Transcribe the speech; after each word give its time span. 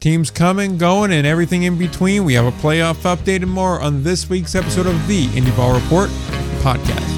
Teams 0.00 0.30
coming, 0.30 0.78
going, 0.78 1.10
and 1.10 1.26
everything 1.26 1.64
in 1.64 1.76
between. 1.76 2.24
We 2.24 2.34
have 2.34 2.46
a 2.46 2.52
playoff 2.58 3.02
update 3.02 3.42
and 3.42 3.50
more 3.50 3.80
on 3.80 4.04
this 4.04 4.30
week's 4.30 4.54
episode 4.54 4.86
of 4.86 5.08
the 5.08 5.26
Indie 5.26 5.56
Ball 5.56 5.74
Report 5.74 6.08
podcast. 6.62 7.17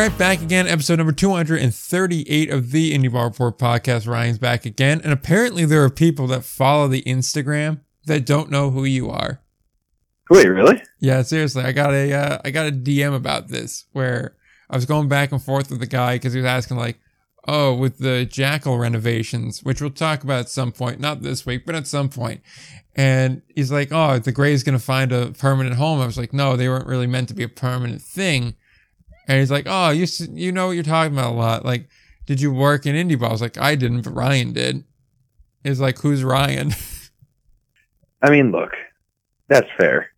Right, 0.00 0.16
back 0.16 0.40
again, 0.40 0.66
episode 0.66 0.96
number 0.96 1.12
238 1.12 2.50
of 2.50 2.70
the 2.70 2.96
Indie 2.96 3.12
Ball 3.12 3.24
Report 3.24 3.58
podcast. 3.58 4.08
Ryan's 4.08 4.38
back 4.38 4.64
again. 4.64 4.98
And 5.04 5.12
apparently, 5.12 5.66
there 5.66 5.84
are 5.84 5.90
people 5.90 6.26
that 6.28 6.42
follow 6.42 6.88
the 6.88 7.02
Instagram 7.02 7.80
that 8.06 8.24
don't 8.24 8.50
know 8.50 8.70
who 8.70 8.84
you 8.84 9.10
are. 9.10 9.42
Wait, 10.30 10.46
really? 10.46 10.82
Yeah, 11.00 11.20
seriously. 11.20 11.64
I 11.64 11.72
got 11.72 11.92
a 11.92 12.14
uh, 12.14 12.38
I 12.42 12.50
got 12.50 12.66
a 12.66 12.72
DM 12.72 13.14
about 13.14 13.48
this 13.48 13.84
where 13.92 14.36
I 14.70 14.76
was 14.76 14.86
going 14.86 15.08
back 15.08 15.32
and 15.32 15.42
forth 15.42 15.70
with 15.70 15.80
the 15.80 15.86
guy 15.86 16.14
because 16.14 16.32
he 16.32 16.38
was 16.38 16.46
asking 16.46 16.78
like, 16.78 16.98
"Oh, 17.46 17.74
with 17.74 17.98
the 17.98 18.24
Jackal 18.24 18.78
renovations, 18.78 19.62
which 19.62 19.82
we'll 19.82 19.90
talk 19.90 20.24
about 20.24 20.40
at 20.40 20.48
some 20.48 20.72
point, 20.72 20.98
not 20.98 21.20
this 21.20 21.44
week, 21.44 21.66
but 21.66 21.74
at 21.74 21.86
some 21.86 22.08
point." 22.08 22.40
And 22.96 23.42
he's 23.54 23.70
like, 23.70 23.92
"Oh, 23.92 24.18
the 24.18 24.32
Gray's 24.32 24.62
gonna 24.62 24.78
find 24.78 25.12
a 25.12 25.32
permanent 25.32 25.76
home." 25.76 26.00
I 26.00 26.06
was 26.06 26.16
like, 26.16 26.32
"No, 26.32 26.56
they 26.56 26.70
weren't 26.70 26.86
really 26.86 27.06
meant 27.06 27.28
to 27.28 27.34
be 27.34 27.42
a 27.42 27.48
permanent 27.48 28.00
thing." 28.00 28.54
And 29.30 29.38
he's 29.38 29.50
like, 29.50 29.66
"Oh, 29.68 29.90
you 29.90 30.08
you 30.32 30.50
know 30.50 30.66
what 30.66 30.72
you're 30.72 30.82
talking 30.82 31.12
about 31.12 31.30
a 31.30 31.36
lot. 31.36 31.64
Like, 31.64 31.88
did 32.26 32.40
you 32.40 32.52
work 32.52 32.84
in 32.84 32.96
indie 32.96 33.16
ball?" 33.16 33.28
I 33.28 33.32
was 33.32 33.40
like, 33.40 33.56
"I 33.58 33.76
didn't, 33.76 34.02
but 34.02 34.10
Ryan 34.10 34.52
did." 34.52 34.82
He's 35.62 35.78
like, 35.78 36.00
"Who's 36.00 36.24
Ryan?" 36.24 36.72
I 38.22 38.30
mean, 38.30 38.50
look, 38.50 38.72
that's 39.46 39.68
fair. 39.78 40.10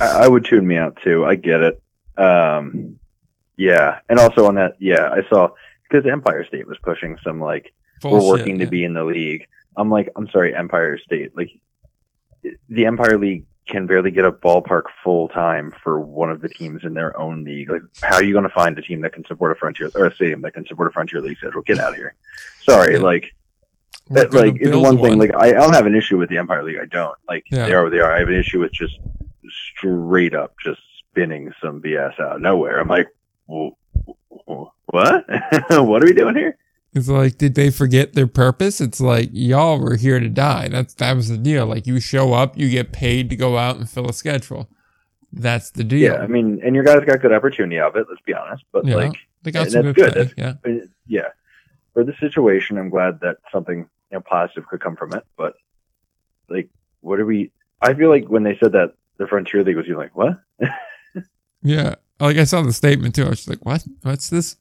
I, 0.00 0.24
I 0.24 0.28
would 0.28 0.46
tune 0.46 0.66
me 0.66 0.78
out 0.78 0.96
too. 1.04 1.26
I 1.26 1.34
get 1.34 1.60
it. 1.60 1.82
Um, 2.16 2.98
yeah, 3.58 3.98
and 4.08 4.18
also 4.18 4.46
on 4.46 4.54
that, 4.54 4.76
yeah, 4.78 5.10
I 5.10 5.20
saw 5.28 5.50
because 5.82 6.10
Empire 6.10 6.46
State 6.46 6.66
was 6.66 6.78
pushing 6.82 7.18
some 7.22 7.42
like 7.42 7.74
we're 8.02 8.08
Bullshit, 8.08 8.40
working 8.40 8.58
to 8.60 8.66
be 8.66 8.84
in 8.84 8.94
the 8.94 9.04
league. 9.04 9.46
I'm 9.76 9.90
like, 9.90 10.08
I'm 10.16 10.30
sorry, 10.30 10.56
Empire 10.56 10.96
State. 10.96 11.36
Like, 11.36 11.50
the 12.70 12.86
Empire 12.86 13.18
League 13.18 13.44
can 13.68 13.86
barely 13.86 14.10
get 14.10 14.24
a 14.24 14.32
ballpark 14.32 14.84
full 15.04 15.28
time 15.28 15.72
for 15.82 16.00
one 16.00 16.30
of 16.30 16.40
the 16.40 16.48
teams 16.48 16.82
in 16.84 16.94
their 16.94 17.16
own 17.18 17.44
league. 17.44 17.70
Like, 17.70 17.82
how 18.02 18.16
are 18.16 18.24
you 18.24 18.32
going 18.32 18.44
to 18.48 18.50
find 18.54 18.76
a 18.78 18.82
team 18.82 19.00
that 19.02 19.12
can 19.12 19.24
support 19.26 19.52
a 19.52 19.54
Frontier 19.54 19.90
or 19.94 20.06
a 20.06 20.14
stadium 20.14 20.42
that 20.42 20.54
can 20.54 20.66
support 20.66 20.88
a 20.88 20.92
Frontier 20.92 21.20
League 21.20 21.38
schedule? 21.38 21.62
Get 21.62 21.78
out 21.78 21.90
of 21.90 21.96
here. 21.96 22.14
Sorry, 22.62 22.94
Yeah. 22.94 23.00
like 23.00 23.32
that. 24.08 24.34
Like, 24.34 24.56
it's 24.56 24.70
build 24.70 24.82
one 24.82 24.98
thing. 25.00 25.18
Like, 25.18 25.34
I, 25.34 25.48
I 25.48 25.52
don't 25.52 25.72
have 25.74 25.86
an 25.86 25.94
issue 25.94 26.18
with 26.18 26.30
the 26.30 26.38
Empire 26.38 26.64
League. 26.64 26.78
I 26.82 26.86
don't. 26.86 27.16
Like, 27.28 27.44
Yeah. 27.50 27.66
they 27.66 27.72
are 27.72 27.84
what 27.84 27.90
they 27.92 28.00
are. 28.00 28.12
I 28.12 28.18
have 28.18 28.28
an 28.28 28.34
issue 28.34 28.58
with 28.60 28.72
just 28.72 28.98
straight 29.76 30.34
up 30.34 30.54
just 30.64 30.80
spinning 31.10 31.52
some 31.62 31.80
BS 31.80 32.18
out 32.20 32.36
of 32.36 32.40
nowhere. 32.40 32.80
I'm 32.80 32.88
like, 32.88 33.08
"Wh- 33.48 33.74
wh- 34.48 34.68
what? 34.86 35.24
what 35.70 36.02
are 36.02 36.06
we 36.06 36.12
doing 36.12 36.34
here? 36.36 36.56
It's 36.92 37.08
like, 37.08 37.38
did 37.38 37.54
they 37.54 37.70
forget 37.70 38.14
their 38.14 38.26
purpose? 38.26 38.80
It's 38.80 39.00
like 39.00 39.30
y'all 39.32 39.78
were 39.78 39.96
here 39.96 40.18
to 40.18 40.28
die. 40.28 40.68
That's 40.68 40.94
that 40.94 41.14
was 41.14 41.28
the 41.28 41.38
deal. 41.38 41.66
Like 41.66 41.86
you 41.86 42.00
show 42.00 42.32
up, 42.32 42.58
you 42.58 42.68
get 42.68 42.92
paid 42.92 43.30
to 43.30 43.36
go 43.36 43.58
out 43.58 43.76
and 43.76 43.88
fill 43.88 44.08
a 44.08 44.12
schedule. 44.12 44.68
That's 45.32 45.70
the 45.70 45.84
deal. 45.84 46.14
Yeah, 46.14 46.20
I 46.20 46.26
mean, 46.26 46.60
and 46.64 46.74
your 46.74 46.82
guys 46.82 47.04
got 47.04 47.20
good 47.20 47.32
opportunity 47.32 47.78
of 47.78 47.94
it. 47.94 48.06
Let's 48.08 48.22
be 48.22 48.34
honest, 48.34 48.64
but 48.72 48.84
Yeah, 48.84 48.96
like, 48.96 49.12
they 49.42 49.52
got 49.52 49.70
some 49.70 49.86
that's 49.86 49.96
good, 49.96 50.14
pay. 50.14 50.32
Yeah, 50.36 50.54
uh, 50.66 50.86
yeah, 51.06 51.28
for 51.94 52.02
the 52.02 52.14
situation, 52.18 52.76
I'm 52.76 52.90
glad 52.90 53.20
that 53.20 53.36
something 53.52 53.78
you 53.78 53.86
know 54.10 54.20
positive 54.20 54.66
could 54.66 54.80
come 54.80 54.96
from 54.96 55.14
it. 55.14 55.24
But 55.36 55.54
like, 56.48 56.68
what 57.00 57.20
are 57.20 57.26
we? 57.26 57.52
I 57.80 57.94
feel 57.94 58.08
like 58.08 58.26
when 58.28 58.42
they 58.42 58.58
said 58.58 58.72
that 58.72 58.94
the 59.18 59.28
Frontier 59.28 59.62
League 59.62 59.76
was, 59.76 59.86
you 59.86 59.96
like, 59.96 60.16
what? 60.16 60.40
yeah. 61.62 61.94
Like 62.18 62.36
I 62.36 62.44
saw 62.44 62.62
the 62.62 62.72
statement 62.72 63.14
too. 63.14 63.24
I 63.24 63.28
was 63.30 63.38
just 63.38 63.48
like, 63.48 63.64
what? 63.64 63.84
What's 64.02 64.28
this? 64.28 64.56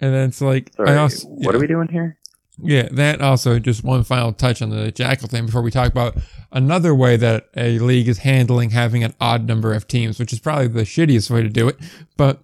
And 0.00 0.14
then 0.14 0.28
it's 0.28 0.40
like, 0.40 0.72
Sorry, 0.76 0.90
I 0.90 0.96
also, 0.96 1.28
what 1.28 1.52
yeah. 1.52 1.56
are 1.56 1.60
we 1.60 1.66
doing 1.66 1.88
here? 1.88 2.18
Yeah, 2.60 2.88
that 2.92 3.20
also 3.20 3.58
just 3.58 3.84
one 3.84 4.02
final 4.04 4.32
touch 4.32 4.62
on 4.62 4.70
the 4.70 4.90
Jackal 4.90 5.28
thing 5.28 5.46
before 5.46 5.62
we 5.62 5.70
talk 5.70 5.92
about 5.92 6.16
another 6.50 6.94
way 6.94 7.16
that 7.16 7.48
a 7.56 7.78
league 7.78 8.08
is 8.08 8.18
handling 8.18 8.70
having 8.70 9.04
an 9.04 9.14
odd 9.20 9.46
number 9.46 9.72
of 9.74 9.86
teams, 9.86 10.18
which 10.18 10.32
is 10.32 10.40
probably 10.40 10.66
the 10.66 10.82
shittiest 10.82 11.30
way 11.30 11.42
to 11.42 11.48
do 11.48 11.68
it. 11.68 11.76
But 12.16 12.42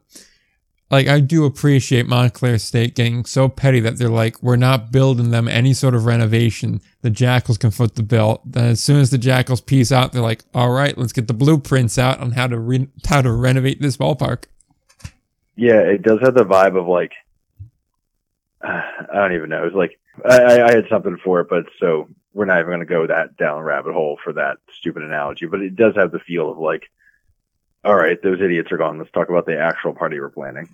like, 0.90 1.08
I 1.08 1.18
do 1.18 1.44
appreciate 1.44 2.06
Montclair 2.06 2.58
State 2.58 2.94
getting 2.94 3.24
so 3.24 3.48
petty 3.48 3.80
that 3.80 3.98
they're 3.98 4.08
like, 4.08 4.40
we're 4.40 4.54
not 4.54 4.92
building 4.92 5.30
them 5.30 5.48
any 5.48 5.72
sort 5.72 5.94
of 5.94 6.04
renovation. 6.04 6.80
The 7.02 7.10
Jackals 7.10 7.58
can 7.58 7.72
foot 7.72 7.96
the 7.96 8.04
bill. 8.04 8.40
Then 8.44 8.66
as 8.66 8.84
soon 8.84 9.00
as 9.00 9.10
the 9.10 9.18
Jackals 9.18 9.60
piece 9.60 9.90
out, 9.90 10.12
they're 10.12 10.22
like, 10.22 10.44
all 10.54 10.70
right, 10.70 10.96
let's 10.96 11.12
get 11.12 11.26
the 11.26 11.34
blueprints 11.34 11.98
out 11.98 12.20
on 12.20 12.32
how 12.32 12.46
to 12.46 12.58
re- 12.58 12.88
how 13.06 13.22
to 13.22 13.32
renovate 13.32 13.80
this 13.80 13.96
ballpark. 13.96 14.44
Yeah, 15.56 15.80
it 15.80 16.02
does 16.02 16.20
have 16.20 16.34
the 16.34 16.44
vibe 16.44 16.78
of 16.78 16.86
like, 16.86 17.12
I 18.64 19.06
don't 19.12 19.34
even 19.34 19.50
know. 19.50 19.62
It 19.62 19.72
was 19.72 19.74
like 19.74 19.98
I, 20.24 20.62
I 20.62 20.74
had 20.74 20.88
something 20.88 21.18
for 21.22 21.40
it, 21.40 21.48
but 21.48 21.66
so 21.80 22.08
we're 22.32 22.44
not 22.46 22.58
even 22.58 22.68
going 22.70 22.80
to 22.80 22.86
go 22.86 23.06
that 23.06 23.36
down 23.36 23.62
rabbit 23.62 23.92
hole 23.92 24.18
for 24.22 24.32
that 24.34 24.56
stupid 24.72 25.02
analogy. 25.02 25.46
But 25.46 25.60
it 25.60 25.76
does 25.76 25.94
have 25.96 26.10
the 26.12 26.18
feel 26.18 26.50
of 26.50 26.58
like, 26.58 26.84
all 27.84 27.94
right, 27.94 28.20
those 28.22 28.40
idiots 28.40 28.72
are 28.72 28.76
gone. 28.78 28.98
Let's 28.98 29.10
talk 29.10 29.28
about 29.28 29.46
the 29.46 29.58
actual 29.58 29.92
party 29.94 30.18
we're 30.18 30.30
planning. 30.30 30.68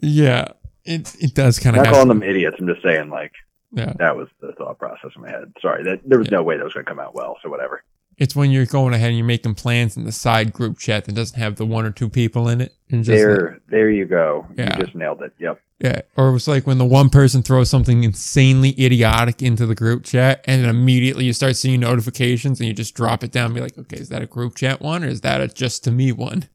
Yeah, 0.00 0.48
it 0.84 1.14
it 1.20 1.34
does 1.34 1.58
kind 1.58 1.76
I'm 1.76 1.80
of 1.80 1.86
not 1.86 1.92
calling 1.94 2.08
them 2.08 2.22
idiots. 2.22 2.56
I'm 2.60 2.66
just 2.66 2.82
saying 2.82 3.10
like 3.10 3.32
Yeah. 3.72 3.92
that 3.98 4.16
was 4.16 4.28
the 4.40 4.52
thought 4.52 4.78
process 4.78 5.12
in 5.16 5.22
my 5.22 5.30
head. 5.30 5.52
Sorry, 5.60 5.84
that 5.84 6.00
there 6.04 6.18
was 6.18 6.30
no 6.30 6.42
way 6.42 6.56
that 6.56 6.64
was 6.64 6.74
going 6.74 6.84
to 6.84 6.90
come 6.90 7.00
out 7.00 7.14
well. 7.14 7.38
So 7.42 7.48
whatever. 7.48 7.82
It's 8.16 8.36
when 8.36 8.50
you're 8.50 8.66
going 8.66 8.94
ahead 8.94 9.08
and 9.08 9.16
you're 9.18 9.26
making 9.26 9.54
plans 9.56 9.96
in 9.96 10.04
the 10.04 10.12
side 10.12 10.52
group 10.52 10.78
chat 10.78 11.04
that 11.04 11.14
doesn't 11.14 11.38
have 11.38 11.56
the 11.56 11.66
one 11.66 11.84
or 11.84 11.90
two 11.90 12.08
people 12.08 12.48
in 12.48 12.60
it. 12.60 12.72
And 12.90 13.02
just 13.02 13.16
like- 13.18 13.26
there, 13.26 13.60
there 13.68 13.90
you 13.90 14.04
go. 14.04 14.46
Yeah. 14.56 14.76
You 14.76 14.84
just 14.84 14.94
nailed 14.94 15.22
it. 15.22 15.32
Yep. 15.38 15.60
yeah. 15.80 16.00
Or 16.16 16.28
it 16.28 16.32
was 16.32 16.46
like 16.46 16.66
when 16.66 16.78
the 16.78 16.84
one 16.84 17.10
person 17.10 17.42
throws 17.42 17.68
something 17.68 18.04
insanely 18.04 18.70
idiotic 18.78 19.42
into 19.42 19.66
the 19.66 19.74
group 19.74 20.04
chat 20.04 20.44
and 20.46 20.62
then 20.62 20.70
immediately 20.70 21.24
you 21.24 21.32
start 21.32 21.56
seeing 21.56 21.80
notifications 21.80 22.60
and 22.60 22.68
you 22.68 22.72
just 22.72 22.94
drop 22.94 23.24
it 23.24 23.32
down 23.32 23.46
and 23.46 23.54
be 23.54 23.60
like, 23.60 23.76
okay, 23.76 23.96
is 23.96 24.10
that 24.10 24.22
a 24.22 24.26
group 24.26 24.54
chat 24.54 24.80
one 24.80 25.02
or 25.02 25.08
is 25.08 25.22
that 25.22 25.40
a 25.40 25.48
just 25.48 25.82
to 25.84 25.90
me 25.90 26.12
one? 26.12 26.48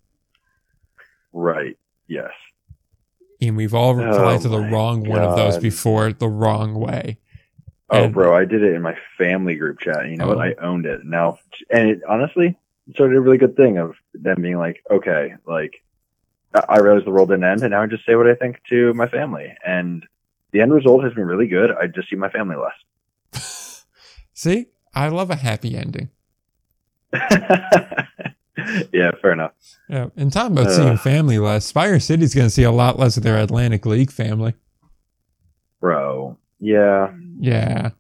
Right. 1.34 1.78
Yes. 2.08 2.32
And 3.42 3.56
we've 3.56 3.74
all 3.74 3.96
replied 3.96 4.40
Oh 4.40 4.44
to 4.44 4.50
the 4.50 4.60
wrong 4.60 5.08
one 5.08 5.20
of 5.20 5.36
those 5.36 5.58
before 5.58 6.12
the 6.12 6.28
wrong 6.28 6.76
way. 6.76 7.20
Oh, 7.92 8.04
And- 8.06 8.14
bro, 8.14 8.36
I 8.36 8.46
did 8.46 8.62
it 8.64 8.74
in 8.76 8.82
my 8.82 8.96
family 9.18 9.56
group 9.56 9.80
chat. 9.80 10.08
You 10.10 10.18
know 10.18 10.26
Oh. 10.26 10.36
what? 10.36 10.40
I 10.48 10.54
owned 10.62 10.86
it. 10.86 11.04
Now, 11.06 11.40
and 11.70 12.02
honestly, 12.08 12.48
it 12.48 12.54
honestly 12.54 12.58
started 12.94 13.18
a 13.18 13.22
really 13.22 13.38
good 13.38 13.56
thing 13.56 13.78
of 13.78 13.96
them 14.14 14.42
being 14.42 14.58
like, 14.58 14.84
okay, 14.92 15.34
like 15.46 15.82
I 16.68 16.80
realized 16.80 17.06
the 17.06 17.12
world 17.12 17.30
didn't 17.30 17.44
end, 17.44 17.62
and 17.62 17.72
now 17.72 17.82
I 17.84 17.86
just 17.86 18.06
say 18.06 18.16
what 18.16 18.28
I 18.28 18.34
think 18.36 18.60
to 18.70 18.92
my 18.96 19.08
family, 19.08 19.54
and 19.66 20.04
the 20.52 20.62
end 20.62 20.74
result 20.74 21.04
has 21.04 21.14
been 21.14 21.26
really 21.26 21.48
good. 21.48 21.70
I 21.72 21.86
just 21.86 22.10
see 22.10 22.16
my 22.16 22.30
family 22.30 22.56
less. 22.56 23.86
See, 24.34 24.66
I 24.96 25.10
love 25.10 25.30
a 25.30 25.36
happy 25.36 25.76
ending. 25.78 26.10
yeah, 28.92 29.12
fair 29.22 29.34
enough. 29.34 29.52
Yeah. 29.88 30.08
And 30.18 30.34
talking 30.34 30.58
about 30.58 30.72
seeing 30.72 30.98
family 30.98 31.38
less, 31.38 31.66
Spire 31.68 32.00
City's 32.00 32.34
going 32.34 32.48
to 32.48 32.52
see 32.52 32.64
a 32.64 32.72
lot 32.72 32.98
less 32.98 33.16
of 33.18 33.22
their 33.24 33.38
Atlantic 33.38 33.86
League 33.86 34.12
family. 34.12 34.56
Bro, 35.80 36.39
yeah, 36.60 37.14
Yeah. 37.40 37.92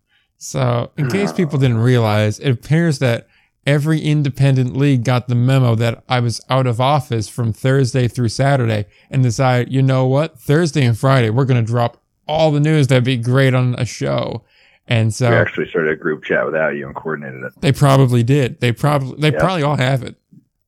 So, 0.41 0.91
in 0.97 1.09
case 1.09 1.33
people 1.33 1.59
didn't 1.59 1.79
realize, 1.79 2.39
it 2.39 2.49
appears 2.49 2.99
that 2.99 3.27
every 3.65 3.99
independent 3.99 4.75
league 4.75 5.03
got 5.03 5.27
the 5.27 5.35
memo 5.35 5.75
that 5.75 6.01
I 6.07 6.21
was 6.21 6.39
out 6.49 6.65
of 6.65 6.79
office 6.79 7.27
from 7.27 7.51
Thursday 7.51 8.07
through 8.07 8.29
Saturday 8.29 8.85
and 9.11 9.21
decided, 9.21 9.73
you 9.73 9.81
know 9.81 10.05
what? 10.05 10.39
Thursday 10.39 10.85
and 10.85 10.97
Friday, 10.97 11.29
we're 11.29 11.45
going 11.45 11.63
to 11.63 11.69
drop 11.69 12.01
all 12.25 12.51
the 12.51 12.59
news 12.59 12.87
that'd 12.87 13.03
be 13.03 13.17
great 13.17 13.53
on 13.53 13.75
a 13.77 13.85
show. 13.85 14.43
And 14.87 15.13
so 15.13 15.29
we 15.29 15.35
actually 15.35 15.69
started 15.69 15.91
a 15.91 15.95
group 15.95 16.23
chat 16.23 16.45
without 16.45 16.69
you 16.69 16.87
and 16.87 16.95
coordinated 16.95 17.43
it. 17.43 17.53
they 17.61 17.71
probably 17.71 18.23
did. 18.23 18.59
They 18.59 18.71
probably, 18.71 19.19
they 19.19 19.31
probably 19.31 19.63
all 19.63 19.75
have 19.75 20.03
it. 20.03 20.15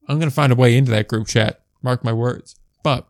I'm 0.07 0.19
going 0.19 0.29
to 0.29 0.35
find 0.35 0.51
a 0.51 0.55
way 0.55 0.75
into 0.75 0.91
that 0.91 1.07
group 1.07 1.27
chat. 1.27 1.61
Mark 1.81 2.03
my 2.03 2.13
words. 2.13 2.55
But, 2.83 3.07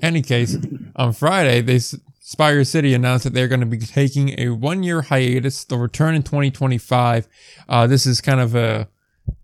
any 0.00 0.22
case, 0.22 0.56
on 0.94 1.12
Friday, 1.12 1.60
they 1.62 1.80
Spire 2.28 2.64
City 2.64 2.92
announced 2.92 3.22
that 3.22 3.34
they're 3.34 3.46
going 3.46 3.60
to 3.60 3.66
be 3.66 3.78
taking 3.78 4.34
a 4.36 4.48
one-year 4.48 5.02
hiatus. 5.02 5.62
They'll 5.62 5.78
return 5.78 6.16
in 6.16 6.24
2025. 6.24 7.28
Uh, 7.68 7.86
this 7.86 8.04
is 8.04 8.20
kind 8.20 8.40
of 8.40 8.56
a 8.56 8.88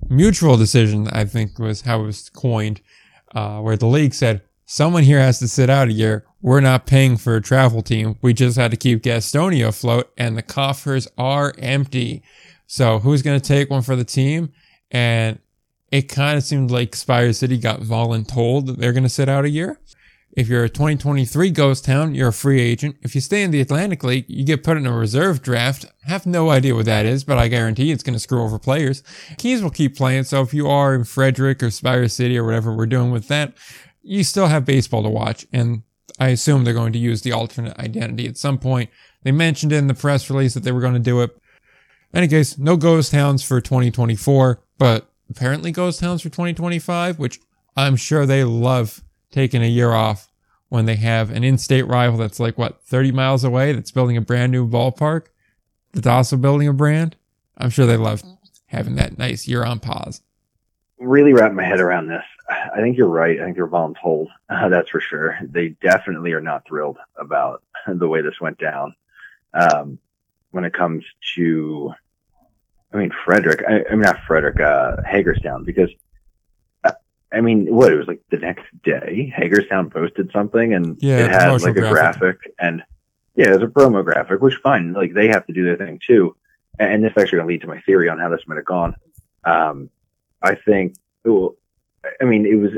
mutual 0.08 0.56
decision, 0.56 1.06
I 1.06 1.26
think, 1.26 1.61
was 1.61 1.82
how 1.82 2.00
it 2.00 2.06
was 2.06 2.29
coined, 2.29 2.81
uh, 3.37 3.61
where 3.61 3.76
the 3.76 3.87
league 3.87 4.14
said 4.14 4.43
someone 4.67 5.05
here 5.05 5.20
has 5.20 5.38
to 5.38 5.46
sit 5.46 5.70
out 5.70 5.87
a 5.87 5.93
year. 5.93 6.25
We're 6.40 6.58
not 6.58 6.87
paying 6.87 7.19
for 7.19 7.37
a 7.37 7.40
travel 7.40 7.82
team. 7.82 8.19
We 8.20 8.34
just 8.34 8.56
had 8.58 8.73
to 8.73 8.76
keep 8.76 9.05
Gastonia 9.05 9.69
afloat, 9.69 10.11
and 10.19 10.37
the 10.37 10.43
coffers 10.43 11.06
are 11.17 11.55
empty. 11.58 12.25
So 12.67 12.99
who's 12.99 13.23
going 13.23 13.40
to 13.40 13.46
take 13.46 13.70
one 13.70 13.82
for 13.82 13.94
the 13.94 14.02
team? 14.02 14.52
And 14.90 15.38
it 15.93 16.08
kind 16.08 16.37
of 16.37 16.43
seemed 16.43 16.73
like 16.73 16.96
Spire 16.96 17.32
City 17.32 17.58
got 17.58 17.79
voluntold 17.79 18.67
that 18.67 18.79
they're 18.79 18.93
going 18.93 19.05
to 19.05 19.08
sit 19.08 19.29
out 19.29 19.44
a 19.44 19.50
year. 19.50 19.79
If 20.32 20.49
you're 20.49 20.64
a 20.64 20.70
2023 20.70 21.50
Ghost 21.50 21.84
Hound, 21.84 22.17
you're 22.17 22.29
a 22.29 22.32
free 22.32 22.58
agent. 22.58 22.96
If 23.02 23.14
you 23.14 23.20
stay 23.20 23.43
in 23.43 23.50
the 23.50 23.61
Atlantic 23.61 24.02
League, 24.02 24.25
you 24.29 24.46
get 24.46 24.64
put 24.64 24.79
in 24.79 24.87
a 24.87 24.96
reserve 24.96 25.43
draft. 25.43 25.84
have 26.05 26.25
no 26.25 26.49
idea 26.49 26.75
what 26.75 26.87
that 26.87 27.05
is, 27.05 27.23
but 27.23 27.37
I 27.37 27.49
guarantee 27.49 27.93
it's 27.93 28.02
going 28.02 28.14
to 28.14 28.20
screw 28.20 28.43
over 28.43 28.58
players. 28.58 29.02
Keys 29.37 29.62
will 29.62 29.69
keep 29.69 29.94
playing, 29.94 30.25
so 30.25 30.40
if 30.40 30.55
you 30.55 30.69
are 30.69 30.94
in 30.94 31.05
Frederick 31.05 31.62
or 31.62 31.70
Spire 31.70 32.08
City 32.08 32.38
or 32.38 32.44
whatever 32.44 32.75
we're 32.75 32.87
doing 32.87 33.11
with 33.11 33.29
that, 33.29 33.52
you 34.00 34.25
still 34.25 34.46
have 34.46 34.64
baseball 34.64 35.02
to 35.02 35.11
watch. 35.11 35.46
And 35.52 35.82
I 36.19 36.29
assume 36.29 36.64
they're 36.64 36.73
going 36.73 36.94
to 36.94 36.99
use 36.99 37.20
the 37.20 37.32
alternate 37.32 37.79
identity 37.79 38.26
at 38.26 38.38
some 38.38 38.56
point. 38.56 38.88
They 39.25 39.32
mentioned 39.32 39.70
in 39.70 39.87
the 39.87 39.94
press 39.94 40.31
release 40.31 40.55
that 40.55 40.61
they 40.61 40.73
were 40.73 40.81
going 40.81 40.94
to 40.94 40.99
do 40.99 41.20
it. 41.20 41.37
Any 42.14 42.26
case, 42.26 42.56
no 42.56 42.79
Ghost 42.79 43.12
Hounds 43.12 43.43
for 43.43 43.61
2024, 43.61 44.62
but 44.79 45.11
apparently 45.29 45.73
Ghost 45.73 46.00
Hounds 46.00 46.23
for 46.23 46.31
2025, 46.31 47.19
which 47.19 47.38
I'm 47.76 47.96
sure 47.96 48.25
they 48.25 48.44
love 48.44 49.02
taking 49.32 49.62
a 49.62 49.67
year 49.67 49.93
off 49.93 50.29
when 50.69 50.87
they 50.87 50.96
have 50.96 51.31
an 51.31 51.44
in-state 51.44 51.87
rival 51.87 52.19
that's 52.19 52.40
like 52.40 52.56
what 52.56 52.82
30 52.82 53.12
miles 53.12 53.44
away 53.44 53.73
that's 53.73 53.90
building 53.90 54.17
a 54.17 54.20
brand 54.20 54.52
new 54.52 54.69
ballpark 54.69 55.26
that's 55.93 56.06
also 56.06 56.37
building 56.37 56.69
a 56.69 56.73
brand? 56.73 57.17
I'm 57.58 57.70
sure 57.70 57.87
they 57.87 57.96
love 57.96 58.23
having 58.67 58.94
that 58.96 59.19
nice 59.19 59.46
year 59.49 59.64
on 59.64 59.81
pause. 59.81 60.23
Really 60.99 61.32
wrap 61.32 61.52
my 61.52 61.64
head 61.64 61.81
around 61.81 62.06
this. 62.06 62.25
I 62.49 62.81
think 62.81 62.96
you're 62.96 63.08
right. 63.08 63.40
I 63.40 63.44
think 63.44 63.56
they're 63.56 63.67
voluntold 63.67 64.29
uh, 64.49 64.69
that's 64.69 64.90
for 64.90 65.00
sure. 65.00 65.38
They 65.43 65.70
definitely 65.81 66.32
are 66.32 66.40
not 66.40 66.67
thrilled 66.67 66.99
about 67.17 67.62
the 67.87 68.08
way 68.08 68.23
this 68.23 68.40
went 68.40 68.58
down. 68.58 68.94
Um, 69.55 69.99
when 70.52 70.64
it 70.64 70.73
comes 70.73 71.05
to 71.34 71.93
i 72.94 72.96
mean 72.96 73.11
frederick 73.25 73.62
i, 73.69 73.82
I 73.90 73.90
mean 73.90 74.02
not 74.02 74.20
frederick 74.26 74.61
uh, 74.61 74.96
hagerstown 75.05 75.64
because 75.64 75.90
I 77.32 77.40
mean, 77.40 77.75
what 77.75 77.93
it 77.93 77.96
was 77.96 78.06
like 78.06 78.23
the 78.31 78.38
next 78.38 78.64
day, 78.82 79.32
Hagerstown 79.34 79.90
posted 79.90 80.31
something 80.32 80.75
and 80.75 80.99
yeah, 81.00 81.19
it 81.19 81.31
had 81.31 81.62
like 81.62 81.76
a 81.76 81.81
graphic. 81.81 82.20
graphic. 82.20 82.55
and 82.58 82.82
yeah, 83.34 83.49
it 83.49 83.61
was 83.61 83.62
a 83.62 83.67
promo 83.67 84.05
graphic, 84.05 84.40
which 84.40 84.56
fine, 84.56 84.93
like 84.93 85.14
they 85.14 85.29
have 85.29 85.46
to 85.46 85.52
do 85.52 85.64
their 85.64 85.76
thing 85.76 86.00
too. 86.05 86.37
And 86.79 87.02
this 87.02 87.12
actually 87.17 87.40
to 87.40 87.46
lead 87.46 87.61
to 87.62 87.67
my 87.67 87.81
theory 87.82 88.08
on 88.08 88.19
how 88.19 88.29
this 88.29 88.43
might 88.46 88.56
have 88.56 88.64
gone. 88.64 88.96
Um, 89.44 89.90
I 90.43 90.55
think, 90.55 90.96
well, 91.25 91.55
I 92.20 92.25
mean, 92.25 92.46
it 92.46 92.56
was, 92.56 92.73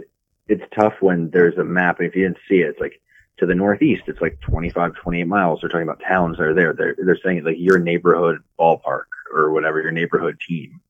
it's 0.48 0.64
tough 0.74 0.94
when 1.00 1.30
there's 1.30 1.56
a 1.56 1.64
map. 1.64 1.98
And 1.98 2.08
if 2.08 2.14
you 2.14 2.24
didn't 2.24 2.38
see 2.48 2.56
it, 2.56 2.68
it's 2.70 2.80
like 2.80 3.00
to 3.38 3.46
the 3.46 3.54
northeast, 3.54 4.04
it's 4.06 4.20
like 4.20 4.40
25, 4.40 4.94
28 4.94 5.24
miles. 5.24 5.60
They're 5.60 5.70
talking 5.70 5.88
about 5.88 6.02
towns 6.06 6.38
that 6.38 6.44
are 6.44 6.54
there. 6.54 6.72
They're, 6.72 6.96
they're 6.98 7.18
saying 7.24 7.44
like 7.44 7.56
your 7.58 7.78
neighborhood 7.78 8.42
ballpark 8.58 9.06
or 9.32 9.50
whatever, 9.50 9.80
your 9.80 9.92
neighborhood 9.92 10.38
team. 10.46 10.80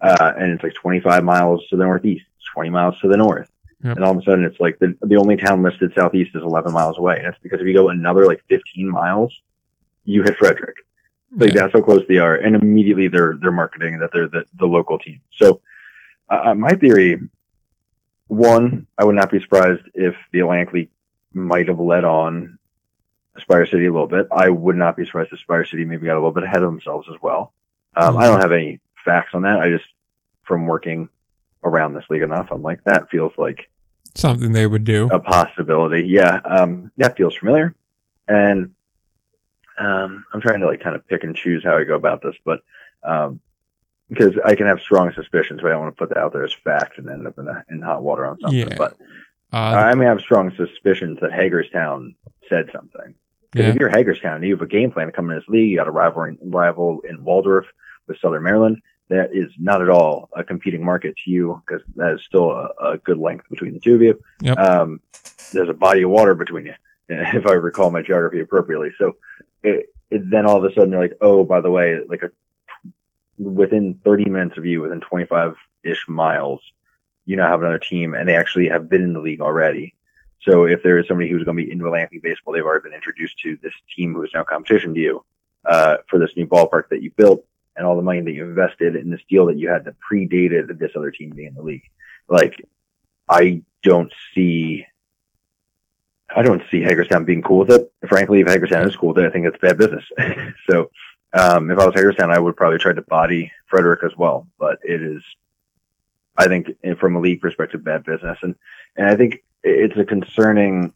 Uh, 0.00 0.32
and 0.36 0.52
it's 0.52 0.62
like 0.62 0.74
25 0.74 1.24
miles 1.24 1.66
to 1.68 1.76
the 1.76 1.84
northeast. 1.84 2.26
20 2.54 2.70
miles 2.70 2.98
to 3.00 3.08
the 3.08 3.16
north. 3.16 3.50
Yep. 3.84 3.96
And 3.96 4.04
all 4.04 4.12
of 4.12 4.18
a 4.18 4.22
sudden 4.22 4.44
it's 4.44 4.58
like 4.60 4.78
the, 4.78 4.96
the 5.02 5.16
only 5.16 5.36
town 5.36 5.62
listed 5.62 5.92
southeast 5.94 6.34
is 6.34 6.42
11 6.42 6.72
miles 6.72 6.96
away. 6.96 7.18
And 7.18 7.26
it's 7.26 7.38
because 7.42 7.60
if 7.60 7.66
you 7.66 7.74
go 7.74 7.90
another 7.90 8.26
like 8.26 8.42
15 8.48 8.88
miles, 8.88 9.34
you 10.04 10.22
hit 10.22 10.38
Frederick. 10.38 10.76
Like 11.36 11.52
yeah. 11.52 11.62
that's 11.62 11.74
how 11.74 11.82
close 11.82 12.02
they 12.08 12.16
are. 12.16 12.36
And 12.36 12.56
immediately 12.56 13.08
they're, 13.08 13.36
they're 13.40 13.52
marketing 13.52 13.98
that 13.98 14.10
they're 14.12 14.28
the, 14.28 14.44
the 14.58 14.66
local 14.66 14.98
team. 14.98 15.20
So, 15.36 15.60
uh, 16.30 16.54
my 16.54 16.74
theory, 16.74 17.20
one, 18.28 18.86
I 18.96 19.04
would 19.04 19.16
not 19.16 19.30
be 19.30 19.40
surprised 19.40 19.82
if 19.92 20.14
the 20.32 20.40
Atlantic 20.40 20.72
League 20.72 20.90
might 21.34 21.68
have 21.68 21.80
led 21.80 22.04
on 22.04 22.58
Spire 23.38 23.66
City 23.66 23.86
a 23.86 23.92
little 23.92 24.06
bit. 24.06 24.28
I 24.32 24.48
would 24.48 24.76
not 24.76 24.96
be 24.96 25.04
surprised 25.04 25.32
if 25.32 25.40
Spire 25.40 25.66
City 25.66 25.84
maybe 25.84 26.06
got 26.06 26.14
a 26.14 26.20
little 26.22 26.32
bit 26.32 26.44
ahead 26.44 26.62
of 26.62 26.70
themselves 26.70 27.08
as 27.12 27.20
well. 27.20 27.52
Um, 27.94 28.14
mm-hmm. 28.14 28.18
I 28.18 28.26
don't 28.26 28.40
have 28.40 28.52
any 28.52 28.80
facts 29.04 29.34
on 29.34 29.42
that. 29.42 29.60
I 29.60 29.68
just, 29.70 29.84
from 30.44 30.66
working 30.66 31.08
around 31.64 31.94
this 31.94 32.04
league 32.10 32.22
enough. 32.22 32.48
I'm 32.50 32.62
like, 32.62 32.84
that 32.84 33.10
feels 33.10 33.32
like 33.38 33.70
something 34.14 34.52
they 34.52 34.66
would 34.66 34.84
do. 34.84 35.08
A 35.10 35.18
possibility. 35.18 36.06
Yeah. 36.06 36.40
Um, 36.44 36.92
that 36.98 37.16
feels 37.16 37.34
familiar. 37.34 37.74
And, 38.28 38.74
um, 39.78 40.24
I'm 40.32 40.40
trying 40.40 40.60
to 40.60 40.66
like 40.66 40.82
kind 40.82 40.94
of 40.94 41.08
pick 41.08 41.24
and 41.24 41.34
choose 41.34 41.64
how 41.64 41.76
I 41.76 41.84
go 41.84 41.96
about 41.96 42.22
this, 42.22 42.36
but, 42.44 42.60
um, 43.02 43.40
because 44.08 44.34
I 44.44 44.54
can 44.54 44.66
have 44.66 44.80
strong 44.80 45.12
suspicions, 45.14 45.62
but 45.62 45.68
I 45.68 45.72
don't 45.72 45.82
want 45.82 45.96
to 45.96 45.98
put 45.98 46.10
that 46.10 46.18
out 46.18 46.32
there 46.32 46.44
as 46.44 46.52
fact 46.52 46.98
and 46.98 47.08
end 47.08 47.26
up 47.26 47.38
in, 47.38 47.48
a, 47.48 47.64
in 47.70 47.80
hot 47.80 48.02
water 48.02 48.26
on 48.26 48.38
something. 48.38 48.58
Yeah. 48.58 48.76
But 48.76 48.96
uh, 49.52 49.56
I 49.56 49.94
may 49.94 50.04
have 50.04 50.20
strong 50.20 50.54
suspicions 50.56 51.18
that 51.20 51.32
Hagerstown 51.32 52.14
said 52.48 52.68
something. 52.72 53.14
Because 53.50 53.66
yeah. 53.66 53.72
if 53.72 53.76
you're 53.76 53.88
Hagerstown, 53.88 54.42
you 54.42 54.54
have 54.54 54.62
a 54.62 54.66
game 54.66 54.90
plan 54.90 55.06
to 55.06 55.12
come 55.12 55.30
in 55.30 55.36
this 55.36 55.48
league. 55.48 55.70
You 55.70 55.78
got 55.78 55.88
a 55.88 55.92
rival 55.92 56.24
in, 56.24 56.38
rival 56.42 57.00
in 57.08 57.24
Waldorf 57.24 57.66
with 58.06 58.18
Southern 58.20 58.42
Maryland 58.42 58.82
that 59.14 59.34
is 59.34 59.50
not 59.58 59.82
at 59.82 59.88
all 59.88 60.28
a 60.34 60.44
competing 60.44 60.84
market 60.84 61.16
to 61.24 61.30
you 61.30 61.62
because 61.66 61.82
that 61.96 62.14
is 62.14 62.24
still 62.24 62.50
a, 62.50 62.70
a, 62.80 62.98
good 62.98 63.18
length 63.18 63.48
between 63.50 63.74
the 63.74 63.80
two 63.80 63.94
of 63.94 64.02
you. 64.02 64.20
Yep. 64.40 64.58
Um, 64.58 65.00
there's 65.52 65.68
a 65.68 65.74
body 65.74 66.02
of 66.02 66.10
water 66.10 66.34
between 66.34 66.66
you, 66.66 66.74
if 67.08 67.46
I 67.46 67.52
recall 67.52 67.90
my 67.90 68.02
geography 68.02 68.40
appropriately. 68.40 68.92
So 68.98 69.16
it, 69.62 69.86
it, 70.10 70.30
then 70.30 70.46
all 70.46 70.56
of 70.56 70.64
a 70.64 70.74
sudden 70.74 70.90
they're 70.90 71.00
like, 71.00 71.18
oh, 71.20 71.44
by 71.44 71.60
the 71.60 71.70
way, 71.70 71.98
like 72.08 72.22
a, 72.22 72.30
within 73.38 74.00
30 74.04 74.26
minutes 74.26 74.58
of 74.58 74.66
you, 74.66 74.80
within 74.80 75.00
25 75.00 75.56
ish 75.82 76.08
miles, 76.08 76.60
you 77.26 77.36
now 77.36 77.48
have 77.48 77.60
another 77.60 77.78
team 77.78 78.14
and 78.14 78.28
they 78.28 78.36
actually 78.36 78.68
have 78.68 78.88
been 78.88 79.02
in 79.02 79.12
the 79.12 79.20
league 79.20 79.40
already. 79.40 79.94
So 80.42 80.64
if 80.64 80.82
there 80.82 80.98
is 80.98 81.08
somebody 81.08 81.30
who's 81.30 81.44
going 81.44 81.56
to 81.56 81.64
be 81.64 81.72
into 81.72 81.86
Atlantic 81.86 82.22
baseball, 82.22 82.52
they've 82.52 82.64
already 82.64 82.82
been 82.82 82.94
introduced 82.94 83.38
to 83.40 83.58
this 83.62 83.72
team 83.96 84.12
who 84.12 84.22
is 84.24 84.30
now 84.34 84.44
competition 84.44 84.94
to 84.94 85.00
you, 85.00 85.24
uh, 85.64 85.98
for 86.08 86.18
this 86.18 86.36
new 86.36 86.46
ballpark 86.46 86.88
that 86.90 87.02
you 87.02 87.10
built 87.16 87.44
and 87.76 87.86
all 87.86 87.96
the 87.96 88.02
money 88.02 88.20
that 88.20 88.32
you 88.32 88.44
invested 88.44 88.96
in 88.96 89.10
this 89.10 89.20
deal 89.28 89.46
that 89.46 89.58
you 89.58 89.68
had 89.68 89.84
that 89.84 89.96
predated 90.00 90.78
this 90.78 90.92
other 90.96 91.10
team 91.10 91.30
being 91.30 91.48
in 91.48 91.54
the 91.54 91.62
league. 91.62 91.82
Like, 92.28 92.62
I 93.28 93.62
don't 93.82 94.12
see, 94.34 94.86
I 96.34 96.42
don't 96.42 96.62
see 96.70 96.82
Hagerstown 96.82 97.24
being 97.24 97.42
cool 97.42 97.60
with 97.60 97.70
it. 97.70 97.92
Frankly, 98.08 98.40
if 98.40 98.48
Hagerstown 98.48 98.86
is 98.86 98.96
cool 98.96 99.10
with 99.10 99.18
it, 99.18 99.26
I 99.26 99.30
think 99.30 99.46
it's 99.46 99.58
bad 99.58 99.78
business. 99.78 100.04
so, 100.70 100.90
um, 101.32 101.70
if 101.70 101.78
I 101.78 101.86
was 101.86 101.94
Hagerstown, 101.94 102.30
I 102.30 102.38
would 102.38 102.56
probably 102.56 102.78
try 102.78 102.92
to 102.92 103.02
body 103.02 103.50
Frederick 103.66 104.04
as 104.04 104.16
well, 104.16 104.46
but 104.58 104.78
it 104.84 105.02
is, 105.02 105.22
I 106.36 106.46
think 106.46 106.68
from 107.00 107.16
a 107.16 107.20
league 107.20 107.40
perspective, 107.40 107.82
bad 107.82 108.04
business. 108.04 108.38
And, 108.42 108.54
and 108.96 109.08
I 109.08 109.16
think 109.16 109.42
it's 109.64 109.96
a 109.96 110.04
concerning, 110.04 110.92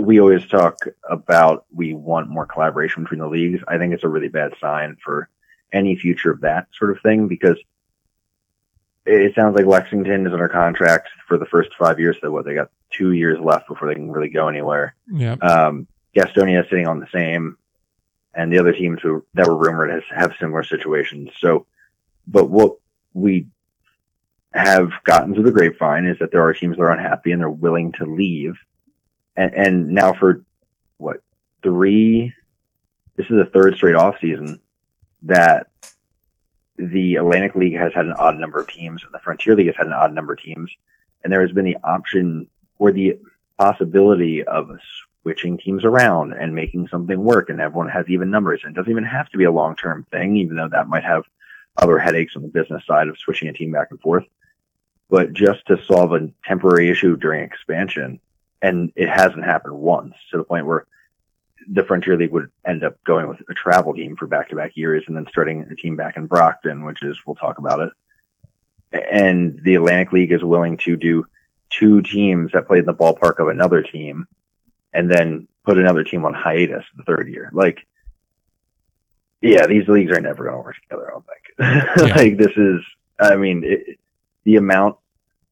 we 0.00 0.20
always 0.20 0.46
talk 0.46 0.78
about 1.08 1.64
we 1.72 1.94
want 1.94 2.28
more 2.28 2.46
collaboration 2.46 3.04
between 3.04 3.20
the 3.20 3.28
leagues. 3.28 3.62
I 3.68 3.78
think 3.78 3.94
it's 3.94 4.04
a 4.04 4.08
really 4.08 4.28
bad 4.28 4.54
sign 4.60 4.96
for 5.04 5.28
any 5.72 5.96
future 5.96 6.30
of 6.30 6.40
that 6.42 6.68
sort 6.78 6.90
of 6.90 7.00
thing 7.02 7.28
because 7.28 7.58
it 9.04 9.34
sounds 9.34 9.56
like 9.56 9.66
Lexington 9.66 10.26
is 10.26 10.32
under 10.32 10.48
contract 10.48 11.08
for 11.26 11.38
the 11.38 11.46
first 11.46 11.70
five 11.78 11.98
years. 11.98 12.16
So 12.20 12.30
what 12.30 12.44
they 12.44 12.54
got 12.54 12.70
two 12.90 13.12
years 13.12 13.38
left 13.40 13.68
before 13.68 13.88
they 13.88 13.94
can 13.94 14.10
really 14.10 14.28
go 14.28 14.48
anywhere. 14.48 14.94
Yeah. 15.10 15.34
Um, 15.34 15.86
Gastonia 16.14 16.62
is 16.62 16.70
sitting 16.70 16.86
on 16.86 17.00
the 17.00 17.08
same, 17.12 17.56
and 18.34 18.52
the 18.52 18.58
other 18.58 18.72
teams 18.72 19.00
who 19.02 19.24
that 19.34 19.46
were 19.46 19.56
rumored 19.56 19.90
has 19.90 20.02
have 20.10 20.34
similar 20.38 20.62
situations. 20.62 21.30
So, 21.40 21.66
but 22.26 22.50
what 22.50 22.76
we 23.14 23.46
have 24.54 24.90
gotten 25.04 25.34
through 25.34 25.44
the 25.44 25.50
grapevine 25.50 26.06
is 26.06 26.18
that 26.18 26.30
there 26.30 26.42
are 26.42 26.52
teams 26.52 26.76
that 26.76 26.82
are 26.82 26.92
unhappy 26.92 27.32
and 27.32 27.40
they're 27.40 27.50
willing 27.50 27.92
to 27.92 28.04
leave. 28.04 28.58
And, 29.34 29.54
and 29.54 29.88
now 29.88 30.12
for 30.12 30.44
what 30.98 31.22
three? 31.62 32.34
This 33.16 33.26
is 33.26 33.36
the 33.36 33.50
third 33.52 33.76
straight 33.76 33.94
off 33.94 34.16
season 34.20 34.60
that 35.22 35.68
the 36.76 37.16
Atlantic 37.16 37.54
League 37.54 37.76
has 37.76 37.92
had 37.94 38.06
an 38.06 38.14
odd 38.14 38.38
number 38.38 38.60
of 38.60 38.68
teams 38.68 39.02
and 39.04 39.12
the 39.12 39.18
Frontier 39.18 39.54
League 39.54 39.66
has 39.66 39.76
had 39.76 39.86
an 39.86 39.92
odd 39.92 40.12
number 40.12 40.32
of 40.32 40.40
teams. 40.40 40.70
And 41.22 41.32
there 41.32 41.42
has 41.42 41.52
been 41.52 41.64
the 41.64 41.76
option 41.84 42.48
or 42.78 42.92
the 42.92 43.18
possibility 43.58 44.42
of 44.42 44.70
switching 45.22 45.58
teams 45.58 45.84
around 45.84 46.32
and 46.32 46.54
making 46.54 46.88
something 46.88 47.22
work 47.22 47.48
and 47.48 47.60
everyone 47.60 47.88
has 47.88 48.06
even 48.08 48.30
numbers. 48.30 48.60
And 48.64 48.74
it 48.74 48.76
doesn't 48.76 48.90
even 48.90 49.04
have 49.04 49.28
to 49.30 49.38
be 49.38 49.44
a 49.44 49.52
long 49.52 49.76
term 49.76 50.06
thing, 50.10 50.36
even 50.36 50.56
though 50.56 50.68
that 50.68 50.88
might 50.88 51.04
have 51.04 51.24
other 51.76 51.98
headaches 51.98 52.36
on 52.36 52.42
the 52.42 52.48
business 52.48 52.84
side 52.86 53.08
of 53.08 53.18
switching 53.18 53.48
a 53.48 53.52
team 53.52 53.70
back 53.70 53.88
and 53.90 54.00
forth. 54.00 54.24
But 55.08 55.32
just 55.32 55.66
to 55.66 55.82
solve 55.84 56.12
a 56.12 56.30
temporary 56.44 56.88
issue 56.88 57.16
during 57.16 57.44
expansion, 57.44 58.18
and 58.62 58.92
it 58.96 59.08
hasn't 59.08 59.44
happened 59.44 59.74
once 59.74 60.14
to 60.30 60.38
the 60.38 60.44
point 60.44 60.66
where 60.66 60.86
the 61.70 61.84
Frontier 61.84 62.16
League 62.16 62.32
would 62.32 62.50
end 62.66 62.84
up 62.84 63.02
going 63.04 63.28
with 63.28 63.40
a 63.48 63.54
travel 63.54 63.94
team 63.94 64.16
for 64.16 64.26
back 64.26 64.48
to 64.48 64.56
back 64.56 64.76
years 64.76 65.04
and 65.06 65.16
then 65.16 65.26
starting 65.28 65.62
a 65.70 65.76
team 65.76 65.96
back 65.96 66.16
in 66.16 66.26
Brockton, 66.26 66.84
which 66.84 67.02
is, 67.02 67.18
we'll 67.26 67.36
talk 67.36 67.58
about 67.58 67.80
it. 67.80 67.92
And 69.10 69.60
the 69.62 69.76
Atlantic 69.76 70.12
League 70.12 70.32
is 70.32 70.44
willing 70.44 70.76
to 70.78 70.96
do 70.96 71.26
two 71.70 72.02
teams 72.02 72.52
that 72.52 72.66
play 72.66 72.78
in 72.78 72.84
the 72.84 72.94
ballpark 72.94 73.38
of 73.38 73.48
another 73.48 73.82
team 73.82 74.26
and 74.92 75.10
then 75.10 75.48
put 75.64 75.78
another 75.78 76.04
team 76.04 76.24
on 76.24 76.34
hiatus 76.34 76.84
the 76.96 77.04
third 77.04 77.28
year. 77.28 77.50
Like, 77.52 77.86
yeah, 79.40 79.66
these 79.66 79.88
leagues 79.88 80.12
are 80.12 80.20
never 80.20 80.44
going 80.44 80.56
to 80.56 80.62
work 80.62 80.76
together, 80.82 81.08
I 81.08 81.12
don't 81.12 81.26
think. 81.26 81.38
Yeah. 82.08 82.14
like, 82.14 82.36
this 82.36 82.56
is, 82.56 82.80
I 83.18 83.36
mean, 83.36 83.62
it, 83.64 83.98
the 84.44 84.56
amount 84.56 84.96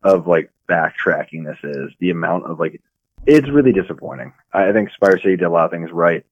of 0.02 0.26
like 0.26 0.50
backtracking 0.68 1.44
this 1.44 1.58
is, 1.62 1.92
the 1.98 2.10
amount 2.10 2.46
of 2.46 2.58
like 2.58 2.80
it's 3.26 3.48
really 3.48 3.72
disappointing. 3.72 4.32
I 4.52 4.72
think 4.72 4.90
Spire 4.92 5.18
City 5.18 5.36
did 5.36 5.44
a 5.44 5.50
lot 5.50 5.66
of 5.66 5.70
things 5.70 5.90
right. 5.92 6.24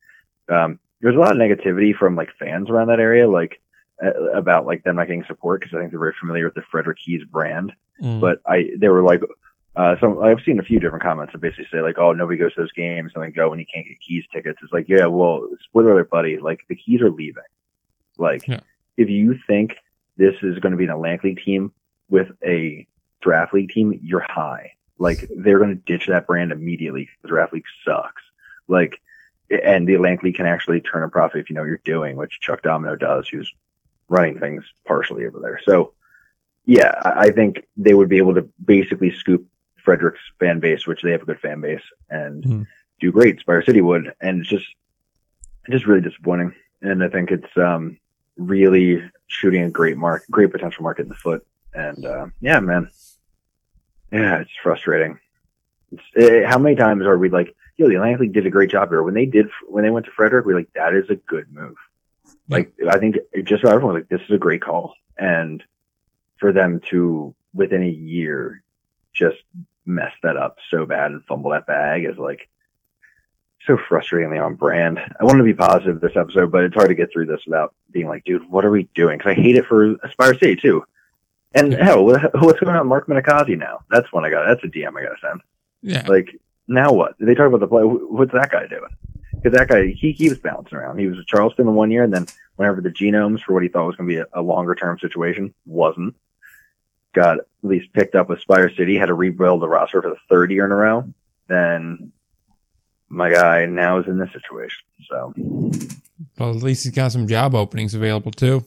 Um, 0.49 0.79
there's 1.01 1.17
a 1.17 1.19
lot 1.19 1.33
of 1.33 1.37
negativity 1.39 1.95
from 1.97 2.17
like 2.17 2.31
fans 2.39 2.71
around 2.71 2.89
that 2.89 3.01
area, 3.01 3.29
like 3.29 3.61
uh, 4.05 4.13
about 4.33 4.67
like 4.67 4.83
them 4.85 4.97
not 4.97 5.07
getting 5.07 5.25
support 5.27 5.61
because 5.61 5.75
I 5.75 5.79
think 5.79 5.91
they're 5.91 6.01
very 6.01 6.15
familiar 6.19 6.45
with 6.45 6.55
the 6.55 6.63
Frederick 6.71 6.99
Keys 7.05 7.23
brand. 7.25 7.73
Mm. 8.03 8.21
But 8.21 8.41
I, 8.47 8.71
they 8.79 8.89
were 8.89 9.03
like, 9.03 9.21
Uh, 9.77 9.95
so 10.01 10.23
I've 10.23 10.41
seen 10.45 10.59
a 10.59 10.65
few 10.65 10.81
different 10.81 11.05
comments 11.05 11.33
that 11.33 11.41
basically 11.41 11.69
say 11.71 11.81
like, 11.83 11.99
"Oh, 11.99 12.13
nobody 12.13 12.37
goes 12.39 12.53
to 12.55 12.63
those 12.63 12.73
games, 12.73 13.13
and 13.15 13.23
they 13.23 13.31
go 13.31 13.49
when 13.51 13.61
you 13.61 13.67
can't 13.73 13.87
get 13.87 14.01
keys 14.01 14.25
tickets." 14.33 14.59
It's 14.63 14.73
like, 14.73 14.89
yeah, 14.89 15.07
well, 15.07 15.47
spoiler 15.63 15.93
alert, 15.93 16.11
buddy. 16.11 16.37
Like 16.39 16.61
the 16.69 16.75
keys 16.75 17.01
are 17.01 17.11
leaving. 17.11 17.45
Like, 18.17 18.49
Yeah. 18.49 18.61
if 18.97 19.09
you 19.09 19.39
think 19.47 19.77
this 20.17 20.35
is 20.43 20.59
going 20.59 20.73
to 20.73 20.77
be 20.77 20.85
an 20.85 20.91
Atlantic 20.91 21.23
League 21.23 21.41
team 21.45 21.71
with 22.11 22.27
a 22.45 22.89
draft 23.23 23.55
league 23.55 23.71
team, 23.71 23.97
you're 24.03 24.27
high. 24.27 24.73
Like 24.99 25.29
they're 25.37 25.59
going 25.59 25.71
to 25.77 25.83
ditch 25.85 26.07
that 26.09 26.27
brand 26.27 26.53
immediately. 26.53 27.07
'cause 27.23 27.29
Draft 27.31 27.53
league 27.53 27.65
sucks. 27.85 28.23
Like, 28.67 29.01
and 29.65 29.87
the 29.89 29.95
Atlantic 29.95 30.23
League 30.25 30.35
can 30.37 30.47
actually 30.47 30.81
turn 30.81 31.03
a 31.03 31.09
profit 31.09 31.41
if 31.41 31.49
you 31.51 31.55
know 31.55 31.63
what 31.63 31.69
you're 31.69 31.81
doing, 31.85 32.17
which 32.17 32.41
Chuck 32.41 32.63
Domino 32.63 32.97
does, 32.97 33.29
who's 33.29 33.51
running 34.09 34.39
things 34.39 34.65
partially 34.87 35.25
over 35.27 35.39
there. 35.41 35.61
So, 35.65 35.95
yeah, 36.67 36.93
I 37.03 37.27
I 37.27 37.31
think 37.31 37.65
they 37.77 37.95
would 37.95 38.09
be 38.09 38.19
able 38.19 38.35
to 38.35 38.49
basically 38.65 39.11
scoop 39.13 39.47
Frederick's 39.77 40.21
fan 40.39 40.61
base, 40.61 40.87
which 40.87 41.01
they 41.03 41.13
have 41.13 41.23
a 41.23 41.27
good 41.27 41.41
fan 41.41 41.61
base, 41.63 41.83
and 42.11 42.45
Mhm. 42.45 42.67
do 43.01 43.11
great. 43.13 43.41
Spire 43.41 43.63
City 43.63 43.81
would, 43.81 44.13
and 44.21 44.41
it's 44.41 44.51
just, 44.51 44.67
just 45.71 45.87
really 45.87 46.01
disappointing. 46.03 46.55
And 46.83 47.03
I 47.03 47.09
think 47.09 47.31
it's 47.31 47.57
um, 47.57 47.97
really 48.37 49.03
shooting 49.29 49.63
a 49.63 49.71
great 49.71 49.97
mark, 49.97 50.25
great 50.31 50.51
potential 50.53 50.83
market 50.83 51.03
in 51.03 51.09
the 51.09 51.15
foot. 51.15 51.47
And 51.75 52.05
uh, 52.05 52.27
yeah, 52.41 52.61
man, 52.61 52.91
yeah, 54.13 54.41
it's 54.41 54.51
frustrating. 54.63 55.19
It's, 55.93 56.03
eh, 56.17 56.47
how 56.47 56.59
many 56.59 56.77
times 56.77 57.05
are 57.07 57.19
we 57.19 57.29
like, 57.29 57.55
yo, 57.77 57.89
the 57.89 57.95
Atlantic 57.95 58.21
League 58.21 58.33
did 58.33 58.47
a 58.47 58.51
great 58.51 58.71
job 58.71 58.89
here. 58.89 59.03
When 59.03 59.15
they 59.15 59.27
did, 59.27 59.49
when 59.69 59.85
they 59.85 59.91
went 59.91 60.07
to 60.07 60.13
Frederick, 60.13 60.45
we 60.45 60.53
are 60.53 60.57
like, 60.57 60.73
that 60.75 60.95
is 60.95 61.09
a 61.11 61.17
good 61.17 61.53
move. 61.53 61.77
Like, 62.49 62.73
I 62.91 62.99
think 62.99 63.17
just 63.45 63.63
about 63.63 63.75
everyone 63.75 63.95
was 63.95 64.03
like, 64.03 64.09
this 64.09 64.27
is 64.27 64.35
a 64.35 64.39
great 64.39 64.63
call. 64.63 64.95
And 65.17 65.63
for 66.39 66.53
them 66.53 66.81
to, 66.91 67.35
within 67.55 67.83
a 67.83 67.89
year, 67.89 68.63
just 69.13 69.39
mess 69.85 70.13
that 70.23 70.37
up 70.37 70.59
so 70.71 70.87
bad 70.87 71.11
and 71.11 71.25
fumble 71.25 71.51
that 71.51 71.67
bag 71.67 72.05
is 72.05 72.19
like 72.19 72.49
so 73.67 73.77
frustratingly 73.77 74.43
on 74.43 74.55
brand. 74.55 74.99
I 74.99 75.25
want 75.25 75.39
to 75.39 75.45
be 75.45 75.55
positive 75.55 76.01
this 76.01 76.17
episode, 76.17 76.53
but 76.53 76.65
it's 76.65 76.75
hard 76.75 76.89
to 76.89 76.95
get 76.95 77.13
through 77.13 77.27
this 77.27 77.41
without 77.47 77.75
being 77.91 78.07
like, 78.07 78.25
dude, 78.25 78.49
what 78.49 78.65
are 78.65 78.71
we 78.71 78.89
doing? 78.95 79.19
Because 79.19 79.33
I 79.33 79.41
hate 79.41 79.57
it 79.57 79.67
for 79.67 79.97
Spire 80.11 80.35
City 80.35 80.57
too. 80.57 80.85
And 81.55 81.73
Yeah. 81.73 81.85
hell, 81.85 82.05
what's 82.05 82.61
going 82.61 82.75
on 82.77 82.81
with 82.81 82.87
Mark 82.89 83.07
Minicozzi 83.09 83.59
now? 83.59 83.81
That's 83.91 84.13
one 84.13 84.25
I 84.25 84.31
got. 84.31 84.47
That's 84.47 84.63
a 84.65 84.69
DM 84.69 84.97
I 84.97 85.03
got 85.03 85.11
to 85.11 85.17
send. 85.21 85.41
Yeah. 85.83 86.07
Like, 86.09 86.39
now 86.67 86.93
what? 86.93 87.15
They 87.19 87.35
talk 87.35 87.47
about 87.49 87.61
the 87.61 87.67
play. 87.67 87.83
What's 87.83 88.33
that 88.33 88.51
guy 88.51 88.67
doing? 88.67 88.91
Because 89.35 89.57
that 89.57 89.69
guy, 89.69 89.87
he 89.97 90.13
keeps 90.15 90.39
bouncing 90.39 90.77
around. 90.77 90.99
He 90.99 91.07
was 91.07 91.17
with 91.19 91.27
Charleston 91.27 91.69
in 91.69 91.75
one 91.75 91.91
year, 91.91 92.03
and 92.03 92.13
then 92.13 92.27
whenever 92.57 92.81
the 92.81 92.91
genomes 92.91 93.41
for 93.41 93.55
what 93.55 93.63
he 93.63 93.69
thought 93.69 93.87
was 93.87 93.97
going 93.97 94.09
to 94.09 94.15
be 94.15 94.21
a, 94.21 94.27
a 94.33 94.43
longer 94.43 94.75
term 94.75 94.99
situation 94.99 95.55
wasn't, 95.65 96.15
got 97.15 97.39
at 97.39 97.45
least 97.63 97.93
picked 97.93 98.15
up 98.17 98.29
with 98.29 98.41
Spire 98.41 98.69
City, 98.75 98.97
had 98.97 99.07
to 99.07 99.15
rebuild 99.15 99.63
the 99.63 99.69
roster 99.69 100.03
for 100.03 100.11
the 100.11 100.17
third 100.29 100.51
year 100.51 100.65
in 100.65 100.73
a 100.73 100.77
row. 100.77 101.05
Then 101.47 102.13
my 103.09 103.31
guy 103.33 103.65
now 103.67 103.99
is 104.01 104.07
in 104.09 104.19
this 104.19 104.33
situation. 104.33 104.83
So 105.09 105.33
Well, 106.39 106.51
at 106.51 106.57
least 106.57 106.85
he's 106.85 106.93
got 106.93 107.13
some 107.13 107.27
job 107.29 107.55
openings 107.55 107.95
available 107.95 108.33
too. 108.33 108.65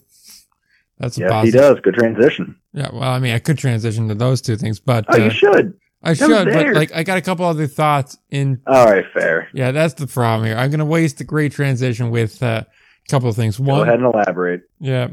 That's 1.02 1.16
he 1.18 1.52
does. 1.52 1.80
Good 1.82 1.96
transition. 1.96 2.56
Yeah. 2.74 2.90
Well, 2.94 3.04
I 3.04 3.20
mean, 3.20 3.34
I 3.34 3.40
could 3.40 3.58
transition 3.58 4.08
to 4.08 4.16
those 4.16 4.40
two 4.42 4.56
things, 4.56 4.80
but 4.80 5.06
Oh, 5.10 5.14
uh, 5.20 5.26
you 5.26 5.30
should. 5.32 5.74
I 6.04 6.12
was 6.12 6.20
should. 6.20 6.52
But 6.54 6.74
like, 6.74 6.96
I 6.96 7.04
got 7.04 7.18
a 7.18 7.22
couple 7.22 7.46
other 7.46 7.68
thoughts 7.68 8.18
in 8.30 8.62
All 8.68 8.86
right, 8.86 9.06
fair. 9.14 9.50
Yeah, 9.54 9.72
that's 9.72 9.96
the 9.96 10.08
problem 10.08 10.48
here. 10.48 10.56
I'm 10.58 10.70
going 10.72 10.80
to 10.80 10.86
waste 10.86 11.20
a 11.22 11.24
great 11.24 11.52
transition 11.52 12.10
with 12.12 12.42
uh, 12.42 12.64
a 12.66 13.10
couple 13.10 13.30
of 13.30 13.36
things. 13.36 13.60
One, 13.60 13.80
Go 13.80 13.84
ahead 13.84 13.96
and 14.00 14.06
elaborate. 14.14 14.62
yeah. 14.80 15.10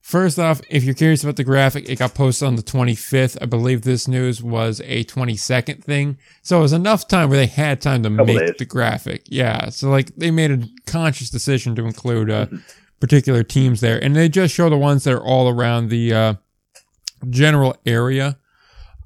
First 0.00 0.36
off, 0.40 0.60
if 0.68 0.82
you're 0.82 0.96
curious 0.96 1.22
about 1.22 1.36
the 1.36 1.44
graphic, 1.44 1.88
it 1.88 1.96
got 2.00 2.14
posted 2.14 2.48
on 2.48 2.56
the 2.56 2.62
25th. 2.62 3.38
I 3.40 3.46
believe 3.46 3.82
this 3.82 4.08
news 4.08 4.42
was 4.42 4.80
a 4.84 5.04
22nd 5.04 5.84
thing. 5.84 6.18
So 6.42 6.58
it 6.58 6.62
was 6.62 6.72
enough 6.72 7.06
time 7.06 7.28
where 7.30 7.38
they 7.38 7.46
had 7.46 7.80
time 7.80 8.02
to 8.02 8.08
Couple 8.10 8.26
make 8.26 8.38
days. 8.40 8.54
the 8.58 8.64
graphic. 8.64 9.22
Yeah. 9.26 9.68
So 9.68 9.90
like 9.90 10.12
they 10.16 10.32
made 10.32 10.50
a 10.50 10.66
conscious 10.86 11.30
decision 11.30 11.76
to 11.76 11.84
include 11.86 12.30
uh, 12.30 12.46
Mm-hmm. 12.46 12.56
Particular 13.02 13.42
teams 13.42 13.80
there. 13.80 13.98
And 14.00 14.14
they 14.14 14.28
just 14.28 14.54
show 14.54 14.70
the 14.70 14.78
ones 14.78 15.02
that 15.02 15.12
are 15.12 15.20
all 15.20 15.48
around 15.48 15.88
the 15.88 16.14
uh, 16.14 16.34
general 17.28 17.76
area 17.84 18.38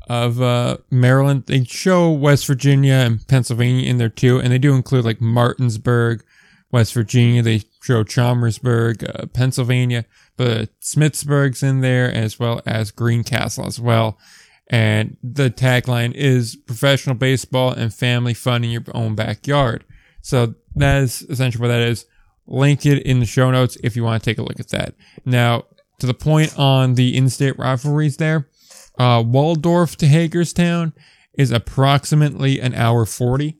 of 0.07 0.43
uh, 0.43 0.77
Maryland. 0.91 1.45
They 1.47 1.65
show 1.65 2.11
West 2.11 2.47
Virginia 2.47 2.93
and 2.93 3.27
Pennsylvania 3.27 3.89
in 3.89 3.97
there 3.97 4.11
too, 4.11 4.39
and 4.39 4.53
they 4.53 4.59
do 4.59 4.75
include 4.75 5.07
like 5.07 5.23
Martinsburg, 5.23 6.23
West 6.71 6.93
Virginia. 6.93 7.41
They 7.41 7.63
show 7.83 8.05
Chambersburg, 8.05 9.03
uh, 9.03 9.29
Pennsylvania, 9.33 10.05
but 10.37 10.79
Smithsburg's 10.81 11.63
in 11.63 11.81
there 11.81 12.13
as 12.13 12.39
well 12.39 12.61
as 12.67 12.91
Greencastle 12.91 13.67
as 13.67 13.81
well. 13.81 14.19
And 14.69 15.17
the 15.23 15.49
tagline 15.49 16.13
is 16.13 16.55
professional 16.55 17.17
baseball 17.17 17.71
and 17.71 17.95
family 17.95 18.35
fun 18.35 18.63
in 18.63 18.69
your 18.69 18.85
own 18.93 19.15
backyard. 19.15 19.85
So 20.21 20.55
that 20.75 21.03
is 21.03 21.23
essentially 21.23 21.63
what 21.63 21.69
that 21.69 21.81
is. 21.81 22.05
Link 22.47 22.87
it 22.87 23.03
in 23.03 23.21
the 23.21 23.27
show 23.27 23.51
notes 23.51 23.77
if 23.83 23.97
you 23.97 24.05
want 24.05 24.23
to 24.23 24.31
take 24.31 24.39
a 24.39 24.43
look 24.43 24.61
at 24.61 24.69
that. 24.69 24.95
Now, 25.25 25.65
to 25.99 26.07
the 26.07 26.15
point 26.15 26.57
on 26.59 26.95
the 26.95 27.17
in-state 27.17 27.59
rivalries 27.59 28.19
there, 28.19 28.49
uh, 28.99 29.23
Waldorf 29.27 29.97
to 29.97 30.07
Hagerstown 30.07 30.93
is 31.35 31.51
approximately 31.51 32.61
an 32.61 32.75
hour 32.75 33.05
40. 33.05 33.59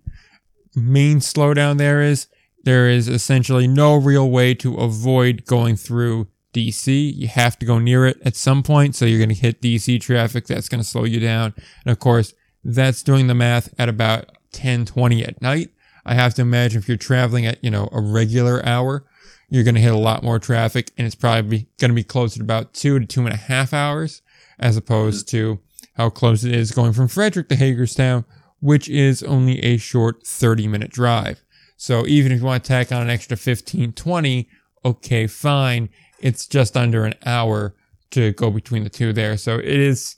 Main 0.75 1.19
slowdown 1.19 1.79
there 1.79 2.03
is 2.03 2.29
there 2.65 2.89
is 2.89 3.09
essentially 3.09 3.69
no 3.69 3.95
real 3.95 4.29
way 4.29 4.53
to 4.55 4.77
avoid 4.77 5.45
going 5.47 5.77
through 5.77 6.27
DC. 6.53 7.15
You 7.15 7.29
have 7.29 7.59
to 7.61 7.67
go 7.67 7.79
near 7.79 8.07
it 8.07 8.19
at 8.25 8.35
some 8.35 8.63
point, 8.63 8.97
so 8.97 9.05
you're 9.05 9.21
going 9.21 9.29
to 9.29 9.35
hit 9.35 9.63
DC 9.63 10.01
traffic. 10.01 10.47
That's 10.47 10.69
going 10.69 10.83
to 10.83 10.89
slow 10.89 11.05
you 11.05 11.21
down. 11.21 11.55
And 11.85 11.93
of 11.93 11.99
course, 11.99 12.35
that's 12.65 13.03
doing 13.03 13.29
the 13.29 13.35
math 13.35 13.73
at 13.79 13.89
about 13.89 14.31
10, 14.53 14.87
20 14.87 15.25
at 15.25 15.41
night. 15.41 15.71
I 16.07 16.15
have 16.15 16.35
to 16.35 16.43
imagine 16.43 16.79
if 16.79 16.89
you're 16.89 16.97
traveling 16.97 17.47
at, 17.47 17.63
you 17.63 17.71
know, 17.71 17.89
a 17.93 18.01
regular 18.01 18.65
hour, 18.65 19.05
you're 19.51 19.65
going 19.65 19.75
to 19.75 19.81
hit 19.81 19.93
a 19.93 19.99
lot 19.99 20.23
more 20.23 20.39
traffic 20.39 20.93
and 20.97 21.07
it's 21.07 21.17
probably 21.17 21.69
going 21.79 21.91
to 21.91 21.95
be 21.95 22.05
closer 22.05 22.39
to 22.39 22.45
about 22.45 22.73
two 22.73 22.99
to 22.99 23.07
two 23.07 23.23
and 23.23 23.35
a 23.35 23.37
half 23.37 23.75
hours 23.75 24.23
as 24.59 24.77
opposed 24.77 25.29
to 25.29 25.59
how 25.95 26.09
close 26.09 26.45
it 26.45 26.53
is 26.53 26.71
going 26.71 26.93
from 26.93 27.09
Frederick 27.09 27.49
to 27.49 27.57
Hagerstown, 27.57 28.25
which 28.61 28.89
is 28.89 29.23
only 29.25 29.59
a 29.61 29.77
short 29.77 30.25
30 30.25 30.69
minute 30.69 30.91
drive. 30.91 31.43
So 31.77 32.07
even 32.07 32.33
if 32.33 32.39
you 32.39 32.47
want 32.47 32.65
to 32.65 32.69
tack 32.69 32.93
on 32.93 33.03
an 33.03 33.11
extra 33.11 33.37
15, 33.37 33.93
20, 33.93 34.49
okay, 34.85 35.27
fine. 35.27 35.89
It's 36.21 36.47
just 36.47 36.77
under 36.77 37.05
an 37.05 37.15
hour 37.27 37.75
to 38.13 38.33
go 38.33 38.51
between 38.51 38.85
the 38.85 38.91
two 38.91 39.13
there. 39.13 39.37
So 39.37 39.59
it 39.59 39.65
is 39.65 40.17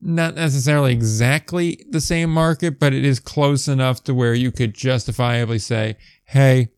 not 0.00 0.34
necessarily 0.34 0.92
exactly 0.92 1.84
the 1.88 2.00
same 2.00 2.32
market, 2.32 2.78
but 2.78 2.92
it 2.92 3.04
is 3.04 3.20
close 3.20 3.68
enough 3.68 4.02
to 4.04 4.14
where 4.14 4.34
you 4.34 4.50
could 4.50 4.74
justifiably 4.74 5.58
say, 5.58 5.96
hey, 6.24 6.68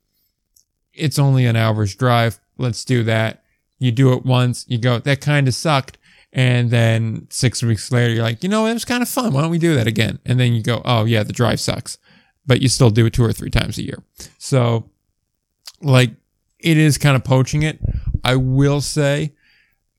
it's 0.93 1.19
only 1.19 1.47
an 1.47 1.57
hour's 1.57 1.95
drive. 1.95 2.41
Let's 2.59 2.85
do 2.85 3.05
that. 3.05 3.45
You 3.79 3.93
do 3.93 4.12
it 4.12 4.25
once, 4.25 4.64
you 4.69 4.79
go, 4.79 4.99
that 4.99 5.21
kind 5.21 5.49
of 5.49 5.55
sucked. 5.55 5.99
And 6.33 6.71
then 6.71 7.26
six 7.31 7.62
weeks 7.62 7.93
later, 7.93 8.14
you're 8.14 8.23
like, 8.23 8.43
you 8.43 8.49
know, 8.49 8.67
it 8.67 8.73
was 8.73 8.85
kind 8.85 9.02
of 9.02 9.09
fun. 9.09 9.33
Why 9.33 9.43
don't 9.43 9.50
we 9.50 9.59
do 9.59 9.75
that 9.75 9.87
again? 9.87 10.19
And 10.25 10.41
then 10.41 10.55
you 10.55 10.62
go, 10.62 10.81
oh, 10.85 11.05
yeah, 11.05 11.23
the 11.23 11.33
drive 11.33 11.61
sucks. 11.61 11.99
But 12.47 12.62
you 12.62 12.69
still 12.69 12.91
do 12.91 13.07
it 13.07 13.12
two 13.12 13.25
or 13.25 13.33
three 13.33 13.50
times 13.50 13.79
a 13.79 13.83
year. 13.83 14.02
So, 14.38 14.91
like, 15.81 16.11
it 16.59 16.79
is 16.79 16.97
kind 16.97 17.17
of 17.17 17.25
poaching 17.25 17.62
it. 17.62 17.79
I 18.25 18.37
will 18.37 18.81
say, 18.81 19.35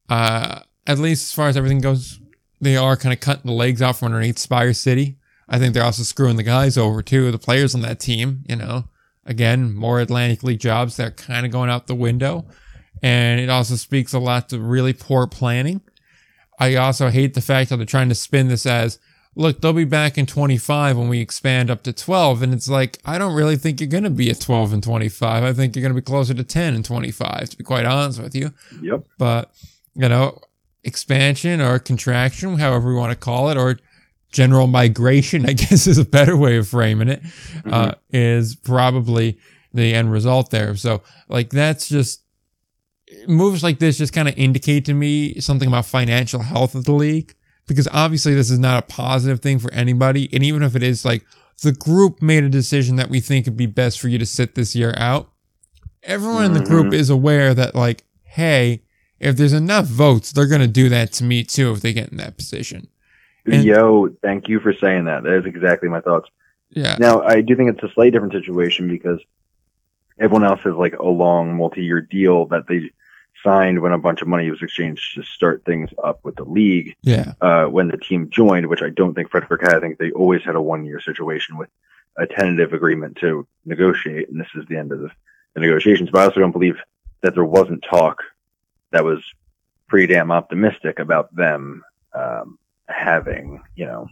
uh, 0.10 0.62
at 0.88 0.98
least 0.98 1.26
as 1.26 1.34
far 1.34 1.48
as 1.50 1.58
everything 1.58 1.80
goes, 1.80 2.20
they 2.64 2.78
are 2.78 2.96
kind 2.98 3.14
of 3.14 3.20
cutting 3.20 3.46
the 3.46 3.52
legs 3.52 3.82
out 3.82 3.98
from 3.98 4.08
underneath 4.08 4.40
Spire 4.40 4.74
City. 4.74 5.18
I 5.50 5.60
think 5.60 5.74
they're 5.74 5.84
also 5.84 6.04
screwing 6.04 6.38
the 6.38 6.44
guys 6.44 6.78
over 6.78 7.02
too, 7.02 7.32
the 7.32 7.38
players 7.38 7.76
on 7.76 7.82
that 7.82 8.00
team, 8.00 8.44
you 8.48 8.56
know. 8.56 8.86
Again, 9.26 9.74
more 9.74 10.00
Atlantic 10.00 10.44
League 10.44 10.60
jobs, 10.60 10.98
that 10.98 11.08
are 11.08 11.12
kind 11.12 11.46
of 11.46 11.52
going 11.52 11.70
out 11.70 11.88
the 11.88 11.96
window. 11.96 12.46
And 13.02 13.40
it 13.40 13.50
also 13.50 13.76
speaks 13.76 14.14
a 14.14 14.20
lot 14.20 14.50
to 14.50 14.60
really 14.60 14.94
poor 14.94 15.28
planning. 15.28 15.82
I 16.60 16.76
also 16.76 17.10
hate 17.10 17.34
the 17.34 17.42
fact 17.42 17.70
that 17.70 17.78
they're 17.78 17.86
trying 17.86 18.10
to 18.10 18.16
spin 18.16 18.48
this 18.48 18.66
as, 18.66 19.00
look, 19.36 19.60
they'll 19.62 19.74
be 19.74 19.84
back 19.86 20.18
in 20.18 20.26
25 20.26 20.98
when 20.98 21.10
we 21.10 21.20
expand 21.20 21.70
up 21.72 21.84
to 21.84 21.94
12. 21.94 22.42
And 22.42 22.54
it's 22.54 22.70
like, 22.70 23.00
I 23.06 23.18
don't 23.18 23.34
really 23.34 23.56
think 23.58 23.80
you're 23.82 23.90
going 23.90 24.04
to 24.04 24.10
be 24.10 24.30
at 24.30 24.40
12 24.40 24.74
and 24.74 24.84
25. 24.84 25.44
I 25.44 25.54
think 25.54 25.76
you're 25.76 25.82
going 25.82 25.96
to 25.96 26.02
be 26.02 26.06
closer 26.06 26.34
to 26.34 26.44
10 26.44 26.76
and 26.76 26.86
25, 26.86 27.50
to 27.50 27.58
be 27.58 27.64
quite 27.64 27.86
honest 27.86 28.22
with 28.22 28.36
you 28.36 28.52
Yep. 28.82 29.06
but 29.18 29.52
you 29.96 30.10
know 30.10 30.40
expansion 30.84 31.62
or 31.62 31.80
contraction 31.80 32.58
however 32.58 32.90
we 32.90 32.96
want 32.96 33.12
to 33.12 33.18
call 33.18 33.50
it 33.50 33.58
or 33.58 33.80
general 34.32 34.68
migration 34.68 35.46
i 35.50 35.54
guess 35.54 35.88
is 35.88 35.98
a 35.98 36.06
better 36.06 36.36
way 36.36 36.58
of 36.58 36.68
framing 36.68 37.08
it 37.08 37.22
uh, 37.66 37.94
is 38.12 38.56
probably 38.56 39.38
the 39.74 39.94
end 39.94 40.12
result 40.12 40.52
there. 40.52 40.76
So 40.76 41.02
like 41.28 41.50
that's 41.50 41.90
just 41.90 42.22
moves 43.28 43.64
like 43.64 43.80
this 43.80 43.98
just 43.98 44.14
kind 44.14 44.28
of 44.28 44.38
indicate 44.38 44.86
to 44.86 44.94
me 44.94 45.40
something 45.40 45.68
about 45.68 45.86
financial 45.86 46.42
health 46.42 46.74
of 46.74 46.86
the 46.86 46.94
league 46.94 47.36
because 47.68 47.88
obviously 47.92 48.34
this 48.34 48.50
is 48.50 48.60
not 48.60 48.84
a 48.84 48.88
positive 48.88 49.40
thing 49.40 49.60
for 49.60 49.72
anybody 49.72 50.30
and 50.34 50.44
even 50.44 50.64
if 50.64 50.76
it 50.76 50.82
is 50.82 51.06
like 51.06 51.24
the 51.62 51.74
group 51.74 52.22
made 52.22 52.44
a 52.44 52.50
decision 52.50 52.96
that 52.96 53.10
we 53.10 53.20
think 53.20 53.46
would 53.46 53.58
be 53.58 53.68
best 53.68 54.00
for 54.00 54.08
you 54.08 54.18
to 54.18 54.26
sit 54.26 54.56
this 54.56 54.76
year 54.76 54.96
out 54.98 55.32
everyone 56.02 56.46
in 56.46 56.54
the 56.54 56.64
group 56.64 56.92
is 56.92 57.12
aware 57.12 57.54
that 57.54 57.76
like 57.76 58.04
hey 58.24 58.82
if 59.24 59.36
there's 59.38 59.54
enough 59.54 59.86
votes 59.86 60.32
they're 60.32 60.48
going 60.48 60.62
to 60.62 60.68
do 60.68 60.90
that 60.90 61.12
to 61.14 61.24
me 61.24 61.44
too 61.44 61.72
if 61.72 61.82
they 61.82 61.94
get 61.94 62.10
in 62.10 62.18
that 62.18 62.38
position 62.38 62.88
And- 63.46 63.64
Yo, 63.64 64.08
thank 64.22 64.48
you 64.48 64.60
for 64.62 64.74
saying 64.74 65.06
that. 65.06 65.24
That 65.24 65.34
is 65.40 65.46
exactly 65.46 65.90
my 65.90 66.00
thoughts. 66.00 66.30
Yeah. 66.70 66.96
Now, 67.00 67.22
I 67.22 67.42
do 67.42 67.56
think 67.56 67.70
it's 67.72 67.84
a 67.84 67.94
slightly 67.94 68.12
different 68.12 68.34
situation 68.34 68.88
because 68.88 69.20
everyone 70.18 70.46
else 70.46 70.62
has 70.62 70.76
like 70.76 70.98
a 70.98 71.06
long 71.06 71.56
multi-year 71.58 72.02
deal 72.02 72.46
that 72.48 72.68
they 72.68 72.90
signed 73.44 73.82
when 73.82 73.92
a 73.92 73.98
bunch 73.98 74.22
of 74.22 74.28
money 74.30 74.50
was 74.50 74.62
exchanged 74.62 75.16
to 75.16 75.24
start 75.24 75.64
things 75.66 75.90
up 76.02 76.20
with 76.24 76.36
the 76.38 76.46
league. 76.46 76.96
Yeah. 77.04 77.34
Uh, 77.42 77.66
when 77.66 77.90
the 77.90 77.98
team 77.98 78.30
joined, 78.30 78.68
which 78.68 78.82
I 78.82 78.90
don't 78.90 79.14
think 79.14 79.30
Frederick 79.30 79.62
had, 79.62 79.76
I 79.76 79.80
think 79.82 79.98
they 79.98 80.12
always 80.12 80.44
had 80.44 80.56
a 80.56 80.62
one-year 80.62 81.02
situation 81.02 81.58
with 81.58 81.70
a 82.18 82.26
tentative 82.26 82.72
agreement 82.74 83.18
to 83.18 83.46
negotiate, 83.66 84.30
and 84.30 84.40
this 84.40 84.48
is 84.56 84.66
the 84.68 84.78
end 84.78 84.92
of 84.94 85.00
the, 85.02 85.10
the 85.54 85.60
negotiations. 85.60 86.10
But 86.12 86.22
I 86.22 86.26
also 86.26 86.40
don't 86.40 86.52
believe 86.52 86.78
that 87.22 87.34
there 87.36 87.44
wasn't 87.46 87.84
talk 87.90 88.24
that 88.94 89.04
was 89.04 89.22
pretty 89.88 90.12
damn 90.12 90.32
optimistic 90.32 91.00
about 91.00 91.36
them 91.36 91.84
um, 92.16 92.58
having, 92.88 93.62
you 93.76 93.86
know, 93.86 94.08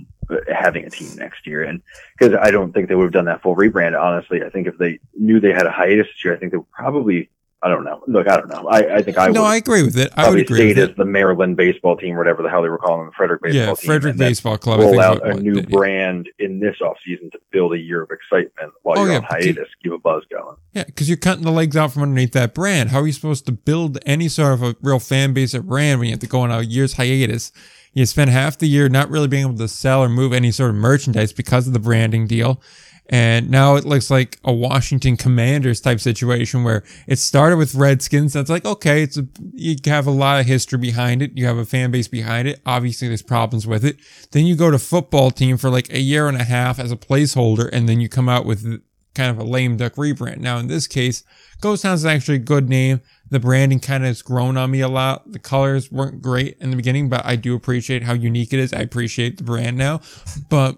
having 0.54 0.86
a 0.86 0.90
team 0.90 1.16
next 1.16 1.48
year. 1.48 1.64
And 1.64 1.82
because 2.18 2.38
I 2.40 2.52
don't 2.52 2.74
think 2.74 2.90
they 2.90 2.96
would 2.96 3.06
have 3.06 3.14
done 3.14 3.26
that 3.26 3.42
full 3.42 3.56
rebrand. 3.56 4.00
Honestly, 4.00 4.44
I 4.44 4.50
think 4.50 4.68
if 4.68 4.78
they 4.78 5.00
knew 5.16 5.40
they 5.40 5.54
had 5.54 5.66
a 5.66 5.72
hiatus 5.72 6.08
this 6.08 6.26
year, 6.26 6.36
I 6.36 6.38
think 6.38 6.52
they 6.52 6.58
would 6.58 6.72
probably. 6.72 7.30
I 7.64 7.70
don't 7.70 7.84
know. 7.84 8.04
Look, 8.08 8.28
I 8.28 8.38
don't 8.38 8.50
know. 8.50 8.68
I, 8.68 8.96
I 8.96 9.02
think 9.04 9.20
I 9.20 9.28
no, 9.28 9.42
would 9.44 9.48
I 9.48 9.56
agree 9.58 9.84
with 9.84 9.96
it. 9.98 10.12
I 10.18 10.30
would 10.32 10.40
agree 10.40 10.70
with 10.70 10.80
it. 10.80 10.98
the 10.98 11.06
Maryland 11.06 11.58
baseball 11.58 11.96
team, 11.96 12.18
whatever 12.18 12.42
the 12.42 12.50
hell 12.50 12.64
they 12.64 12.70
were 12.70 12.80
calling 12.80 13.02
them, 13.02 13.08
the 13.10 13.14
Frederick 13.16 13.42
baseball 13.44 13.60
Yeah, 13.62 13.74
team. 13.76 13.86
Frederick 13.88 14.18
Baseball 14.18 14.58
Club. 14.58 14.80
I 14.80 14.84
Roll 14.84 15.00
out 15.00 15.28
a 15.28 15.36
new 15.36 15.54
did. 15.56 15.70
brand 15.70 16.28
in 16.40 16.60
this 16.60 16.78
offseason 16.82 17.32
to 17.34 17.40
build 17.52 17.74
a 17.74 17.78
year 17.78 18.02
of 18.02 18.10
excitement 18.10 18.74
while 18.82 18.98
Oh, 18.98 19.04
you're 19.04 19.12
yeah, 19.14 19.18
on 19.20 19.24
you- 19.24 19.28
hiatus, 19.54 19.68
keep 19.84 19.92
a 19.92 20.00
buzz 20.00 20.24
going. 20.32 20.56
Yeah, 20.74 20.86
because 20.86 21.08
you're 21.08 21.18
cutting 21.18 21.44
the 21.44 21.52
legs 21.52 21.78
out 21.78 21.92
from 21.94 22.02
underneath 22.02 22.32
that 22.34 22.56
brand. 22.56 22.90
How 22.90 23.00
are 23.02 23.06
you 23.06 23.14
supposed 23.14 23.46
to 23.46 23.52
build 23.52 24.00
any 24.08 24.28
sort 24.28 24.54
of 24.54 24.64
a 24.64 24.76
real 24.82 25.00
fan 25.00 25.34
base 25.34 25.54
at 25.54 25.68
brand 25.68 26.00
when 26.00 26.08
you 26.08 26.14
have 26.14 26.20
to 26.22 26.28
go 26.28 26.40
on 26.42 26.50
a 26.52 26.62
year's 26.62 26.94
hiatus? 26.94 27.52
You 27.94 28.06
spend 28.08 28.32
half 28.32 28.58
the 28.58 28.68
year 28.68 28.90
not 28.90 29.10
really 29.12 29.28
being 29.28 29.46
able 29.46 29.58
to 29.58 29.68
sell 29.68 30.02
or 30.02 30.10
move 30.10 30.34
any 30.34 30.50
sort 30.52 30.70
of 30.72 30.78
merchandise 30.78 31.32
because 31.34 31.68
of 31.68 31.74
the 31.74 31.80
branding 31.80 32.26
deal. 32.26 32.60
And 33.12 33.52
now 33.52 33.76
it 33.76 33.84
looks 33.84 34.10
like 34.10 34.40
a 34.46 34.54
Washington 34.54 35.18
Commanders 35.18 35.82
type 35.82 36.00
situation 36.00 36.64
where 36.64 36.84
it 37.08 37.20
started 37.20 37.58
with 37.58 37.76
Redskins. 37.76 38.32
That's 38.32 38.50
like, 38.50 38.64
okay, 38.64 39.04
it's 39.04 39.18
a, 39.18 39.28
you 39.54 39.76
have 39.86 40.08
a 40.08 40.12
lot 40.12 40.40
of 40.40 40.46
history 40.46 40.80
behind 40.80 41.22
it. 41.22 41.32
You 41.36 41.46
have 41.46 41.58
a 41.58 41.66
fan 41.66 41.92
base 41.92 42.08
behind 42.08 42.48
it. 42.48 42.62
Obviously 42.66 43.10
there's 43.10 43.22
problems 43.22 43.68
with 43.68 43.84
it. 43.84 43.98
Then 44.32 44.46
you 44.46 44.56
go 44.56 44.72
to 44.72 44.80
football 44.80 45.30
team 45.30 45.58
for 45.58 45.70
like 45.70 45.92
a 45.92 46.00
year 46.00 46.30
and 46.30 46.38
a 46.38 46.46
half 46.46 46.80
as 46.80 46.90
a 46.90 46.96
placeholder. 46.96 47.70
And 47.74 47.90
then 47.90 48.00
you 48.00 48.08
come 48.08 48.30
out 48.30 48.46
with 48.46 48.82
kind 49.14 49.30
of 49.30 49.38
a 49.38 49.44
lame 49.44 49.76
duck 49.76 49.96
rebrand. 49.96 50.38
Now 50.38 50.58
in 50.58 50.68
this 50.68 50.88
case, 50.88 51.26
Ghost 51.60 51.84
Hound 51.84 51.96
is 51.96 52.06
actually 52.06 52.36
a 52.36 52.40
good 52.40 52.70
name. 52.70 53.02
The 53.30 53.42
branding 53.42 53.82
kind 53.82 54.04
of 54.04 54.08
has 54.08 54.22
grown 54.22 54.56
on 54.56 54.72
me 54.72 54.80
a 54.80 54.88
lot. 54.88 55.30
The 55.30 55.40
colors 55.40 55.92
weren't 55.92 56.22
great 56.22 56.58
in 56.62 56.70
the 56.70 56.78
beginning, 56.78 57.10
but 57.10 57.26
I 57.26 57.36
do 57.36 57.56
appreciate 57.56 58.04
how 58.04 58.14
unique 58.14 58.54
it 58.54 58.60
is. 58.60 58.72
I 58.72 58.80
appreciate 58.80 59.38
the 59.38 59.44
brand 59.44 59.78
now, 59.78 60.00
but 60.50 60.78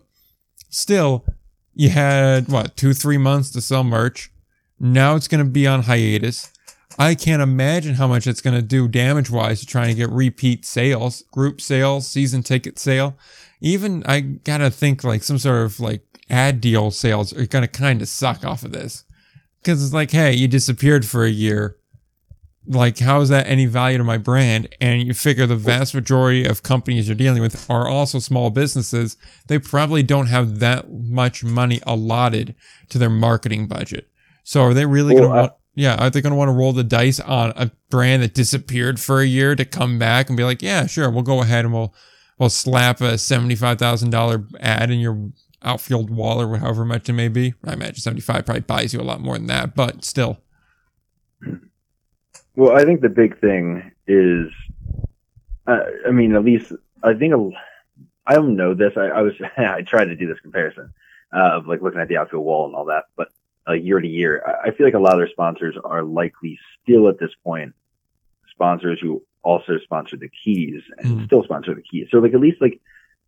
still, 0.70 1.26
you 1.74 1.90
had 1.90 2.48
what 2.48 2.78
two, 2.78 2.94
three 2.94 3.18
months 3.18 3.50
to 3.52 3.62
sell 3.62 3.84
merch. 3.84 4.32
Now 4.80 5.16
it's 5.16 5.28
going 5.28 5.44
to 5.44 5.50
be 5.50 5.68
on 5.68 5.84
hiatus. 5.84 6.52
I 7.00 7.16
can't 7.16 7.42
imagine 7.42 7.96
how 7.96 8.08
much 8.08 8.28
it's 8.28 8.42
going 8.42 8.56
to 8.56 8.62
do 8.62 8.88
damage 8.88 9.30
wise 9.30 9.62
to 9.62 9.66
trying 9.66 9.90
to 9.90 9.96
get 9.96 10.10
repeat 10.10 10.66
sales, 10.66 11.24
group 11.32 11.60
sales, 11.60 12.08
season 12.08 12.44
ticket 12.44 12.78
sale. 12.78 13.18
Even 13.62 14.04
I 14.06 14.20
got 14.20 14.60
to 14.60 14.70
think 14.70 15.04
like 15.04 15.24
some 15.24 15.40
sort 15.40 15.66
of 15.66 15.80
like 15.80 16.04
ad 16.30 16.62
deal 16.62 16.92
sales 16.92 17.34
are 17.34 17.48
going 17.48 17.64
to 17.64 17.68
kind 17.68 18.02
of 18.02 18.08
suck 18.08 18.46
off 18.46 18.64
of 18.64 18.74
this. 18.74 19.06
Cause 19.64 19.84
it's 19.84 19.94
like, 19.94 20.12
hey, 20.12 20.34
you 20.34 20.50
disappeared 20.50 21.06
for 21.06 21.24
a 21.24 21.30
year. 21.30 21.78
Like, 22.66 23.00
how 23.00 23.20
is 23.22 23.30
that 23.30 23.48
any 23.48 23.66
value 23.66 23.98
to 23.98 24.04
my 24.04 24.18
brand? 24.18 24.70
And 24.80 25.04
you 25.04 25.14
figure 25.14 25.46
the 25.46 25.56
vast 25.56 25.94
majority 25.94 26.46
of 26.46 26.64
companies 26.64 27.08
you're 27.08 27.16
dealing 27.16 27.42
with 27.42 27.70
are 27.70 27.88
also 27.88 28.20
small 28.20 28.50
businesses. 28.50 29.18
They 29.48 29.60
probably 29.60 30.02
don't 30.02 30.28
have 30.28 30.60
that 30.60 30.92
much 30.92 31.44
money 31.44 31.82
allotted 31.86 32.56
to 32.90 32.98
their 32.98 33.10
marketing 33.10 33.68
budget. 33.68 34.08
So 34.44 34.62
are 34.62 34.74
they 34.74 34.86
really 34.86 35.14
Well, 35.14 35.24
going 35.24 35.36
to 35.36 35.42
want, 35.42 35.54
yeah, 35.76 35.96
are 35.96 36.10
they 36.10 36.22
going 36.22 36.32
to 36.32 36.38
want 36.38 36.50
to 36.50 36.54
roll 36.54 36.72
the 36.72 36.84
dice 36.84 37.20
on 37.20 37.52
a 37.56 37.72
brand 37.90 38.24
that 38.24 38.34
disappeared 38.34 39.00
for 39.00 39.20
a 39.20 39.26
year 39.26 39.56
to 39.56 39.66
come 39.66 40.00
back 40.00 40.30
and 40.30 40.38
be 40.38 40.44
like, 40.44 40.62
yeah, 40.62 40.86
sure, 40.86 41.10
we'll 41.10 41.24
go 41.24 41.42
ahead 41.42 41.66
and 41.66 41.74
we'll, 41.74 41.94
we'll 42.40 42.50
slap 42.50 43.02
a 43.02 43.14
$75,000 43.14 44.54
ad 44.62 44.90
in 44.90 45.00
your 45.00 45.32
outfield 45.64 46.10
wall 46.10 46.42
or 46.42 46.58
however 46.58 46.86
much 46.86 47.10
it 47.10 47.14
may 47.14 47.28
be. 47.28 47.54
I 47.66 47.74
imagine 47.74 47.96
75 47.96 48.46
probably 48.46 48.62
buys 48.62 48.94
you 48.94 49.02
a 49.02 49.04
lot 49.04 49.22
more 49.22 49.38
than 49.38 49.48
that, 49.48 49.76
but 49.76 50.04
still. 50.06 50.40
Well, 52.56 52.76
I 52.76 52.84
think 52.86 53.02
the 53.02 53.10
big 53.10 53.40
thing 53.40 53.92
is, 54.08 54.52
uh, 55.68 55.80
I 56.08 56.12
mean, 56.12 56.36
at 56.36 56.44
least 56.44 56.72
I 57.02 57.14
think 57.14 57.34
I 58.26 58.36
don't 58.36 58.56
know 58.56 58.74
this. 58.74 58.94
I, 58.96 59.08
I 59.08 59.22
was 59.22 59.34
I 59.58 59.82
tried 59.82 60.06
to 60.06 60.16
do 60.16 60.28
this 60.28 60.40
comparison 60.40 60.94
uh, 61.36 61.58
of 61.58 61.68
like 61.68 61.82
looking 61.82 62.00
at 62.02 62.08
the 62.08 62.18
outfield 62.18 62.46
wall 62.46 62.66
and 62.68 62.76
all 62.76 62.86
that, 62.86 63.06
but 63.16 63.30
uh, 63.68 63.74
year 63.74 64.00
to 64.00 64.08
year, 64.08 64.44
I, 64.46 64.68
I 64.70 64.72
feel 64.72 64.86
like 64.86 64.94
a 64.94 65.00
lot 65.00 65.14
of 65.14 65.20
their 65.20 65.30
sponsors 65.30 65.76
are 65.84 66.04
likely 66.04 66.60
still 66.82 67.08
at 67.08 67.20
this 67.20 67.32
point 67.44 67.74
sponsors 68.52 69.00
who 69.02 69.24
also 69.42 69.78
sponsor 69.80 70.16
the 70.16 70.30
keys 70.44 70.82
and 71.00 71.20
Mm. 71.22 71.26
still 71.26 71.44
sponsor 71.44 71.74
the 71.74 71.82
keys. 71.82 72.08
So 72.12 72.20
like 72.20 72.34
at 72.34 72.40
least 72.40 72.62
like 72.62 72.80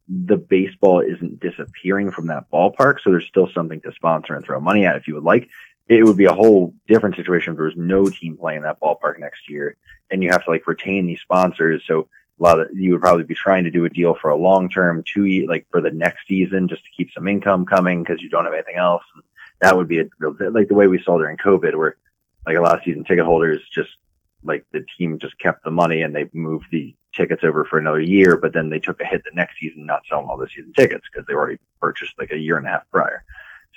the 0.08 0.38
baseball 0.38 1.00
isn't 1.00 1.40
disappearing 1.40 2.12
from 2.12 2.28
that 2.28 2.50
ballpark, 2.52 3.00
so 3.02 3.10
there's 3.10 3.26
still 3.28 3.50
something 3.54 3.82
to 3.82 3.92
sponsor 3.94 4.36
and 4.36 4.46
throw 4.46 4.60
money 4.60 4.86
at 4.86 4.96
if 4.98 5.08
you 5.08 5.16
would 5.16 5.24
like 5.24 5.50
it 5.88 6.04
would 6.04 6.17
be 6.17 6.26
a 6.26 6.34
whole 6.34 6.74
different 6.88 7.15
situation 7.15 7.54
if 7.54 7.58
there 7.58 7.65
was 7.65 7.76
no 7.78 8.10
team 8.10 8.38
playing 8.38 8.63
that 8.63 8.80
ballpark 8.80 9.19
next 9.19 9.50
year 9.50 9.78
and 10.10 10.24
you 10.24 10.30
have 10.30 10.43
to 10.45 10.52
like 10.52 10.67
retain 10.67 11.06
these 11.06 11.21
sponsors. 11.21 11.84
So 11.86 12.08
a 12.39 12.43
lot 12.43 12.60
of 12.60 12.67
you 12.74 12.91
would 12.91 13.02
probably 13.02 13.24
be 13.24 13.36
trying 13.36 13.63
to 13.65 13.71
do 13.71 13.86
a 13.86 13.89
deal 13.89 14.15
for 14.19 14.30
a 14.30 14.36
long 14.36 14.69
term 14.69 15.04
two 15.06 15.45
like 15.48 15.67
for 15.71 15.82
the 15.82 15.91
next 15.91 16.28
season 16.28 16.67
just 16.67 16.84
to 16.84 16.89
keep 16.98 17.12
some 17.12 17.28
income 17.28 17.65
coming 17.65 18.04
because 18.04 18.21
you 18.21 18.30
don't 18.30 18.45
have 18.45 18.54
anything 18.54 18.78
else. 18.78 19.04
And 19.13 19.24
that 19.62 19.78
would 19.78 19.88
be 19.88 20.00
a 20.00 20.06
real, 20.19 20.36
like 20.52 20.67
the 20.67 20.74
way 20.74 20.88
we 20.88 21.02
saw 21.02 21.17
during 21.17 21.38
COVID 21.38 21.76
where 21.78 21.98
like 22.45 22.58
a 22.58 22.62
lot 22.62 22.78
of 22.78 22.84
season 22.84 23.04
ticket 23.04 23.26
holders 23.26 23.62
just 23.71 23.89
like 24.43 24.65
the 24.71 24.86
team 24.98 25.17
just 25.19 25.38
kept 25.39 25.63
the 25.63 25.71
money 25.71 26.02
and 26.02 26.15
they 26.15 26.30
moved 26.34 26.67
the 26.71 26.95
tickets 27.15 27.43
over 27.43 27.65
for 27.65 27.80
another 27.80 28.02
year, 28.02 28.38
but 28.38 28.54
then 28.54 28.69
they 28.69 28.80
took 28.80 29.00
a 29.02 29.06
hit 29.06 29.24
the 29.24 29.32
next 29.34 29.60
season, 29.60 29.86
not 29.86 30.04
selling 30.10 30.28
all 30.28 30.38
the 30.38 30.48
season 30.48 30.74
tickets 30.74 31.06
because 31.12 31.26
they 31.28 31.34
already 31.34 31.58
purchased 31.82 32.13
like 32.19 32.32
a 32.32 32.38
year 32.38 32.58
and 32.58 32.67
a 32.67 32.69
half 32.69 32.89
prior. 32.91 33.24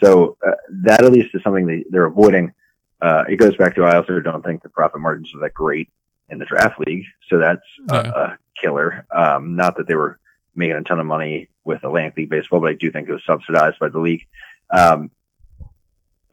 So 0.02 0.36
uh, 0.46 0.52
that 0.84 1.04
at 1.04 1.12
least 1.12 1.34
is 1.34 1.42
something 1.42 1.66
they, 1.66 1.84
they're 1.90 2.04
avoiding. 2.06 2.52
Uh, 3.00 3.24
it 3.28 3.36
goes 3.36 3.56
back 3.56 3.74
to 3.76 3.84
I 3.84 3.96
also 3.96 4.20
don't 4.20 4.44
think 4.44 4.62
the 4.62 4.68
profit 4.68 5.00
margins 5.00 5.34
are 5.34 5.40
that 5.40 5.54
great 5.54 5.88
in 6.28 6.38
the 6.38 6.44
draft 6.44 6.78
league, 6.86 7.04
so 7.28 7.38
that's 7.38 7.62
a, 7.90 7.94
Yeah. 7.94 8.10
a 8.10 8.38
killer. 8.60 9.06
Um, 9.14 9.56
not 9.56 9.76
that 9.76 9.86
they 9.88 9.94
were 9.94 10.18
making 10.54 10.76
a 10.76 10.82
ton 10.82 10.98
of 11.00 11.06
money 11.06 11.48
with 11.64 11.84
Atlantic 11.84 12.16
League 12.16 12.30
baseball, 12.30 12.60
but 12.60 12.70
I 12.70 12.74
do 12.74 12.90
think 12.90 13.08
it 13.08 13.12
was 13.12 13.24
subsidized 13.24 13.78
by 13.78 13.88
the 13.88 13.98
league. 14.00 14.26
Um, 14.70 15.10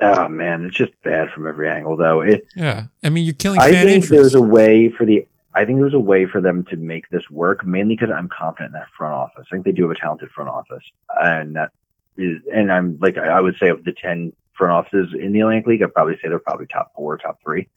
oh 0.02 0.28
man, 0.28 0.66
it's 0.66 0.76
just 0.76 0.92
bad 1.04 1.30
from 1.32 1.48
every 1.48 1.70
angle, 1.70 1.96
though. 1.98 2.22
It 2.22 2.46
Yeah. 2.56 2.86
I 3.04 3.10
mean, 3.10 3.26
you're 3.26 3.34
killing 3.34 3.60
I 3.60 3.72
think 3.72 3.90
interest. 3.90 4.10
there's 4.12 4.36
a 4.36 4.42
way 4.42 4.90
for 4.90 5.06
the. 5.06 5.28
I 5.54 5.64
think 5.64 5.80
there's 5.80 5.94
a 5.94 6.00
way 6.00 6.26
for 6.26 6.42
them 6.42 6.66
to 6.66 6.76
make 6.76 7.08
this 7.10 7.30
work, 7.30 7.66
mainly 7.66 7.96
because 7.96 8.10
I'm 8.14 8.28
confident 8.28 8.74
in 8.76 8.80
that 8.80 8.90
front 8.98 9.14
office. 9.14 9.46
I 9.50 9.56
think 9.56 9.64
they 9.66 9.72
do 9.72 9.84
have 9.84 9.92
a 9.92 9.96
talented 9.96 10.30
front 10.32 10.50
office, 10.50 10.84
and 11.22 11.56
that 11.56 11.72
is, 12.18 12.42
and 12.54 12.72
I'm 12.72 12.98
like 13.00 13.18
I 13.18 13.40
would 13.40 13.58
say 13.58 13.70
of 13.70 13.84
the 13.84 13.94
ten 13.94 14.34
front 14.54 14.74
offices 14.74 15.14
in 15.20 15.32
the 15.34 15.42
Atlantic 15.42 15.68
League, 15.68 15.84
I'd 15.84 15.94
probably 15.94 16.16
say 16.16 16.30
they're 16.30 16.40
probably 16.40 16.68
top 16.68 16.94
four, 16.96 17.18
top 17.18 17.40
three. 17.44 17.68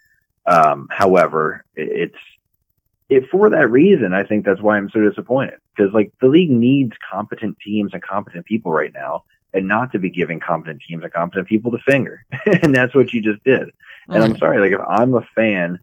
Um, 0.46 0.88
however, 0.90 1.64
it's 1.74 2.16
it 3.08 3.28
for 3.30 3.50
that 3.50 3.70
reason. 3.70 4.12
I 4.12 4.24
think 4.24 4.44
that's 4.44 4.60
why 4.60 4.76
I'm 4.76 4.90
so 4.90 5.00
disappointed 5.00 5.58
because 5.74 5.92
like 5.92 6.12
the 6.20 6.28
league 6.28 6.50
needs 6.50 6.92
competent 7.10 7.58
teams 7.64 7.92
and 7.92 8.02
competent 8.02 8.46
people 8.46 8.72
right 8.72 8.92
now, 8.92 9.24
and 9.52 9.66
not 9.66 9.92
to 9.92 9.98
be 9.98 10.10
giving 10.10 10.40
competent 10.40 10.82
teams 10.86 11.02
and 11.02 11.12
competent 11.12 11.48
people 11.48 11.70
the 11.70 11.78
finger, 11.78 12.24
and 12.62 12.74
that's 12.74 12.94
what 12.94 13.12
you 13.12 13.22
just 13.22 13.42
did. 13.44 13.70
And 14.08 14.22
I'm 14.22 14.38
sorry, 14.38 14.58
like 14.58 14.72
if 14.72 14.86
I'm 14.86 15.14
a 15.14 15.26
fan 15.34 15.78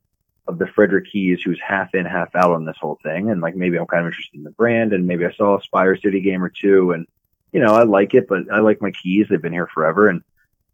of 0.48 0.60
the 0.60 0.68
Frederick 0.68 1.12
Keys 1.12 1.42
who's 1.44 1.60
half 1.66 1.94
in, 1.96 2.06
half 2.06 2.36
out 2.36 2.52
on 2.52 2.66
this 2.66 2.78
whole 2.80 3.00
thing, 3.04 3.30
and 3.30 3.42
like 3.42 3.56
maybe 3.56 3.78
I'm 3.78 3.88
kind 3.88 4.02
of 4.02 4.08
interested 4.08 4.38
in 4.38 4.44
the 4.44 4.52
brand, 4.52 4.94
and 4.94 5.08
maybe 5.08 5.26
I 5.26 5.32
saw 5.32 5.58
a 5.58 5.64
Spire 5.64 5.98
City 5.98 6.22
game 6.22 6.44
or 6.44 6.50
two, 6.50 6.92
and 6.92 7.08
you 7.56 7.62
know 7.62 7.74
I 7.74 7.84
like 7.84 8.14
it, 8.14 8.28
but 8.28 8.52
I 8.52 8.60
like 8.60 8.82
my 8.82 8.92
Keys; 8.92 9.28
they've 9.30 9.42
been 9.42 9.54
here 9.54 9.70
forever, 9.74 10.10
and 10.10 10.22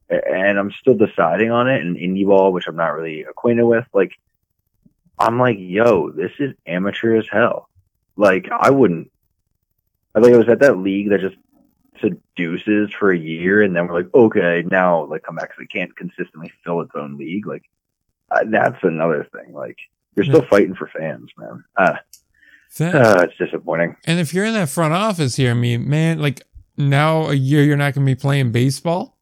and 0.10 0.58
I'm 0.60 0.72
still 0.72 0.96
deciding 0.96 1.52
on 1.52 1.70
it. 1.70 1.82
And 1.84 1.96
indie 1.96 2.26
ball, 2.26 2.52
which 2.52 2.68
I'm 2.68 2.76
not 2.76 2.96
really 2.98 3.22
acquainted 3.24 3.66
with, 3.66 3.86
like 3.94 4.14
I'm 5.20 5.38
like, 5.40 5.58
yo, 5.60 6.10
this 6.12 6.32
is 6.40 6.56
amateur 6.66 7.18
as 7.18 7.28
hell. 7.32 7.70
Like 8.18 8.50
I 8.52 8.70
wouldn't. 8.72 9.12
I 10.16 10.22
think 10.22 10.34
I 10.34 10.38
was 10.38 10.50
at 10.50 10.60
that 10.60 10.78
league 10.80 11.10
that 11.12 11.22
just 11.22 11.38
seduces 12.02 12.92
for 12.98 13.12
a 13.12 13.18
year, 13.18 13.62
and 13.62 13.76
then 13.76 13.88
we're 13.88 14.02
like, 14.02 14.14
okay, 14.14 14.64
now 14.70 15.06
like 15.06 15.24
come 15.24 15.36
back 15.36 15.50
because 15.50 15.64
it 15.64 15.72
can't 15.72 15.96
consistently 15.96 16.52
fill 16.64 16.82
its 16.82 16.92
own 16.96 17.18
league. 17.18 17.46
Like 17.46 17.64
uh, 18.32 18.44
that's 18.48 18.84
another 18.84 19.28
thing. 19.34 19.54
Like 19.54 19.78
you're 20.16 20.26
still 20.26 20.46
fighting 20.50 20.76
for 20.76 20.88
fans, 20.88 21.30
man. 21.38 21.64
Uh, 21.78 21.96
That- 22.78 22.96
uh, 22.96 23.22
it's 23.24 23.38
disappointing. 23.38 23.96
and 24.06 24.20
if 24.20 24.34
you're 24.34 24.46
in 24.46 24.54
that 24.54 24.70
front 24.70 24.94
office 24.94 25.36
here, 25.36 25.52
I 25.52 25.54
mean, 25.54 25.88
man, 25.90 26.20
like 26.20 26.42
now 26.78 27.28
a 27.30 27.34
year 27.34 27.64
you're 27.64 27.78
not 27.78 27.94
going 27.94 28.06
to 28.06 28.12
be 28.12 28.20
playing 28.20 28.52
baseball. 28.52 29.18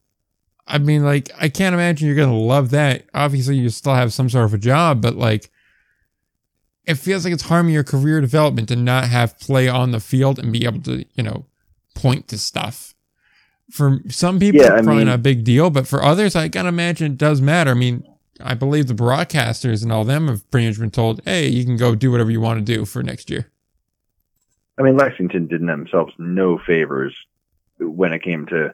I 0.67 0.77
mean, 0.77 1.03
like 1.03 1.29
I 1.39 1.49
can't 1.49 1.73
imagine 1.73 2.07
you're 2.07 2.15
going 2.15 2.29
to 2.29 2.35
love 2.35 2.69
that. 2.71 3.05
Obviously, 3.13 3.57
you 3.57 3.69
still 3.69 3.95
have 3.95 4.13
some 4.13 4.29
sort 4.29 4.45
of 4.45 4.53
a 4.53 4.57
job, 4.59 5.01
but 5.01 5.15
like 5.15 5.49
it 6.85 6.95
feels 6.95 7.23
like 7.23 7.33
it's 7.33 7.43
harming 7.43 7.73
your 7.73 7.83
career 7.83 8.21
development 8.21 8.67
to 8.69 8.75
not 8.75 9.05
have 9.05 9.39
play 9.39 9.67
on 9.67 9.91
the 9.91 9.99
field 9.99 10.39
and 10.39 10.51
be 10.51 10.65
able 10.65 10.81
to, 10.81 11.05
you 11.13 11.23
know, 11.23 11.45
point 11.95 12.27
to 12.29 12.37
stuff. 12.37 12.93
For 13.71 13.99
some 14.09 14.39
people, 14.39 14.61
Yeah, 14.61 14.73
it's 14.73 14.83
probably 14.83 14.97
mean- 14.97 15.07
not 15.07 15.15
a 15.15 15.19
big 15.19 15.43
deal, 15.43 15.69
but 15.69 15.87
for 15.87 16.03
others, 16.03 16.35
I 16.35 16.47
gotta 16.47 16.69
imagine 16.69 17.11
it 17.11 17.17
does 17.17 17.41
matter. 17.41 17.71
I 17.71 17.75
mean, 17.75 18.03
I 18.41 18.53
believe 18.53 18.87
the 18.87 18.93
broadcasters 18.95 19.83
and 19.83 19.91
all 19.91 20.03
them 20.05 20.27
have 20.27 20.49
pretty 20.49 20.67
much 20.67 20.79
been 20.79 20.89
told, 20.91 21.21
"Hey, 21.25 21.47
you 21.49 21.65
can 21.65 21.77
go 21.77 21.93
do 21.93 22.09
whatever 22.11 22.31
you 22.31 22.41
want 22.41 22.65
to 22.65 22.73
do 22.75 22.85
for 22.85 23.03
next 23.03 23.29
year." 23.29 23.47
I 24.77 24.81
mean, 24.81 24.95
Lexington 24.95 25.47
did 25.47 25.61
themselves 25.61 26.13
no 26.17 26.57
favors 26.65 27.13
when 27.79 28.13
it 28.13 28.23
came 28.23 28.45
to 28.47 28.73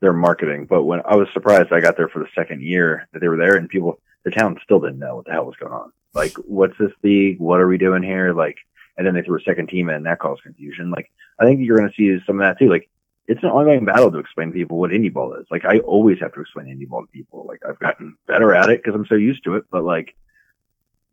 their 0.00 0.12
marketing. 0.12 0.66
But 0.66 0.84
when 0.84 1.00
I 1.04 1.16
was 1.16 1.28
surprised, 1.32 1.72
I 1.72 1.80
got 1.80 1.96
there 1.96 2.08
for 2.08 2.18
the 2.18 2.28
second 2.34 2.62
year 2.62 3.08
that 3.12 3.20
they 3.20 3.28
were 3.28 3.36
there, 3.36 3.56
and 3.56 3.68
people, 3.68 4.00
the 4.24 4.30
town 4.30 4.58
still 4.62 4.80
didn't 4.80 4.98
know 4.98 5.16
what 5.16 5.26
the 5.26 5.32
hell 5.32 5.46
was 5.46 5.56
going 5.56 5.72
on. 5.72 5.92
Like, 6.12 6.34
what's 6.36 6.78
this 6.78 6.92
league? 7.02 7.40
What 7.40 7.60
are 7.60 7.66
we 7.68 7.78
doing 7.78 8.02
here? 8.02 8.32
Like, 8.32 8.58
and 8.96 9.06
then 9.06 9.14
they 9.14 9.22
threw 9.22 9.38
a 9.38 9.42
second 9.42 9.68
team 9.68 9.88
in, 9.88 9.96
and 9.96 10.06
that 10.06 10.20
caused 10.20 10.42
confusion. 10.42 10.90
Like, 10.90 11.10
I 11.38 11.44
think 11.44 11.60
you're 11.60 11.78
going 11.78 11.90
to 11.90 11.96
see 11.96 12.24
some 12.26 12.40
of 12.40 12.44
that 12.44 12.58
too. 12.58 12.70
Like, 12.70 12.88
it's 13.26 13.42
an 13.42 13.48
ongoing 13.48 13.84
battle 13.84 14.12
to 14.12 14.18
explain 14.18 14.48
to 14.48 14.54
people 14.54 14.78
what 14.78 14.90
indie 14.90 15.12
ball 15.12 15.34
is. 15.34 15.46
Like, 15.50 15.64
I 15.64 15.78
always 15.78 16.20
have 16.20 16.34
to 16.34 16.40
explain 16.40 16.66
indie 16.66 16.88
ball 16.88 17.02
to 17.02 17.08
people. 17.08 17.46
Like, 17.48 17.62
I've 17.66 17.78
gotten 17.78 18.16
better 18.26 18.54
at 18.54 18.68
it 18.68 18.82
because 18.82 18.94
I'm 18.94 19.06
so 19.06 19.14
used 19.14 19.44
to 19.44 19.56
it. 19.56 19.64
But 19.70 19.84
like, 19.84 20.14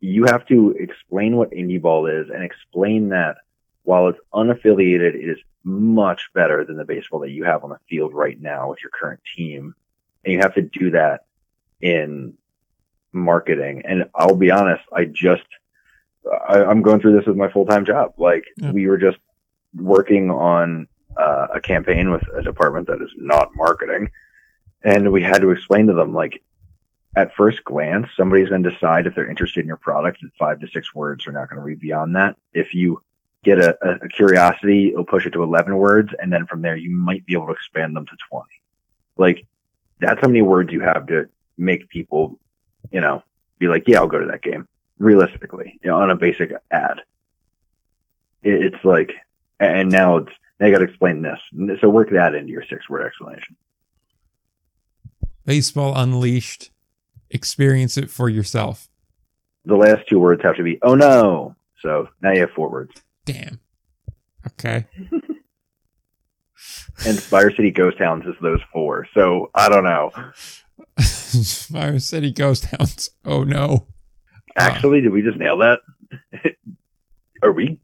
you 0.00 0.24
have 0.24 0.46
to 0.48 0.76
explain 0.78 1.36
what 1.36 1.52
indie 1.52 1.80
ball 1.80 2.06
is 2.06 2.28
and 2.28 2.42
explain 2.42 3.08
that 3.10 3.36
while 3.84 4.08
it's 4.08 4.18
unaffiliated, 4.34 5.14
it 5.14 5.28
is 5.28 5.38
much 5.64 6.30
better 6.34 6.64
than 6.64 6.76
the 6.76 6.84
baseball 6.84 7.20
that 7.20 7.30
you 7.30 7.44
have 7.44 7.64
on 7.64 7.70
the 7.70 7.78
field 7.88 8.14
right 8.14 8.40
now 8.40 8.70
with 8.70 8.82
your 8.82 8.90
current 8.90 9.20
team. 9.36 9.74
And 10.24 10.34
you 10.34 10.40
have 10.40 10.54
to 10.54 10.62
do 10.62 10.90
that 10.90 11.24
in 11.80 12.34
marketing. 13.12 13.82
And 13.84 14.08
I'll 14.14 14.36
be 14.36 14.50
honest, 14.50 14.82
I 14.92 15.04
just, 15.04 15.42
I, 16.48 16.64
I'm 16.64 16.82
going 16.82 17.00
through 17.00 17.16
this 17.16 17.26
with 17.26 17.36
my 17.36 17.50
full 17.50 17.66
time 17.66 17.84
job. 17.84 18.14
Like 18.18 18.44
Yeah. 18.56 18.72
we 18.72 18.86
were 18.86 18.98
just 18.98 19.18
working 19.74 20.30
on 20.30 20.86
uh, 21.16 21.48
a 21.54 21.60
campaign 21.60 22.10
with 22.10 22.22
a 22.34 22.42
department 22.42 22.86
that 22.86 23.02
is 23.02 23.10
not 23.16 23.50
marketing. 23.54 24.10
And 24.84 25.12
we 25.12 25.22
had 25.22 25.42
to 25.42 25.50
explain 25.50 25.86
to 25.86 25.92
them, 25.92 26.12
like, 26.12 26.42
at 27.14 27.34
first 27.34 27.62
glance, 27.62 28.08
somebody's 28.16 28.48
going 28.48 28.62
to 28.62 28.70
decide 28.70 29.06
if 29.06 29.14
they're 29.14 29.28
interested 29.28 29.60
in 29.60 29.66
your 29.66 29.76
product 29.76 30.22
in 30.22 30.32
five 30.38 30.60
to 30.60 30.66
six 30.68 30.94
words. 30.94 31.24
They're 31.24 31.34
not 31.34 31.50
going 31.50 31.58
to 31.58 31.64
read 31.64 31.78
beyond 31.78 32.16
that. 32.16 32.36
If 32.54 32.74
you 32.74 33.02
get 33.44 33.58
a, 33.58 33.76
a, 34.02 34.08
curiosity, 34.08 34.88
it'll 34.88 35.04
push 35.04 35.26
it 35.26 35.30
to 35.30 35.42
11 35.42 35.76
words. 35.76 36.10
And 36.20 36.32
then 36.32 36.46
from 36.46 36.62
there, 36.62 36.76
you 36.76 36.90
might 36.90 37.26
be 37.26 37.34
able 37.34 37.46
to 37.46 37.52
expand 37.52 37.96
them 37.96 38.06
to 38.06 38.16
20. 38.30 38.46
Like, 39.16 39.46
that's 39.98 40.20
how 40.20 40.28
many 40.28 40.42
words 40.42 40.72
you 40.72 40.80
have 40.80 41.06
to 41.08 41.28
make 41.58 41.88
people, 41.88 42.38
you 42.90 43.00
know, 43.00 43.22
be 43.58 43.68
like, 43.68 43.84
yeah, 43.86 43.98
I'll 43.98 44.06
go 44.06 44.18
to 44.18 44.26
that 44.26 44.42
game. 44.42 44.68
Realistically, 44.98 45.78
you 45.82 45.90
know, 45.90 46.00
on 46.00 46.10
a 46.10 46.16
basic 46.16 46.52
ad. 46.70 47.00
It, 48.42 48.74
it's 48.74 48.84
like, 48.84 49.12
and 49.58 49.90
now 49.90 50.18
it's, 50.18 50.32
now 50.60 50.66
you 50.66 50.72
got 50.72 50.78
to 50.78 50.84
explain 50.84 51.22
this. 51.22 51.40
So 51.80 51.88
work 51.88 52.10
that 52.10 52.34
into 52.34 52.52
your 52.52 52.64
six 52.68 52.88
word 52.88 53.04
explanation. 53.04 53.56
Baseball 55.44 55.96
Unleashed. 55.96 56.70
Experience 57.30 57.96
it 57.96 58.10
for 58.10 58.28
yourself. 58.28 58.88
The 59.64 59.76
last 59.76 60.06
two 60.08 60.20
words 60.20 60.42
have 60.42 60.56
to 60.56 60.62
be, 60.62 60.78
oh 60.82 60.94
no. 60.94 61.56
So 61.80 62.08
now 62.20 62.32
you 62.32 62.40
have 62.40 62.50
four 62.50 62.70
words. 62.70 62.92
Damn. 63.24 63.60
Okay. 64.46 64.86
And 67.04 67.18
Spire 67.18 67.50
City 67.54 67.70
Ghost 67.70 67.98
Hounds 67.98 68.26
is 68.26 68.34
those 68.40 68.60
four. 68.72 69.08
So 69.14 69.50
I 69.54 69.68
don't 69.68 69.84
know. 69.84 70.12
Spire 70.98 71.98
City 71.98 72.30
Ghost 72.30 72.66
Hounds. 72.66 73.10
Oh 73.24 73.44
no. 73.44 73.86
Actually, 74.56 75.00
did 75.00 75.12
we 75.12 75.22
just 75.22 75.38
nail 75.38 75.58
that? 75.58 75.80
Are 77.42 77.52
we 77.52 77.80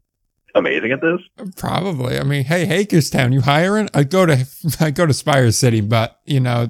amazing 0.55 0.91
at 0.91 1.01
this? 1.01 1.19
Probably. 1.57 2.19
I 2.19 2.23
mean, 2.23 2.45
hey, 2.45 2.65
Hagerstown, 2.65 3.31
you 3.31 3.41
hiring? 3.41 3.89
I 3.93 4.03
go 4.03 4.25
to 4.25 4.45
I 4.79 4.91
go 4.91 5.05
to 5.05 5.13
Spire 5.13 5.51
City, 5.51 5.81
but 5.81 6.19
you 6.25 6.39
know, 6.39 6.69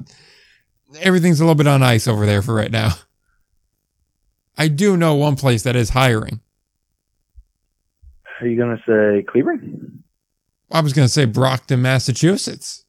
everything's 0.99 1.39
a 1.39 1.43
little 1.43 1.55
bit 1.55 1.67
on 1.67 1.83
ice 1.83 2.07
over 2.07 2.25
there 2.25 2.41
for 2.41 2.55
right 2.55 2.71
now. 2.71 2.93
I 4.57 4.67
do 4.69 4.97
know 4.97 5.15
one 5.15 5.35
place 5.35 5.63
that 5.63 5.75
is 5.75 5.91
hiring. 5.91 6.41
Are 8.41 8.47
you 8.47 8.57
going 8.57 8.77
to 8.77 8.83
say 8.85 9.23
Cleveland? 9.23 10.03
I 10.71 10.81
was 10.81 10.93
going 10.93 11.05
to 11.07 11.11
say 11.11 11.25
Brockton, 11.25 11.81
Massachusetts. 11.81 12.85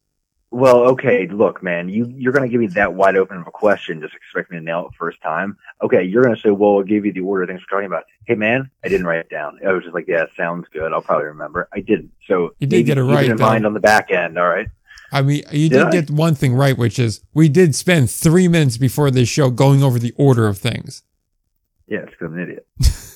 Well, 0.53 0.81
okay. 0.91 1.27
Look, 1.27 1.63
man, 1.63 1.87
you 1.87 2.13
you're 2.15 2.33
going 2.33 2.43
to 2.43 2.49
give 2.51 2.59
me 2.59 2.67
that 2.67 2.93
wide 2.93 3.15
open 3.15 3.37
of 3.37 3.47
a 3.47 3.51
question, 3.51 4.01
just 4.01 4.13
expect 4.13 4.51
me 4.51 4.57
to 4.57 4.63
nail 4.63 4.85
it 4.91 4.95
first 4.99 5.21
time. 5.21 5.57
Okay, 5.81 6.03
you're 6.03 6.23
going 6.23 6.35
to 6.35 6.41
say, 6.41 6.49
"Well, 6.51 6.71
I'll 6.77 6.83
give 6.83 7.05
you 7.05 7.13
the 7.13 7.21
order." 7.21 7.47
Thanks 7.47 7.63
for 7.63 7.69
talking 7.69 7.85
about. 7.87 8.03
Hey, 8.25 8.35
man, 8.35 8.69
I 8.83 8.89
didn't 8.89 9.07
write 9.07 9.19
it 9.19 9.29
down. 9.29 9.59
I 9.65 9.71
was 9.71 9.83
just 9.83 9.93
like, 9.95 10.07
"Yeah, 10.09 10.25
sounds 10.35 10.67
good. 10.73 10.91
I'll 10.91 11.01
probably 11.01 11.27
remember." 11.27 11.69
I 11.73 11.79
didn't. 11.79 12.11
So 12.27 12.53
You 12.59 12.67
did 12.67 12.71
maybe 12.71 12.83
get 12.83 12.97
it 12.97 13.05
keep 13.05 13.15
right, 13.15 13.29
in 13.29 13.37
though. 13.37 13.45
mind 13.45 13.65
on 13.65 13.73
the 13.73 13.79
back 13.79 14.11
end. 14.11 14.37
All 14.37 14.49
right. 14.49 14.67
I 15.13 15.21
mean, 15.21 15.43
you 15.51 15.69
Did 15.69 15.77
did 15.77 15.87
I? 15.87 15.91
get 15.91 16.11
one 16.11 16.35
thing 16.35 16.53
right, 16.53 16.77
which 16.77 16.99
is 16.99 17.21
we 17.33 17.47
did 17.49 17.73
spend 17.73 18.11
three 18.11 18.47
minutes 18.49 18.75
before 18.77 19.09
this 19.09 19.29
show 19.29 19.49
going 19.51 19.83
over 19.83 19.99
the 19.99 20.13
order 20.17 20.47
of 20.47 20.57
things. 20.57 21.03
Yeah, 21.87 21.99
it's 21.99 22.11
'cause 22.15 22.27
I'm 22.27 22.33
an 22.37 22.43
idiot. 22.43 22.67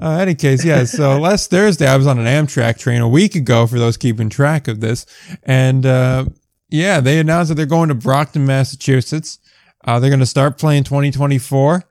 Uh, 0.00 0.18
any 0.20 0.34
case, 0.34 0.64
yeah. 0.64 0.84
So 0.84 1.18
last 1.20 1.50
Thursday, 1.50 1.86
I 1.86 1.96
was 1.96 2.06
on 2.06 2.18
an 2.18 2.26
Amtrak 2.26 2.78
train 2.78 3.00
a 3.00 3.08
week 3.08 3.34
ago 3.34 3.66
for 3.66 3.78
those 3.78 3.96
keeping 3.96 4.28
track 4.28 4.68
of 4.68 4.80
this. 4.80 5.06
And, 5.42 5.84
uh, 5.84 6.26
yeah, 6.70 7.00
they 7.00 7.18
announced 7.18 7.48
that 7.48 7.54
they're 7.56 7.66
going 7.66 7.88
to 7.88 7.94
Brockton, 7.94 8.46
Massachusetts. 8.46 9.38
Uh, 9.84 9.98
they're 9.98 10.10
going 10.10 10.20
to 10.20 10.26
start 10.26 10.58
playing 10.58 10.84
2024. 10.84 11.84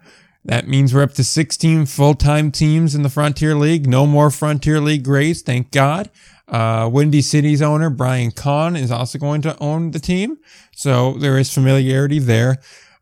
That 0.46 0.68
means 0.68 0.94
we're 0.94 1.04
up 1.04 1.14
to 1.14 1.24
16 1.24 1.88
full-time 1.88 2.52
teams 2.52 2.96
in 2.96 3.02
the 3.02 3.10
Frontier 3.10 3.56
League. 3.56 3.88
No 3.88 4.06
more 4.06 4.30
Frontier 4.30 4.80
League 4.80 5.04
Grays, 5.04 5.42
thank 5.42 5.72
God. 5.72 6.10
Uh, 6.48 6.90
Windy 6.92 7.22
City's 7.22 7.62
owner, 7.62 7.90
Brian 7.90 8.32
Kahn, 8.32 8.78
is 8.78 8.90
also 8.90 9.20
going 9.20 9.42
to 9.42 9.58
own 9.60 9.92
the 9.92 10.00
team. 10.00 10.38
So 10.74 11.14
there 11.14 11.38
is 11.38 11.54
familiarity 11.54 12.20
there. 12.20 12.60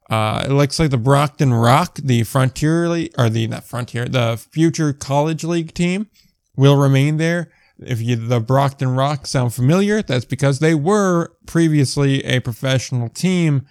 Uh, 0.09 0.45
it 0.45 0.51
looks 0.51 0.79
like 0.79 0.91
the 0.91 0.97
Brockton 0.97 1.53
Rock, 1.53 1.95
the 1.95 2.23
Frontier 2.23 2.87
League, 2.87 3.13
or 3.17 3.29
the, 3.29 3.47
not 3.47 3.63
Frontier, 3.63 4.05
the 4.05 4.37
future 4.37 4.93
college 4.93 5.43
league 5.43 5.73
team 5.73 6.07
will 6.55 6.77
remain 6.77 7.17
there. 7.17 7.51
If 7.79 8.01
you, 8.01 8.15
the 8.15 8.39
Brockton 8.39 8.95
Rock 8.95 9.25
sound 9.25 9.53
familiar, 9.53 10.01
that's 10.01 10.25
because 10.25 10.59
they 10.59 10.75
were 10.75 11.33
previously 11.45 12.23
a 12.23 12.39
professional 12.39 13.09
team, 13.09 13.65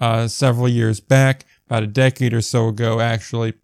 uh, 0.00 0.28
several 0.28 0.68
years 0.68 1.00
back, 1.00 1.44
about 1.66 1.82
a 1.82 1.88
decade 1.88 2.32
or 2.32 2.40
so 2.40 2.68
ago, 2.68 3.00
actually. 3.00 3.54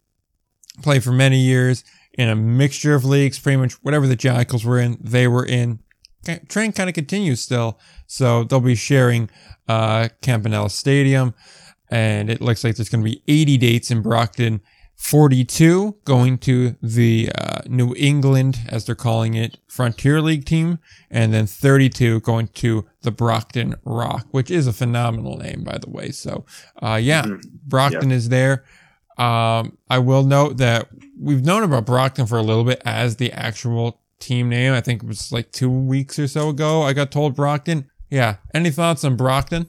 Played 0.83 1.05
for 1.05 1.13
many 1.13 1.39
years 1.39 1.85
in 2.13 2.29
a 2.29 2.37
mixture 2.37 2.95
of 2.95 3.05
leagues, 3.05 3.39
pretty 3.39 3.57
much 3.57 3.75
whatever 3.85 4.07
the 4.07 4.17
Jackals 4.17 4.65
were 4.65 4.79
in, 4.79 4.99
they 5.01 5.29
were 5.29 5.47
in. 5.47 5.79
Train 6.49 6.73
kind 6.73 6.91
of 6.91 6.95
continues 6.95 7.41
still, 7.41 7.79
so 8.07 8.43
they'll 8.43 8.61
be 8.61 8.75
sharing, 8.75 9.31
uh, 9.69 10.09
Campanelli 10.23 10.71
Stadium 10.71 11.35
and 11.91 12.31
it 12.31 12.41
looks 12.41 12.65
like 12.65 12.77
there's 12.77 12.89
going 12.89 13.05
to 13.05 13.11
be 13.11 13.23
80 13.29 13.57
dates 13.59 13.91
in 13.91 14.03
Brockton, 14.03 14.61
42 14.97 15.97
going 16.05 16.39
to 16.39 16.77
the 16.83 17.31
uh, 17.37 17.59
New 17.67 17.95
England, 17.97 18.59
as 18.69 18.85
they're 18.87 18.95
calling 18.95 19.35
it, 19.35 19.59
Frontier 19.69 20.21
League 20.21 20.45
team, 20.45 20.79
and 21.11 21.33
then 21.33 21.47
32 21.47 22.21
going 22.21 22.49
to 22.49 22.87
the 23.03 23.11
Brockton 23.11 23.75
Rock, 23.85 24.27
which 24.31 24.51
is 24.51 24.67
a 24.67 24.73
phenomenal 24.73 25.37
name, 25.37 25.65
by 25.65 25.79
the 25.79 25.91
way. 25.91 26.11
So, 26.11 26.45
uh, 26.83 26.99
yeah, 27.03 27.23
Mhm. 27.23 27.43
Brockton 27.67 28.11
is 28.13 28.29
there. 28.29 28.65
Um, 29.19 29.79
I 29.89 29.99
will 29.99 30.25
note 30.25 30.59
that 30.59 30.89
we've 31.19 31.45
known 31.45 31.63
about 31.63 31.87
Brockton 31.87 32.27
for 32.27 32.37
a 32.39 32.43
little 32.43 32.65
bit 32.65 32.83
as 32.85 33.17
the 33.17 33.33
actual 33.33 34.01
team 34.21 34.49
name. 34.49 34.73
I 34.73 34.81
think 34.81 35.03
it 35.03 35.07
was 35.09 35.33
like 35.33 35.53
two 35.53 35.71
weeks 35.71 36.19
or 36.19 36.27
so 36.29 36.51
ago. 36.51 36.83
I 36.83 36.93
got 36.93 37.11
told 37.11 37.35
Brockton. 37.35 37.87
Yeah. 38.11 38.37
Any 38.55 38.71
thoughts 38.71 39.05
on 39.05 39.17
Brockton? 39.17 39.67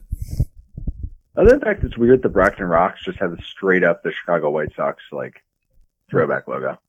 Other 1.37 1.51
than 1.51 1.59
the 1.59 1.65
fact, 1.65 1.83
it's 1.83 1.97
weird 1.97 2.23
the 2.23 2.29
Brockton 2.29 2.65
Rocks 2.65 3.03
just 3.03 3.19
have 3.19 3.31
the 3.31 3.43
straight 3.43 3.83
up 3.83 4.01
the 4.01 4.11
Chicago 4.11 4.49
White 4.49 4.73
Sox 4.75 5.03
like 5.11 5.43
throwback 6.09 6.47
logo. 6.47 6.79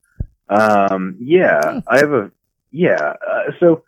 Um, 0.49 1.17
yeah, 1.21 1.81
I 1.87 1.99
have 1.99 2.13
a 2.13 2.33
yeah. 2.71 3.15
Uh, 3.27 3.53
so 3.61 3.85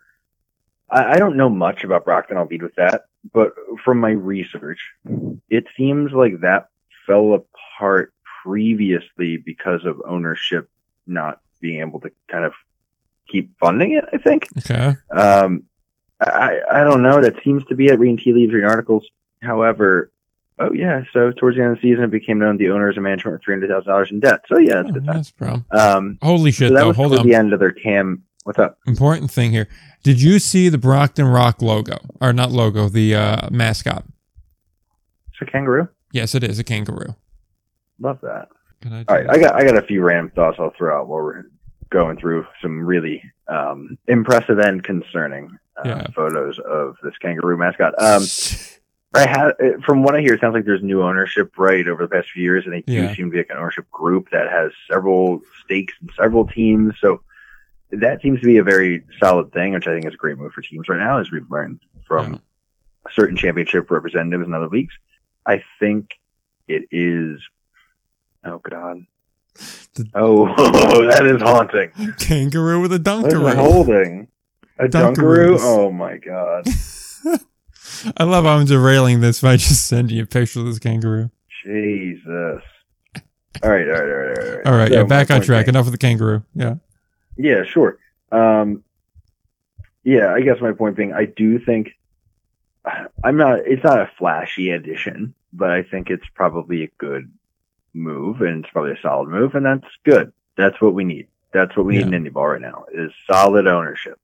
I, 0.89 1.13
I 1.13 1.17
don't 1.17 1.35
know 1.35 1.49
much 1.49 1.83
about 1.83 2.05
Brockton. 2.05 2.37
I'll 2.37 2.45
lead 2.45 2.61
with 2.61 2.75
that, 2.75 3.05
but 3.33 3.53
from 3.83 3.99
my 3.99 4.11
research, 4.11 4.79
it 5.49 5.65
seems 5.75 6.11
like 6.11 6.41
that 6.41 6.69
fell 7.07 7.33
apart 7.33 8.13
previously 8.43 9.37
because 9.37 9.85
of 9.85 10.01
ownership 10.07 10.69
not 11.07 11.41
being 11.59 11.79
able 11.79 11.99
to 12.01 12.11
kind 12.27 12.45
of 12.45 12.53
keep 13.27 13.57
funding 13.59 13.93
it. 13.93 14.05
I 14.13 14.17
think. 14.17 14.47
Okay. 14.59 14.95
Um, 15.09 15.63
I, 16.19 16.59
I 16.71 16.83
don't 16.83 17.01
know. 17.01 17.19
That 17.19 17.43
seems 17.43 17.65
to 17.65 17.75
be 17.75 17.87
it. 17.87 17.97
Reading 17.97 18.17
tea 18.17 18.33
leaves, 18.33 18.53
reading 18.53 18.69
articles. 18.69 19.07
However, 19.41 20.11
oh 20.59 20.71
yeah. 20.73 21.03
So 21.13 21.31
towards 21.31 21.57
the 21.57 21.63
end 21.63 21.73
of 21.77 21.81
the 21.81 21.89
season, 21.89 22.03
it 22.05 22.11
became 22.11 22.39
known 22.39 22.57
the 22.57 22.69
owners 22.69 22.95
and 22.95 23.03
management 23.03 23.33
were 23.33 23.41
three 23.43 23.53
hundred 23.55 23.69
thousand 23.69 23.89
dollars 23.89 24.09
in 24.11 24.19
debt. 24.19 24.41
So 24.47 24.57
yeah, 24.57 24.75
that's 24.81 24.87
a 24.87 24.89
Oh, 24.89 24.93
good 24.93 25.05
that's 25.05 25.31
problem. 25.31 25.65
Um, 25.71 26.17
Holy 26.21 26.51
shit, 26.51 26.69
so 26.69 26.73
that 26.75 26.81
though. 26.81 26.87
was 26.89 26.97
Hold 26.97 27.15
on. 27.17 27.27
the 27.27 27.35
end 27.35 27.53
of 27.53 27.59
their 27.59 27.71
cam. 27.71 28.23
What's 28.43 28.57
up? 28.59 28.77
Important 28.87 29.29
thing 29.29 29.51
here. 29.51 29.67
Did 30.03 30.19
you 30.21 30.39
see 30.39 30.67
the 30.69 30.79
Brockton 30.79 31.27
Rock 31.27 31.61
logo? 31.61 31.97
Or 32.19 32.33
not 32.33 32.51
logo, 32.51 32.89
the 32.89 33.13
uh, 33.15 33.49
mascot? 33.51 34.03
It's 35.31 35.41
a 35.41 35.45
kangaroo. 35.51 35.87
Yes, 36.11 36.33
it 36.33 36.43
is 36.43 36.57
a 36.57 36.63
kangaroo. 36.63 37.15
Love 37.99 38.19
that. 38.21 38.47
Can 38.81 38.93
I 38.93 39.05
All 39.07 39.15
right, 39.15 39.29
I 39.29 39.37
got 39.37 39.55
I 39.55 39.63
got 39.63 39.77
a 39.77 39.83
few 39.85 40.01
random 40.01 40.31
thoughts 40.35 40.57
I'll 40.59 40.73
throw 40.75 40.99
out 40.99 41.07
while 41.07 41.21
we're 41.21 41.43
going 41.91 42.17
through 42.17 42.45
some 42.63 42.81
really 42.83 43.21
um, 43.47 43.97
impressive 44.07 44.57
and 44.57 44.83
concerning 44.83 45.55
uh, 45.77 45.83
Yeah. 45.87 46.07
photos 46.15 46.57
of 46.67 46.95
this 47.03 47.13
kangaroo 47.21 47.57
mascot. 47.57 47.93
Um, 48.01 48.23
I 49.13 49.27
had, 49.27 49.83
from 49.85 50.03
what 50.03 50.15
I 50.15 50.21
hear, 50.21 50.33
it 50.35 50.39
sounds 50.41 50.53
like 50.53 50.63
there's 50.65 50.81
new 50.81 51.03
ownership 51.03 51.57
right 51.57 51.85
over 51.87 52.03
the 52.03 52.07
past 52.09 52.29
few 52.31 52.43
years, 52.43 52.63
and 52.65 52.73
they 52.73 52.83
Yeah. 52.87 53.07
do 53.09 53.15
seem 53.15 53.25
to 53.25 53.31
be 53.31 53.37
like 53.39 53.49
an 53.49 53.57
ownership 53.57 53.89
group 53.91 54.29
that 54.31 54.49
has 54.49 54.71
several 54.89 55.41
stakes 55.65 55.93
and 55.99 56.09
several 56.15 56.47
teams. 56.47 56.93
So 57.01 57.21
that 57.91 58.21
seems 58.21 58.39
to 58.39 58.45
be 58.45 58.57
a 58.57 58.63
very 58.63 59.03
solid 59.19 59.51
thing, 59.51 59.73
which 59.73 59.85
I 59.87 59.93
think 59.93 60.05
is 60.05 60.13
a 60.13 60.17
great 60.17 60.37
move 60.37 60.53
for 60.53 60.61
teams 60.61 60.87
right 60.87 60.97
now, 60.99 61.17
as 61.19 61.29
we've 61.29 61.49
learned 61.51 61.81
from 62.07 62.33
Yeah. 62.33 62.37
certain 63.11 63.35
championship 63.35 63.91
representatives 63.91 64.47
in 64.47 64.53
other 64.53 64.69
leagues. 64.69 64.93
I 65.45 65.61
think 65.79 66.11
it 66.69 66.83
is. 66.91 67.41
Oh 68.45 68.59
God. 68.59 69.05
The- 69.95 70.07
Oh, 70.15 70.45
that 71.11 71.25
is 71.25 71.41
haunting. 71.41 71.91
Kangaroo 72.17 72.79
with 72.81 72.93
a 72.93 72.95
What 72.97 73.25
is 73.27 73.33
it 73.33 73.37
dunkaroo. 73.37 73.55
holding? 73.55 74.27
A 74.79 74.87
Dunkaroos. 74.87 75.15
dunkaroo? 75.15 75.57
Oh 75.59 75.91
my 75.91 76.15
God. 76.17 76.65
I 78.17 78.23
love 78.23 78.45
how 78.45 78.51
I'm 78.57 78.65
derailing 78.65 79.21
this 79.21 79.41
by 79.41 79.57
just 79.57 79.87
sending 79.87 80.17
you 80.17 80.23
a 80.23 80.25
picture 80.25 80.59
of 80.59 80.65
this 80.65 80.79
kangaroo. 80.79 81.29
Jesus. 81.63 82.61
All 83.63 83.69
right, 83.69 83.87
all 83.87 83.93
right, 83.93 84.01
all 84.01 84.05
right, 84.07 84.37
all 84.39 84.55
right. 84.55 84.65
All 84.67 84.73
right, 84.77 84.87
So 84.91 84.97
yeah, 84.97 85.03
back 85.03 85.29
on 85.31 85.41
track. 85.41 85.65
being- 85.65 85.75
Enough 85.75 85.85
of 85.87 85.91
the 85.91 85.97
kangaroo. 85.97 86.43
Yeah. 86.55 86.75
Yeah, 87.37 87.63
sure. 87.63 87.97
Um, 88.31 88.83
yeah, 90.03 90.33
I 90.33 90.41
guess 90.41 90.59
my 90.61 90.71
point 90.71 90.95
being, 90.95 91.13
I 91.13 91.25
do 91.25 91.59
think 91.59 91.91
I'm 93.23 93.37
not. 93.37 93.59
It's 93.67 93.83
not 93.83 93.99
a 93.99 94.09
flashy 94.17 94.71
addition, 94.71 95.33
but 95.53 95.69
I 95.69 95.83
think 95.83 96.09
it's 96.09 96.25
probably 96.33 96.83
a 96.83 96.87
good 96.97 97.31
move, 97.93 98.41
and 98.41 98.63
it's 98.63 98.71
probably 98.73 98.93
a 98.93 99.01
solid 99.01 99.29
move, 99.29 99.53
and 99.53 99.65
that's 99.65 99.85
good. 100.03 100.31
That's 100.55 100.79
what 100.81 100.93
we 100.95 101.03
need. 101.03 101.27
That's 101.53 101.75
what 101.77 101.85
we 101.85 101.97
need 101.97 102.07
in 102.07 102.13
Indy 102.13 102.29
ball 102.29 102.47
right 102.47 102.61
now 102.61 102.85
is 102.93 103.11
solid 103.29 103.67
ownership. 103.67 104.17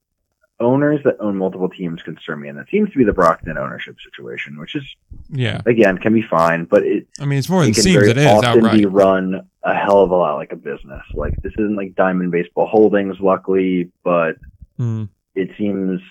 Owners 0.60 1.02
that 1.04 1.18
own 1.20 1.38
multiple 1.38 1.70
teams 1.70 2.02
concern 2.02 2.40
me, 2.42 2.48
and 2.50 2.58
that 2.58 2.68
seems 2.70 2.90
to 2.92 2.98
be 2.98 3.04
the 3.04 3.14
Brockton 3.14 3.58
ownership 3.60 3.96
situation, 4.04 4.58
which 4.58 4.76
is 4.76 4.84
Yeah. 5.30 5.62
again 5.68 6.00
can 6.00 6.14
be 6.14 6.24
fine, 6.24 6.64
but 6.66 6.82
it 6.84 7.08
I 7.20 7.26
mean, 7.26 7.38
it's 7.38 7.48
more 7.50 7.62
than 7.62 7.70
it 7.70 7.74
can 7.76 7.84
seems. 7.84 7.96
very 7.98 8.10
It 8.10 8.18
is 8.18 8.26
often 8.26 8.46
outright. 8.66 8.78
be 8.80 8.86
run 8.88 9.48
a 9.64 9.74
hell 9.76 10.02
of 10.02 10.10
a 10.10 10.16
lot 10.16 10.36
like 10.36 10.52
a 10.54 10.56
business. 10.56 11.04
Like 11.14 11.36
this 11.44 11.54
isn't 11.54 11.76
like 11.76 11.94
Diamond 11.96 12.32
Baseball 12.32 12.66
Holdings, 12.66 13.20
luckily, 13.20 13.92
but 14.04 14.38
Mm. 14.80 15.10
it 15.36 15.52
seems 15.60 16.02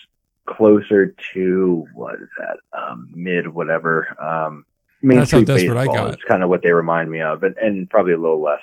closer 0.44 1.12
to 1.34 1.86
what 1.94 2.14
is 2.14 2.28
that? 2.38 2.58
Um, 2.72 3.08
mid 3.14 3.48
whatever. 3.48 4.14
Um, 4.22 4.64
Main 5.02 5.18
That's 5.18 5.30
Street 5.30 5.46
Baseball 5.48 6.06
is 6.06 6.16
kind 6.28 6.44
of 6.44 6.48
what 6.48 6.62
they 6.62 6.72
remind 6.72 7.10
me 7.10 7.20
of, 7.20 7.42
and, 7.42 7.56
and 7.58 7.90
probably 7.90 8.12
a 8.12 8.18
little 8.18 8.40
less 8.40 8.62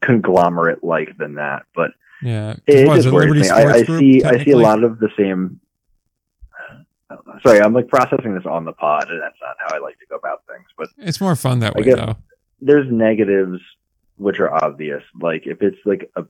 conglomerate 0.00 0.84
like 0.84 1.16
than 1.16 1.34
that. 1.36 1.64
But 1.74 1.92
Yeah. 2.22 2.56
it, 2.66 2.88
Was 2.88 2.98
just 3.04 3.08
it 3.08 3.12
worries 3.12 3.42
me. 3.42 3.48
I, 3.50 3.72
I 3.74 3.82
see 3.84 4.24
I 4.24 4.42
see 4.44 4.50
a 4.52 4.56
lot 4.58 4.82
of 4.84 4.98
the 4.98 5.08
same. 5.16 5.60
Sorry, 7.42 7.60
I'm 7.60 7.72
like 7.72 7.88
processing 7.88 8.34
this 8.34 8.44
on 8.44 8.64
the 8.64 8.72
pod, 8.72 9.08
and 9.10 9.22
that's 9.22 9.36
not 9.40 9.56
how 9.58 9.76
I 9.76 9.78
like 9.78 9.98
to 10.00 10.06
go 10.10 10.16
about 10.16 10.42
things. 10.48 10.66
But 10.76 10.88
It's 10.98 11.20
more 11.20 11.36
fun 11.36 11.60
that 11.60 11.74
I 11.76 11.80
way, 11.80 11.94
though. 11.94 12.16
there's 12.60 12.90
negatives 12.90 13.60
which 14.16 14.40
are 14.40 14.52
obvious. 14.52 15.02
Like 15.20 15.46
if 15.46 15.62
it's 15.62 15.78
like 15.84 16.10
a, 16.16 16.24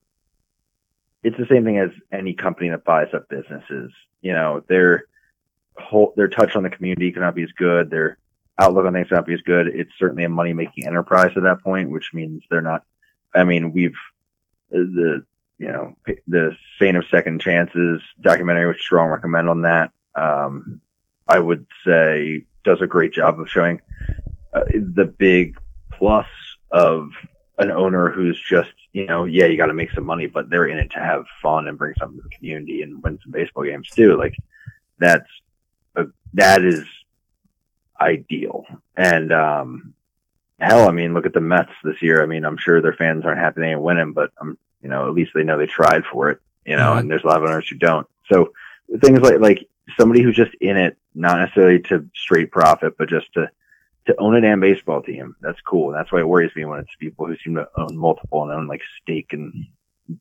it's 1.24 1.37
the 1.38 1.46
same 1.51 1.64
thing 1.64 1.79
as 1.79 1.90
any 2.12 2.35
company 2.35 2.68
that 2.70 2.85
buys 2.85 3.09
up 3.14 3.29
businesses. 3.29 3.90
You 4.20 4.33
know, 4.35 4.62
their 4.68 5.05
whole 5.79 6.12
their 6.16 6.29
touch 6.29 6.55
on 6.55 6.62
the 6.62 6.70
community 6.70 7.11
cannot 7.11 7.35
be 7.35 7.42
as 7.44 7.53
good. 7.53 7.90
Their 7.90 8.18
outlook 8.61 8.85
on 8.87 8.92
things 8.92 9.09
cannot 9.09 9.27
be 9.27 9.35
as 9.35 9.40
good. 9.42 9.68
It's 9.68 9.92
certainly 9.98 10.24
a 10.24 10.29
money 10.29 10.53
making 10.53 10.87
enterprise 10.87 11.33
at 11.37 11.42
that 11.44 11.62
point, 11.64 11.90
which 11.90 12.11
means 12.12 12.42
they're 12.51 12.61
not. 12.61 12.85
I 13.35 13.44
mean, 13.44 13.72
we've 13.72 13.96
the 14.70 15.24
you 15.59 15.68
know 15.68 15.97
the 16.27 16.57
Saint 16.79 16.97
of 16.97 17.05
Second 17.11 17.40
Chances 17.40 18.01
documentary, 18.21 18.66
which 18.66 18.81
strong 18.81 19.09
recommend 19.11 19.49
on 19.49 19.62
that. 19.62 19.90
Um, 20.14 20.81
I 21.27 21.38
would 21.38 21.66
say 21.85 22.44
does 22.64 22.81
a 22.81 22.87
great 22.87 23.12
job 23.12 23.38
of 23.40 23.49
showing 23.49 23.81
uh, 24.53 24.64
the 24.73 25.05
big 25.05 25.59
plus 25.92 26.27
of 26.71 27.11
an 27.59 27.71
owner 27.71 28.11
who's 28.11 28.40
just, 28.40 28.73
you 28.92 29.07
know, 29.07 29.25
yeah, 29.25 29.47
you 29.47 29.57
got 29.57 29.66
to 29.66 29.75
make 29.75 29.90
some 29.92 30.05
money, 30.05 30.27
but 30.27 30.49
they're 30.49 30.66
in 30.66 30.79
it 30.79 30.90
to 30.92 30.99
have 30.99 31.25
fun 31.42 31.66
and 31.66 31.77
bring 31.77 31.94
something 31.99 32.18
to 32.18 32.23
the 32.23 32.37
community 32.37 32.83
and 32.83 33.03
win 33.03 33.18
some 33.23 33.33
baseball 33.33 33.64
games 33.64 33.90
too. 33.90 34.16
Like 34.16 34.37
that's 34.99 35.29
a, 35.97 36.07
that 36.35 36.62
is 36.62 36.85
ideal. 38.01 38.64
And, 38.97 39.33
um, 39.33 39.94
hell, 40.61 40.88
I 40.88 40.92
mean, 40.92 41.14
look 41.14 41.27
at 41.27 41.33
the 41.33 41.40
Mets 41.40 41.73
this 41.83 42.01
year. 42.01 42.23
I 42.23 42.27
mean, 42.27 42.44
I'm 42.44 42.59
sure 42.59 42.81
their 42.81 42.92
fans 42.92 43.25
aren't 43.25 43.40
happy 43.40 43.61
they 43.61 43.71
ain't 43.71 43.81
winning, 43.81 44.12
but 44.12 44.31
um, 44.40 44.57
you 44.82 44.88
know, 44.88 45.08
at 45.08 45.14
least 45.14 45.32
they 45.34 45.42
know 45.44 45.58
they 45.58 45.66
tried 45.66 46.04
for 46.04 46.30
it, 46.30 46.40
you 46.64 46.76
know, 46.76 46.92
Mhm. 46.92 46.98
and 47.00 47.10
there's 47.10 47.24
a 47.24 47.26
lot 47.26 47.42
of 47.42 47.48
owners 47.48 47.68
who 47.68 47.76
don't. 47.76 48.06
So 48.30 48.52
things 49.00 49.20
like, 49.20 49.40
like 49.40 49.68
somebody 49.98 50.22
who's 50.22 50.36
just 50.36 50.54
in 50.60 50.76
it, 50.76 50.96
not 51.14 51.38
necessarily 51.38 51.80
to 51.80 52.08
straight 52.14 52.50
profit, 52.52 52.94
but 52.98 53.08
just 53.08 53.32
to, 53.34 53.50
to 54.06 54.14
own 54.18 54.34
a 54.36 54.40
damn 54.40 54.60
baseball 54.60 55.02
team. 55.02 55.34
That's 55.40 55.60
cool. 55.62 55.92
That's 55.92 56.12
why 56.12 56.20
it 56.20 56.28
worries 56.28 56.54
me 56.54 56.64
when 56.64 56.80
it's 56.80 56.94
people 56.98 57.26
who 57.26 57.36
seem 57.38 57.54
to 57.56 57.68
own 57.76 57.96
multiple 57.96 58.42
and 58.42 58.52
own 58.52 58.66
like 58.66 58.82
stake 59.02 59.32
in 59.32 59.66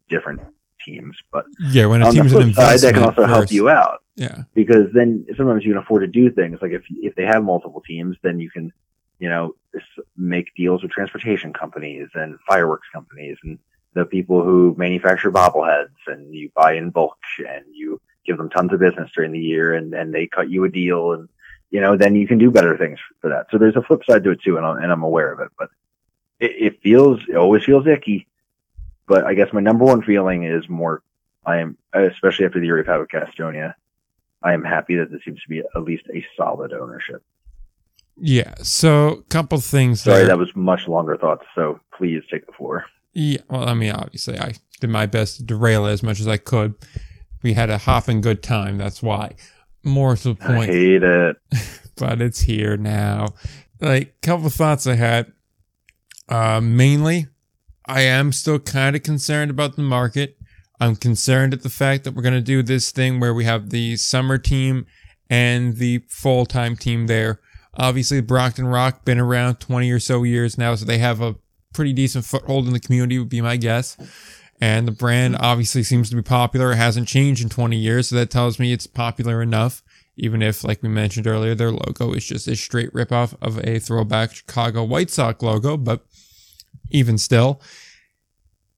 different 0.09 0.41
teams. 0.83 1.17
But 1.31 1.45
Yeah, 1.59 1.85
when 1.85 2.01
a 2.01 2.05
the 2.05 2.11
team's 2.11 2.33
an 2.33 2.41
flip 2.53 2.55
side, 2.55 2.79
that 2.79 2.93
can 2.93 3.03
also 3.03 3.25
help 3.25 3.51
you 3.51 3.69
out 3.69 4.01
Yeah. 4.15 4.43
because 4.53 4.91
then 4.93 5.25
sometimes 5.37 5.63
you 5.65 5.73
can 5.73 5.81
afford 5.81 6.01
to 6.01 6.07
do 6.07 6.29
things 6.31 6.59
like 6.61 6.71
if 6.71 6.83
if 6.89 7.15
they 7.15 7.25
have 7.25 7.43
multiple 7.43 7.81
teams, 7.85 8.17
then 8.23 8.39
you 8.39 8.49
can, 8.49 8.71
you 9.19 9.29
know, 9.29 9.55
make 10.17 10.53
deals 10.55 10.81
with 10.81 10.91
transportation 10.91 11.53
companies 11.53 12.09
and 12.15 12.37
fireworks 12.47 12.87
companies 12.91 13.37
and 13.43 13.59
the 13.97 14.05
people 14.05 14.43
who 14.43 14.75
manufacture 14.77 15.31
bobbleheads, 15.31 15.97
and 16.07 16.33
you 16.33 16.51
buy 16.55 16.73
in 16.73 16.89
bulk 16.89 17.17
and 17.39 17.65
you 17.73 17.99
give 18.25 18.37
them 18.37 18.49
tons 18.49 18.73
of 18.73 18.79
business 18.79 19.09
during 19.15 19.31
the 19.31 19.39
year, 19.39 19.73
and 19.73 19.93
and 19.93 20.13
they 20.13 20.27
cut 20.27 20.49
you 20.49 20.63
a 20.63 20.69
deal, 20.69 21.13
and 21.13 21.29
you 21.69 21.81
know, 21.81 21.97
then 21.97 22.15
you 22.15 22.27
can 22.27 22.37
do 22.37 22.51
better 22.51 22.77
things 22.77 22.99
for 23.21 23.29
that. 23.29 23.47
So 23.51 23.57
there's 23.57 23.75
a 23.75 23.81
flip 23.81 24.03
side 24.05 24.23
to 24.23 24.31
it 24.31 24.41
too, 24.41 24.57
and 24.57 24.65
I'm, 24.65 24.77
and 24.77 24.91
I'm 24.91 25.03
aware 25.03 25.31
of 25.31 25.39
it, 25.39 25.49
but 25.57 25.69
it, 26.39 26.51
it 26.51 26.81
feels, 26.81 27.19
it 27.27 27.35
always 27.35 27.63
feels 27.63 27.87
icky. 27.87 28.27
But 29.07 29.25
I 29.25 29.33
guess 29.33 29.53
my 29.53 29.61
number 29.61 29.85
one 29.85 30.01
feeling 30.01 30.43
is 30.43 30.67
more, 30.69 31.01
I 31.45 31.57
am, 31.57 31.77
especially 31.93 32.45
after 32.45 32.59
the 32.59 32.65
year 32.65 32.77
we've 32.77 32.85
had 32.85 32.97
with 32.97 33.09
Gastonia, 33.09 33.73
I 34.43 34.53
am 34.53 34.63
happy 34.63 34.95
that 34.95 35.09
there 35.09 35.21
seems 35.23 35.41
to 35.41 35.49
be 35.49 35.59
at 35.59 35.81
least 35.81 36.05
a 36.13 36.25
solid 36.35 36.73
ownership. 36.73 37.23
Yeah. 38.19 38.55
So, 38.63 39.23
couple 39.29 39.59
things 39.59 40.01
Sorry, 40.01 40.19
there. 40.19 40.27
that 40.27 40.37
was 40.37 40.55
much 40.55 40.87
longer 40.87 41.17
thoughts, 41.17 41.45
so 41.53 41.79
please 41.97 42.23
take 42.31 42.45
the 42.45 42.53
floor. 42.53 42.85
Yeah, 43.19 43.39
well, 43.49 43.67
I 43.67 43.73
mean, 43.73 43.93
obviously, 43.93 44.37
I 44.37 44.53
did 44.79 44.91
my 44.91 45.07
best 45.07 45.37
to 45.37 45.43
derail 45.43 45.87
it 45.87 45.91
as 45.91 46.03
much 46.03 46.19
as 46.19 46.27
I 46.27 46.37
could. 46.37 46.75
We 47.41 47.53
had 47.53 47.71
a 47.71 47.79
hopping 47.79 48.21
good 48.21 48.43
time. 48.43 48.77
That's 48.77 49.01
why. 49.01 49.33
More 49.83 50.15
to 50.15 50.23
the 50.23 50.35
point. 50.35 50.69
I 50.69 50.73
hate 50.73 51.01
it. 51.01 51.37
but 51.97 52.21
it's 52.21 52.41
here 52.41 52.77
now. 52.77 53.29
Like, 53.81 54.21
couple 54.21 54.51
thoughts 54.51 54.85
I 54.85 54.93
had. 54.93 55.31
Uh, 56.29 56.61
mainly, 56.61 57.25
I 57.87 58.01
am 58.01 58.31
still 58.31 58.59
kind 58.59 58.95
of 58.95 59.01
concerned 59.01 59.49
about 59.49 59.77
the 59.77 59.81
market. 59.81 60.37
I'm 60.79 60.95
concerned 60.95 61.55
at 61.55 61.63
the 61.63 61.71
fact 61.71 62.03
that 62.03 62.13
we're 62.13 62.21
going 62.21 62.35
to 62.35 62.41
do 62.41 62.61
this 62.61 62.91
thing 62.91 63.19
where 63.19 63.33
we 63.33 63.45
have 63.45 63.71
the 63.71 63.95
summer 63.95 64.37
team 64.37 64.85
and 65.27 65.77
the 65.77 66.03
full 66.07 66.45
time 66.45 66.75
team 66.75 67.07
there. 67.07 67.39
Obviously, 67.73 68.21
Brockton 68.21 68.67
Rock 68.67 69.05
been 69.05 69.17
around 69.17 69.55
20 69.55 69.89
or 69.89 69.99
so 69.99 70.21
years 70.21 70.55
now, 70.55 70.75
so 70.75 70.85
they 70.85 70.99
have 70.99 71.19
a 71.19 71.35
pretty 71.77 71.93
decent 71.93 72.25
foothold 72.25 72.67
in 72.67 72.73
the 72.73 72.79
community, 72.79 73.17
would 73.19 73.29
be 73.29 73.39
my 73.39 73.55
guess. 73.55 73.95
And 74.59 74.87
the 74.87 74.91
brand 74.91 75.37
obviously 75.39 75.83
seems 75.83 76.09
to 76.09 76.15
be 76.15 76.23
popular. 76.23 76.71
It 76.71 76.77
hasn't 76.77 77.07
changed 77.07 77.43
in 77.43 77.49
20 77.49 77.77
years, 77.77 78.09
so 78.09 78.15
that 78.15 78.31
tells 78.31 78.57
me 78.57 78.73
it's 78.73 78.87
popular 78.87 79.41
enough. 79.41 79.83
Even 80.17 80.41
if, 80.41 80.63
like 80.63 80.81
we 80.81 80.89
mentioned 80.89 81.27
earlier, 81.27 81.53
their 81.53 81.71
logo 81.71 82.11
is 82.13 82.25
just 82.25 82.47
a 82.47 82.55
straight 82.55 82.91
ripoff 82.91 83.35
of 83.39 83.59
a 83.63 83.77
throwback 83.77 84.33
Chicago 84.33 84.83
White 84.83 85.11
Sox 85.11 85.43
logo, 85.43 85.77
but 85.77 86.03
even 86.89 87.19
still, 87.19 87.61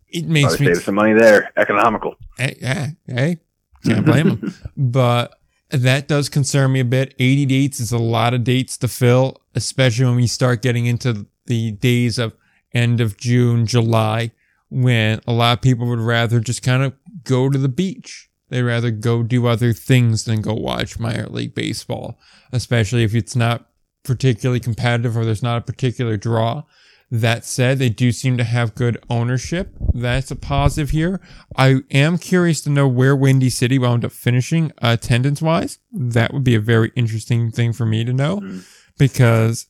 it 0.10 0.26
makes 0.26 0.50
Probably 0.50 0.68
me 0.68 0.76
save 0.76 0.84
some 0.84 0.96
money 0.96 1.14
there. 1.14 1.50
Economical. 1.56 2.16
hey, 2.38 2.58
hey, 2.60 2.96
hey, 3.08 3.38
can't 3.86 4.06
blame 4.06 4.28
them. 4.28 4.54
but 4.78 5.40
that 5.70 6.10
does 6.10 6.28
concern 6.28 6.74
me 6.74 6.82
a 6.82 6.86
bit. 6.86 7.16
80 7.18 7.46
dates 7.46 7.80
is 7.80 7.94
a 7.94 7.98
lot 7.98 8.34
of 8.34 8.44
dates 8.44 8.78
to 8.80 8.90
fill, 8.90 9.38
especially 9.56 10.06
when 10.08 10.16
we 10.18 10.28
start 10.28 10.62
getting 10.62 10.88
into 10.88 11.26
the 11.46 11.72
days 11.72 12.20
of 12.20 12.34
end 12.74 13.02
of 13.02 13.18
June, 13.18 13.66
July, 13.66 14.32
when 14.70 15.20
a 15.28 15.32
lot 15.34 15.58
of 15.58 15.62
people 15.62 15.88
would 15.88 16.00
rather 16.00 16.40
just 16.40 16.62
kind 16.64 16.84
of 16.84 16.94
go 17.24 17.50
to 17.50 17.58
the 17.58 17.70
beach. 17.70 18.30
They'd 18.50 18.64
rather 18.64 18.92
go 18.92 19.24
do 19.24 19.46
other 19.48 19.74
things 19.74 20.26
than 20.26 20.42
go 20.42 20.54
watch 20.54 21.00
minor 21.00 21.28
league 21.28 21.54
baseball, 21.54 22.20
especially 22.52 23.04
if 23.04 23.14
it's 23.14 23.36
not 23.36 23.68
particularly 24.04 24.60
competitive 24.60 25.16
or 25.18 25.26
there's 25.26 25.44
not 25.44 25.58
a 25.58 25.62
particular 25.66 26.18
draw. 26.18 26.64
That 27.12 27.44
said, 27.44 27.80
they 27.80 27.90
do 27.90 28.12
seem 28.12 28.38
to 28.38 28.44
have 28.44 28.76
good 28.76 28.98
ownership. 29.10 29.74
That's 29.96 30.30
a 30.30 30.36
positive 30.36 30.92
here. 30.92 31.20
I 31.56 31.82
am 31.90 32.20
curious 32.20 32.62
to 32.62 32.70
know 32.70 32.88
where 32.88 33.16
Windy 33.16 33.50
City 33.50 33.80
wound 33.80 34.06
up 34.06 34.12
finishing 34.12 34.72
attendance 34.80 35.42
wise. 35.42 35.80
That 35.92 36.34
would 36.34 36.44
be 36.44 36.54
a 36.54 36.60
very 36.60 36.92
interesting 36.96 37.50
thing 37.52 37.74
for 37.74 37.86
me 37.88 38.04
to 38.06 38.14
know 38.14 38.42
Mhm. 38.42 38.64
because 39.00 39.66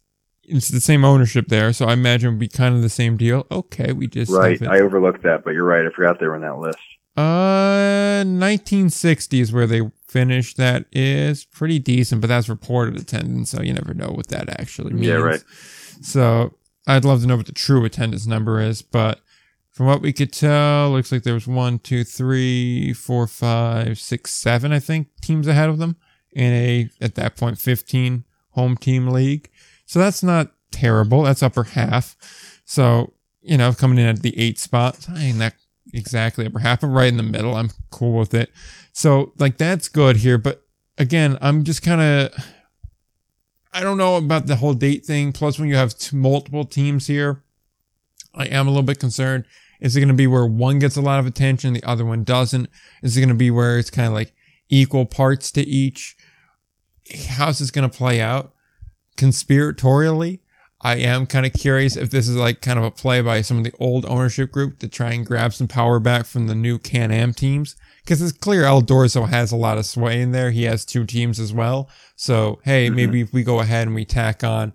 it's 0.49 0.69
the 0.69 0.81
same 0.81 1.05
ownership 1.05 1.47
there. 1.47 1.71
So 1.73 1.85
I 1.85 1.93
imagine 1.93 2.29
it 2.29 2.31
would 2.31 2.39
be 2.39 2.47
kind 2.47 2.75
of 2.75 2.81
the 2.81 2.89
same 2.89 3.17
deal. 3.17 3.45
Okay, 3.51 3.91
we 3.91 4.07
just 4.07 4.31
Right. 4.31 4.62
I 4.62 4.79
overlooked 4.79 5.23
that, 5.23 5.43
but 5.43 5.53
you're 5.53 5.65
right. 5.65 5.85
I 5.85 5.89
forgot 5.89 6.19
they 6.19 6.27
were 6.27 6.35
on 6.35 6.41
that 6.41 6.57
list. 6.57 6.79
Uh, 7.17 8.23
1960 8.23 9.41
is 9.41 9.51
where 9.51 9.67
they 9.67 9.81
finished. 10.07 10.57
That 10.57 10.85
is 10.91 11.45
pretty 11.45 11.79
decent, 11.79 12.21
but 12.21 12.27
that's 12.27 12.47
reported 12.47 12.97
attendance, 12.97 13.51
so 13.51 13.62
you 13.62 13.73
never 13.73 13.93
know 13.93 14.09
what 14.09 14.27
that 14.29 14.49
actually 14.59 14.93
means. 14.93 15.07
Yeah, 15.07 15.15
right. 15.15 15.43
So 16.01 16.55
I'd 16.88 17.05
love 17.05 17.21
to 17.21 17.27
know 17.27 17.38
what 17.38 17.45
the 17.45 17.51
true 17.51 17.83
attendance 17.83 18.25
number 18.25 18.62
is, 18.62 18.81
but 18.81 19.19
from 19.71 19.85
what 19.85 20.01
we 20.01 20.13
could 20.13 20.31
tell, 20.31 20.91
looks 20.91 21.12
like 21.12 21.23
there 21.23 21.33
was 21.33 21.47
one, 21.47 21.79
two, 21.79 22.03
three, 22.03 22.93
four, 22.93 23.27
five, 23.27 23.99
six, 23.99 24.31
seven, 24.31 24.71
I 24.71 24.79
think, 24.79 25.07
teams 25.21 25.47
ahead 25.47 25.69
of 25.69 25.77
them 25.77 25.97
in 26.31 26.53
a 26.53 26.89
at 27.01 27.15
that 27.15 27.35
point 27.35 27.57
15 27.59 28.23
home 28.51 28.77
team 28.77 29.07
league. 29.07 29.49
So 29.89 29.97
that's 29.97 30.21
not 30.21 30.52
terrible. 30.69 31.23
That's 31.23 31.41
upper 31.41 31.63
half. 31.63 32.15
So, 32.63 33.13
you 33.41 33.58
know, 33.58 33.73
coming 33.73 33.97
in 33.97 34.06
at 34.06 34.21
the 34.21 34.38
eight 34.39 34.60
spot, 34.60 35.08
I 35.12 35.23
ain't 35.23 35.39
that 35.39 35.56
exactly 35.91 36.45
upper 36.45 36.60
half, 36.60 36.82
but 36.82 36.89
right 36.89 37.08
in 37.08 37.17
the 37.17 37.23
middle. 37.23 37.56
I'm 37.56 37.71
cool 37.89 38.19
with 38.19 38.36
it. 38.36 38.52
So, 38.93 39.34
like, 39.39 39.58
that's 39.58 39.88
good 39.88 40.17
here. 40.17 40.38
But 40.38 40.62
again, 40.99 41.39
I'm 41.41 41.63
just 41.63 41.82
kind 41.82 42.02
of, 42.02 42.45
I 43.73 43.82
don't 43.82 43.97
know 43.97 44.15
about 44.15 44.45
the 44.45 44.58
whole 44.58 44.75
date 44.75 45.08
thing. 45.08 45.32
Plus, 45.32 45.58
when 45.58 45.69
you 45.69 45.75
have 45.75 45.97
two, 45.97 46.15
multiple 46.15 46.65
teams 46.65 47.08
here, 47.08 47.41
I 48.36 48.45
am 48.45 48.67
a 48.67 48.69
little 48.69 48.84
bit 48.84 48.99
concerned. 48.99 49.45
Is 49.82 49.95
it 49.95 50.02
going 50.02 50.10
to 50.10 50.13
be 50.13 50.28
where 50.28 50.45
one 50.45 50.78
gets 50.78 50.97
a 50.97 51.02
lot 51.02 51.19
of 51.19 51.25
attention, 51.25 51.73
the 51.73 51.84
other 51.84 52.06
one 52.06 52.23
doesn't? 52.23 52.69
Is 53.02 53.17
it 53.17 53.21
going 53.21 53.30
to 53.30 53.34
be 53.34 53.49
where 53.49 53.80
it's 53.80 53.89
kind 53.89 54.08
of 54.08 54.13
like 54.13 54.34
equal 54.69 55.08
parts 55.08 55.52
to 55.54 55.63
each? 55.63 56.15
How's 57.28 57.58
this 57.58 57.71
going 57.71 57.89
to 57.89 57.97
play 57.97 58.21
out? 58.21 58.54
Conspiratorially, 59.19 60.39
I 60.82 60.95
am 60.97 61.25
kind 61.25 61.45
of 61.45 61.51
curious 61.53 61.97
if 61.97 62.10
this 62.10 62.27
is 62.29 62.36
like 62.38 62.62
kind 62.62 62.79
of 62.79 62.86
a 62.86 62.91
play 62.91 63.21
by 63.21 63.41
some 63.41 63.58
of 63.58 63.63
the 63.65 63.73
old 63.79 64.05
ownership 64.05 64.51
group 64.51 64.79
to 64.79 64.88
try 64.88 65.12
and 65.12 65.25
grab 65.25 65.53
some 65.53 65.67
power 65.67 65.99
back 65.99 66.25
from 66.25 66.47
the 66.47 66.55
new 66.55 66.77
Can 66.77 67.12
Am 67.12 67.34
teams. 67.34 67.75
Because 68.03 68.21
it's 68.21 68.32
clear 68.32 68.63
El 68.63 68.82
Dorso 68.82 69.27
has 69.27 69.51
a 69.51 69.58
lot 69.58 69.77
of 69.77 69.86
sway 69.86 70.21
in 70.21 70.32
there. 70.32 70.51
He 70.51 70.63
has 70.63 70.86
two 70.86 71.05
teams 71.05 71.39
as 71.39 71.53
well. 71.53 71.89
So, 72.15 72.60
hey, 72.63 72.89
Mhm. 72.89 72.95
maybe 72.95 73.21
if 73.21 73.34
we 73.34 73.43
go 73.43 73.60
ahead 73.60 73.88
and 73.88 73.95
we 73.95 74.05
tack 74.05 74.43
on 74.43 74.71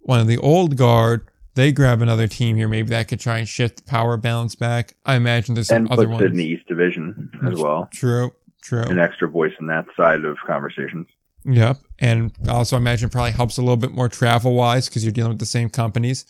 one 0.00 0.20
of 0.20 0.26
the 0.28 0.38
old 0.38 0.76
guard, 0.76 1.22
they 1.54 1.72
grab 1.72 2.00
another 2.00 2.28
team 2.28 2.56
here. 2.56 2.68
Maybe 2.68 2.88
that 2.90 3.08
could 3.08 3.20
try 3.20 3.38
and 3.38 3.48
shift 3.48 3.78
the 3.78 3.82
power 3.82 4.16
balance 4.16 4.54
back. 4.54 4.94
I 5.04 5.16
imagine 5.16 5.54
there's 5.54 5.68
some 5.68 5.82
And 5.82 5.90
other 5.90 6.08
ones. 6.08 6.22
in 6.22 6.34
the 6.36 6.46
East 6.46 6.66
Division 6.68 7.30
as 7.46 7.58
well. 7.58 7.88
True, 7.92 8.32
true. 8.62 8.82
An 8.84 8.98
extra 9.00 9.28
voice 9.28 9.52
in 9.60 9.66
that 9.66 9.86
side 9.96 10.24
of 10.24 10.38
conversations. 10.46 11.08
Yep. 11.44 11.78
And 11.98 12.32
also, 12.48 12.76
I 12.76 12.78
imagine 12.78 13.08
it 13.08 13.12
probably 13.12 13.32
helps 13.32 13.58
a 13.58 13.62
little 13.62 13.76
bit 13.76 13.92
more 13.92 14.08
travel 14.08 14.54
wise 14.54 14.88
because 14.88 15.04
you're 15.04 15.12
dealing 15.12 15.30
with 15.30 15.38
the 15.40 15.46
same 15.46 15.68
companies, 15.68 16.24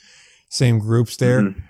same 0.49 0.79
groups 0.79 1.17
there. 1.17 1.43
Mhm. 1.43 1.63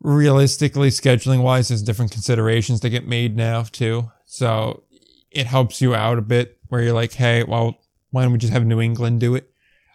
Realistically, 0.00 0.88
scheduling 0.88 1.42
wise, 1.42 1.68
there's 1.68 1.82
different 1.82 2.10
considerations 2.10 2.80
that 2.80 2.90
get 2.90 3.06
made 3.06 3.36
now 3.36 3.62
too. 3.62 4.10
So 4.24 4.84
it 5.30 5.46
helps 5.46 5.80
you 5.80 5.94
out 5.94 6.18
a 6.18 6.22
bit 6.22 6.58
where 6.68 6.82
you're 6.82 6.94
like, 6.94 7.12
hey, 7.12 7.44
well, 7.44 7.78
why 8.10 8.22
don't 8.22 8.32
we 8.32 8.38
just 8.38 8.52
have 8.52 8.64
New 8.64 8.80
England 8.80 9.20
do 9.20 9.34
it? 9.34 9.50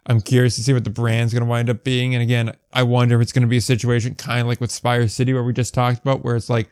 I'm 0.07 0.21
curious 0.21 0.55
to 0.57 0.63
see 0.63 0.73
what 0.73 0.83
the 0.83 0.91
brand's 0.91 1.33
going 1.33 1.43
to 1.43 1.49
wind 1.49 1.69
up 1.69 1.83
being. 1.83 2.13
And 2.13 2.21
again, 2.21 2.55
I 2.71 2.83
wonder 2.83 3.15
if 3.15 3.23
it's 3.23 3.31
going 3.31 3.41
to 3.41 3.47
be 3.47 3.57
a 3.57 3.61
situation 3.61 4.13
kind 4.13 4.41
of 4.41 4.47
like 4.47 4.61
with 4.61 4.71
Spire 4.71 5.07
City, 5.07 5.33
where 5.33 5.43
we 5.43 5.51
just 5.51 5.73
talked 5.73 5.99
about, 5.99 6.23
where 6.23 6.35
it's 6.35 6.49
like 6.49 6.69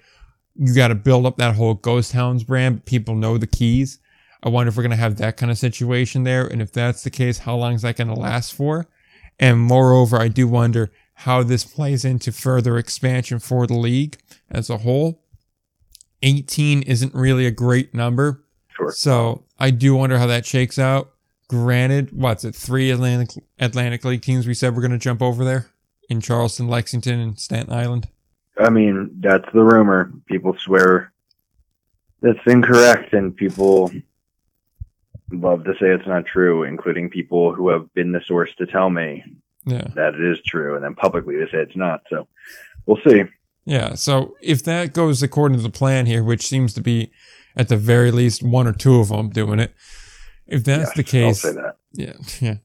you 0.56 0.76
got 0.76 0.90
to 0.90 0.96
build 0.96 1.26
up 1.26 1.38
that 1.38 1.56
whole 1.56 1.74
Ghost 1.74 2.12
Hounds 2.12 2.44
brand, 2.44 2.76
but 2.76 2.86
people 2.86 3.16
know 3.16 3.40
the 3.40 3.48
keys. 3.48 3.98
I 4.44 4.50
wonder 4.50 4.70
if 4.70 4.76
we're 4.76 4.84
going 4.84 4.92
to 4.92 4.98
have 4.98 5.16
that 5.18 5.38
kind 5.38 5.52
of 5.52 5.58
situation 5.58 6.24
there. 6.24 6.46
And 6.46 6.62
if 6.62 6.72
that's 6.72 7.04
the 7.04 7.10
case, 7.10 7.40
how 7.40 7.56
long 7.56 7.74
is 7.74 7.82
that 7.84 7.96
going 7.96 8.10
to 8.10 8.14
last 8.14 8.54
for? 8.54 8.88
And 9.40 9.60
moreover, 9.60 10.20
I 10.20 10.28
do 10.28 10.48
wonder 10.48 10.92
how 11.14 11.44
this 11.44 11.64
plays 11.64 12.04
into 12.04 12.32
further 12.34 12.78
expansion 12.78 13.40
for 13.40 13.66
the 13.66 13.76
league 13.76 14.18
as 14.52 14.70
a 14.70 14.80
whole. 14.80 15.24
18 16.24 16.82
isn't 16.84 17.16
really 17.16 17.46
a 17.46 17.52
great 17.52 17.94
number. 17.94 18.44
Sure. 18.76 18.92
So 18.92 19.46
I 19.60 19.72
do 19.72 19.96
wonder 19.96 20.18
how 20.18 20.28
that 20.28 20.46
shakes 20.46 20.78
out. 20.78 21.12
Granted, 21.48 22.12
what's 22.12 22.44
it? 22.44 22.56
Three 22.56 22.90
Atlantic 22.90 23.44
Atlantic 23.60 24.04
League 24.04 24.22
teams 24.22 24.48
we 24.48 24.54
said 24.54 24.76
we're 24.76 24.82
going 24.82 24.92
to 24.92 24.98
jump 24.98 25.22
over 25.22 25.46
there 25.46 25.70
in 26.10 26.20
Charleston, 26.20 26.68
Lexington, 26.68 27.20
and 27.20 27.40
Staten 27.40 27.72
Island. 27.72 28.10
I 28.58 28.70
mean, 28.70 29.12
that's 29.20 29.48
the 29.54 29.64
rumor. 29.64 30.12
People 30.26 30.56
swear 30.58 31.12
that's 32.22 32.40
incorrect, 32.48 33.14
and 33.14 33.36
people 33.36 33.92
love 35.34 35.64
to 35.66 35.74
say 35.74 35.88
it's 35.88 36.08
not 36.08 36.26
true, 36.26 36.64
including 36.64 37.10
people 37.10 37.54
who 37.54 37.70
have 37.70 37.94
been 37.94 38.12
the 38.12 38.22
source 38.26 38.50
to 38.58 38.66
tell 38.66 38.90
me 38.90 39.24
Yeah. 39.66 39.88
that 39.96 40.16
it 40.16 40.22
is 40.22 40.40
true, 40.46 40.76
and 40.76 40.84
then 40.84 40.96
publicly 40.96 41.36
they 41.38 41.46
say 41.46 41.58
it's 41.60 41.76
not. 41.76 42.02
So 42.10 42.28
we'll 42.86 43.00
see. 43.06 43.24
Yeah. 43.66 43.96
So 43.96 44.36
if 44.42 44.64
that 44.64 44.94
goes 44.94 45.24
according 45.24 45.58
to 45.58 45.64
the 45.64 45.70
plan 45.70 46.06
here, 46.06 46.24
which 46.24 46.46
seems 46.48 46.74
to 46.74 46.82
be 46.82 47.12
at 47.56 47.70
the 47.70 47.78
very 47.78 48.12
least 48.12 48.44
one 48.44 48.68
or 48.68 48.74
two 48.74 49.00
of 49.00 49.10
them 49.10 49.30
doing 49.30 49.60
it, 49.60 49.74
if 50.48 50.64
that's 50.64 50.90
Yes, 50.90 50.96
the 50.98 51.04
case, 51.04 51.46
I'll 51.46 51.54
say 51.54 51.62
that. 51.62 51.78
Yeah, 51.94 52.14
yeah. 52.42 52.56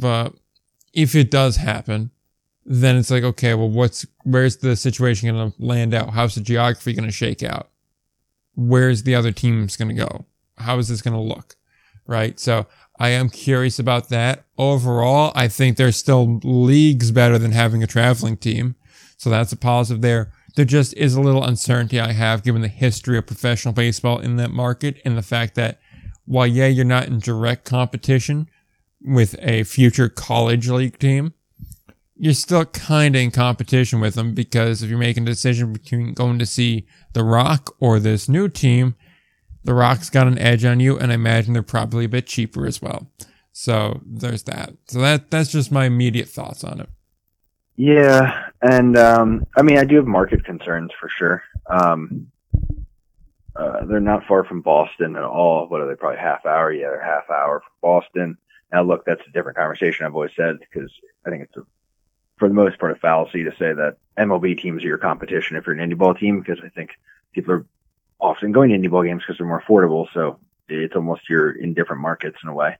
But 0.00 0.34
if 0.94 1.14
it 1.14 1.30
does 1.30 1.56
happen, 1.56 2.10
then 2.64 2.96
it's 2.96 3.10
like, 3.10 3.22
okay, 3.22 3.54
well, 3.54 3.68
what's 3.68 4.06
where's 4.24 4.56
the 4.56 4.74
situation 4.76 5.28
going 5.32 5.52
to 5.52 5.62
land 5.62 5.92
out? 5.94 6.10
How's 6.10 6.34
the 6.34 6.40
geography 6.40 6.92
going 6.94 7.04
to 7.08 7.12
shake 7.12 7.42
out? 7.42 7.68
Where's 8.54 9.02
the 9.02 9.14
other 9.14 9.32
teams 9.32 9.76
going 9.76 9.94
to 9.94 9.94
go? 9.94 10.24
How 10.56 10.78
is 10.78 10.88
this 10.88 11.02
going 11.02 11.14
to 11.14 11.20
look? 11.20 11.54
Right. 12.06 12.38
So 12.38 12.66
I 12.98 13.10
am 13.10 13.28
curious 13.28 13.78
about 13.78 14.08
that. 14.08 14.44
Overall, 14.58 15.32
I 15.34 15.48
think 15.48 15.76
there's 15.76 15.96
still 15.96 16.40
leagues 16.42 17.10
better 17.10 17.38
than 17.38 17.52
having 17.52 17.82
a 17.82 17.86
traveling 17.86 18.36
team. 18.36 18.76
So 19.16 19.30
that's 19.30 19.52
a 19.52 19.56
positive 19.56 20.02
there. 20.02 20.32
There 20.54 20.64
just 20.64 20.94
is 20.94 21.14
a 21.14 21.20
little 21.20 21.44
uncertainty 21.44 22.00
I 22.00 22.12
have 22.12 22.42
given 22.42 22.62
the 22.62 22.68
history 22.68 23.18
of 23.18 23.26
professional 23.26 23.74
baseball 23.74 24.18
in 24.18 24.36
that 24.36 24.50
market 24.50 25.00
and 25.04 25.16
the 25.16 25.22
fact 25.22 25.54
that 25.56 25.78
while 26.24 26.46
yeah, 26.46 26.66
you're 26.66 26.84
not 26.84 27.06
in 27.06 27.18
direct 27.18 27.64
competition 27.64 28.48
with 29.00 29.36
a 29.40 29.64
future 29.64 30.08
college 30.08 30.68
league 30.68 30.98
team, 30.98 31.34
you're 32.16 32.32
still 32.32 32.64
kind 32.64 33.14
of 33.14 33.20
in 33.20 33.30
competition 33.30 34.00
with 34.00 34.14
them 34.14 34.34
because 34.34 34.82
if 34.82 34.88
you're 34.88 34.98
making 34.98 35.24
a 35.24 35.26
decision 35.26 35.72
between 35.72 36.14
going 36.14 36.38
to 36.38 36.46
see 36.46 36.86
The 37.12 37.20
Rox 37.20 37.70
or 37.78 38.00
this 38.00 38.28
new 38.28 38.48
team, 38.48 38.94
The 39.66 39.72
Rox 39.72 40.12
got 40.12 40.28
an 40.28 40.38
edge 40.38 40.64
on 40.64 40.78
you, 40.78 40.96
and 40.96 41.10
I 41.10 41.16
imagine 41.16 41.52
they're 41.52 41.60
probably 41.60 42.04
a 42.04 42.08
bit 42.08 42.28
cheaper 42.28 42.66
as 42.66 42.80
well. 42.80 43.08
So 43.50 44.00
there's 44.06 44.44
that. 44.44 44.74
So 44.86 45.00
that 45.00 45.32
that's 45.32 45.50
just 45.50 45.72
my 45.72 45.86
immediate 45.86 46.28
thoughts 46.28 46.62
on 46.62 46.80
it. 46.80 46.88
Yeah, 47.74 48.50
and 48.62 48.96
um, 48.96 49.44
I 49.56 49.62
mean, 49.62 49.76
I 49.78 49.84
do 49.84 49.96
have 49.96 50.06
market 50.06 50.44
concerns 50.44 50.92
for 51.00 51.08
sure. 51.08 51.42
Um, 51.68 52.28
uh, 53.56 53.84
they're 53.86 53.98
not 53.98 54.24
far 54.26 54.44
from 54.44 54.60
Boston 54.60 55.16
at 55.16 55.24
all. 55.24 55.66
What 55.66 55.80
are 55.80 55.88
they? 55.88 55.96
Probably 55.96 56.20
half 56.20 56.46
hour. 56.46 56.72
Yeah, 56.72 56.90
they're 56.90 57.02
half 57.02 57.28
hour 57.28 57.60
from 57.60 57.72
Boston. 57.82 58.38
Now, 58.72 58.84
look, 58.84 59.04
that's 59.04 59.26
a 59.26 59.32
different 59.32 59.58
conversation. 59.58 60.06
I've 60.06 60.14
always 60.14 60.36
said 60.36 60.58
because 60.60 60.92
I 61.26 61.30
think 61.30 61.42
it's 61.42 61.56
a, 61.56 61.62
for 62.36 62.46
the 62.46 62.54
most 62.54 62.78
part 62.78 62.92
a 62.92 62.96
fallacy 62.96 63.42
to 63.42 63.50
say 63.50 63.72
that 63.72 63.96
MLB 64.16 64.60
teams 64.60 64.84
are 64.84 64.88
your 64.88 64.98
competition 64.98 65.56
if 65.56 65.66
you're 65.66 65.74
an 65.74 65.90
indie 65.90 65.98
ball 65.98 66.14
team 66.14 66.38
because 66.38 66.60
I 66.64 66.68
think 66.68 66.90
people 67.32 67.52
are 67.52 67.66
often 68.20 68.52
going 68.52 68.70
to 68.70 68.78
indie 68.78 68.90
ball 68.90 69.02
games 69.02 69.22
because 69.22 69.38
they're 69.38 69.46
more 69.46 69.62
affordable. 69.62 70.06
So 70.12 70.38
it's 70.68 70.96
almost 70.96 71.28
you're 71.28 71.52
in 71.52 71.74
different 71.74 72.02
markets 72.02 72.38
in 72.42 72.48
a 72.48 72.54
way. 72.54 72.76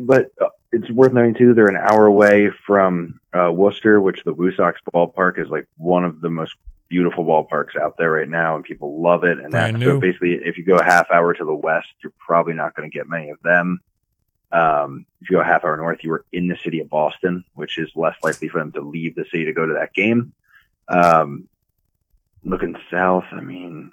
But 0.00 0.30
uh, 0.40 0.48
it's 0.72 0.90
worth 0.90 1.12
noting 1.12 1.34
too, 1.34 1.54
they're 1.54 1.66
an 1.66 1.76
hour 1.76 2.06
away 2.06 2.50
from 2.66 3.20
uh, 3.32 3.50
Worcester, 3.52 4.00
which 4.00 4.22
the 4.24 4.32
Woo 4.32 4.52
Sox 4.54 4.80
ballpark 4.92 5.38
is 5.38 5.48
like 5.48 5.66
one 5.76 6.04
of 6.04 6.20
the 6.20 6.30
most 6.30 6.54
beautiful 6.88 7.24
ballparks 7.24 7.76
out 7.76 7.96
there 7.98 8.12
right 8.12 8.28
now, 8.28 8.56
and 8.56 8.64
people 8.64 9.00
love 9.00 9.24
it. 9.24 9.38
And 9.38 9.52
that, 9.52 9.74
so 9.80 10.00
basically, 10.00 10.34
if 10.34 10.56
you 10.56 10.64
go 10.64 10.76
a 10.76 10.84
half 10.84 11.10
hour 11.10 11.34
to 11.34 11.44
the 11.44 11.54
west, 11.54 11.88
you're 12.02 12.12
probably 12.18 12.54
not 12.54 12.74
going 12.74 12.90
to 12.90 12.96
get 12.96 13.08
many 13.08 13.30
of 13.30 13.40
them. 13.42 13.80
Um, 14.50 15.04
if 15.20 15.28
you 15.28 15.36
go 15.36 15.42
a 15.42 15.44
half 15.44 15.64
hour 15.64 15.76
north, 15.76 16.02
you 16.02 16.12
are 16.12 16.24
in 16.32 16.48
the 16.48 16.56
city 16.56 16.80
of 16.80 16.88
Boston, 16.88 17.44
which 17.54 17.76
is 17.76 17.90
less 17.94 18.16
likely 18.22 18.48
for 18.48 18.58
them 18.58 18.72
to 18.72 18.80
leave 18.80 19.14
the 19.14 19.24
city 19.24 19.44
to 19.46 19.52
go 19.52 19.66
to 19.66 19.74
that 19.74 19.92
game. 19.92 20.32
Um, 20.88 21.48
looking 22.44 22.76
south, 22.90 23.24
I 23.32 23.40
mean, 23.40 23.90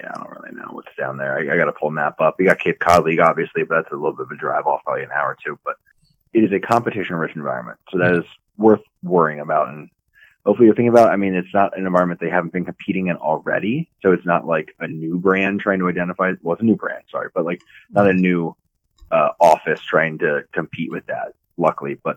yeah, 0.00 0.10
I 0.14 0.18
don't 0.18 0.30
really 0.30 0.54
know 0.54 0.68
what's 0.72 0.94
down 0.98 1.16
there. 1.16 1.38
I, 1.38 1.54
I 1.54 1.56
got 1.56 1.66
to 1.66 1.72
pull 1.72 1.88
a 1.88 1.92
map 1.92 2.20
up. 2.20 2.36
You 2.38 2.46
got 2.46 2.58
Cape 2.58 2.78
Cod 2.78 3.04
League, 3.04 3.20
obviously, 3.20 3.64
but 3.64 3.76
that's 3.76 3.92
a 3.92 3.96
little 3.96 4.12
bit 4.12 4.26
of 4.26 4.30
a 4.30 4.36
drive 4.36 4.66
off, 4.66 4.82
probably 4.84 5.04
an 5.04 5.10
hour 5.10 5.30
or 5.30 5.36
two. 5.44 5.58
But 5.64 5.76
it 6.32 6.44
is 6.44 6.52
a 6.52 6.60
competition-rich 6.60 7.34
environment, 7.34 7.78
so 7.90 7.98
that 7.98 8.14
is 8.14 8.24
worth 8.56 8.82
worrying 9.02 9.40
about. 9.40 9.68
And 9.68 9.88
hopefully, 10.44 10.66
you're 10.66 10.74
thinking 10.74 10.88
about. 10.88 11.10
I 11.10 11.16
mean, 11.16 11.34
it's 11.34 11.52
not 11.54 11.76
an 11.76 11.86
environment 11.86 12.20
they 12.20 12.30
haven't 12.30 12.52
been 12.52 12.64
competing 12.64 13.06
in 13.06 13.16
already, 13.16 13.88
so 14.02 14.12
it's 14.12 14.26
not 14.26 14.46
like 14.46 14.74
a 14.80 14.86
new 14.86 15.18
brand 15.18 15.60
trying 15.60 15.78
to 15.78 15.88
identify. 15.88 16.32
Well, 16.42 16.54
it's 16.54 16.62
a 16.62 16.66
new 16.66 16.76
brand, 16.76 17.04
sorry, 17.10 17.30
but 17.34 17.44
like 17.44 17.62
not 17.90 18.08
a 18.08 18.12
new 18.12 18.54
uh, 19.10 19.30
office 19.40 19.80
trying 19.80 20.18
to 20.18 20.44
compete 20.52 20.90
with 20.90 21.06
that. 21.06 21.34
Luckily, 21.56 21.98
but 22.02 22.16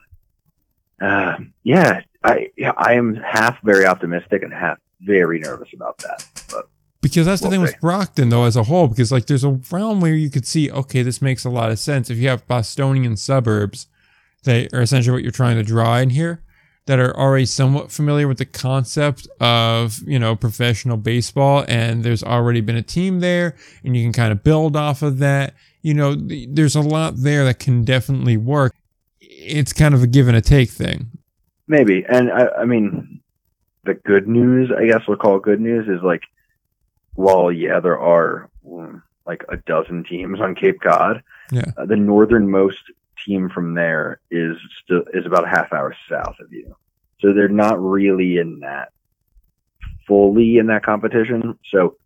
uh, 1.02 1.38
yeah, 1.64 2.02
I 2.24 2.50
yeah, 2.58 2.74
I 2.76 2.96
am 2.96 3.16
half 3.16 3.62
very 3.64 3.86
optimistic 3.86 4.44
and 4.44 4.54
half 4.54 4.80
very 5.00 5.40
nervous 5.40 5.70
about 5.74 5.98
that. 6.00 6.39
Because 7.02 7.26
that's 7.26 7.42
the 7.42 7.50
thing 7.50 7.62
with 7.62 7.80
Brockton, 7.80 8.30
though, 8.30 8.44
as 8.44 8.56
a 8.56 8.64
whole, 8.64 8.88
because 8.88 9.12
like 9.12 9.28
there's 9.28 9.44
a 9.44 9.60
realm 9.72 10.02
where 10.02 10.16
you 10.16 10.30
could 10.30 10.46
see, 10.46 10.70
okay, 10.70 11.02
this 11.02 11.22
makes 11.22 11.46
a 11.46 11.50
lot 11.50 11.72
of 11.72 11.80
sense. 11.80 12.10
If 12.10 12.18
you 12.18 12.28
have 12.28 12.48
Bostonian 12.48 13.16
suburbs, 13.16 13.88
that 14.44 14.74
are 14.74 14.82
essentially 14.82 15.14
what 15.14 15.24
you're 15.24 15.32
trying 15.32 15.58
to 15.58 15.64
draw 15.64 15.98
in 15.98 16.10
here. 16.12 16.44
that 16.90 16.98
are 16.98 17.16
already 17.16 17.46
somewhat 17.46 17.92
familiar 17.92 18.28
with 18.28 18.40
the 18.40 18.46
concept 18.46 19.28
of, 19.40 20.00
you 20.08 20.18
know, 20.18 20.36
professional 20.36 20.98
baseball 20.98 21.64
and 21.68 22.04
there's 22.04 22.24
already 22.24 22.62
been 22.62 22.76
a 22.76 22.82
team 22.82 23.20
there 23.20 23.56
and 23.84 23.96
you 23.96 24.04
can 24.04 24.12
kind 24.12 24.32
of 24.32 24.44
build 24.44 24.76
off 24.76 25.04
of 25.04 25.20
that. 25.20 25.54
You 25.84 25.94
know, 25.94 26.16
th- 26.16 26.50
there's 26.52 26.76
a 26.76 26.82
lot 26.82 27.14
there 27.18 27.46
that 27.46 27.60
can 27.60 27.84
definitely 27.84 28.38
work. 28.38 28.74
It's 29.22 29.72
kind 29.72 29.94
of 29.94 30.02
a 30.02 30.08
give 30.08 30.28
and 30.28 30.36
a 30.36 30.42
take 30.42 30.72
thing. 30.72 31.12
Maybe. 31.68 32.04
And 32.10 32.32
I, 32.32 32.48
I 32.62 32.66
mean, 32.66 33.22
the 33.84 33.94
good 33.94 34.28
news, 34.28 34.72
I 34.76 34.88
guess 34.88 35.02
we'll 35.08 35.18
call 35.18 35.36
it 35.36 35.44
good 35.44 35.62
news, 35.62 35.88
is 35.88 36.02
like, 36.02 36.24
while, 37.20 37.52
yeah, 37.52 37.82
there 37.82 38.00
are 38.00 38.50
mm, 38.66 39.02
like 39.28 39.44
a 39.50 39.58
dozen 39.58 40.06
teams 40.06 40.40
on 40.40 40.56
Cape 40.56 40.80
Cod, 40.82 41.22
Yeah. 41.52 41.66
uh, 41.78 41.86
the 41.86 41.98
northernmost 41.98 42.80
team 43.26 43.50
from 43.50 43.74
there 43.74 44.22
is 44.32 44.56
still 44.82 45.04
is 45.14 45.26
about 45.26 45.44
a 45.44 45.50
half 45.50 45.74
hour 45.74 45.94
south 46.10 46.40
of 46.40 46.52
you. 46.54 46.74
So 47.20 47.34
they're 47.34 47.50
not 47.50 47.82
really 47.82 48.38
in 48.38 48.62
that 48.62 48.94
fully 50.08 50.58
in 50.58 50.68
that 50.68 50.84
competition. 50.84 51.60
So, 51.70 51.98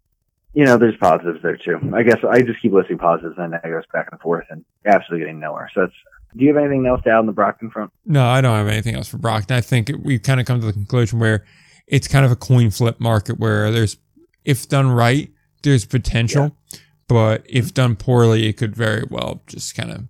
you 0.54 0.66
know, 0.66 0.78
there's 0.78 0.98
positives 0.98 1.42
there 1.44 1.58
too. 1.58 1.80
I 1.94 2.02
guess 2.02 2.18
I 2.28 2.42
just 2.42 2.62
keep 2.62 2.72
listing 2.74 2.98
positives 2.98 3.36
and 3.38 3.52
negatives 3.52 3.86
back 3.94 4.10
and 4.12 4.20
forth 4.20 4.46
and 4.50 4.66
absolutely 4.86 5.26
getting 5.26 5.40
nowhere. 5.40 5.70
So 5.74 5.82
that's, 5.82 5.94
do 6.36 6.44
you 6.44 6.54
have 6.54 6.64
anything 6.64 6.88
else 6.88 7.04
to 7.04 7.12
add 7.12 7.18
on 7.18 7.28
the 7.28 7.32
Brockton 7.32 7.70
front? 7.70 7.92
No, 8.06 8.26
I 8.26 8.42
don't 8.42 8.58
have 8.58 8.68
anything 8.68 8.96
else 8.96 9.08
for 9.08 9.20
Brockton. 9.20 9.56
I 9.56 9.62
think 9.62 9.92
we've 10.04 10.24
kind 10.24 10.40
of 10.40 10.48
come 10.48 10.60
to 10.60 10.66
the 10.66 10.74
conclusion 10.74 11.20
where 11.20 11.46
it's 11.86 12.08
kind 12.08 12.26
of 12.26 12.32
a 12.32 12.36
coin 12.36 12.72
flip 12.72 13.00
market 13.00 13.38
where 13.40 13.72
there's, 13.72 13.98
if 14.46 14.68
done 14.68 14.92
right, 14.92 15.32
there's 15.64 15.86
potential, 15.86 16.56
but 17.08 17.46
if 17.48 17.74
done 17.74 17.96
poorly, 17.96 18.48
it 18.48 18.58
could 18.58 18.76
very 18.76 19.06
well 19.10 19.42
just 19.48 19.76
kind 19.76 19.92
of 19.92 20.06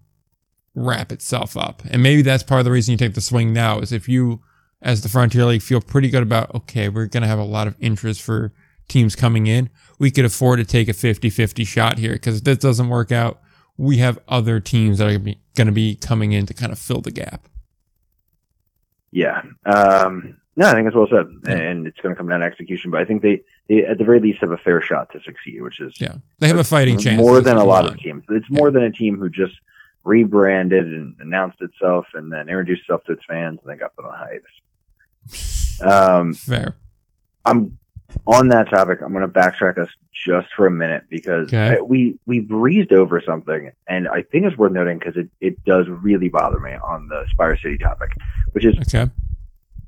wrap 0.76 1.12
itself 1.12 1.56
up. 1.56 1.84
And 1.90 2.02
maybe 2.02 2.22
that's 2.22 2.44
part 2.44 2.60
of 2.60 2.66
the 2.66 2.72
reason 2.72 2.92
you 2.92 2.98
take 2.98 3.14
the 3.14 3.22
swing 3.22 3.54
now 3.54 3.80
is 3.80 3.92
if 3.92 4.10
you, 4.10 4.42
as 4.82 5.02
the 5.02 5.10
Frontier 5.10 5.46
League, 5.46 5.62
feel 5.62 5.82
pretty 5.82 6.10
good 6.10 6.24
about, 6.24 6.54
okay, 6.56 6.90
we're 6.90 7.06
going 7.06 7.22
to 7.22 7.28
have 7.28 7.40
a 7.40 7.44
lot 7.44 7.68
of 7.68 7.76
interest 7.80 8.22
for 8.22 8.54
teams 8.88 9.16
coming 9.16 9.48
in, 9.48 9.70
we 10.00 10.12
could 10.12 10.26
afford 10.26 10.60
to 10.60 10.66
take 10.66 10.90
a 10.90 10.94
50 10.94 11.30
50 11.30 11.64
shot 11.64 11.98
here 11.98 12.14
because 12.14 12.38
if 12.38 12.44
this 12.44 12.58
doesn't 12.58 12.90
work 12.90 13.12
out, 13.12 13.42
we 13.78 13.98
have 13.98 14.20
other 14.28 14.60
teams 14.60 15.00
that 15.00 15.08
are 15.08 15.20
going 15.20 15.68
to 15.68 15.72
be 15.72 15.96
coming 15.96 16.32
in 16.32 16.46
to 16.46 16.54
kind 16.54 16.72
of 16.72 16.80
fill 16.80 17.02
the 17.02 17.12
gap. 17.12 17.48
Yeah. 19.12 19.42
Um, 19.66 20.38
no, 20.56 20.68
I 20.68 20.74
think 20.74 20.88
it's 20.88 20.96
well 20.96 21.08
said, 21.10 21.26
and 21.48 21.88
it's 21.88 22.00
going 22.00 22.14
to 22.14 22.18
come 22.18 22.28
down 22.30 22.42
to 22.42 22.46
execution. 22.46 22.92
But 22.92 23.02
I 23.02 23.06
think 23.06 23.22
they, 23.22 23.42
they, 23.68 23.86
at 23.86 23.98
the 23.98 24.04
very 24.04 24.20
least, 24.20 24.40
have 24.42 24.52
a 24.52 24.58
fair 24.58 24.82
shot 24.82 25.12
to 25.14 25.20
succeed, 25.22 25.62
which 25.62 25.80
is 25.80 25.94
Yeah. 26.00 26.16
They 26.40 26.48
have 26.48 26.58
a 26.60 26.64
fighting 26.64 26.98
chance. 27.00 27.18
more 27.20 27.42
than 27.42 27.58
a 27.58 27.64
lot 27.64 27.86
fine. 27.86 27.94
of 27.94 28.00
teams. 28.00 28.24
It's 28.30 28.50
more 28.50 28.70
than 28.72 28.84
a 28.84 28.92
team 28.92 29.18
who 29.18 29.30
just 29.30 29.54
rebranded 30.04 30.86
and 30.86 31.16
announced 31.20 31.62
itself 31.62 32.06
and 32.14 32.32
then 32.32 32.50
introduced 32.50 32.82
itself 32.82 33.04
to 33.06 33.14
its 33.14 33.24
fans 33.26 33.60
and 33.64 33.70
then 33.72 33.78
got 33.78 33.96
put 33.96 34.06
on 34.06 34.14
hiatus. 34.18 35.82
Um, 35.82 36.34
Fair. 36.34 36.76
I'm 37.46 37.78
on 38.28 38.50
that 38.50 38.70
topic. 38.70 39.00
I'm 39.02 39.12
going 39.12 39.22
to 39.26 39.28
backtrack 39.28 39.78
us 39.78 39.90
just 40.26 40.48
for 40.56 40.68
a 40.68 40.72
minute 40.72 41.06
because 41.10 41.48
Okay. 41.48 41.78
I- 41.78 41.82
we 41.82 42.20
we 42.26 42.40
breezed 42.42 42.94
over 42.94 43.20
something, 43.22 43.72
and 43.88 44.08
I 44.08 44.22
think 44.22 44.46
it's 44.46 44.58
worth 44.58 44.72
noting 44.72 45.00
because 45.00 45.18
it 45.18 45.30
it 45.42 45.64
does 45.66 45.88
really 45.90 46.30
bother 46.30 46.60
me 46.60 46.74
on 46.76 47.08
the 47.08 47.26
Spire 47.32 47.58
City 47.58 47.78
topic, 47.78 48.12
which 48.52 48.66
is 48.66 48.76
Okay. 48.82 49.12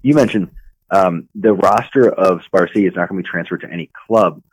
You 0.05 0.13
mentioned 0.13 0.51
um, 0.91 1.27
the 1.33 1.53
roster 1.53 2.07
of 2.07 2.43
Spire 2.43 2.67
City 2.67 2.85
is 2.85 2.93
not 2.95 3.09
going 3.09 3.17
to 3.21 3.27
be 3.27 3.27
transferred 3.27 3.61
to 3.61 3.71
any 3.71 3.89
club, 4.05 4.43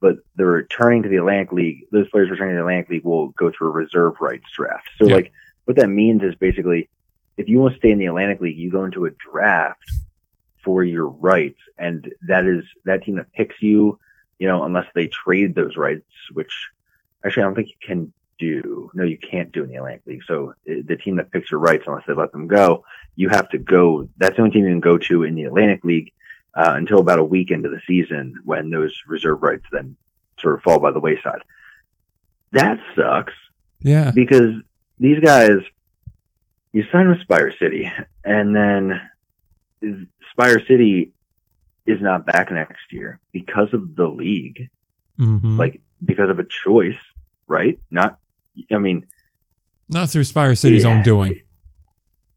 but 0.00 0.16
they're 0.34 0.46
returning 0.46 1.04
to 1.04 1.08
the 1.08 1.16
Atlantic 1.16 1.52
League. 1.52 1.86
Those 1.92 2.08
players 2.10 2.28
returning 2.28 2.54
to 2.54 2.56
the 2.56 2.62
Atlantic 2.62 2.90
League 2.90 3.04
will 3.04 3.28
go 3.28 3.52
through 3.52 3.68
a 3.68 3.70
reserve 3.70 4.14
rights 4.20 4.46
draft. 4.56 4.88
So, 4.98 5.06
Yeah. 5.06 5.14
like, 5.14 5.32
what 5.64 5.76
that 5.76 5.88
means 5.88 6.24
is 6.24 6.34
basically, 6.34 6.88
if 7.36 7.48
you 7.48 7.60
want 7.60 7.74
to 7.74 7.78
stay 7.78 7.92
in 7.92 7.98
the 7.98 8.06
Atlantic 8.06 8.40
League, 8.40 8.56
you 8.58 8.68
go 8.68 8.84
into 8.84 9.06
a 9.06 9.10
draft 9.30 9.88
for 10.64 10.82
your 10.82 11.06
rights, 11.06 11.60
and 11.78 12.12
that 12.26 12.44
is 12.44 12.64
that 12.84 13.04
team 13.04 13.14
that 13.16 13.32
picks 13.32 13.62
you. 13.62 14.00
You 14.40 14.48
know, 14.48 14.64
unless 14.64 14.86
they 14.92 15.06
trade 15.06 15.54
those 15.54 15.76
rights, 15.76 16.10
which 16.32 16.52
actually 17.24 17.44
I 17.44 17.46
don't 17.46 17.54
think 17.54 17.68
you 17.68 17.80
can 17.80 18.12
do. 18.40 18.90
No, 18.92 19.04
you 19.04 19.18
can't 19.18 19.52
do 19.52 19.62
in 19.62 19.68
the 19.70 19.76
Atlantic 19.76 20.02
League. 20.06 20.24
So 20.26 20.50
uh, 20.68 20.82
the 20.84 20.96
team 20.96 21.16
that 21.16 21.30
picks 21.30 21.50
your 21.52 21.60
rights, 21.60 21.84
unless 21.86 22.06
they 22.08 22.12
let 22.12 22.32
them 22.32 22.48
go, 22.48 22.84
you 23.16 23.28
have 23.30 23.48
to 23.50 23.58
go. 23.58 24.08
That's 24.18 24.36
the 24.36 24.42
only 24.42 24.52
team 24.52 24.64
you 24.64 24.70
can 24.70 24.80
go 24.80 24.98
to 24.98 25.22
in 25.24 25.34
the 25.34 25.44
Atlantic 25.44 25.84
League 25.84 26.12
uh, 26.54 26.74
until 26.76 26.98
about 27.00 27.18
a 27.18 27.24
week 27.24 27.50
into 27.50 27.68
the 27.68 27.80
season 27.86 28.34
when 28.44 28.70
those 28.70 28.94
reserve 29.08 29.42
rights 29.42 29.64
then 29.72 29.96
sort 30.38 30.54
of 30.54 30.62
fall 30.62 30.78
by 30.78 30.90
the 30.92 31.00
wayside. 31.00 31.40
That 32.52 32.78
sucks 32.94 33.32
Yeah. 33.80 34.10
because 34.14 34.54
these 34.98 35.20
guys, 35.20 35.58
you 36.72 36.84
sign 36.92 37.08
with 37.08 37.20
Spire 37.20 37.52
City, 37.58 37.90
and 38.24 38.54
then 38.54 39.00
Spire 40.32 40.64
City 40.66 41.12
is 41.86 42.00
not 42.00 42.26
back 42.26 42.50
next 42.50 42.92
year 42.92 43.20
because 43.32 43.72
of 43.72 43.94
the 43.96 44.06
league, 44.08 44.68
hmm 45.16 45.58
like 45.58 45.80
because 46.04 46.28
of 46.28 46.38
a 46.38 46.44
choice, 46.44 46.98
right? 47.46 47.78
Not, 47.90 48.18
I 48.70 48.78
mean, 48.78 49.06
Not 49.88 50.10
through 50.10 50.24
Spire 50.24 50.54
City's 50.54 50.82
Yeah. 50.84 50.90
own 50.96 51.02
doing. 51.02 51.40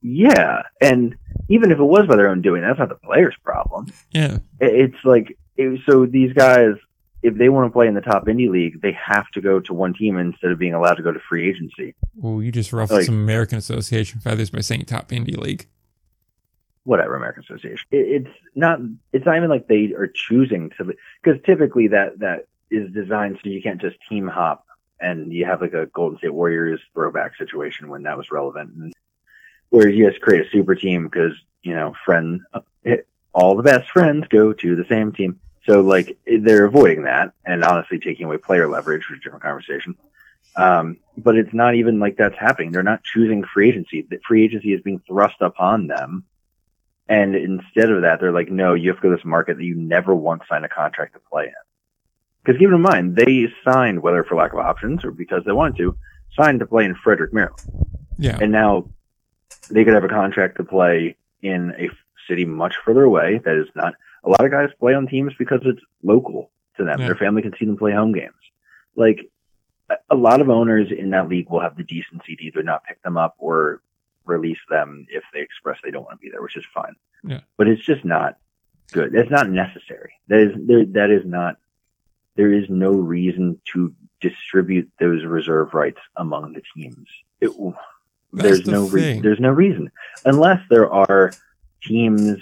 Yeah, 0.02 0.64
and 0.82 1.16
even 1.50 1.72
if 1.72 1.80
it 1.80 1.84
was 1.84 2.08
by 2.08 2.16
their 2.16 2.30
own 2.30 2.42
doing, 2.42 2.62
that's 2.62 2.80
not 2.80 2.90
the 2.90 2.96
player's 2.96 3.36
problem. 3.44 3.88
Yeah. 4.12 4.38
It's 4.60 5.04
like 5.04 5.38
it, 5.58 5.82
so 5.86 6.06
these 6.06 6.34
guys, 6.34 6.76
if 7.22 7.36
they 7.36 7.50
want 7.50 7.68
to 7.68 7.74
play 7.74 7.88
in 7.88 7.96
the 7.96 8.02
top 8.02 8.26
indie 8.28 8.50
league, 8.50 8.82
they 8.82 8.94
have 8.94 9.30
to 9.32 9.42
go 9.42 9.60
to 9.60 9.74
one 9.74 9.94
team 9.94 10.18
instead 10.18 10.52
of 10.52 10.60
being 10.60 10.74
allowed 10.74 10.96
to 10.96 11.04
go 11.04 11.12
to 11.12 11.20
free 11.20 11.50
agency. 11.50 11.96
Well, 12.16 12.42
you 12.42 12.52
just 12.52 12.72
ruffled 12.72 13.00
Like- 13.00 13.06
some 13.06 13.16
American 13.16 13.58
Association 13.58 14.20
feathers 14.22 14.50
by 14.50 14.62
saying 14.62 14.86
top 14.86 15.10
indie 15.10 15.38
league. 15.38 15.68
Whatever, 16.84 17.16
American 17.16 17.44
Association. 17.44 17.86
It, 17.92 18.26
it's 18.26 18.36
not. 18.56 18.80
It's 19.12 19.26
not 19.26 19.36
even 19.36 19.50
like 19.50 19.68
they 19.68 19.94
are 19.94 20.08
choosing 20.08 20.72
to, 20.78 20.94
because 21.22 21.40
typically 21.46 21.90
that 21.90 22.20
that 22.20 22.48
is 22.72 22.92
designed 22.94 23.38
so 23.44 23.50
you 23.50 23.62
can't 23.62 23.82
just 23.82 23.98
team 24.08 24.28
hop 24.28 24.66
and 25.00 25.32
you 25.34 25.46
have 25.46 25.62
like 25.62 25.74
a 25.74 25.88
Golden 25.88 26.18
State 26.18 26.34
Warriors 26.34 26.80
throwback 26.94 27.36
situation 27.36 27.90
when 27.90 28.04
that 28.04 28.18
was 28.18 28.32
relevant. 28.32 28.72
And 28.76 28.94
whereas 29.70 29.96
you 29.96 30.10
just 30.10 30.22
create 30.22 30.46
a 30.46 30.50
super 30.50 30.76
team 30.76 31.08
because 31.08 31.34
you 31.62 31.74
know 31.74 31.94
friend, 32.06 32.42
all 33.34 33.56
the 33.56 33.64
best 33.64 33.90
friends 33.92 34.28
go 34.30 34.54
to 34.54 34.76
the 34.76 34.86
same 34.86 35.12
team. 35.12 35.40
So 35.66 35.82
like 35.82 36.18
they're 36.26 36.66
avoiding 36.66 37.04
that 37.04 37.34
and 37.46 37.64
honestly 37.64 38.00
taking 38.00 38.26
away 38.26 38.38
player 38.38 38.68
leverage, 38.68 39.08
which 39.10 39.18
is 39.18 39.22
a 39.22 39.24
different 39.24 39.44
conversation. 39.44 39.96
Um, 40.56 40.98
but 41.16 41.36
it's 41.36 41.54
not 41.54 41.76
even 41.76 42.00
like 42.00 42.18
that's 42.18 42.38
happening. 42.38 42.72
They're 42.72 42.84
not 42.84 43.04
choosing 43.04 43.44
free 43.44 43.70
agency. 43.70 44.06
The 44.10 44.20
free 44.28 44.44
agency 44.44 44.74
is 44.74 44.82
being 44.82 45.02
thrust 45.08 45.36
upon 45.42 45.88
them. 45.88 46.26
And 47.08 47.36
instead 47.36 47.92
of 47.92 48.02
that, 48.04 48.20
they're 48.20 48.32
like, 48.32 48.52
no, 48.52 48.74
you 48.74 48.90
have 48.90 48.98
to 48.98 49.04
go 49.04 49.10
to 49.10 49.16
this 49.16 49.26
market 49.26 49.58
that 49.58 49.64
you 49.64 49.76
never 49.76 50.14
once 50.14 50.44
signed 50.50 50.66
a 50.66 50.70
contract 50.70 51.14
to 51.14 51.20
play 51.20 51.46
in. 51.46 51.54
Because 52.44 52.60
keep 52.60 52.70
in 52.70 52.82
mind, 52.82 53.16
they 53.16 53.48
signed, 53.64 54.02
whether 54.02 54.24
for 54.24 54.36
lack 54.36 54.54
of 54.54 54.60
options 54.60 55.04
or 55.04 55.12
because 55.12 55.44
they 55.46 55.52
wanted 55.52 55.78
to, 55.78 55.98
signed 56.36 56.60
to 56.60 56.66
play 56.66 56.86
in 56.86 56.96
Frederick, 56.96 57.34
Maryland. 57.34 57.60
Yeah. 58.18 58.38
And 58.40 58.52
now 58.52 58.90
they 59.70 59.84
could 59.84 59.94
have 59.94 60.04
a 60.04 60.10
contract 60.10 60.58
to 60.58 60.64
play 60.64 61.16
in 61.42 61.72
a 61.78 61.90
city 62.28 62.46
much 62.46 62.76
further 62.86 63.04
away 63.04 63.40
that 63.46 63.56
is 63.56 63.68
not. 63.76 63.94
A 64.24 64.30
lot 64.30 64.44
of 64.44 64.52
guys 64.52 64.70
play 64.80 64.94
on 64.94 65.08
teams 65.08 65.34
because 65.40 65.62
it's 65.64 65.82
local 66.04 66.52
to 66.78 66.84
them. 66.84 67.00
Yeah. 67.00 67.08
Their 67.08 67.16
family 67.16 67.42
can 67.42 67.54
see 67.58 67.66
them 67.66 67.78
play 67.78 67.94
home 67.94 68.12
games. 68.12 68.34
Like 68.96 69.30
a- 70.12 70.16
lot 70.16 70.42
of 70.42 70.50
owners 70.50 70.92
in 70.92 71.12
that 71.12 71.30
league 71.30 71.50
will 71.50 71.62
have 71.62 71.78
the 71.78 71.84
decency 71.84 72.36
to 72.36 72.44
either 72.44 72.64
not 72.64 72.84
pick 72.84 73.02
them 73.02 73.18
up 73.18 73.36
or 73.38 73.82
release 74.26 74.60
them 74.70 75.08
if 75.10 75.24
they 75.34 75.40
express 75.40 75.80
they 75.84 75.92
don't 75.92 76.04
want 76.04 76.20
to 76.20 76.22
be 76.22 76.30
there, 76.30 76.42
which 76.42 76.58
is 76.58 76.66
fine. 76.74 76.96
Yeah. 77.24 77.40
But 77.58 77.68
it's 77.68 77.84
just 77.84 78.04
not 78.04 78.38
good. 78.92 79.16
It's 79.16 79.32
not 79.32 79.50
necessary. 79.50 80.14
That 80.28 80.40
is 80.40 80.52
there. 80.68 80.86
That 80.86 81.12
is 81.12 81.26
not. 81.26 81.58
There 82.36 82.54
is 82.54 82.70
no 82.70 82.92
reason 82.92 83.60
to 83.74 83.94
distribute 84.22 84.90
those 85.00 85.24
reserve 85.24 85.74
rights 85.74 86.00
among 86.16 86.54
the 86.54 86.62
teams. 86.76 87.08
It, 87.42 87.52
That's 88.32 88.48
there's 88.48 88.64
the 88.64 88.72
no 88.72 88.88
reason. 88.88 89.22
There's 89.22 89.40
no 89.40 89.50
reason 89.50 89.92
unless 90.26 90.62
there 90.70 90.92
are 90.92 91.32
teams, 91.84 92.38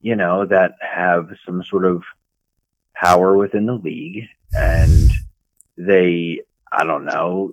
you 0.00 0.16
know, 0.16 0.46
that 0.46 0.72
have 0.80 1.30
some 1.44 1.64
sort 1.64 1.84
of 1.84 2.02
power 2.94 3.36
within 3.36 3.66
the 3.66 3.74
league 3.74 4.28
and 4.52 5.10
they, 5.76 6.40
I 6.70 6.84
don't 6.84 7.04
know, 7.04 7.52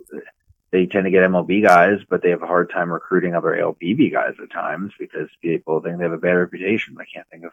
they 0.72 0.86
tend 0.86 1.06
to 1.06 1.12
get 1.12 1.30
MLB 1.30 1.64
guys, 1.64 2.00
but 2.10 2.22
they 2.22 2.30
have 2.30 2.44
a 2.44 2.48
hard 2.48 2.70
time 2.70 2.92
recruiting 2.92 3.36
other 3.36 3.50
LPB 3.50 4.12
guys 4.12 4.34
at 4.42 4.52
times 4.52 4.94
because 4.98 5.30
people 5.42 5.82
think 5.82 5.98
they 5.98 6.04
have 6.04 6.14
a 6.14 6.18
bad 6.18 6.34
reputation. 6.34 6.96
I 7.00 7.06
can't 7.14 7.28
think 7.30 7.44
of 7.44 7.52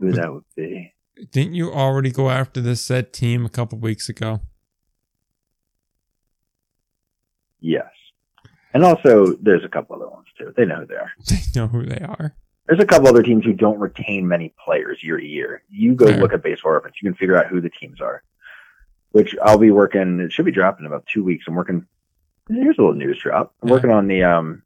who 0.00 0.12
that 0.12 0.32
would 0.32 0.44
be. 0.54 0.92
Didn't 1.30 1.54
you 1.54 1.72
already 1.72 2.10
go 2.10 2.30
after 2.30 2.60
this 2.60 2.80
said 2.80 3.12
team 3.12 3.46
a 3.46 3.48
couple 3.48 3.78
weeks 3.78 4.08
ago? 4.08 4.40
Yes. 7.60 7.86
And 8.74 8.84
also, 8.84 9.34
there's 9.36 9.64
a 9.64 9.68
couple 9.68 9.96
other 9.96 10.08
ones 10.08 10.26
too. 10.36 10.52
They 10.56 10.64
know 10.66 10.80
who 10.80 10.86
they 10.86 10.96
are. 10.96 11.12
They 11.30 11.60
know 11.60 11.68
who 11.68 11.84
they 11.86 12.00
are. 12.00 12.34
There's 12.66 12.80
a 12.80 12.86
couple 12.86 13.08
other 13.08 13.22
teams 13.22 13.44
who 13.44 13.52
don't 13.52 13.78
retain 13.78 14.26
many 14.26 14.52
players 14.64 15.02
year 15.02 15.18
to 15.18 15.24
year. 15.26 15.62
You 15.70 15.94
go 15.94 16.06
Fair. 16.06 16.16
look 16.18 16.32
at 16.32 16.42
baseball 16.42 16.72
reference, 16.72 16.96
you 17.00 17.08
can 17.08 17.14
figure 17.16 17.36
out 17.36 17.46
who 17.46 17.60
the 17.60 17.70
teams 17.70 18.00
are. 18.00 18.22
Which 19.12 19.36
I'll 19.42 19.58
be 19.58 19.70
working. 19.70 20.18
It 20.20 20.32
should 20.32 20.44
be 20.44 20.50
dropping 20.50 20.84
in 20.84 20.90
about 20.92 21.06
two 21.06 21.22
weeks. 21.22 21.44
I'm 21.46 21.54
working. 21.54 21.86
Here's 22.48 22.76
a 22.78 22.80
little 22.80 22.94
news 22.94 23.18
drop. 23.20 23.54
I'm 23.62 23.68
Yeah. 23.68 23.74
working 23.74 23.90
on 23.92 24.08
the. 24.08 24.24
Um, 24.24 24.62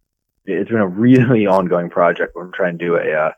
it's 0.46 0.70
been 0.70 0.80
a 0.80 0.86
really 0.88 1.46
ongoing 1.58 1.90
project. 1.90 2.34
I'm 2.34 2.50
trying 2.52 2.78
to 2.78 2.84
do 2.84 2.96
a 2.96 3.12
uh, 3.12 3.32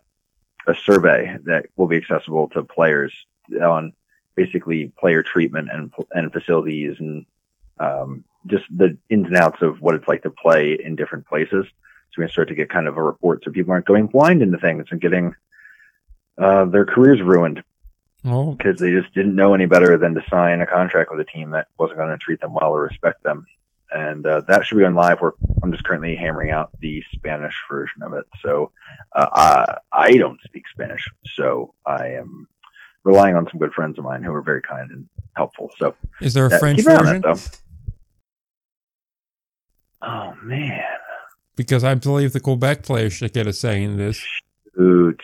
a 0.69 0.75
survey 0.77 1.37
that 1.47 1.67
will 1.77 1.89
be 1.89 1.97
accessible 1.97 2.49
to 2.51 2.63
players 2.63 3.13
on 3.61 3.93
basically 4.37 4.93
player 5.01 5.25
treatment 5.25 5.69
and 5.73 5.93
and 6.13 6.33
facilities 6.33 6.97
and 7.01 7.27
um, 7.81 8.23
just 8.47 8.65
the 8.75 8.97
ins 9.09 9.27
and 9.27 9.37
outs 9.37 9.63
of 9.63 9.81
what 9.81 9.95
it's 9.95 10.09
like 10.09 10.23
to 10.23 10.31
play 10.31 10.79
in 10.83 10.97
different 10.97 11.27
places. 11.27 11.67
So 12.13 12.23
we 12.23 12.29
start 12.29 12.49
to 12.49 12.55
get 12.55 12.71
kind 12.71 12.89
of 12.89 12.97
a 12.97 13.03
report 13.03 13.45
so 13.45 13.51
people 13.51 13.73
aren't 13.73 13.87
going 13.87 14.07
blind 14.07 14.43
into 14.43 14.59
things 14.59 14.87
and 14.91 15.01
getting 15.01 15.35
uh, 16.39 16.65
their 16.65 16.85
careers 16.85 17.21
ruined 17.23 17.63
Oh, 18.25 18.53
because 18.53 18.79
they 18.79 18.91
just 18.91 19.15
didn't 19.15 19.35
know 19.35 19.55
any 19.55 19.67
better 19.67 19.97
than 19.97 20.15
to 20.15 20.23
sign 20.29 20.61
a 20.61 20.67
contract 20.67 21.11
with 21.11 21.21
a 21.21 21.25
team 21.25 21.51
that 21.51 21.69
wasn't 21.79 21.99
going 21.99 22.11
to 22.11 22.19
treat 22.19 22.41
them 22.41 22.53
well 22.53 22.71
or 22.71 22.83
respect 22.83 23.23
them. 23.23 23.47
And 23.93 24.27
uh, 24.27 24.43
that 24.43 24.67
should 24.67 24.79
be 24.79 24.85
on 24.85 24.95
live. 24.95 25.21
Where 25.21 25.33
I'm 25.63 25.73
just 25.73 25.85
currently 25.85 26.15
hammering 26.17 26.51
out 26.51 26.71
the 26.81 27.03
Spanish 27.13 27.55
version 27.69 28.03
of 28.03 28.13
it. 28.13 28.25
So 28.43 28.73
uh, 29.17 29.27
I, 29.33 29.79
I 29.91 30.17
don't 30.17 30.41
speak 30.43 30.65
Spanish, 30.71 31.09
so 31.35 31.75
I 31.87 32.09
am 32.09 32.47
relying 33.05 33.37
on 33.37 33.49
some 33.51 33.59
good 33.59 33.73
friends 33.73 33.99
of 33.99 34.05
mine 34.05 34.23
who 34.23 34.33
are 34.33 34.43
very 34.43 34.63
kind 34.63 34.91
and 34.91 35.09
helpful. 35.35 35.71
So 35.79 35.97
is 36.21 36.35
there 36.35 36.47
a 36.47 36.59
French 36.59 36.79
keep 36.79 36.87
an 36.87 36.93
eye 36.93 36.97
on 36.97 37.05
version? 37.05 37.23
that, 37.23 37.35
though. 37.35 37.59
Oh 40.03 40.35
man, 40.43 40.83
Because 41.57 41.85
I 41.85 41.95
believe 41.95 42.33
the 42.33 42.41
Quebec 42.41 42.83
players 42.83 43.13
should 43.13 43.33
get 43.33 43.47
a 43.47 43.53
say 43.53 43.83
in 43.83 43.97
this. 43.97 44.25
Oot. 44.81 45.21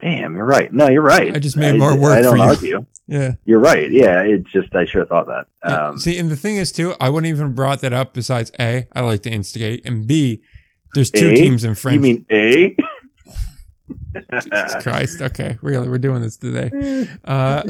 Damn, 0.00 0.36
you're 0.36 0.44
right. 0.44 0.72
No, 0.72 0.88
you're 0.88 1.02
right. 1.02 1.34
I 1.34 1.38
just 1.38 1.56
made 1.56 1.78
more 1.78 1.96
work 1.96 2.18
I 2.18 2.22
don't 2.22 2.56
for 2.58 2.64
You. 2.66 2.86
Yeah, 3.06 3.32
you're 3.44 3.60
right. 3.60 3.90
Yeah, 3.90 4.22
it's 4.22 4.50
just 4.50 4.74
I 4.74 4.86
should 4.86 5.00
have 5.00 5.08
thought 5.10 5.26
that. 5.26 5.46
Yeah. 5.62 5.88
Um, 5.88 5.98
See, 5.98 6.18
and 6.18 6.30
the 6.30 6.36
thing 6.36 6.56
is 6.56 6.72
too, 6.72 6.94
I 6.98 7.10
wouldn't 7.10 7.28
even 7.28 7.52
brought 7.52 7.82
that 7.82 7.92
up. 7.92 8.14
Besides, 8.14 8.50
a, 8.58 8.86
I 8.94 9.00
like 9.02 9.22
to 9.24 9.30
instigate, 9.30 9.84
and 9.84 10.06
b, 10.06 10.40
there's 10.94 11.10
two 11.10 11.28
A? 11.28 11.34
teams 11.34 11.64
in 11.64 11.74
French. 11.74 11.96
you 11.96 12.00
mean 12.00 12.26
A? 12.30 12.74
Jesus 14.40 14.82
Christ. 14.82 15.20
Okay, 15.20 15.58
really, 15.60 15.86
we're 15.90 15.98
doing 15.98 16.22
this 16.22 16.38
today. 16.38 17.06
Uh, 17.24 17.62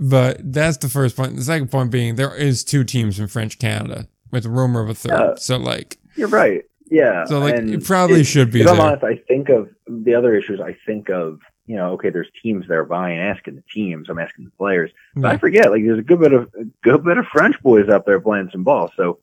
but 0.00 0.40
that's 0.52 0.78
the 0.78 0.88
first 0.88 1.14
point. 1.16 1.36
The 1.36 1.42
second 1.42 1.70
point 1.70 1.90
being 1.90 2.14
there 2.14 2.34
is 2.34 2.64
two 2.64 2.84
teams 2.84 3.18
in 3.18 3.26
French 3.26 3.58
Canada 3.58 4.08
with 4.34 4.44
a 4.44 4.50
rumor 4.50 4.82
of 4.82 4.90
a 4.90 4.94
third. 4.94 5.12
Yeah. 5.12 5.34
So 5.36 5.56
like, 5.56 5.96
You're 6.16 6.28
right. 6.28 6.62
Yeah. 6.90 7.24
so 7.24 7.38
like, 7.38 7.54
and 7.56 7.70
it 7.70 7.84
probably 7.84 8.20
it- 8.20 8.24
should 8.26 8.50
be 8.50 8.60
If 8.60 8.68
I'm 8.68 8.78
honest, 8.80 9.02
I 9.04 9.16
think 9.16 9.48
of 9.48 9.70
the 9.88 10.14
other 10.14 10.34
issues. 10.34 10.60
I 10.60 10.76
think 10.86 11.08
of 11.08 11.40
you 11.66 11.76
know, 11.76 11.92
okay, 11.92 12.10
there's 12.10 12.28
teams 12.42 12.68
that 12.68 12.74
are 12.74 12.84
buying, 12.84 13.18
asking 13.18 13.54
the 13.56 13.62
teams. 13.72 14.10
I'm 14.10 14.18
asking 14.18 14.44
the 14.44 14.50
players, 14.50 14.90
but 15.16 15.30
I 15.32 15.38
forget 15.38 15.70
like 15.70 15.82
there's 15.82 15.98
a 15.98 16.02
good 16.02 16.20
bit 16.20 16.34
of 16.34 16.52
a 16.60 16.64
good 16.82 17.02
bit 17.04 17.16
of 17.16 17.24
French 17.28 17.58
boys 17.62 17.88
out 17.88 18.04
there 18.04 18.20
playing 18.20 18.50
some 18.52 18.64
ball. 18.64 18.90
So 18.96 19.18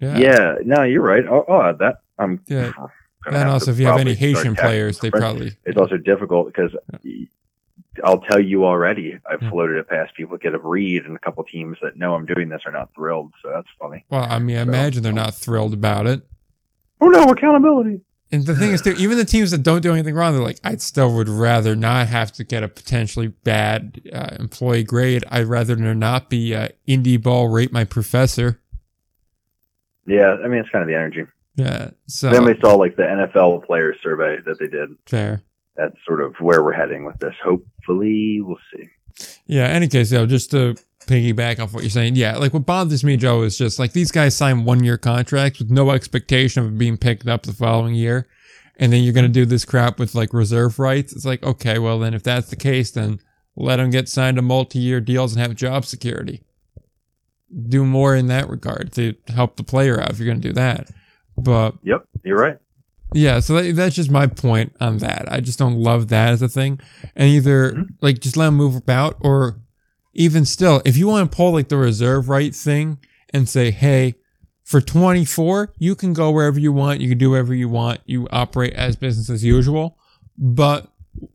Yeah. 0.00 0.16
yeah, 0.16 0.54
no, 0.64 0.82
you're 0.84 1.02
right. 1.02 1.26
I'll, 1.26 1.44
I'll 1.46 1.62
add 1.62 1.78
that. 1.80 1.96
I'm 2.18 2.40
Yeah. 2.46 2.72
And 3.26 3.48
also, 3.48 3.70
if 3.70 3.78
you 3.78 3.86
have 3.86 3.98
any 4.00 4.14
Haitian 4.14 4.54
players, 4.56 4.98
they 5.00 5.10
French. 5.10 5.22
probably 5.22 5.52
It's 5.64 5.76
also 5.78 5.96
difficult 5.98 6.46
because 6.46 6.74
I'll 8.02 8.20
tell 8.20 8.40
you 8.40 8.64
already. 8.64 9.18
I've 9.30 9.42
Yeah. 9.42 9.50
floated 9.50 9.76
it 9.76 9.88
past 9.88 10.14
people 10.14 10.36
get 10.36 10.54
a 10.54 10.58
read, 10.58 11.04
and 11.04 11.14
a 11.16 11.18
couple 11.20 11.44
teams 11.44 11.76
that 11.82 11.96
know 11.96 12.14
I'm 12.14 12.26
doing 12.26 12.48
this 12.48 12.62
are 12.66 12.72
not 12.72 12.90
thrilled. 12.94 13.32
So 13.42 13.50
that's 13.54 13.68
funny. 13.78 14.04
Well, 14.10 14.26
I 14.28 14.38
mean, 14.38 14.56
I 14.56 14.62
So- 14.64 14.68
imagine 14.68 15.02
they're 15.02 15.12
not 15.12 15.34
thrilled 15.34 15.74
about 15.74 16.06
it. 16.06 16.22
Oh 17.00 17.08
no, 17.08 17.24
accountability. 17.24 18.00
And 18.32 18.44
the 18.46 18.54
thing 18.56 18.72
is, 18.72 18.80
too, 18.82 18.94
even 18.98 19.16
the 19.16 19.24
teams 19.24 19.52
that 19.52 19.62
don't 19.62 19.80
do 19.82 19.92
anything 19.92 20.14
wrong, 20.16 20.32
they're 20.32 20.42
like, 20.42 20.58
I 20.64 20.74
still 20.76 21.14
would 21.14 21.28
rather 21.28 21.76
not 21.76 22.08
have 22.08 22.32
to 22.32 22.42
get 22.42 22.64
a 22.64 22.68
potentially 22.68 23.28
bad 23.28 24.00
uh, 24.12 24.28
employee 24.40 24.82
grade. 24.82 25.22
I'd 25.30 25.46
rather 25.46 25.76
there 25.76 25.94
not 25.94 26.30
be 26.30 26.52
uh, 26.54 26.68
indie 26.88 27.22
ball 27.22 27.48
rate 27.48 27.72
my 27.72 27.84
professor. 27.84 28.60
Yeah, 30.06 30.36
I 30.42 30.48
mean 30.48 30.58
it's 30.60 30.70
kind 30.70 30.82
of 30.82 30.88
the 30.88 30.94
energy. 30.96 31.24
Yeah, 31.56 31.90
so 32.06 32.30
Then 32.30 32.44
we 32.44 32.58
saw 32.60 32.74
like 32.74 32.96
the 32.96 33.04
NFL 33.04 33.64
players 33.66 33.96
survey 34.02 34.38
that 34.44 34.58
they 34.58 34.66
did. 34.66 34.90
fair. 35.06 35.42
That's 35.76 35.96
sort 36.06 36.20
of 36.20 36.34
where 36.40 36.62
we're 36.62 36.72
heading 36.72 37.04
with 37.04 37.18
this. 37.18 37.34
Hopefully, 37.42 38.40
we'll 38.40 38.58
see. 38.74 38.88
Yeah. 39.46 39.64
Any 39.66 39.88
case, 39.88 40.10
though, 40.10 40.26
just 40.26 40.50
to 40.52 40.76
piggyback 41.06 41.58
off 41.60 41.72
what 41.72 41.82
you're 41.82 41.90
saying, 41.90 42.16
yeah, 42.16 42.36
like 42.36 42.52
what 42.54 42.66
bothers 42.66 43.04
me, 43.04 43.16
Joe, 43.16 43.42
is 43.42 43.58
just 43.58 43.78
like 43.78 43.92
these 43.92 44.10
guys 44.10 44.36
sign 44.36 44.64
one 44.64 44.84
year 44.84 44.98
contracts 44.98 45.58
with 45.58 45.70
no 45.70 45.90
expectation 45.90 46.64
of 46.64 46.78
being 46.78 46.96
picked 46.96 47.26
up 47.26 47.42
the 47.42 47.52
following 47.52 47.94
year, 47.94 48.26
and 48.76 48.92
then 48.92 49.02
you're 49.02 49.12
gonna 49.12 49.28
do 49.28 49.44
this 49.46 49.64
crap 49.64 49.98
with 49.98 50.14
like 50.14 50.32
reserve 50.32 50.78
rights. 50.78 51.12
It's 51.12 51.24
like, 51.24 51.42
okay, 51.42 51.78
well 51.78 51.98
then, 51.98 52.14
if 52.14 52.22
that's 52.22 52.50
the 52.50 52.56
case, 52.56 52.90
then 52.90 53.20
let 53.56 53.76
them 53.76 53.90
get 53.90 54.08
signed 54.08 54.36
to 54.36 54.42
multi 54.42 54.78
year 54.78 55.00
deals 55.00 55.34
and 55.34 55.42
have 55.42 55.54
job 55.54 55.84
security. 55.84 56.42
Do 57.68 57.84
more 57.84 58.16
in 58.16 58.26
that 58.28 58.48
regard 58.48 58.92
to 58.94 59.14
help 59.28 59.56
the 59.56 59.64
player 59.64 60.00
out 60.00 60.10
if 60.10 60.18
you're 60.18 60.28
gonna 60.28 60.40
do 60.40 60.52
that. 60.54 60.90
But 61.36 61.74
Yep, 61.82 62.06
you're 62.24 62.38
right. 62.38 62.58
Yeah, 63.14 63.40
so 63.40 63.54
that, 63.60 63.74
that's 63.76 63.94
just 63.94 64.10
my 64.10 64.26
point 64.26 64.74
on 64.80 64.98
that. 64.98 65.30
I 65.32 65.40
just 65.40 65.58
don't 65.58 65.76
love 65.76 66.08
that 66.08 66.30
as 66.30 66.42
a 66.42 66.48
thing. 66.48 66.80
And 67.16 67.28
either 67.28 67.72
Mhm. 67.72 67.86
like 68.02 68.18
just 68.20 68.36
let 68.36 68.46
them 68.46 68.56
move 68.56 68.76
about, 68.76 69.16
or 69.20 69.60
even 70.12 70.44
still, 70.44 70.82
if 70.84 70.96
you 70.96 71.06
want 71.06 71.30
to 71.30 71.36
pull 71.36 71.52
like 71.52 71.68
the 71.68 71.76
reserve 71.76 72.28
right 72.28 72.54
thing 72.54 72.98
and 73.32 73.48
say, 73.48 73.70
hey, 73.70 74.14
for 74.64 74.80
24, 74.80 75.72
you 75.78 75.94
can 75.94 76.12
go 76.12 76.30
wherever 76.30 76.58
you 76.58 76.72
want, 76.72 77.00
you 77.00 77.08
can 77.08 77.18
do 77.18 77.30
whatever 77.30 77.54
you 77.54 77.68
want, 77.68 78.00
you 78.06 78.26
operate 78.30 78.72
as 78.74 78.96
business 78.96 79.28
as 79.30 79.44
usual. 79.44 79.98
But 80.38 80.88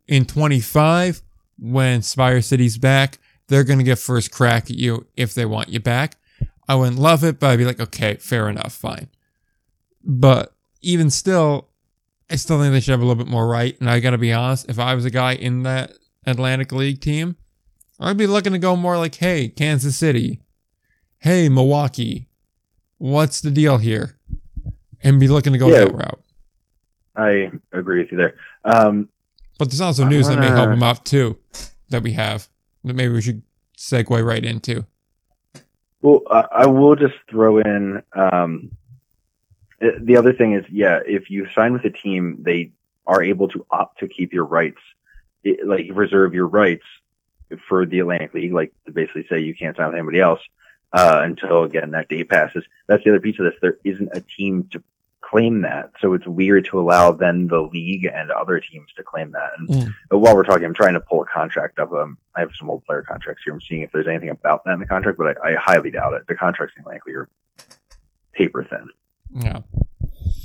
in 0.07 0.25
25, 0.25 1.21
when 1.57 2.01
Spire 2.01 2.41
City's 2.41 2.77
back, 2.77 3.19
they're 3.47 3.63
going 3.63 3.80
to 3.80 3.86
get 3.86 3.99
first 3.99 4.32
crack 4.32 4.69
at 4.69 4.77
you 4.77 5.05
if 5.15 5.34
they 5.34 5.45
want 5.45 5.69
you 5.69 5.80
back. 5.80 6.17
I 6.67 6.75
wouldn't 6.75 6.99
love 6.99 7.23
it, 7.23 7.39
but 7.39 7.47
I'd 7.51 7.57
be 7.57 7.65
like, 7.65 7.80
okay, 7.80 8.15
fair 8.15 8.47
enough, 8.49 8.73
fine. 8.73 9.09
But 10.03 10.53
even 10.82 11.09
still, 11.09 11.68
I 12.32 12.36
still 12.36 12.59
think 12.59 12.73
they 12.73 12.80
should 12.80 12.91
have 12.91 13.01
a 13.01 13.05
little 13.05 13.21
bit 13.23 13.32
more 13.32 13.47
right. 13.47 13.80
And 13.80 13.89
I 13.89 13.99
got 13.99 14.11
to 14.11 14.17
be 14.17 14.32
honest, 14.32 14.69
if 14.69 14.77
I 14.80 14.93
was 14.95 15.05
a 15.05 15.09
guy 15.09 15.34
in 15.34 15.63
that 15.63 15.93
Atlantic 16.25 16.71
League 16.71 17.01
team, 17.01 17.36
I'd 17.99 18.17
be 18.17 18.27
looking 18.27 18.53
to 18.53 18.59
go 18.59 18.75
more 18.75 18.97
like, 18.97 19.15
hey, 19.15 19.49
Kansas 19.49 19.97
City, 19.97 20.39
hey, 21.19 21.49
Milwaukee, 21.49 22.27
what's 22.97 23.41
the 23.41 23.51
deal 23.51 23.77
here? 23.77 24.15
And 25.01 25.19
be 25.19 25.27
looking 25.27 25.53
to 25.53 25.59
go 25.59 25.69
Yeah. 25.69 25.86
that 25.86 25.93
route. 25.93 26.21
I 27.15 27.51
agree 27.73 27.99
with 28.03 28.11
you 28.11 28.17
there. 28.17 28.36
Um, 28.63 29.09
But 29.57 29.69
there's 29.69 29.82
also 29.82 30.05
news 30.05 30.27
that 30.27 30.39
may 30.39 30.47
help 30.47 30.69
them 30.69 30.84
out 30.84 31.05
too, 31.05 31.38
that 31.89 32.03
we 32.03 32.13
have, 32.13 32.47
that 32.84 32.95
maybe 32.95 33.13
we 33.13 33.21
should 33.21 33.41
segue 33.77 34.23
right 34.25 34.43
into. 34.45 34.86
well, 36.01 36.21
I, 36.32 36.45
I 36.51 36.67
will 36.67 36.95
just 36.95 37.15
throw 37.30 37.57
in 37.57 38.01
um, 38.15 38.71
the 40.01 40.17
other 40.17 40.34
thing 40.34 40.53
is, 40.53 40.65
yeah, 40.69 40.99
if 41.05 41.30
you 41.30 41.47
sign 41.55 41.73
with 41.73 41.86
a 41.86 41.89
team, 41.89 42.38
they 42.41 42.71
are 43.07 43.23
able 43.23 43.47
to 43.49 43.65
opt 43.71 43.99
to 43.99 44.07
keep 44.07 44.34
your 44.34 44.45
rights, 44.45 44.82
it, 45.43 45.65
like 45.67 45.88
reserve 45.93 46.34
your 46.34 46.47
rights 46.47 46.84
for 47.67 47.86
the 47.86 47.99
Atlantic 47.99 48.34
League, 48.34 48.53
like 48.53 48.71
to 48.86 48.91
basically 48.91 49.25
say 49.30 49.39
you 49.39 49.55
can't 49.55 49.75
sign 49.75 49.88
with 49.88 49.95
anybody 49.95 50.19
else 50.19 50.41
uh, 50.93 51.21
until 51.23 51.63
again 51.63 51.91
that 51.91 52.07
date 52.09 52.30
passes. 52.30 52.63
That's 52.88 53.03
the 53.03 53.09
other 53.11 53.19
piece 53.19 53.39
of 53.39 53.45
this. 53.45 53.55
There 53.61 53.77
isn't 53.84 54.09
a 54.13 54.21
team 54.21 54.67
to 54.71 54.84
claim 55.21 55.61
that, 55.61 55.91
so 55.99 56.13
it's 56.13 56.25
weird 56.27 56.65
to 56.65 56.80
allow 56.80 57.11
then 57.11 57.47
the 57.47 57.61
league 57.61 58.05
and 58.05 58.32
other 58.32 58.59
teams 58.59 58.88
to 58.97 59.03
claim 59.03 59.32
that. 59.32 59.51
And 59.57 59.69
Mm. 59.69 59.93
uh, 60.11 60.17
while 60.17 60.36
we're 60.36 60.43
talking, 60.43 60.65
I'm 60.65 60.73
trying 60.73 60.93
to 60.95 60.99
pull 61.01 61.21
a 61.21 61.25
contract 61.25 61.77
up. 61.80 61.91
Um, 61.91 62.17
I 62.36 62.39
have 62.41 62.51
some 62.57 62.69
old 62.69 62.84
player 62.86 63.01
contracts 63.01 63.43
here. 63.45 63.53
I'm 63.53 63.61
seeing 63.61 63.82
if 63.82 63.91
there's 63.91 64.07
anything 64.07 64.30
about 64.30 64.63
that 64.65 64.73
in 64.73 64.80
the 64.80 64.88
contract, 64.88 65.17
but 65.17 65.38
I, 65.43 65.51
I 65.51 65.55
highly 65.55 65.91
doubt 65.91 66.13
it. 66.13 66.27
The 66.27 66.36
contracts 66.36 66.75
in 66.75 66.82
Atlantic 66.82 67.05
League 67.05 67.15
are 67.17 67.30
paper 68.34 68.63
thin. 68.63 68.89
Yeah. 69.34 69.61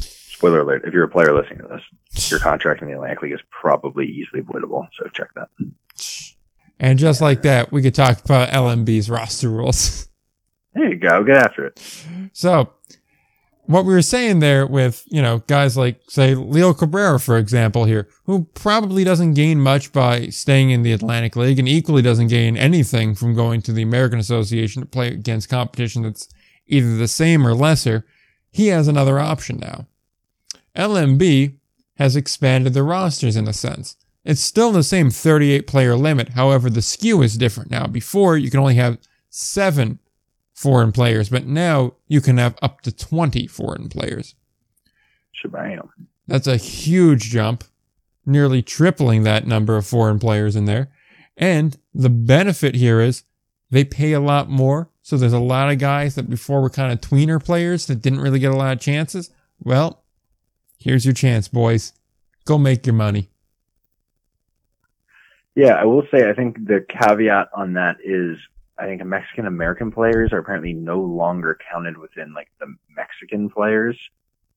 Spoiler 0.00 0.60
alert: 0.60 0.82
if 0.84 0.92
you're 0.92 1.04
a 1.04 1.08
player 1.08 1.34
listening 1.34 1.60
to 1.60 1.68
this, 1.68 2.30
your 2.30 2.40
contract 2.40 2.82
in 2.82 2.88
the 2.88 2.94
Atlantic 2.94 3.22
League 3.22 3.32
is 3.32 3.40
probably 3.50 4.06
easily 4.06 4.40
avoidable. 4.40 4.86
So 4.98 5.08
check 5.08 5.28
that. 5.34 5.48
And 6.80 6.98
just 6.98 7.20
like 7.20 7.42
that, 7.42 7.72
we 7.72 7.82
could 7.82 7.94
talk 7.94 8.24
about 8.24 8.50
LMB's 8.50 9.08
roster 9.08 9.48
rules. 9.48 10.08
There 10.74 10.88
you 10.88 10.96
go. 10.96 11.22
Get 11.22 11.36
after 11.36 11.66
it. 11.66 11.80
So, 12.32 12.72
what 13.66 13.84
we 13.84 13.94
were 13.94 14.02
saying 14.02 14.40
there 14.40 14.66
with, 14.66 15.04
you 15.06 15.22
know, 15.22 15.38
guys 15.46 15.76
like, 15.76 16.00
say, 16.08 16.34
Leo 16.34 16.74
Cabrera, 16.74 17.18
for 17.20 17.38
example, 17.38 17.84
here, 17.84 18.08
who 18.24 18.44
probably 18.54 19.04
doesn't 19.04 19.34
gain 19.34 19.60
much 19.60 19.92
by 19.92 20.26
staying 20.26 20.70
in 20.70 20.82
the 20.82 20.92
Atlantic 20.92 21.36
League 21.36 21.58
and 21.58 21.68
equally 21.68 22.02
doesn't 22.02 22.26
gain 22.26 22.56
anything 22.56 23.14
from 23.14 23.34
going 23.34 23.62
to 23.62 23.72
the 23.72 23.82
American 23.82 24.18
Association 24.18 24.82
to 24.82 24.88
play 24.88 25.08
against 25.08 25.48
competition 25.48 26.02
that's 26.02 26.28
either 26.66 26.96
the 26.96 27.08
same 27.08 27.46
or 27.46 27.54
lesser, 27.54 28.04
he 28.54 28.68
has 28.68 28.86
another 28.86 29.18
option 29.18 29.58
now. 29.58 29.88
LMB 30.76 31.56
has 31.96 32.14
expanded 32.14 32.72
the 32.72 32.84
rosters 32.84 33.34
in 33.34 33.48
a 33.48 33.52
sense. 33.52 33.96
It's 34.24 34.40
still 34.40 34.70
the 34.70 34.84
same 34.84 35.10
38 35.10 35.66
player 35.66 35.96
limit. 35.96 36.30
However, 36.30 36.70
the 36.70 36.80
skew 36.80 37.20
is 37.20 37.36
different 37.36 37.72
now. 37.72 37.88
Before, 37.88 38.38
you 38.38 38.52
can 38.52 38.60
only 38.60 38.76
have 38.76 38.98
seven 39.28 39.98
foreign 40.52 40.92
players, 40.92 41.30
but 41.30 41.46
now 41.46 41.94
you 42.06 42.20
can 42.20 42.38
have 42.38 42.54
up 42.62 42.80
to 42.82 42.92
20 42.92 43.48
foreign 43.48 43.88
players. 43.88 44.36
Shabam. 45.44 45.88
That's 46.28 46.46
a 46.46 46.56
huge 46.56 47.30
jump, 47.30 47.64
nearly 48.24 48.62
tripling 48.62 49.24
that 49.24 49.48
number 49.48 49.76
of 49.76 49.84
foreign 49.84 50.20
players 50.20 50.54
in 50.54 50.66
there. 50.66 50.92
And 51.36 51.76
the 51.92 52.08
benefit 52.08 52.76
here 52.76 53.00
is 53.00 53.24
they 53.70 53.84
pay 53.84 54.12
a 54.12 54.20
lot 54.20 54.48
more. 54.48 54.88
So 55.02 55.16
there's 55.16 55.32
a 55.32 55.38
lot 55.38 55.70
of 55.70 55.78
guys 55.78 56.14
that 56.14 56.30
before 56.30 56.62
were 56.62 56.70
kind 56.70 56.92
of 56.92 57.00
tweener 57.00 57.42
players 57.44 57.86
that 57.86 57.96
didn't 58.02 58.20
really 58.20 58.38
get 58.38 58.52
a 58.52 58.56
lot 58.56 58.72
of 58.72 58.80
chances. 58.80 59.30
Well, 59.62 60.02
here's 60.78 61.04
your 61.04 61.14
chance, 61.14 61.48
boys. 61.48 61.92
Go 62.46 62.56
make 62.58 62.86
your 62.86 62.94
money. 62.94 63.28
Yeah, 65.54 65.74
I 65.74 65.84
will 65.84 66.02
say 66.10 66.28
I 66.28 66.32
think 66.32 66.66
the 66.66 66.84
caveat 66.88 67.48
on 67.54 67.74
that 67.74 67.96
is 68.04 68.38
I 68.78 68.86
think 68.86 69.04
Mexican 69.04 69.46
American 69.46 69.92
players 69.92 70.32
are 70.32 70.38
apparently 70.38 70.72
no 70.72 71.00
longer 71.00 71.56
counted 71.70 71.96
within 71.96 72.32
like 72.34 72.48
the 72.58 72.74
Mexican 72.96 73.48
players. 73.48 73.96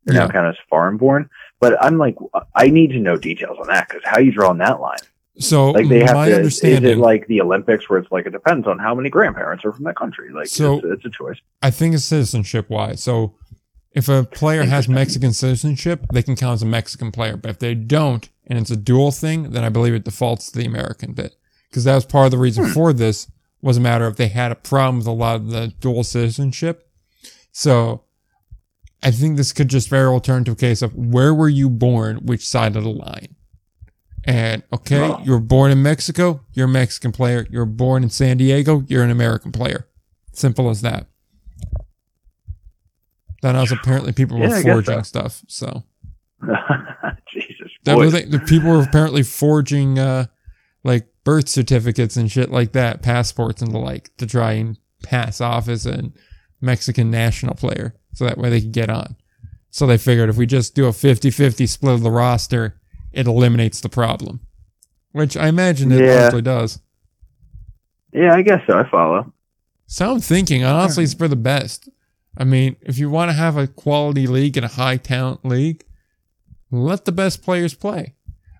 They're 0.05 0.15
Yeah. 0.15 0.25
now 0.25 0.31
counted 0.31 0.49
as 0.49 0.55
foreign 0.69 0.97
born. 0.97 1.29
But 1.59 1.81
I'm 1.83 1.97
like, 1.97 2.15
I 2.55 2.67
need 2.69 2.91
to 2.91 2.99
know 2.99 3.15
details 3.17 3.57
on 3.59 3.67
that 3.67 3.87
because 3.87 4.01
how 4.05 4.19
you 4.19 4.31
drawing 4.31 4.57
that 4.59 4.79
line? 4.79 4.97
So 5.39 5.71
Like 5.71 5.87
they 5.87 5.99
have 5.99 6.13
my 6.15 6.25
to. 6.25 6.31
Is 6.31 6.37
understanding, 6.37 6.91
it 6.91 6.97
like 6.97 7.27
the 7.27 7.41
Olympics 7.41 7.89
where 7.89 7.99
it's 7.99 8.11
like 8.11 8.25
it 8.25 8.31
depends 8.31 8.67
on 8.67 8.79
how 8.79 8.95
many 8.95 9.09
grandparents 9.09 9.63
are 9.65 9.71
from 9.71 9.83
that 9.85 9.95
country? 9.95 10.31
Like 10.33 10.47
So- 10.47 10.77
it's, 10.79 10.85
it's 10.85 11.05
a 11.05 11.09
choice. 11.09 11.37
I 11.61 11.69
think 11.71 11.93
it's 11.95 12.05
citizenship 12.05 12.69
wise. 12.69 13.03
So 13.03 13.35
if 13.93 14.09
a 14.09 14.23
player 14.23 14.63
has 14.63 14.87
Mexican 14.87 15.33
citizenship, 15.33 16.05
they 16.13 16.21
can 16.23 16.35
count 16.35 16.53
as 16.55 16.61
a 16.63 16.65
Mexican 16.67 17.11
player. 17.11 17.37
But 17.37 17.51
if 17.51 17.59
they 17.59 17.73
don't, 17.75 18.27
and 18.47 18.57
it's 18.59 18.71
a 18.71 18.75
dual 18.77 19.11
thing, 19.11 19.51
then 19.51 19.63
I 19.63 19.69
believe 19.69 19.93
it 19.93 20.03
defaults 20.03 20.51
to 20.51 20.57
the 20.59 20.65
American 20.65 21.13
bit. 21.13 21.35
Because 21.69 21.83
that 21.83 21.95
was 21.95 22.05
part 22.05 22.25
of 22.25 22.31
the 22.31 22.37
reason 22.37 22.65
Hmm. 22.65 22.71
for 22.71 22.93
this 22.93 23.29
was 23.61 23.77
a 23.77 23.81
matter 23.81 24.05
of 24.05 24.15
they 24.17 24.27
had 24.27 24.51
a 24.51 24.55
problem 24.55 24.97
with 24.99 25.07
a 25.07 25.11
lot 25.11 25.35
of 25.37 25.49
the 25.49 25.73
dual 25.79 26.03
citizenship. 26.03 26.87
So 27.51 28.03
I 29.03 29.11
think 29.11 29.37
this 29.37 29.51
could 29.53 29.67
just 29.67 29.89
very 29.89 30.09
well 30.09 30.19
turn 30.19 30.43
to 30.45 30.51
a 30.51 30.55
case 30.55 30.81
of 30.81 30.93
where 30.95 31.33
were 31.33 31.49
you 31.49 31.69
born, 31.69 32.17
which 32.25 32.47
side 32.47 32.75
of 32.75 32.83
the 32.83 32.89
line. 32.89 33.35
And 34.27 34.61
okay, 34.73 35.15
you 35.23 35.31
were 35.31 35.39
born 35.39 35.71
in 35.71 35.81
Mexico, 35.81 36.41
you're 36.51 36.65
a 36.65 36.69
Mexican 36.69 37.13
player. 37.13 37.47
You 37.49 37.59
were 37.59 37.65
born 37.65 38.03
in 38.03 38.09
San 38.09 38.35
Diego, 38.37 38.83
you're 38.87 39.03
an 39.03 39.09
American 39.09 39.53
player. 39.53 39.87
Simple 40.33 40.69
as 40.69 40.81
that. 40.81 41.07
That 43.41 43.55
was 43.55 43.71
apparently 43.71 44.11
people 44.11 44.37
were 44.37 44.47
Yeah, 44.47 44.61
forging 44.61 44.95
so. 44.97 45.01
stuff. 45.03 45.43
So 45.47 45.83
Jesus. 47.33 47.71
that 47.85 47.95
boy. 47.95 48.05
was 48.05 48.13
like, 48.13 48.29
the 48.29 48.39
people 48.39 48.69
were 48.69 48.81
apparently 48.83 49.23
forging 49.23 49.97
uh 49.99 50.25
like 50.83 51.07
birth 51.23 51.47
certificates 51.49 52.15
and 52.17 52.31
shit 52.31 52.51
like 52.51 52.71
that, 52.73 53.01
passports 53.01 53.61
and 53.61 53.71
the 53.73 53.79
like, 53.79 54.15
to 54.17 54.25
try 54.25 54.53
and 54.53 54.77
pass 55.03 55.39
off 55.41 55.67
as 55.67 55.85
a 55.85 56.11
Mexican 56.61 57.11
national 57.11 57.55
player. 57.55 57.95
So 58.13 58.25
that 58.25 58.37
way 58.37 58.49
they 58.49 58.61
could 58.61 58.71
get 58.71 58.89
on. 58.89 59.15
So 59.69 59.85
they 59.85 59.97
figured 59.97 60.29
if 60.29 60.37
we 60.37 60.45
just 60.45 60.73
do 60.75 60.85
a 60.85 60.91
50-50 60.91 61.67
split 61.67 61.93
of 61.95 62.01
the 62.01 62.11
roster, 62.11 62.79
it 63.11 63.27
eliminates 63.27 63.81
the 63.81 63.89
problem. 63.89 64.39
Which 65.11 65.35
I 65.37 65.47
imagine 65.47 65.91
it 65.91 66.01
Yeah. 66.03 66.21
largely 66.21 66.41
does. 66.41 66.79
yeah, 68.13 68.33
I 68.33 68.41
guess 68.41 68.61
so. 68.67 68.77
I 68.77 68.89
follow. 68.89 69.33
Sound 69.87 70.23
thinking, 70.23 70.63
honestly, 70.63 71.03
it's 71.03 71.13
for 71.13 71.27
the 71.27 71.35
best. 71.35 71.89
I 72.37 72.43
mean, 72.43 72.75
if 72.81 72.97
you 72.97 73.09
want 73.09 73.29
to 73.29 73.33
have 73.33 73.57
a 73.57 73.67
quality 73.67 74.27
league 74.27 74.57
and 74.57 74.65
a 74.65 74.69
high 74.69 74.97
talent 74.97 75.45
league, 75.45 75.83
let 76.71 77.05
the 77.05 77.11
best 77.11 77.41
players 77.41 77.73
play. 77.73 78.13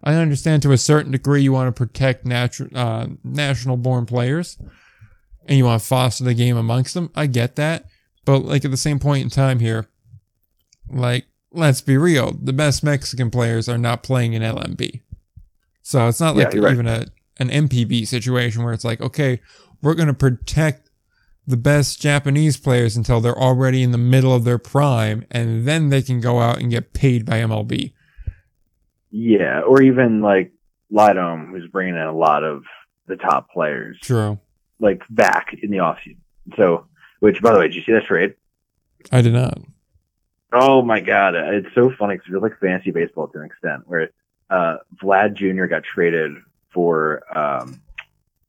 I 0.04 0.14
understand 0.16 0.62
to 0.64 0.72
a 0.72 0.78
certain 0.78 1.12
degree 1.12 1.42
you 1.44 1.52
want 1.52 1.68
to 1.68 1.78
protect 1.78 2.24
natu- 2.26 2.74
uh, 2.76 3.08
national 3.24 3.78
born 3.78 4.06
players 4.06 4.58
and 5.46 5.58
you 5.58 5.66
want 5.66 5.82
to 5.82 5.88
foster 5.88 6.24
the 6.24 6.34
game 6.34 6.56
amongst 6.56 6.94
them. 6.94 7.10
I 7.16 7.28
get 7.28 7.56
that. 7.58 7.86
But 8.26 8.40
like 8.46 8.64
at 8.66 8.72
the 8.72 8.78
same 8.78 9.00
point 9.00 9.24
in 9.24 9.30
time 9.30 9.60
here, 9.60 9.88
like, 10.90 11.26
let's 11.58 11.82
be 11.82 11.98
real, 11.98 12.34
the 12.42 12.54
best 12.54 12.84
Mexican 12.84 13.32
players 13.32 13.68
are 13.68 13.78
not 13.78 14.04
playing 14.04 14.34
in 14.34 14.42
LMB. 14.42 15.02
So 15.82 16.08
it's 16.08 16.20
not 16.20 16.36
like 16.36 16.54
right. 16.54 16.72
even 16.72 16.88
a 16.88 17.06
an 17.40 17.50
NPB 17.50 18.08
situation 18.08 18.64
where 18.64 18.74
it's 18.74 18.84
like, 18.84 19.02
okay, 19.02 19.42
we're 19.82 19.94
going 19.94 20.08
to 20.08 20.14
protect 20.14 20.90
the 21.46 21.58
best 21.58 22.02
Japanese 22.02 22.58
players 22.58 22.98
until 22.98 23.22
they're 23.22 23.38
already 23.38 23.84
in 23.84 23.92
the 23.92 23.98
middle 23.98 24.34
of 24.34 24.44
their 24.44 24.58
prime, 24.58 25.26
and 25.32 25.66
then 25.68 25.90
they 25.90 26.02
can 26.02 26.20
go 26.20 26.40
out 26.40 26.60
and 26.60 26.72
get 26.72 26.94
paid 26.94 27.26
by 27.26 27.40
MLB. 27.40 27.94
Yeah, 29.12 29.62
or 29.62 29.82
even 29.82 30.22
like 30.22 30.52
Lidom, 30.92 31.52
who's 31.52 31.70
bringing 31.72 31.96
in 31.96 32.02
a 32.02 32.16
lot 32.16 32.44
of 32.44 32.64
the 33.08 33.16
top 33.16 33.50
players, 33.52 33.98
True. 34.02 34.40
like 34.80 35.02
back 35.10 35.56
in 35.62 35.72
the 35.72 35.78
offseason. 35.78 36.18
So, 36.58 36.86
which 37.20 37.42
by 37.42 37.54
the 37.54 37.60
way, 37.60 37.68
did 37.68 37.76
you 37.76 37.84
see 37.84 37.94
that 37.94 38.06
trade? 38.06 38.36
I 39.12 39.22
did 39.22 39.34
not. 39.34 39.60
Oh 40.54 40.82
my 40.82 41.00
god, 41.02 41.36
it's 41.36 41.68
so 41.76 41.92
funny 41.98 42.16
because 42.16 42.34
it's 42.34 42.42
like 42.42 42.60
fantasy 42.60 42.92
baseball 42.92 43.28
to 43.28 43.40
an 43.40 43.46
extent, 43.46 43.84
where 43.86 44.10
uh, 44.50 44.78
Vlad 45.04 45.34
Jr. 45.36 45.66
got 45.66 45.84
traded 45.84 46.34
for 46.74 47.22
um, 47.38 47.82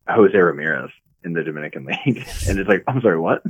Jose 0.09 0.37
Ramirez 0.37 0.91
in 1.25 1.33
the 1.33 1.43
Dominican 1.43 1.85
League, 2.07 2.25
and 2.49 2.59
it's 2.59 2.69
like, 2.69 2.85
I'm 2.87 3.01
sorry, 3.01 3.19
what? 3.19 3.43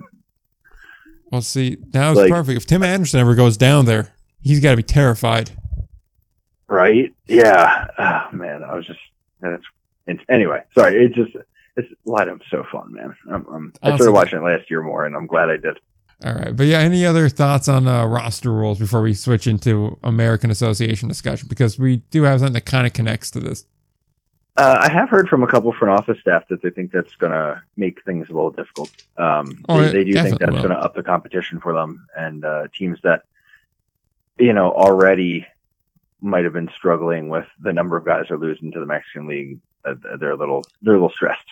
Well, 1.30 1.42
see, 1.42 1.76
now 1.92 2.12
it's 2.12 2.20
Like- 2.20 2.30
perfect. 2.30 2.56
If 2.56 2.66
Tim 2.66 2.82
Anderson 2.82 3.20
ever 3.20 3.34
goes 3.34 3.56
down 3.58 3.84
there, 3.84 4.14
he's 4.40 4.60
got 4.60 4.70
to 4.70 4.76
be 4.78 4.82
terrified. 4.82 5.50
Right? 6.68 7.14
Yeah. 7.26 7.86
Oh 7.98 8.36
man, 8.36 8.62
I 8.62 8.74
was 8.74 8.86
just 8.86 8.98
that's 9.40 9.62
it's, 10.06 10.22
anyway. 10.28 10.62
Sorry, 10.74 11.04
it's 11.04 11.14
just 11.14 11.32
it's 11.76 11.88
Lidom's 12.06 12.42
so 12.50 12.64
fun, 12.72 12.92
man. 12.94 13.14
I'm, 13.30 13.46
I'm, 13.52 13.72
I 13.82 13.94
started 13.96 14.12
watching 14.12 14.38
it 14.38 14.42
last 14.42 14.70
year 14.70 14.82
more, 14.82 15.04
and 15.06 15.14
I'm 15.14 15.26
glad 15.26 15.48
I 15.50 15.56
did. 15.58 15.78
All 16.24 16.34
right. 16.34 16.54
But 16.54 16.66
yeah, 16.66 16.80
any 16.80 17.06
other 17.06 17.28
thoughts 17.28 17.68
on 17.68 17.86
uh, 17.86 18.04
roster 18.04 18.52
rules 18.52 18.78
before 18.78 19.02
we 19.02 19.14
switch 19.14 19.46
into 19.46 19.98
American 20.02 20.50
Association 20.50 21.08
discussion? 21.08 21.48
Because 21.48 21.78
we 21.78 21.98
do 22.10 22.24
have 22.24 22.40
something 22.40 22.54
that 22.54 22.66
kind 22.66 22.86
of 22.86 22.92
connects 22.92 23.30
to 23.32 23.40
this. 23.40 23.64
Uh, 24.56 24.76
I 24.80 24.92
have 24.92 25.08
heard 25.08 25.28
from 25.28 25.44
a 25.44 25.46
couple 25.46 25.72
front 25.72 25.96
office 25.96 26.18
staff 26.20 26.48
that 26.48 26.62
they 26.62 26.70
think 26.70 26.90
that's 26.90 27.14
going 27.14 27.30
to 27.30 27.62
make 27.76 28.02
things 28.04 28.28
a 28.28 28.32
little 28.32 28.50
difficult. 28.50 28.90
Um, 29.16 29.62
Oh, 29.68 29.80
they, 29.80 29.92
they 29.92 30.04
do 30.04 30.14
think 30.14 30.40
that's 30.40 30.50
going 30.50 30.70
to 30.70 30.76
up 30.76 30.96
the 30.96 31.04
competition 31.04 31.60
for 31.60 31.72
them, 31.72 32.08
and 32.16 32.44
uh, 32.44 32.66
teams 32.76 32.98
that 33.04 33.22
you 34.36 34.52
know 34.52 34.72
already 34.72 35.46
might 36.20 36.42
have 36.42 36.52
been 36.52 36.70
struggling 36.74 37.28
with 37.28 37.46
the 37.60 37.72
number 37.72 37.96
of 37.96 38.04
guys 38.04 38.24
they're 38.28 38.36
losing 38.36 38.72
to 38.72 38.80
the 38.80 38.86
Mexican 38.86 39.28
League. 39.28 39.60
Uh, 39.84 39.94
they're 40.18 40.32
a 40.32 40.36
little 40.36 40.64
they're 40.82 40.94
a 40.94 40.96
little 40.96 41.10
stressed. 41.14 41.46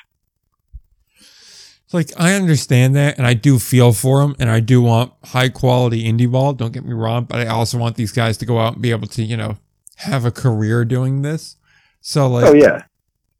Like, 1.92 2.10
I 2.18 2.34
understand 2.34 2.96
that, 2.96 3.16
and 3.16 3.26
I 3.26 3.34
do 3.34 3.58
feel 3.58 3.92
for 3.92 4.20
them, 4.20 4.34
and 4.38 4.50
I 4.50 4.60
do 4.60 4.82
want 4.82 5.12
high 5.24 5.48
quality 5.48 6.04
indie 6.04 6.30
ball. 6.30 6.52
Don't 6.52 6.72
get 6.72 6.84
me 6.84 6.92
wrong, 6.92 7.24
but 7.24 7.40
I 7.40 7.46
also 7.46 7.78
want 7.78 7.96
these 7.96 8.12
guys 8.12 8.36
to 8.38 8.46
go 8.46 8.58
out 8.58 8.74
and 8.74 8.82
be 8.82 8.90
able 8.90 9.06
to, 9.08 9.22
you 9.22 9.36
know, 9.36 9.56
have 9.96 10.24
a 10.24 10.30
career 10.30 10.84
doing 10.84 11.22
this. 11.22 11.56
So, 12.00 12.28
like, 12.28 12.44
oh 12.44 12.54
yeah, 12.54 12.84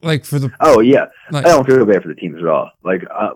like 0.01 0.25
for 0.25 0.39
the 0.39 0.53
oh 0.61 0.81
yeah. 0.81 1.07
like, 1.31 1.45
I 1.45 1.51
don't 1.51 1.67
feel 1.67 1.85
bad 1.85 2.03
for 2.03 2.09
the 2.09 2.15
teams 2.15 2.39
at 2.39 2.47
all. 2.47 2.71
Like, 2.83 3.03
uh, 3.13 3.35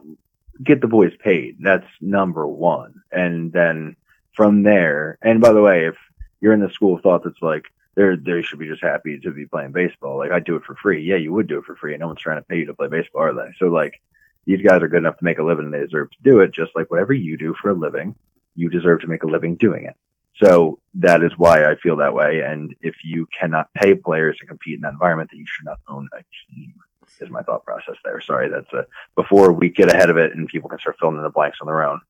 get 0.63 0.81
the 0.81 0.87
boys 0.89 1.13
paid. 1.23 1.57
That's 1.61 1.87
number 2.01 2.47
one. 2.47 3.03
And 3.11 3.53
then 3.53 3.97
from 4.35 4.63
there, 4.63 5.19
and 5.23 5.41
by 5.41 5.53
the 5.53 5.63
way, 5.63 5.87
if 5.87 5.97
you're 6.41 6.53
in 6.53 6.61
the 6.61 6.71
school 6.71 6.97
of 6.97 7.03
thought 7.03 7.25
that's 7.25 7.43
like, 7.43 7.65
they're, 7.97 8.17
they 8.17 8.43
should 8.43 8.59
be 8.59 8.69
just 8.69 8.83
happy 8.83 9.19
to 9.19 9.31
be 9.33 9.47
playing 9.47 9.73
baseball. 9.73 10.17
Like, 10.19 10.31
I'd 10.31 10.45
do 10.45 10.57
it 10.57 10.65
for 10.65 10.77
free. 10.77 11.03
Yeah, 11.03 11.17
you 11.17 11.33
would 11.33 11.49
do 11.49 11.59
it 11.59 11.65
for 11.65 11.77
free. 11.77 11.95
And 11.95 12.01
no 12.01 12.07
one's 12.07 12.21
trying 12.21 12.39
to 12.39 12.47
pay 12.47 12.59
you 12.59 12.67
to 12.67 12.75
play 12.75 12.89
baseball, 12.89 13.23
are 13.23 13.35
they? 13.35 13.53
So, 13.59 13.67
like, 13.67 14.01
these 14.47 14.63
guys 14.63 14.83
are 14.83 14.89
good 14.89 14.99
enough 14.99 15.19
to 15.19 15.25
make 15.25 15.39
a 15.39 15.43
living 15.43 15.67
and 15.67 15.75
they 15.75 15.81
deserve 15.81 16.11
to 16.11 16.23
do 16.23 16.41
it. 16.41 16.53
Just 16.53 16.73
like 16.75 16.91
whatever 16.91 17.13
you 17.13 17.37
do 17.37 17.55
for 17.61 17.71
a 17.71 17.75
living, 17.75 18.15
you 18.57 18.69
deserve 18.69 19.01
to 19.03 19.07
make 19.07 19.23
a 19.23 19.29
living 19.29 19.57
doing 19.57 19.85
it. 19.85 19.97
So 20.43 20.79
that 20.95 21.23
is 21.23 21.33
why 21.37 21.71
I 21.71 21.77
feel 21.77 21.97
that 21.97 22.15
way. 22.15 22.41
And 22.41 22.75
if 22.81 22.97
you 23.05 23.27
cannot 23.39 23.73
pay 23.75 23.95
players 23.95 24.39
to 24.39 24.47
compete 24.47 24.75
in 24.77 24.81
that 24.83 24.93
environment, 24.93 25.31
then 25.31 25.41
you 25.41 25.47
should 25.47 25.67
not 25.67 25.81
own 25.89 26.09
a 26.13 26.23
team 26.51 26.75
is 27.21 27.31
my 27.31 27.43
thought 27.43 27.65
process 27.65 27.97
there. 28.05 28.21
Sorry, 28.21 28.49
that's 28.49 28.73
a, 28.73 28.87
before 29.15 29.53
we 29.53 29.69
get 29.69 29.93
ahead 29.93 30.11
of 30.11 30.17
it 30.17 30.35
and 30.35 30.49
people 30.49 30.69
can 30.69 30.79
start 30.79 30.97
filling 30.99 31.17
in 31.17 31.23
the 31.23 31.31
blanks 31.31 31.59
on 31.61 31.67
their 31.67 31.83
own. 31.83 32.01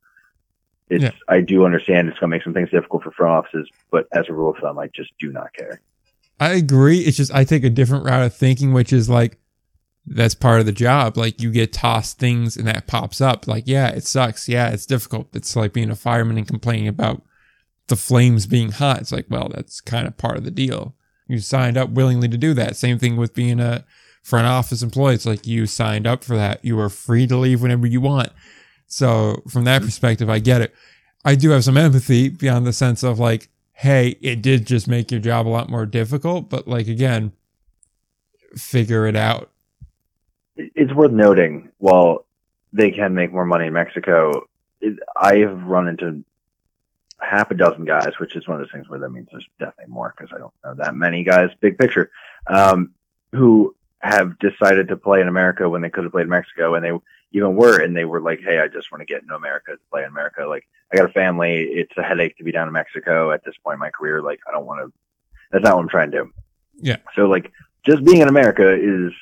It's 0.89 1.05
Yeah. 1.05 1.11
I 1.29 1.41
do 1.41 1.65
understand 1.65 2.09
it's 2.09 2.19
going 2.19 2.31
to 2.31 2.37
make 2.37 2.43
some 2.43 2.55
things 2.55 2.71
difficult 2.71 3.03
for 3.03 3.11
front 3.13 3.33
offices, 3.33 3.69
but 3.91 4.07
as 4.13 4.29
a 4.29 4.33
rule 4.33 4.51
of 4.51 4.59
thumb, 4.59 4.79
I 4.79 4.89
just 4.89 5.13
do 5.19 5.33
not 5.33 5.53
care. 5.53 5.81
I 6.39 6.51
agree. 6.53 7.01
It's 7.01 7.17
just 7.17 7.35
I 7.35 7.45
take 7.45 7.65
a 7.65 7.71
different 7.71 8.05
route 8.05 8.23
of 8.23 8.35
thinking, 8.35 8.73
which 8.73 8.93
is 8.93 9.09
like 9.09 9.39
that's 10.07 10.35
part 10.35 10.61
of 10.61 10.67
the 10.67 10.73
job. 10.73 11.17
Like 11.17 11.41
you 11.41 11.51
get 11.51 11.73
tossed 11.73 12.19
things 12.19 12.57
and 12.57 12.67
that 12.67 12.87
pops 12.87 13.21
up. 13.21 13.47
Like, 13.47 13.65
yeah, 13.67 13.89
it 13.89 14.05
sucks. 14.05 14.49
Yeah, 14.49 14.71
it's 14.71 14.87
difficult. 14.87 15.29
It's 15.35 15.55
like 15.55 15.73
being 15.73 15.91
a 15.91 15.97
fireman 15.97 16.39
and 16.39 16.49
complaining 16.49 16.89
about 16.89 17.23
the 17.89 17.97
flames 17.97 18.47
being 18.47 18.73
hot. 18.73 19.01
It's 19.01 19.13
like, 19.13 19.27
well, 19.29 19.51
that's 19.55 19.81
kind 19.81 20.07
of 20.07 20.17
part 20.17 20.37
of 20.37 20.45
the 20.45 20.51
deal. 20.51 20.95
You 21.29 21.39
signed 21.39 21.77
up 21.77 21.91
willingly 21.91 22.29
to 22.29 22.39
do 22.39 22.55
that. 22.55 22.77
Same 22.77 22.99
thing 22.99 23.17
with 23.17 23.35
being 23.35 23.61
a 23.61 23.85
front 24.23 24.47
office 24.47 24.83
employee. 24.83 25.15
It's 25.15 25.27
like 25.27 25.47
you 25.47 25.67
signed 25.67 26.07
up 26.07 26.25
for 26.25 26.37
that. 26.37 26.65
You 26.65 26.79
are 26.81 26.89
free 26.89 27.27
to 27.27 27.37
leave 27.37 27.63
whenever 27.63 27.87
you 27.87 28.01
want. 28.01 28.31
So 28.87 29.43
from 29.49 29.65
that 29.65 29.83
perspective, 29.83 30.29
I 30.29 30.41
get 30.41 30.61
it. 30.61 30.75
I 31.25 31.35
do 31.35 31.51
have 31.51 31.65
some 31.65 31.77
empathy 31.77 32.29
beyond 32.29 32.67
the 32.67 32.73
sense 32.73 33.03
of 33.03 33.19
like, 33.19 33.49
hey, 33.73 34.17
it 34.21 34.43
did 34.43 34.67
just 34.67 34.89
make 34.89 35.11
your 35.11 35.21
job 35.21 35.47
a 35.47 35.51
lot 35.51 35.71
more 35.71 35.87
difficult, 35.87 36.51
but 36.51 36.67
like 36.67 36.89
again, 36.89 37.33
figure 38.57 39.07
it 39.07 39.17
out. 39.17 39.50
It- 40.81 40.85
It's 40.85 40.95
worth 40.95 41.13
noting 41.13 41.71
while 41.79 42.27
they 42.73 42.91
can 42.91 43.15
make 43.15 43.33
more 43.33 43.45
money 43.45 43.67
in 43.67 43.73
Mexico, 43.73 44.47
it, 44.81 44.99
I 45.17 45.37
have 45.39 45.63
run 45.65 45.89
into 45.89 46.25
half 47.21 47.51
a 47.51 47.55
dozen 47.55 47.85
guys, 47.85 48.13
which 48.19 48.35
is 48.37 48.49
one 48.49 48.57
of 48.59 48.63
those 48.63 48.73
things 48.73 48.89
where 48.89 48.99
that 49.01 49.11
means 49.11 49.29
there's 49.31 49.47
definitely 49.59 49.93
more 49.93 50.15
because 50.17 50.33
I 50.35 50.39
don't 50.39 50.53
know 50.65 50.75
that 50.83 50.95
many 50.95 51.23
guys, 51.23 51.51
big 51.61 51.77
picture, 51.79 52.11
um, 52.47 52.93
who 53.33 53.75
have 53.99 54.39
decided 54.39 54.89
to 54.89 54.97
play 54.97 55.21
in 55.21 55.29
America 55.29 55.69
when 55.69 55.83
they 55.83 55.91
could 55.91 56.05
have 56.05 56.13
played 56.13 56.23
in 56.23 56.31
Mexico 56.31 56.75
and 56.75 56.85
they 56.85 56.93
even 57.33 57.55
were, 57.55 57.79
and 57.81 57.95
they 57.95 58.07
were 58.07 58.21
like, 58.21 58.41
Hey, 58.41 58.59
I 58.59 58.69
just 58.69 58.91
want 58.91 59.01
to 59.03 59.05
get 59.05 59.23
into 59.23 59.35
America 59.35 59.73
to 59.73 59.79
play 59.91 60.03
in 60.03 60.09
America. 60.09 60.47
Like 60.47 60.67
I 60.93 60.97
got 60.97 61.11
a 61.11 61.13
family. 61.13 61.63
It's 61.65 61.93
a 61.99 62.03
headache 62.03 62.39
to 62.39 62.45
be 62.45 62.53
down 62.53 62.67
in 62.69 62.73
Mexico 62.73 63.31
at 63.33 63.45
this 63.45 63.55
point 63.63 63.75
in 63.75 63.81
my 63.81 63.91
career. 63.91 64.23
Like 64.23 64.41
I 64.49 64.53
don't 64.53 64.65
want 64.67 64.81
to, 64.81 64.93
that's 65.53 65.63
not 65.65 65.77
what 65.77 65.83
I'm 65.83 65.89
trying 65.89 66.11
to 66.13 66.19
do. 66.25 66.33
Yeah. 66.81 66.97
So 67.15 67.27
like 67.27 67.53
just 67.85 68.03
being 68.05 68.23
in 68.23 68.29
America 68.29 68.73
is 68.73 69.13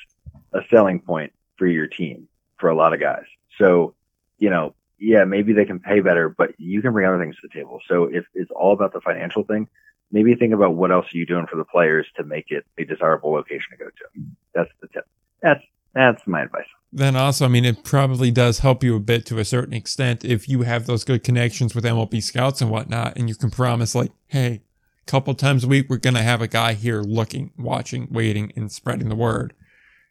a 0.53 0.61
selling 0.69 0.99
point 1.01 1.33
for 1.59 1.67
your 1.67 1.85
team 1.85 2.27
for 2.57 2.69
a 2.69 2.75
lot 2.75 2.93
of 2.93 2.99
guys. 2.99 3.25
So, 3.59 3.93
you 4.39 4.49
know, 4.49 4.73
yeah, 4.97 5.25
maybe 5.25 5.53
they 5.53 5.65
can 5.65 5.79
pay 5.79 5.99
better, 5.99 6.29
but 6.29 6.51
you 6.57 6.81
can 6.81 6.93
bring 6.93 7.07
other 7.07 7.19
things 7.19 7.35
to 7.35 7.47
the 7.47 7.53
table. 7.53 7.79
So 7.87 8.05
if 8.05 8.25
it's 8.33 8.51
all 8.51 8.73
about 8.73 8.93
the 8.93 9.01
financial 9.01 9.43
thing, 9.43 9.67
maybe 10.11 10.35
think 10.35 10.53
about 10.53 10.75
what 10.75 10.91
else 10.91 11.05
are 11.13 11.17
you 11.17 11.25
doing 11.25 11.45
for 11.45 11.57
the 11.57 11.65
players 11.65 12.07
to 12.17 12.23
make 12.23 12.45
it 12.49 12.65
a 12.77 12.85
desirable 12.85 13.31
location 13.31 13.71
to 13.71 13.77
go 13.77 13.85
to. 13.85 14.23
That's 14.53 14.71
the 14.81 14.87
tip. 14.87 15.05
That's 15.41 15.63
that's 15.93 16.25
my 16.27 16.43
advice. 16.43 16.67
Then 16.91 17.15
also, 17.15 17.45
I 17.45 17.47
mean, 17.47 17.65
it 17.65 17.83
probably 17.83 18.31
does 18.31 18.59
help 18.59 18.83
you 18.83 18.95
a 18.95 18.99
bit 18.99 19.25
to 19.27 19.39
a 19.39 19.45
certain 19.45 19.73
extent 19.73 20.25
if 20.25 20.49
you 20.49 20.63
have 20.63 20.85
those 20.85 21.03
good 21.03 21.23
connections 21.23 21.75
with 21.75 21.83
MLB 21.83 22.21
scouts 22.21 22.61
and 22.61 22.69
whatnot, 22.69 23.17
and 23.17 23.29
you 23.29 23.35
can 23.35 23.51
promise 23.51 23.95
like, 23.95 24.11
hey, 24.27 24.61
a 25.07 25.11
couple 25.11 25.33
times 25.33 25.63
a 25.63 25.67
week 25.67 25.87
we're 25.89 25.97
gonna 25.97 26.23
have 26.23 26.41
a 26.41 26.47
guy 26.47 26.73
here 26.73 27.01
looking, 27.01 27.51
watching, 27.57 28.07
waiting, 28.11 28.51
and 28.55 28.71
spreading 28.71 29.09
the 29.09 29.15
word. 29.15 29.53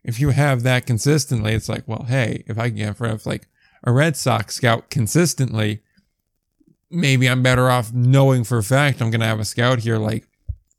If 0.09 0.19
you 0.19 0.31
have 0.31 0.63
that 0.63 0.87
consistently, 0.87 1.53
it's 1.53 1.69
like, 1.69 1.87
well, 1.87 2.07
hey, 2.09 2.43
if 2.47 2.59
I 2.59 2.69
can 2.69 2.79
get 2.79 2.89
in 2.89 2.95
front 2.95 3.15
of 3.15 3.27
like 3.27 3.47
a 3.85 3.93
Red 3.93 4.17
Sox 4.17 4.55
scout 4.55 4.89
consistently, 4.91 5.83
maybe 6.91 7.29
I'm 7.29 7.43
better 7.43 7.71
off 7.71 7.93
knowing 7.93 8.43
for 8.43 8.59
a 8.59 8.63
fact 8.63 9.03
I'm 9.03 9.11
gonna 9.11 9.27
have 9.27 9.39
a 9.39 9.45
scout 9.45 9.81
here 9.81 9.99
like 9.99 10.27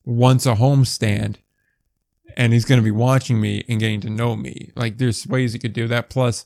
once 0.03 0.45
a 0.45 0.55
homestand 0.55 1.35
and 2.35 2.53
he's 2.53 2.65
going 2.65 2.79
to 2.79 2.83
be 2.83 2.91
watching 2.91 3.41
me 3.41 3.63
and 3.67 3.79
getting 3.79 4.01
to 4.01 4.09
know 4.09 4.35
me. 4.35 4.71
Like 4.75 4.97
there's 4.97 5.27
ways 5.27 5.53
you 5.53 5.59
could 5.59 5.73
do 5.73 5.87
that. 5.87 6.09
Plus, 6.09 6.45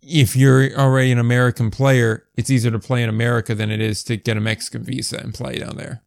if 0.00 0.36
you're 0.36 0.72
already 0.78 1.12
an 1.12 1.18
American 1.18 1.70
player, 1.70 2.26
it's 2.36 2.50
easier 2.50 2.70
to 2.70 2.78
play 2.78 3.02
in 3.02 3.08
America 3.08 3.54
than 3.54 3.70
it 3.70 3.80
is 3.80 4.02
to 4.04 4.16
get 4.16 4.36
a 4.36 4.40
Mexican 4.40 4.84
visa 4.84 5.18
and 5.18 5.34
play 5.34 5.58
down 5.58 5.76
there. 5.76 6.02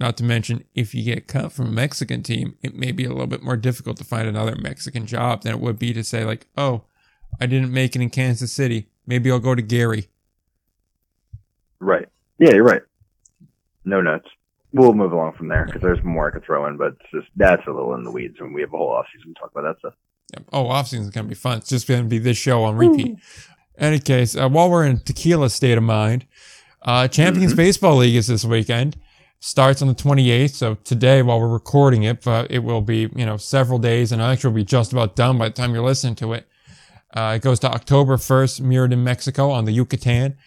Not 0.00 0.16
to 0.16 0.24
mention, 0.24 0.64
if 0.74 0.94
you 0.94 1.04
get 1.04 1.28
cut 1.28 1.52
from 1.52 1.68
a 1.68 1.72
Mexican 1.72 2.22
team, 2.22 2.56
it 2.62 2.74
may 2.74 2.90
be 2.90 3.04
a 3.04 3.10
little 3.10 3.26
bit 3.26 3.42
more 3.42 3.56
difficult 3.56 3.96
to 3.98 4.04
find 4.04 4.28
another 4.28 4.56
Mexican 4.56 5.06
job 5.06 5.42
than 5.42 5.52
it 5.52 5.60
would 5.60 5.78
be 5.78 5.92
to 5.92 6.02
say, 6.02 6.24
like, 6.24 6.46
oh, 6.56 6.84
I 7.40 7.46
didn't 7.46 7.72
make 7.72 7.94
it 7.94 8.02
in 8.02 8.10
Kansas 8.10 8.52
City. 8.52 8.88
Maybe 9.06 9.30
I'll 9.30 9.38
go 9.38 9.54
to 9.54 9.62
Gary. 9.62 10.08
Right. 11.78 12.08
Yeah, 12.38 12.54
you're 12.54 12.64
right. 12.64 12.82
No 13.84 14.00
nuts 14.00 14.26
we'll 14.74 14.92
move 14.92 15.12
along 15.12 15.32
from 15.34 15.48
there 15.48 15.64
because 15.64 15.80
there's 15.80 16.02
more 16.04 16.28
I 16.28 16.32
could 16.32 16.44
throw 16.44 16.66
in, 16.66 16.76
but 16.76 16.96
it's 17.00 17.10
just 17.12 17.28
that's 17.36 17.66
a 17.66 17.70
little 17.70 17.94
in 17.94 18.02
the 18.02 18.10
weeds, 18.10 18.36
and 18.40 18.52
we 18.52 18.60
have 18.60 18.74
a 18.74 18.76
whole 18.76 18.90
off 18.90 19.06
season 19.14 19.32
to 19.32 19.40
talk 19.40 19.50
about 19.52 19.62
that 19.62 19.78
stuff. 19.78 19.94
Yep. 20.34 20.44
Oh, 20.52 20.66
off 20.66 20.88
season 20.88 21.06
is 21.06 21.10
gonna 21.10 21.28
be 21.28 21.34
fun. 21.34 21.58
It's 21.58 21.68
just 21.68 21.88
gonna 21.88 22.04
be 22.04 22.18
this 22.18 22.36
show 22.36 22.64
on 22.64 22.76
repeat. 22.76 23.16
Any 23.78 24.00
case, 24.00 24.36
uh, 24.36 24.48
while 24.48 24.70
we're 24.70 24.84
in 24.84 24.98
tequila 24.98 25.48
state 25.48 25.78
of 25.78 25.84
mind, 25.84 26.26
uh, 26.82 27.08
Champions 27.08 27.52
mm-hmm. 27.52 27.56
Baseball 27.56 27.96
League 27.96 28.16
is 28.16 28.26
this 28.26 28.44
weekend. 28.44 28.96
Starts 29.46 29.82
on 29.82 29.88
the 29.88 29.94
28th, 29.94 30.54
so 30.54 30.74
today 30.84 31.20
while 31.20 31.38
we're 31.38 31.48
recording 31.48 32.04
it, 32.04 32.22
but 32.24 32.50
it 32.50 32.60
will 32.60 32.80
be 32.80 33.10
you 33.14 33.26
know 33.26 33.36
several 33.36 33.78
days, 33.78 34.10
and 34.10 34.22
actually 34.22 34.48
will 34.48 34.56
be 34.56 34.64
just 34.64 34.90
about 34.90 35.16
done 35.16 35.36
by 35.36 35.48
the 35.48 35.54
time 35.54 35.74
you're 35.74 35.84
listening 35.84 36.14
to 36.14 36.32
it. 36.32 36.48
Uh, 37.14 37.34
it 37.36 37.42
goes 37.42 37.60
to 37.60 37.70
October 37.70 38.16
1st, 38.16 38.62
mirrored 38.62 38.94
in 38.94 39.04
Mexico 39.04 39.50
on 39.50 39.66
the 39.66 39.72
Yucatan. 39.72 40.38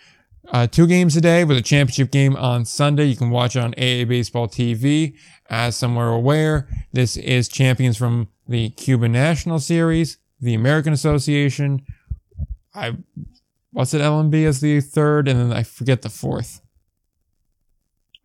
Uh, 0.52 0.66
two 0.66 0.88
games 0.88 1.16
a 1.16 1.22
day 1.22 1.44
with 1.44 1.58
a 1.58 1.62
championship 1.62 2.10
game 2.10 2.36
on 2.38 2.66
Sunday. 2.66 3.04
You 3.04 3.16
can 3.16 3.30
watch 3.30 3.56
it 3.56 3.60
on 3.60 3.76
AA 3.76 4.04
Baseball 4.04 4.48
TV. 4.48 5.16
As 5.48 5.76
some 5.76 5.96
are 5.96 6.12
aware, 6.12 6.68
this 6.92 7.18
is 7.18 7.48
champions 7.48 7.98
from 7.98 8.30
the 8.48 8.72
Cuban 8.72 9.12
National 9.12 9.60
Series, 9.60 10.18
the 10.42 10.56
American 10.56 10.92
Association. 10.92 11.86
I, 12.74 12.98
what's 13.72 13.94
it, 13.94 14.02
LMB 14.02 14.44
as 14.48 14.60
the 14.60 14.82
third, 14.82 15.28
and 15.28 15.40
then 15.40 15.54
I 15.56 15.62
forget 15.62 16.02
the 16.02 16.10
fourth. 16.10 16.62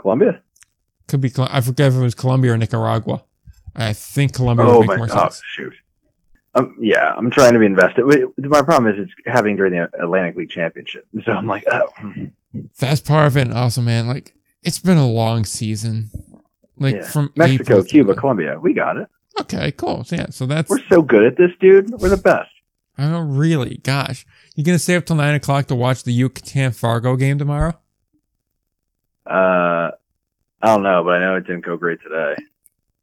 Colombia? 0.01 0.43
Could 1.13 1.21
be, 1.21 1.31
I 1.39 1.61
forget 1.61 1.89
if 1.89 1.95
it 1.95 2.01
was 2.01 2.15
Colombia 2.15 2.55
or 2.55 2.57
Nicaragua. 2.57 3.23
I 3.77 3.93
think 3.93 4.33
Colombia 4.33 4.65
oh, 4.67 4.79
would 4.79 4.89
make 4.89 4.97
more 4.97 5.09
oh, 5.13 5.29
sense. 5.29 5.43
shoot. 5.45 5.75
Um, 6.55 6.75
yeah, 6.81 7.13
I'm 7.15 7.31
trying 7.31 7.53
to 7.53 7.59
be 7.59 7.67
invested. 7.67 8.07
My 8.39 8.63
problem 8.63 8.91
is 8.95 8.99
it's 8.99 9.13
happening 9.27 9.57
during 9.57 9.75
the 9.75 9.91
Atlantic 10.03 10.37
League 10.37 10.49
Championship, 10.49 11.07
so 11.23 11.33
I'm 11.33 11.47
like, 11.47 11.65
oh. 11.71 11.89
That's 12.79 13.03
part 13.03 13.27
of 13.27 13.37
it. 13.37 13.43
And 13.43 13.53
also, 13.53 13.83
man, 13.83 14.09
like 14.09 14.35
it's 14.63 14.79
been 14.79 14.97
a 14.97 15.07
long 15.07 15.45
season. 15.45 16.11
Like 16.79 16.95
yeah. 16.95 17.11
from 17.11 17.31
Mexico, 17.37 17.63
April 17.63 17.85
Cuba, 17.85 18.15
Colombia, 18.15 18.59
we 18.59 18.73
got 18.73 18.97
it. 18.97 19.09
Okay, 19.39 19.71
cool. 19.73 20.05
So, 20.05 20.17
yeah, 20.17 20.31
so 20.31 20.47
that's 20.47 20.71
we're 20.71 20.83
so 20.89 21.03
good 21.03 21.25
at 21.25 21.37
this, 21.37 21.51
dude. 21.61 21.91
We're 21.91 22.09
the 22.09 22.17
best. 22.17 22.49
Oh, 22.97 23.21
really? 23.21 23.83
Gosh, 23.83 24.25
you 24.55 24.65
gonna 24.65 24.79
stay 24.79 24.97
up 24.97 25.05
till 25.05 25.17
nine 25.17 25.35
o'clock 25.35 25.67
to 25.67 25.75
watch 25.75 26.05
the 26.05 26.13
Yucatan 26.15 26.73
Fargo 26.73 27.17
game 27.17 27.37
tomorrow? 27.37 27.75
Uh, 29.27 29.91
I 30.63 30.69
don't 30.69 30.83
know, 30.83 31.03
but 31.05 31.15
I 31.15 31.19
know 31.21 31.37
it 31.37 31.47
didn't 31.47 31.65
go 31.65 31.77
great 31.77 32.01
today. 32.03 32.37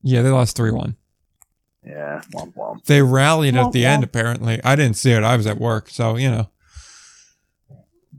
Yeah, 0.02 0.22
they 0.22 0.30
lost 0.30 0.56
three 0.56 0.72
one. 0.72 0.96
Yeah, 1.86 2.22
womp 2.34 2.54
womp. 2.56 2.86
They 2.86 3.02
rallied 3.02 3.56
womp, 3.56 3.68
at 3.68 3.72
the 3.74 3.84
womp. 3.84 3.88
end. 3.88 4.04
Apparently, 4.04 4.64
I 4.64 4.76
didn't 4.76 4.96
see 4.96 5.12
it. 5.12 5.24
I 5.24 5.36
was 5.36 5.48
at 5.48 5.58
work, 5.58 5.90
so 5.90 6.16
you 6.16 6.30
know. 6.30 6.50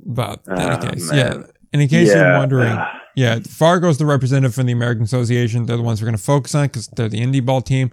But 0.04 0.42
in 0.46 0.58
any 0.58 0.70
ah, 0.70 0.78
case, 0.78 1.12
yeah. 1.12 1.42
And 1.72 1.80
in 1.82 1.88
case 1.88 2.08
yeah. 2.08 2.30
you're 2.30 2.38
wondering, 2.38 2.78
yeah, 3.14 3.38
Fargo's 3.40 3.98
the 3.98 4.06
representative 4.06 4.54
from 4.54 4.66
the 4.66 4.72
American 4.72 5.04
Association. 5.04 5.66
They're 5.66 5.76
the 5.76 5.82
ones 5.82 6.00
we're 6.00 6.06
going 6.06 6.16
to 6.16 6.22
focus 6.22 6.54
on 6.54 6.66
because 6.66 6.88
they're 6.88 7.08
the 7.08 7.20
indie 7.20 7.44
ball 7.44 7.62
team. 7.62 7.92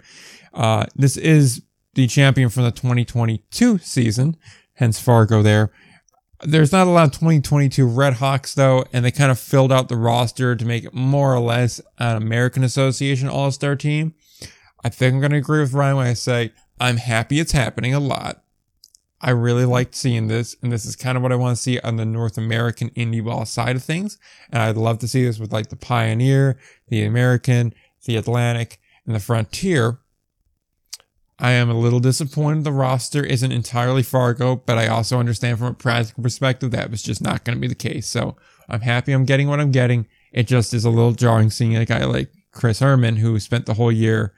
Uh, 0.52 0.86
this 0.96 1.16
is 1.16 1.62
the 1.94 2.06
champion 2.06 2.48
from 2.48 2.64
the 2.64 2.70
2022 2.70 3.78
season, 3.78 4.36
hence 4.74 5.00
Fargo 5.00 5.42
there. 5.42 5.70
There's 6.42 6.70
not 6.70 6.86
a 6.86 6.90
lot 6.90 7.06
of 7.06 7.12
2022 7.12 7.86
Red 7.86 8.14
Hawks 8.14 8.54
though, 8.54 8.84
and 8.92 9.04
they 9.04 9.10
kind 9.10 9.30
of 9.30 9.40
filled 9.40 9.72
out 9.72 9.88
the 9.88 9.96
roster 9.96 10.54
to 10.54 10.64
make 10.64 10.84
it 10.84 10.94
more 10.94 11.34
or 11.34 11.40
less 11.40 11.80
an 11.98 12.16
American 12.16 12.62
Association 12.62 13.28
All 13.28 13.50
Star 13.50 13.74
team. 13.74 14.14
I 14.84 14.88
think 14.88 15.14
I'm 15.14 15.20
going 15.20 15.32
to 15.32 15.38
agree 15.38 15.60
with 15.60 15.72
Ryan 15.72 15.96
when 15.96 16.06
I 16.06 16.14
say 16.14 16.52
I'm 16.80 16.98
happy 16.98 17.40
it's 17.40 17.52
happening 17.52 17.92
a 17.92 18.00
lot. 18.00 18.42
I 19.20 19.30
really 19.30 19.64
liked 19.64 19.96
seeing 19.96 20.28
this, 20.28 20.54
and 20.62 20.70
this 20.70 20.86
is 20.86 20.94
kind 20.94 21.16
of 21.16 21.22
what 21.24 21.32
I 21.32 21.36
want 21.36 21.56
to 21.56 21.62
see 21.62 21.80
on 21.80 21.96
the 21.96 22.06
North 22.06 22.38
American 22.38 22.90
indie 22.90 23.24
ball 23.24 23.44
side 23.44 23.74
of 23.74 23.82
things. 23.82 24.16
And 24.52 24.62
I'd 24.62 24.76
love 24.76 25.00
to 25.00 25.08
see 25.08 25.24
this 25.24 25.40
with 25.40 25.52
like 25.52 25.70
the 25.70 25.76
Pioneer, 25.76 26.56
the 26.86 27.04
American, 27.04 27.74
the 28.04 28.16
Atlantic, 28.16 28.80
and 29.06 29.14
the 29.16 29.20
Frontier. 29.20 29.98
I 31.40 31.52
am 31.52 31.70
a 31.70 31.78
little 31.78 32.00
disappointed 32.00 32.64
the 32.64 32.72
roster 32.72 33.24
isn't 33.24 33.52
entirely 33.52 34.02
Fargo, 34.02 34.56
but 34.56 34.76
I 34.76 34.88
also 34.88 35.20
understand 35.20 35.58
from 35.58 35.68
a 35.68 35.74
practical 35.74 36.22
perspective 36.22 36.72
that 36.72 36.90
was 36.90 37.02
just 37.02 37.22
not 37.22 37.44
going 37.44 37.56
to 37.56 37.60
be 37.60 37.68
the 37.68 37.76
case. 37.76 38.08
So 38.08 38.36
I'm 38.68 38.80
happy 38.80 39.12
I'm 39.12 39.24
getting 39.24 39.48
what 39.48 39.60
I'm 39.60 39.70
getting. 39.70 40.06
It 40.32 40.48
just 40.48 40.74
is 40.74 40.84
a 40.84 40.90
little 40.90 41.12
jarring 41.12 41.50
seeing 41.50 41.76
a 41.76 41.84
guy 41.84 42.04
like 42.04 42.32
Chris 42.50 42.80
Herrmann, 42.80 43.16
who 43.16 43.38
spent 43.38 43.66
the 43.66 43.74
whole 43.74 43.92
year 43.92 44.34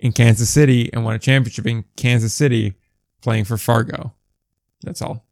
in 0.00 0.12
Kansas 0.12 0.50
City 0.50 0.90
and 0.92 1.04
won 1.04 1.14
a 1.14 1.18
championship 1.18 1.66
in 1.66 1.84
Kansas 1.96 2.34
City 2.34 2.74
playing 3.20 3.44
for 3.44 3.56
Fargo. 3.56 4.12
That's 4.82 5.02
all. 5.02 5.24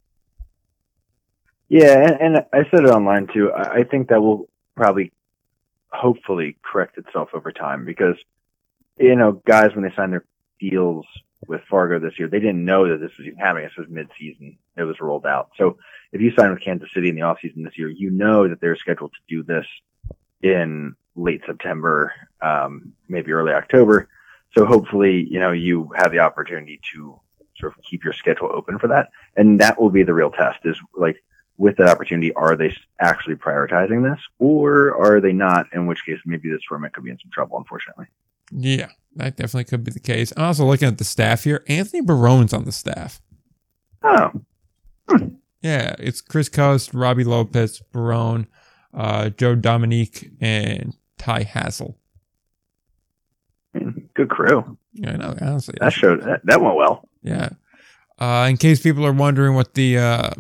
Yeah, 1.69 1.99
and, 1.99 2.37
and 2.37 2.45
I 2.53 2.63
said 2.71 2.85
it 2.85 2.91
online 2.91 3.29
too. 3.33 3.51
I 3.53 3.83
think 3.83 4.09
that 4.09 4.21
will 4.21 4.49
probably, 4.77 5.13
hopefully, 5.89 6.57
correct 6.63 6.97
itself 6.97 7.31
over 7.35 7.51
time 7.51 7.85
because, 7.85 8.17
you 8.99 9.17
know, 9.17 9.33
guys 9.47 9.75
when 9.75 9.83
they 9.83 9.95
sign 9.95 10.11
their 10.11 10.25
deals 10.61 11.07
with 11.47 11.63
Fargo 11.71 11.99
this 11.99 12.19
year, 12.19 12.29
they 12.29 12.41
didn't 12.41 12.65
know 12.65 12.89
that 12.89 13.01
this 13.01 13.17
was 13.17 13.27
even 13.27 13.39
happening. 13.39 13.65
This 13.69 13.77
was 13.77 13.89
mid-season. 13.89 14.59
It 14.77 14.83
was 14.83 15.01
rolled 15.01 15.27
out. 15.27 15.51
So 15.57 15.79
if 16.13 16.21
you 16.21 16.33
sign 16.33 16.51
with 16.51 16.63
Kansas 16.63 16.93
City 16.93 17.09
in 17.09 17.15
the 17.15 17.23
offseason 17.23 17.65
this 17.65 17.79
year, 17.79 17.89
you 17.89 18.11
know 18.11 18.49
that 18.49 18.61
they're 18.61 18.77
scheduled 18.77 19.13
to 19.13 19.35
do 19.35 19.43
this 19.43 19.67
in 20.43 20.95
late 21.15 21.43
September, 21.47 22.13
um, 22.41 22.93
maybe 23.09 23.33
early 23.33 23.53
October. 23.53 24.09
So 24.57 24.65
hopefully, 24.65 25.27
you 25.31 25.41
know, 25.41 25.53
you 25.53 25.91
have 25.97 26.13
the 26.13 26.21
opportunity 26.21 26.81
to 26.95 27.21
sort 27.59 27.77
of 27.77 27.83
keep 27.83 28.05
your 28.05 28.13
schedule 28.13 28.51
open 28.53 28.79
for 28.79 28.89
that. 28.89 29.09
And 29.37 29.61
that 29.61 29.81
will 29.81 29.91
be 29.91 30.05
the 30.05 30.15
real 30.15 30.31
test 30.31 30.61
is 30.65 30.79
like 30.97 31.23
with 31.57 31.77
that 31.77 31.89
opportunity, 31.89 32.33
are 32.35 32.57
they 32.57 32.75
actually 33.01 33.35
prioritizing 33.35 34.09
this 34.09 34.21
or 34.39 34.95
are 34.97 35.21
they 35.21 35.33
not? 35.33 35.67
In 35.73 35.87
which 35.87 36.05
case, 36.07 36.19
maybe 36.25 36.49
this 36.49 36.63
tournament 36.69 36.95
could 36.95 37.05
be 37.05 37.11
in 37.11 37.19
some 37.19 37.31
trouble, 37.33 37.59
unfortunately. 37.59 38.07
Yeah, 38.51 38.89
that 39.17 39.37
definitely 39.37 39.65
could 39.65 39.85
be 39.85 39.91
the 39.91 40.01
case. 40.01 40.33
I'm 40.37 40.45
also 40.45 40.65
looking 40.65 40.89
at 40.89 40.99
the 40.99 41.05
staff 41.05 41.45
here. 41.45 41.65
Anthony 41.69 42.03
Barone's 42.03 42.53
on 42.53 42.65
the 42.65 42.73
staff. 42.73 43.21
Oh. 44.03 44.31
Hmm. 45.09 45.29
Yeah, 45.63 45.97
it's 45.99 46.21
Chris 46.21 46.49
Coste, 46.49 46.95
Robbie 46.95 47.25
Lopez, 47.25 47.81
Barone, 47.93 48.47
uh, 48.95 49.31
Joe 49.31 49.55
Dominique, 49.55 50.31
and 50.41 50.95
Ty 51.19 51.45
Hassel. 51.45 51.97
Good 54.15 54.31
crew. 54.31 54.79
Yeah, 54.95 55.13
I 55.13 55.17
know. 55.17 55.37
Honestly, 55.41 55.75
that 55.81 55.93
showed 55.93 56.23
that, 56.23 56.41
that 56.45 56.61
went 56.61 56.77
well. 56.77 57.09
Yeah. 57.23 57.51
Uh, 58.19 58.49
in 58.51 58.57
case 58.57 58.81
people 58.81 59.07
are 59.07 59.13
wondering 59.13 59.55
what 59.55 59.75
the 59.75 59.99
uh, 59.99 60.31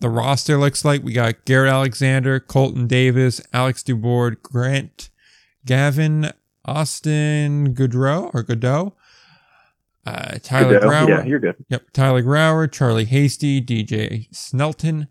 the 0.00 0.10
roster 0.10 0.58
looks 0.58 0.84
like, 0.84 1.02
we 1.02 1.12
got 1.12 1.44
Garrett 1.44 1.72
Alexander, 1.72 2.40
Colton 2.40 2.86
Davis, 2.86 3.40
Alex 3.52 3.82
Dubourg, 3.82 4.42
Grant, 4.42 5.10
Gavin, 5.64 6.32
Austin 6.64 7.74
Goodrow 7.74 8.30
or 8.34 8.42
Godot, 8.42 8.94
uh, 10.06 10.38
Tyler 10.42 10.80
Godot. 10.80 10.88
Grauer. 10.88 11.08
Yeah, 11.08 11.24
you're 11.24 11.38
good. 11.38 11.56
Yep. 11.68 11.90
Tyler 11.92 12.22
Grauer, 12.22 12.70
Charlie 12.70 13.04
Hasty, 13.04 13.60
DJ 13.60 14.28
Snelten, 14.34 15.08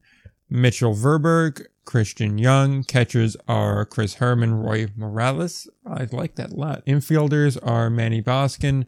Mitchell 0.49 0.93
Verberg, 0.93 1.65
Christian 1.85 2.37
Young. 2.37 2.83
Catchers 2.83 3.35
are 3.47 3.85
Chris 3.85 4.15
Herrmann, 4.15 4.55
Roy 4.55 4.87
Morales. 4.95 5.69
I 5.85 6.07
like 6.11 6.35
that 6.35 6.51
a 6.51 6.55
lot. 6.55 6.85
Infielders 6.85 7.57
are 7.65 7.89
Manny 7.89 8.21
Boskin, 8.21 8.85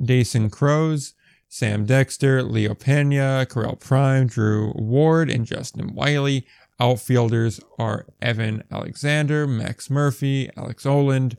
Dason 0.00 0.50
Crows, 0.50 1.14
Sam 1.48 1.86
Dexter, 1.86 2.42
Leo 2.42 2.74
Pena, 2.74 3.46
Carell 3.48 3.78
Prime, 3.78 4.26
Drew 4.26 4.72
Ward, 4.74 5.30
and 5.30 5.46
Justin 5.46 5.94
Wiley. 5.94 6.46
Outfielders 6.78 7.60
are 7.78 8.06
Evan 8.20 8.62
Alexander, 8.70 9.46
Max 9.46 9.88
Murphy, 9.88 10.50
Alex 10.56 10.84
Oland, 10.84 11.38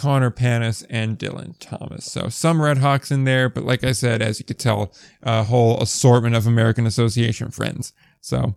Connor 0.00 0.30
Panas, 0.30 0.82
and 0.88 1.18
Dylan 1.18 1.54
Thomas. 1.58 2.10
So 2.10 2.30
some 2.30 2.62
Red 2.62 2.78
Hawks 2.78 3.10
in 3.10 3.24
there, 3.24 3.50
but 3.50 3.64
like 3.64 3.84
I 3.84 3.92
said, 3.92 4.22
as 4.22 4.38
you 4.38 4.46
could 4.46 4.58
tell, 4.58 4.94
a 5.22 5.44
whole 5.44 5.78
assortment 5.78 6.34
of 6.34 6.46
American 6.46 6.86
Association 6.86 7.50
friends. 7.50 7.92
So 8.22 8.54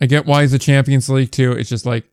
I 0.00 0.06
get 0.06 0.24
why 0.24 0.44
it's 0.44 0.54
a 0.54 0.58
Champions 0.58 1.10
League 1.10 1.30
too. 1.30 1.52
It's 1.52 1.68
just 1.68 1.84
like 1.84 2.04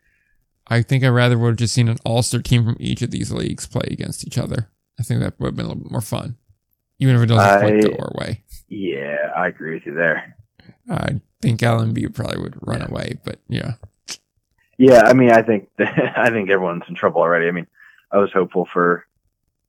I 0.68 0.82
think 0.82 1.06
I 1.06 1.08
rather 1.08 1.38
would 1.38 1.52
have 1.52 1.58
just 1.58 1.74
seen 1.74 1.88
an 1.88 2.00
all-star 2.06 2.42
team 2.42 2.66
from 2.66 2.76
each 2.82 3.02
of 3.02 3.12
these 3.12 3.32
leagues 3.32 3.66
play 3.66 3.88
against 3.90 4.28
each 4.28 4.38
other. 4.38 4.70
I 5.00 5.04
think 5.04 5.22
that 5.22 5.40
would 5.40 5.48
have 5.48 5.56
been 5.56 5.66
a 5.66 5.70
little 5.70 5.84
bit 5.84 5.92
more 5.92 6.02
fun, 6.02 6.36
even 7.00 7.16
if 7.16 7.22
it 7.22 7.28
doesn't 7.28 7.60
quite 7.62 7.82
go 7.82 7.96
our 7.98 8.12
way. 8.16 8.44
Yeah, 8.68 9.32
I 9.38 9.48
agree 9.48 9.76
with 9.76 9.86
you 9.86 9.94
there. 9.94 10.36
I 10.90 11.22
think 11.42 11.62
LMB 11.62 12.14
probably 12.14 12.42
would 12.42 12.58
run 12.62 12.82
away, 12.82 13.20
but 13.24 13.40
yeah, 13.48 13.76
Yeah, 14.78 15.04
I 15.06 15.14
mean, 15.14 15.32
I 15.32 15.42
think 15.44 15.70
I 15.80 16.30
think 16.30 16.50
everyone's 16.50 16.84
in 16.90 16.96
trouble 16.96 17.22
already. 17.22 17.48
I 17.48 17.52
mean, 17.52 17.68
I 18.14 18.18
was 18.20 18.32
hopeful 18.32 18.68
for 18.72 19.06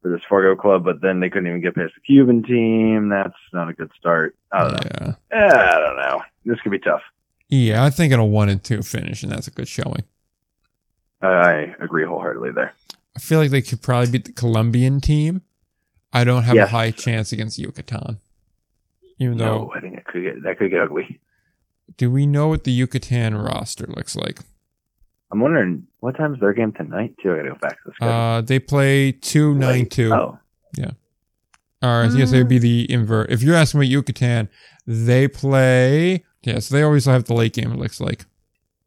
for 0.03 0.11
this 0.11 0.20
Fargo 0.28 0.55
club, 0.55 0.84
but 0.84 1.01
then 1.01 1.18
they 1.20 1.30
couldn't 1.30 1.49
even 1.49 1.62
get 1.62 1.74
past 1.74 1.95
the 1.95 2.01
Cuban 2.03 2.42
team. 2.42 3.09
That's 3.09 3.34
not 3.55 3.70
a 3.70 3.72
good 3.72 3.90
start. 3.99 4.36
I 4.53 4.68
don't 4.68 5.01
know. 5.01 5.14
yeah, 5.32 5.70
I 5.74 5.78
don't 5.80 5.97
know. 5.97 6.22
This 6.45 6.61
could 6.61 6.72
be 6.72 6.78
tough. 6.78 7.01
yeah. 7.49 7.82
I 7.82 7.88
think 7.90 8.12
it'll 8.12 8.28
one 8.30 8.51
and 8.51 8.62
two 8.62 8.82
finish, 8.82 9.22
and 9.22 9.32
that's 9.32 9.49
a 9.49 9.51
good 9.51 9.66
showing. 9.68 10.05
I 11.22 11.74
agree 11.80 12.05
wholeheartedly 12.05 12.51
there. 12.53 12.74
I 13.16 13.20
feel 13.20 13.38
like 13.38 13.51
they 13.51 13.62
could 13.62 13.80
probably 13.80 14.11
beat 14.11 14.24
the 14.26 14.32
Colombian 14.32 15.01
team. 15.01 15.42
I 16.12 16.24
don't 16.24 16.42
have 16.42 16.55
Yes. 16.57 16.68
a 16.68 16.70
high 16.72 16.90
chance 16.90 17.32
against 17.32 17.59
Yucatan. 17.59 18.18
Even 19.18 19.38
though, 19.38 19.64
No, 19.64 19.72
I 19.74 19.80
think 19.80 19.97
it 19.97 20.05
could 20.05 20.22
get 20.22 20.42
that 20.42 20.59
could 20.59 20.70
get 20.70 20.80
ugly. 20.82 21.18
do 21.97 22.11
we 22.11 22.26
know 22.26 22.49
what 22.49 22.64
the 22.64 22.72
Yucatan 22.72 23.36
roster 23.36 23.86
looks 23.86 24.14
like? 24.16 24.40
I'm 25.35 25.41
wondering 25.41 25.85
what 25.99 26.16
time's 26.16 26.39
their 26.39 26.53
game 26.53 26.70
tonight 26.70 27.12
too. 27.20 27.32
I 27.32 27.37
gotta 27.39 27.49
go 27.49 27.55
back 27.57 27.72
to 27.72 27.78
the 27.87 27.93
schedule. 27.95 28.14
Uh, 28.14 28.41
they 28.41 28.61
play 28.61 29.11
two 29.11 29.53
nine 29.57 29.87
two. 29.87 30.09
nine 30.11 30.18
Late. 30.20 30.39
two. 30.78 30.85
Oh, 30.85 30.93
Or 31.82 32.05
yes, 32.16 32.32
it 32.32 32.39
would 32.39 32.49
be 32.49 32.59
the 32.59 32.87
invert. 32.91 33.30
If 33.30 33.43
you're 33.43 33.57
asking 33.57 33.80
about 33.80 33.89
Yucatan, 33.89 34.49
they 34.87 35.26
play. 35.26 36.24
Yes, 36.45 36.68
they 36.68 36.82
always 36.82 37.05
have 37.07 37.24
the 37.24 37.35
late 37.35 37.53
game. 37.53 37.72
It 37.72 37.78
looks 37.78 38.01
like. 38.01 38.24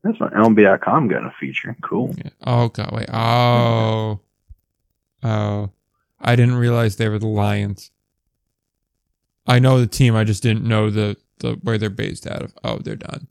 that's 0.04 0.20
what 0.22 0.34
LMB.com 0.34 1.10
got 1.10 1.26
a 1.26 1.34
feature. 1.40 1.76
Cool. 1.84 2.16
Yeah. 2.18 2.30
Oh 2.46 2.70
god, 2.70 2.92
wait. 2.94 3.10
Oh, 3.12 4.22
oh, 5.24 5.70
I 6.22 6.36
didn't 6.38 6.56
realize 6.56 6.96
they 6.96 7.10
were 7.10 7.20
the 7.20 7.28
Lions. 7.28 7.92
I 9.46 9.60
know 9.60 9.80
the 9.80 9.88
team. 9.88 10.16
I 10.16 10.24
just 10.24 10.42
didn't 10.42 10.64
know 10.64 10.90
the 10.90 11.18
the 11.40 11.60
where 11.64 11.78
they're 11.78 11.90
based 11.90 12.26
out 12.26 12.42
of. 12.42 12.54
Oh, 12.64 12.78
they're 12.80 12.96
done. 12.96 13.28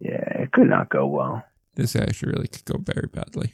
Yeah, 0.00 0.42
it 0.42 0.52
could 0.52 0.68
not 0.68 0.88
go 0.88 1.06
well. 1.06 1.44
This 1.74 1.94
actually 1.96 2.32
really 2.32 2.48
could 2.48 2.64
go 2.64 2.78
very 2.78 3.08
badly. 3.12 3.52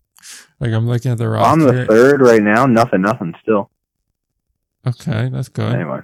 like 0.60 0.72
I'm 0.72 0.86
looking 0.88 1.12
at 1.12 1.18
the 1.18 1.28
roster. 1.28 1.50
I'm 1.52 1.60
the 1.60 1.86
third 1.86 2.20
right 2.20 2.42
now. 2.42 2.66
Nothing, 2.66 3.02
nothing. 3.02 3.34
Still. 3.42 3.70
Okay, 4.86 5.28
that's 5.32 5.48
good. 5.48 5.74
Anyway, 5.74 6.00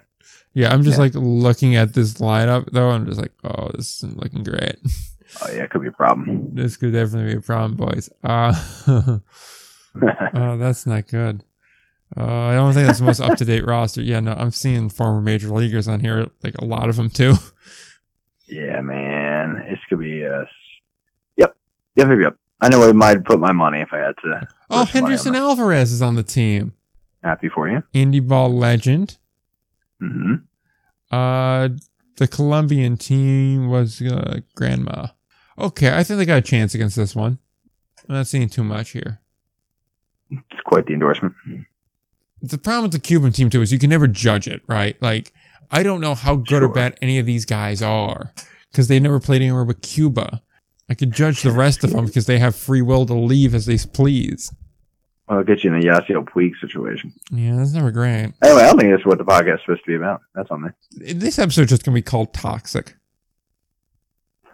Yeah, 0.55 0.73
I'm 0.73 0.83
just 0.83 0.99
Yeah. 0.99 1.05
like 1.05 1.13
looking 1.15 1.75
at 1.77 1.95
this 1.95 2.15
lineup 2.15 2.71
though. 2.73 2.91
I'm 2.91 3.07
just 3.07 3.21
like, 3.21 3.33
oh, 3.45 3.71
this 3.75 3.97
isn't 4.05 4.23
looking 4.23 4.45
great. 4.45 4.77
oh 5.43 5.51
yeah, 5.51 5.65
it 5.65 5.71
could 5.71 5.83
be 5.83 5.89
a 5.89 5.93
problem. 5.93 6.55
this 6.55 6.77
could 6.77 6.93
definitely 6.93 7.33
be 7.33 7.39
a 7.39 7.43
problem, 7.43 7.75
boys. 7.77 8.09
Uh, 8.23 8.55
oh, 8.87 9.21
that's 10.59 10.87
not 10.87 11.09
good. 11.09 11.43
Uh, 12.17 12.25
I 12.25 12.55
don't 12.55 12.73
think 12.73 12.87
that's 12.87 13.01
the 13.01 13.05
most 13.05 13.21
up 13.21 13.37
to 13.37 13.45
date 13.45 13.67
roster. 13.67 14.01
Yeah, 14.01 14.21
no, 14.21 14.33
I'm 14.33 14.51
seeing 14.53 14.89
former 14.89 15.21
major 15.21 15.49
leaguers 15.49 15.89
on 15.89 16.01
here, 16.01 16.29
like 16.43 16.55
a 16.59 16.65
lot 16.65 16.89
of 16.89 16.97
them 16.97 17.11
too. 17.11 17.35
yeah, 18.47 18.81
man, 18.81 19.67
this 19.69 19.79
could 19.89 19.99
be 19.99 20.25
uh 20.25 20.45
Yep, 21.99 22.09
yep, 22.09 22.09
yep, 22.11 22.19
yep. 22.23 22.37
I 22.61 22.69
know 22.69 22.89
I 22.89 22.93
might 22.93 23.25
put 23.25 23.41
my 23.41 23.53
money 23.53 23.81
if 23.81 23.89
I 23.93 23.99
had 23.99 24.15
to. 24.23 24.49
Oh, 24.71 24.85
First 24.85 24.95
money 24.95 25.05
on 25.05 25.11
Henderson. 25.11 25.35
Alvarez 25.35 25.93
is 25.93 26.03
on 26.03 26.15
the 26.15 26.23
team. 26.23 26.73
Happy 27.23 27.49
for 27.49 27.69
you. 27.69 27.83
Indie 27.95 28.27
ball 28.27 28.53
legend. 28.55 29.19
hmm 30.01 30.35
Uh, 31.11 31.71
the 32.17 32.29
Colombian 32.29 32.97
team 32.97 33.69
was 33.69 34.01
uh, 34.03 34.41
Grandma. 34.55 35.09
Okay, 35.59 35.93
I 35.97 36.05
think 36.05 36.19
they 36.19 36.25
got 36.25 36.39
a 36.39 36.43
chance 36.43 36.75
against 36.75 36.97
this 36.97 37.15
one. 37.17 37.39
I'm 38.09 38.15
not 38.15 38.27
seeing 38.27 38.49
too 38.49 38.65
much 38.65 38.91
here. 38.91 39.21
It's 40.31 40.61
quite 40.65 40.87
the 40.87 40.93
endorsement. 40.95 41.35
The 42.43 42.59
problem 42.59 42.85
with 42.85 42.93
the 42.93 43.01
Cuban 43.01 43.33
team 43.33 43.51
too 43.51 43.63
is 43.63 43.73
you 43.73 43.79
can 43.79 43.91
never 43.91 44.07
judge 44.07 44.47
it, 44.47 44.63
right? 44.69 45.01
Like, 45.03 45.33
I 45.71 45.83
don't 45.83 46.01
know 46.01 46.15
how 46.15 46.37
good 46.37 46.63
or 46.63 46.69
bad 46.69 46.97
any 47.03 47.19
of 47.19 47.27
these 47.27 47.45
guys 47.45 47.83
are 47.83 48.33
because 48.71 48.87
they 48.89 49.01
never 49.01 49.19
played 49.19 49.43
anywhere 49.43 49.65
but 49.65 49.83
Cuba. 49.83 50.43
I 50.89 50.95
could 50.95 51.13
judge 51.13 51.43
the 51.43 51.51
rest 51.53 51.85
of 51.85 51.91
them 51.93 52.07
because 52.07 52.27
they 52.27 52.39
have 52.39 52.57
free 52.57 52.83
will 52.83 53.05
to 53.07 53.15
leave 53.15 53.55
as 53.55 53.67
they 53.67 53.77
please. 53.79 54.53
I'll 55.29 55.45
get 55.45 55.63
you 55.63 55.75
in 55.75 55.83
a 55.83 55.85
Yasiel 55.85 56.25
Puig 56.27 56.53
situation. 56.59 57.13
Yeah, 57.31 57.57
that's 57.57 57.75
never 57.75 57.91
great. 57.91 58.33
Anyway, 58.43 58.63
I 58.63 58.67
don't 58.69 58.79
think 58.81 58.93
that's 58.93 59.05
what 59.05 59.19
the 59.19 59.25
podcast 59.25 59.57
is 59.57 59.61
supposed 59.67 59.85
to 59.85 59.89
be 59.91 59.95
about. 59.97 60.23
That's 60.35 60.51
on 60.51 60.63
me. 60.63 60.71
This 61.15 61.39
episode's 61.39 61.69
just 61.69 61.85
gonna 61.85 61.95
be 61.95 62.01
called 62.03 62.33
toxic 62.33 62.95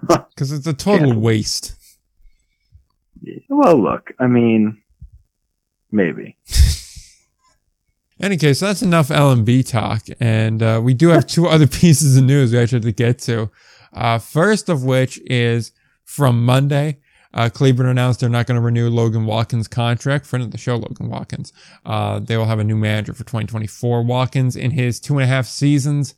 because 0.00 0.50
it's 0.50 0.66
a 0.66 0.72
total 0.74 1.10
Yeah. 1.10 1.14
waste. 1.14 1.76
Yeah. 3.22 3.38
Well, 3.48 3.80
look, 3.80 4.10
I 4.18 4.26
mean, 4.26 4.82
maybe. 5.92 6.36
Any 8.20 8.36
case, 8.36 8.60
that's 8.60 8.82
enough 8.82 9.08
LMB 9.08 9.68
talk, 9.68 10.02
and 10.20 10.62
uh, 10.62 10.80
we 10.82 10.94
do 10.94 11.08
have 11.08 11.26
two 11.26 11.46
other 11.46 11.66
pieces 11.80 12.16
of 12.16 12.24
news 12.24 12.52
we 12.52 12.58
actually 12.58 12.76
have 12.78 12.84
to 12.84 12.92
get 12.92 13.18
to. 13.20 13.50
Uh, 13.92 14.18
first 14.18 14.68
of 14.68 14.84
which 14.84 15.20
is 15.26 15.72
from 16.04 16.44
Monday. 16.44 16.98
Uh, 17.34 17.48
Cleburne 17.48 17.86
announced 17.88 18.20
they're 18.20 18.28
not 18.28 18.46
going 18.46 18.54
to 18.54 18.64
renew 18.64 18.88
Logan 18.88 19.26
Watkins' 19.26 19.66
contract. 19.66 20.24
Friend 20.24 20.44
of 20.44 20.52
the 20.52 20.58
show, 20.58 20.76
Logan 20.76 21.08
Watkins. 21.08 21.52
Uh, 21.84 22.20
they 22.20 22.36
will 22.36 22.44
have 22.44 22.60
a 22.60 22.64
new 22.64 22.76
manager 22.76 23.12
for 23.12 23.24
2024. 23.24 24.04
Watkins, 24.04 24.54
in 24.54 24.70
his 24.70 25.00
two 25.00 25.14
and 25.14 25.24
a 25.24 25.26
half 25.26 25.46
seasons 25.46 26.14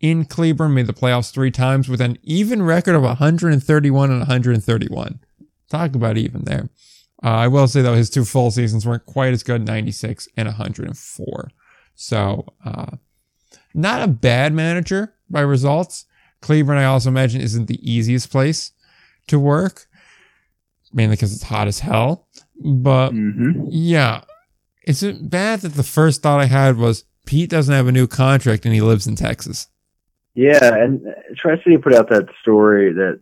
in 0.00 0.24
Cleburne, 0.24 0.74
made 0.74 0.88
the 0.88 0.92
playoffs 0.92 1.30
three 1.30 1.52
times 1.52 1.88
with 1.88 2.00
an 2.00 2.18
even 2.24 2.62
record 2.62 2.96
of 2.96 3.02
131 3.02 4.10
and 4.10 4.18
131. 4.18 5.20
Talk 5.70 5.94
about 5.94 6.16
even 6.16 6.44
there. 6.44 6.68
Uh, 7.22 7.28
I 7.28 7.48
will 7.48 7.68
say 7.68 7.80
though, 7.80 7.94
his 7.94 8.10
two 8.10 8.24
full 8.24 8.50
seasons 8.50 8.84
weren't 8.84 9.06
quite 9.06 9.32
as 9.32 9.44
good, 9.44 9.64
96 9.64 10.28
and 10.36 10.48
104. 10.48 11.50
So, 11.94 12.44
uh, 12.64 12.96
not 13.72 14.02
a 14.02 14.08
bad 14.08 14.52
manager 14.52 15.14
by 15.30 15.40
results. 15.42 16.06
Cleburne, 16.40 16.78
I 16.78 16.84
also 16.84 17.08
imagine, 17.08 17.40
isn't 17.40 17.66
the 17.66 17.90
easiest 17.90 18.30
place 18.30 18.72
to 19.28 19.38
work, 19.38 19.86
mainly 20.92 21.16
because 21.16 21.32
it's 21.34 21.42
hot 21.42 21.68
as 21.68 21.80
hell. 21.80 22.28
But 22.62 23.10
hmm 23.10 23.68
yeah, 23.68 24.22
is 24.86 25.02
it 25.02 25.28
bad 25.30 25.60
that 25.60 25.74
the 25.74 25.82
first 25.82 26.22
thought 26.22 26.40
I 26.40 26.46
had 26.46 26.76
was 26.76 27.04
Pete 27.24 27.50
doesn't 27.50 27.74
have 27.74 27.88
a 27.88 27.92
new 27.92 28.06
contract 28.06 28.64
and 28.64 28.74
he 28.74 28.80
lives 28.80 29.06
in 29.06 29.16
Texas? 29.16 29.68
Yeah, 30.34 30.74
and 30.74 31.02
Tri 31.36 31.56
City 31.64 31.78
put 31.78 31.94
out 31.94 32.10
that 32.10 32.28
story 32.42 32.92
that 32.92 33.20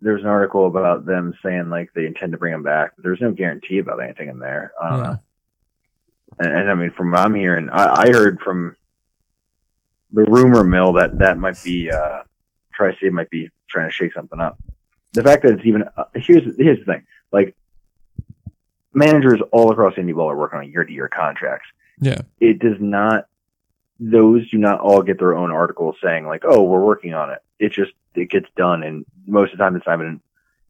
there's 0.00 0.22
an 0.22 0.28
article 0.28 0.66
about 0.66 1.04
them 1.06 1.34
saying 1.44 1.68
like 1.70 1.90
they 1.94 2.06
intend 2.06 2.32
to 2.32 2.38
bring 2.38 2.54
him 2.54 2.62
back. 2.62 2.92
But 2.96 3.04
there's 3.04 3.20
no 3.20 3.32
guarantee 3.32 3.78
about 3.78 4.02
anything 4.02 4.28
in 4.28 4.38
there. 4.38 4.72
I 4.80 4.88
don't 4.90 4.98
Yeah. 4.98 5.10
know. 5.10 5.18
And, 6.40 6.52
and 6.56 6.70
I 6.70 6.74
mean, 6.74 6.90
from 6.92 7.10
what 7.10 7.20
I'm 7.20 7.34
hearing, 7.34 7.68
I, 7.70 8.02
I 8.02 8.06
heard 8.10 8.40
from 8.40 8.76
the 10.12 10.24
rumor 10.24 10.64
mill 10.64 10.94
that 10.94 11.18
that 11.18 11.36
might 11.38 11.62
be 11.62 11.90
uh, 11.90 12.22
Tri 12.74 12.94
City 12.94 13.10
might 13.10 13.30
be 13.30 13.50
trying 13.68 13.88
to 13.88 13.92
shake 13.92 14.14
something 14.14 14.40
up. 14.40 14.58
The 15.12 15.22
fact 15.22 15.42
that 15.42 15.54
it's 15.54 15.66
even 15.66 15.84
uh, 15.96 16.04
here's 16.14 16.56
here's 16.56 16.78
the 16.78 16.84
thing, 16.84 17.06
like 17.32 17.56
managers 18.92 19.40
all 19.52 19.70
across 19.70 19.94
indie 19.94 20.14
ball 20.14 20.30
are 20.30 20.36
working 20.36 20.58
on 20.58 20.70
year 20.70 20.84
to 20.84 20.92
year 20.92 21.08
contracts. 21.08 21.68
Yeah. 22.00 22.20
it 22.38 22.60
does 22.60 22.76
not 22.78 23.26
those 23.98 24.48
do 24.50 24.58
not 24.58 24.78
all 24.78 25.02
get 25.02 25.18
their 25.18 25.36
own 25.36 25.50
articles 25.50 25.96
saying 26.00 26.26
like 26.26 26.44
oh 26.44 26.62
we're 26.62 26.84
working 26.84 27.14
on 27.14 27.30
it. 27.30 27.40
It 27.58 27.72
just 27.72 27.92
it 28.14 28.30
gets 28.30 28.46
done 28.56 28.82
and 28.82 29.04
most 29.26 29.52
of 29.52 29.58
the 29.58 29.64
time 29.64 29.74
it's 29.74 29.86
not 29.86 30.00
even 30.00 30.20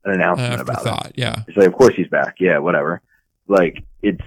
an 0.04 0.14
announcement 0.14 0.60
about 0.62 1.06
it. 1.06 1.12
Yeah. 1.16 1.42
it's 1.46 1.56
like 1.56 1.66
of 1.66 1.74
course 1.74 1.94
he's 1.94 2.08
back. 2.08 2.36
Yeah 2.40 2.58
whatever. 2.58 3.02
Like 3.46 3.84
it's 4.02 4.24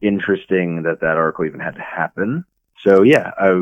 interesting 0.00 0.82
that 0.82 1.00
that 1.00 1.16
article 1.16 1.44
even 1.44 1.60
had 1.60 1.76
to 1.76 1.82
happen. 1.82 2.44
So 2.82 3.02
yeah 3.02 3.30
uh, 3.40 3.54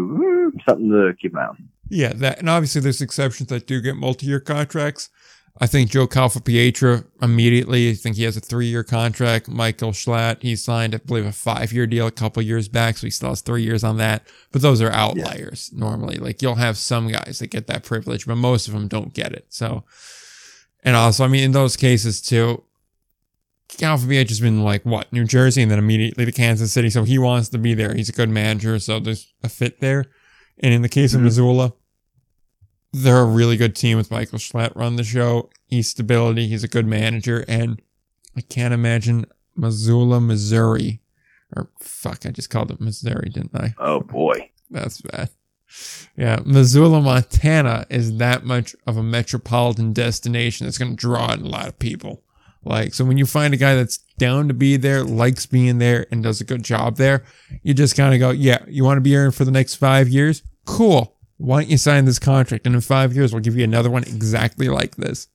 something 0.67 0.91
to 0.91 1.15
keep 1.21 1.33
an 1.35 1.39
eye 1.39 1.47
on. 1.47 1.69
Yeah, 1.89 2.13
that 2.15 2.39
and 2.39 2.49
obviously 2.49 2.81
there's 2.81 3.03
exceptions 3.03 3.51
that 3.51 3.67
do 3.67 3.81
get 3.81 3.97
multi-year 3.97 4.41
contracts. 4.41 5.11
I 5.59 5.67
think 5.67 5.91
Joe 5.91 6.07
Calfapietra 6.07 7.07
immediately. 7.23 7.89
I 7.91 7.95
think 7.95 8.17
he 8.17 8.25
has 8.25 8.37
a 8.37 8.41
three-year 8.41 8.85
contract. 8.85 9.49
Michael 9.49 9.93
Schlact, 9.93 10.43
he 10.43 10.55
signed, 10.55 10.95
I 10.95 10.99
believe, 10.99 11.25
a 11.25 11.33
five-year 11.33 11.87
deal 11.87 12.07
a 12.07 12.11
couple 12.11 12.43
years 12.43 12.69
back, 12.69 12.99
so 12.99 13.07
he 13.07 13.11
still 13.11 13.31
has 13.31 13.41
three 13.41 13.63
years 13.63 13.83
on 13.83 13.97
that. 13.97 14.27
But 14.53 14.61
those 14.61 14.83
are 14.83 14.91
outliers 14.91 15.71
normally. 15.73 16.17
Like 16.19 16.43
you'll 16.43 16.57
have 16.57 16.77
some 16.77 17.09
guys 17.09 17.39
that 17.39 17.47
get 17.49 17.67
that 17.69 17.85
privilege, 17.85 18.27
but 18.27 18.37
most 18.37 18.69
of 18.69 18.75
them 18.75 18.87
don't 18.87 19.15
get 19.15 19.33
it. 19.33 19.47
So, 19.49 19.85
and 20.85 20.95
also, 20.95 21.25
I 21.25 21.29
mean, 21.29 21.45
in 21.45 21.53
those 21.53 21.77
cases 21.77 22.21
too, 22.21 22.63
BH 23.79 24.29
has 24.29 24.41
been 24.41 24.63
like 24.63 24.85
what 24.85 25.13
New 25.13 25.25
Jersey 25.25 25.63
and 25.63 25.71
then 25.71 25.79
immediately 25.79 26.25
to 26.27 26.33
Kansas 26.33 26.73
City, 26.73 26.91
so 26.91 27.05
he 27.05 27.19
wants 27.19 27.49
to 27.49 27.59
be 27.59 27.75
there. 27.75 27.95
He's 27.95 28.09
a 28.09 28.13
good 28.13 28.29
manager, 28.31 28.79
so 28.79 29.01
there's 29.01 29.33
a 29.43 29.49
fit 29.49 29.81
there. 29.81 30.05
And 30.61 30.73
in 30.73 30.83
the 30.83 30.89
case 30.89 31.13
Mhm. 31.13 31.17
of 31.17 31.21
Missoula, 31.23 31.73
they're 33.03 33.21
a 33.21 33.25
really 33.25 33.57
good 33.57 33.77
team 33.77 33.97
with 33.97 34.11
Michael 34.11 34.39
Schlact 34.39 34.77
run 34.77 34.97
the 34.97 35.05
show. 35.05 35.51
He's 35.67 35.89
stability. 35.89 36.49
He's 36.49 36.65
a 36.65 36.69
good 36.69 36.87
manager, 36.87 37.45
and 37.49 37.81
I 38.37 38.41
can't 38.41 38.75
imagine 38.75 39.27
Missoula, 39.55 40.21
Missouri, 40.21 41.01
or 41.55 41.71
fuck, 41.81 42.27
I 42.27 42.31
just 42.31 42.51
called 42.51 42.71
it 42.71 42.81
Missouri, 42.81 43.31
didn't 43.31 43.55
I? 43.55 43.75
Oh 43.79 44.01
boy. 44.01 44.51
That's 44.71 45.01
bad. 45.01 45.31
Yeah, 46.17 46.41
Missoula, 46.45 47.01
Montana 47.01 47.87
is 47.91 48.17
that 48.19 48.45
much 48.45 48.75
of 48.87 48.97
a 48.97 49.03
metropolitan 49.03 49.93
destination 49.93 50.67
that's 50.67 50.79
going 50.79 50.93
to 50.93 50.97
draw 50.97 51.33
in 51.33 51.43
a 51.43 51.49
lot 51.49 51.69
of 51.69 51.79
people. 51.79 52.23
Like, 52.65 52.95
so 52.95 53.05
when 53.05 53.19
you 53.19 53.27
find 53.27 53.55
a 53.55 53.57
guy 53.57 53.75
that's 53.75 53.99
down 54.19 54.49
to 54.49 54.55
be 54.55 54.77
there, 54.77 55.05
likes 55.05 55.47
being 55.47 55.79
there, 55.79 56.07
and 56.11 56.23
does 56.23 56.41
a 56.41 56.45
good 56.45 56.65
job 56.65 56.97
there, 56.97 57.25
you 57.63 57.75
just 57.75 57.97
kind 57.97 58.13
of 58.13 58.21
go, 58.21 58.31
yeah, 58.31 58.65
you 58.67 58.85
want 58.85 58.97
to 58.97 59.03
be 59.03 59.11
here 59.11 59.31
for 59.31 59.45
the 59.45 59.53
next 59.53 59.77
five 59.77 60.09
years? 60.09 60.43
Cool. 60.65 61.16
Why 61.39 61.61
don't 61.63 61.71
you 61.71 61.77
sign 61.77 62.05
this 62.07 62.19
contract? 62.19 62.67
And 62.67 62.75
in 62.75 62.81
five 62.81 63.15
years, 63.15 63.33
we'll 63.33 63.43
give 63.43 63.57
you 63.57 63.65
another 63.65 63.91
one 63.91 64.03
exactly 64.05 64.69
like 64.69 64.97
this. 64.97 65.29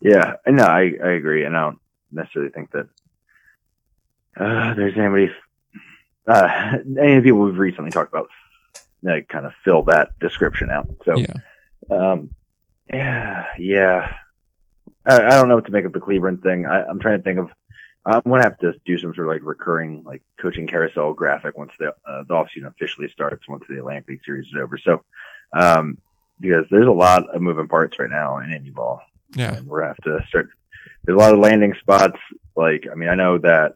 Yeah, 0.00 0.34
no, 0.46 0.64
I 0.64 0.92
I 1.02 1.10
agree, 1.12 1.44
and 1.44 1.56
I 1.56 1.62
don't 1.62 1.78
necessarily 2.12 2.50
think 2.52 2.70
that 2.72 2.88
uh, 4.38 4.74
there's 4.74 4.96
anybody, 4.96 5.30
uh, 6.26 6.78
any 7.00 7.14
of 7.14 7.22
the 7.22 7.28
people 7.28 7.40
we've 7.40 7.58
recently 7.58 7.90
talked 7.90 8.12
about, 8.12 8.28
that 9.02 9.28
kind 9.28 9.46
of 9.46 9.52
fill 9.64 9.82
that 9.84 10.18
description 10.20 10.70
out. 10.70 10.88
So, 11.04 11.18
Yeah. 11.18 11.34
um, 11.90 12.30
yeah, 12.92 13.46
yeah, 13.58 14.14
I, 15.06 15.16
I 15.16 15.30
don't 15.30 15.48
know 15.48 15.54
what 15.54 15.66
to 15.66 15.72
make 15.72 15.86
of 15.86 15.92
the 15.94 16.00
Cleveland 16.00 16.42
thing. 16.42 16.66
I, 16.66 16.84
I'm 16.84 17.00
trying 17.00 17.18
to 17.18 17.22
think 17.24 17.38
of. 17.38 17.50
I'm 18.06 18.22
gonna 18.24 18.42
have 18.44 18.58
to 18.58 18.74
do 18.84 18.96
some 18.98 19.12
sort 19.14 19.26
of 19.26 19.32
like 19.34 19.42
recurring 19.44 20.02
like 20.04 20.22
coaching 20.40 20.66
carousel 20.66 21.12
graphic 21.12 21.58
once 21.58 21.72
the 21.78 21.88
uh, 22.08 22.22
the 22.28 22.34
offseason 22.34 22.66
officially 22.68 23.08
starts, 23.08 23.48
once 23.48 23.64
the 23.68 23.78
Atlantic 23.78 24.08
League 24.08 24.20
series 24.24 24.46
is 24.46 24.54
over. 24.60 24.78
So, 24.78 25.02
um, 25.52 25.98
because 26.40 26.66
there's 26.70 26.86
a 26.86 26.90
lot 26.92 27.28
of 27.34 27.42
moving 27.42 27.66
parts 27.68 27.98
right 27.98 28.10
now 28.10 28.38
in 28.38 28.50
indie 28.50 28.72
ball 28.74 29.00
Yeah. 29.34 29.54
and 29.56 29.66
we're 29.66 29.80
gonna 29.80 29.94
have 29.94 30.20
to 30.20 30.26
start. 30.28 30.48
There's 31.04 31.16
a 31.16 31.18
lot 31.20 31.32
of 31.34 31.40
landing 31.40 31.74
spots. 31.80 32.18
Like, 32.56 32.86
I 32.90 32.94
mean, 32.94 33.08
I 33.08 33.14
know 33.14 33.38
that 33.38 33.74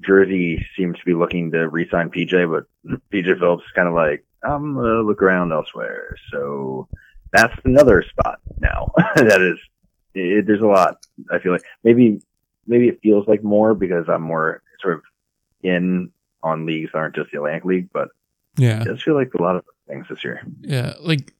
Jersey 0.00 0.64
seems 0.76 0.98
to 0.98 1.04
be 1.04 1.14
looking 1.14 1.50
to 1.52 1.68
re-sign 1.68 2.10
PJ, 2.10 2.50
but 2.50 3.00
PJ 3.12 3.38
Phillips 3.38 3.64
is 3.64 3.70
kind 3.74 3.88
of 3.88 3.94
like, 3.94 4.24
I'm 4.42 4.74
gonna 4.74 5.00
look 5.02 5.22
around 5.22 5.52
elsewhere. 5.52 6.16
So 6.30 6.88
that's 7.32 7.54
another 7.64 8.02
spot 8.02 8.40
now. 8.58 8.92
that 9.16 9.40
is, 9.40 9.58
it, 10.14 10.46
there's 10.46 10.60
a 10.60 10.66
lot. 10.66 10.98
I 11.30 11.38
feel 11.38 11.52
like 11.52 11.62
maybe, 11.82 12.20
maybe 12.66 12.88
it 12.88 13.00
feels 13.02 13.26
like 13.28 13.42
more 13.42 13.74
because 13.74 14.08
I'm 14.08 14.22
more 14.22 14.62
sort 14.80 14.94
of 14.94 15.02
in 15.62 16.10
on 16.42 16.66
leagues 16.66 16.92
that 16.92 16.98
aren't 16.98 17.14
just 17.14 17.30
the 17.32 17.38
Atlantic 17.38 17.64
League, 17.64 17.88
but 17.92 18.08
Yeah. 18.56 18.82
it 18.82 18.84
does 18.86 19.02
feel 19.02 19.14
like 19.14 19.32
a 19.34 19.42
lot 19.42 19.56
of 19.56 19.64
things 19.88 20.06
this 20.08 20.22
year. 20.24 20.42
Yeah. 20.60 20.94
Like, 21.00 21.32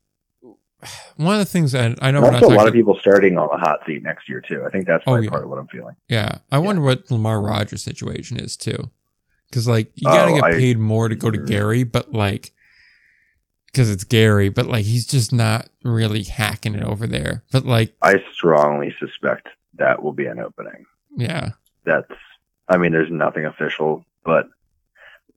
one 1.16 1.34
of 1.34 1.38
the 1.38 1.44
things 1.46 1.72
that 1.72 1.98
I 2.02 2.10
know 2.10 2.18
And 2.18 2.26
we're 2.26 2.30
not 2.32 2.42
a 2.42 2.48
lot 2.48 2.68
of 2.68 2.74
people 2.74 2.98
starting 2.98 3.38
on 3.38 3.48
the 3.50 3.56
hot 3.56 3.80
seat 3.86 4.02
next 4.02 4.28
year 4.28 4.40
too. 4.42 4.64
I 4.66 4.70
think 4.70 4.86
that's 4.86 5.02
Oh, 5.06 5.12
probably 5.12 5.24
yeah. 5.24 5.30
part 5.30 5.44
of 5.44 5.48
what 5.50 5.58
I'm 5.58 5.66
feeling. 5.68 5.96
Yeah, 6.08 6.38
I 6.52 6.58
wonder 6.58 6.82
what 6.82 7.06
Lamarr 7.06 7.46
Rogers' 7.46 7.82
situation 7.82 8.38
is 8.38 8.56
too, 8.56 8.90
because 9.48 9.66
like 9.66 9.90
you 9.94 10.04
gotta 10.04 10.32
Oh, 10.32 10.34
get 10.36 10.44
I- 10.44 10.52
paid 10.52 10.78
more 10.78 11.08
to 11.08 11.14
go 11.16 11.30
to. 11.30 11.38
Gary, 11.38 11.84
but 11.84 12.12
like, 12.12 12.52
because 13.66 13.90
it's 13.90 14.04
Gary, 14.04 14.50
but 14.50 14.66
like 14.66 14.84
he's 14.84 15.06
just 15.06 15.32
not 15.32 15.68
really 15.82 16.22
hacking 16.22 16.74
it 16.74 16.82
over 16.82 17.06
there. 17.06 17.44
But 17.50 17.64
like, 17.64 17.94
I 18.02 18.22
strongly 18.32 18.94
suspect 19.00 19.48
that 19.76 20.02
will 20.02 20.12
be 20.12 20.26
an 20.26 20.38
opening. 20.38 20.84
Yeah, 21.16 21.50
That's, 21.84 22.10
I 22.68 22.76
mean, 22.78 22.92
there's 22.92 23.10
nothing 23.10 23.44
official, 23.46 24.04
but 24.24 24.48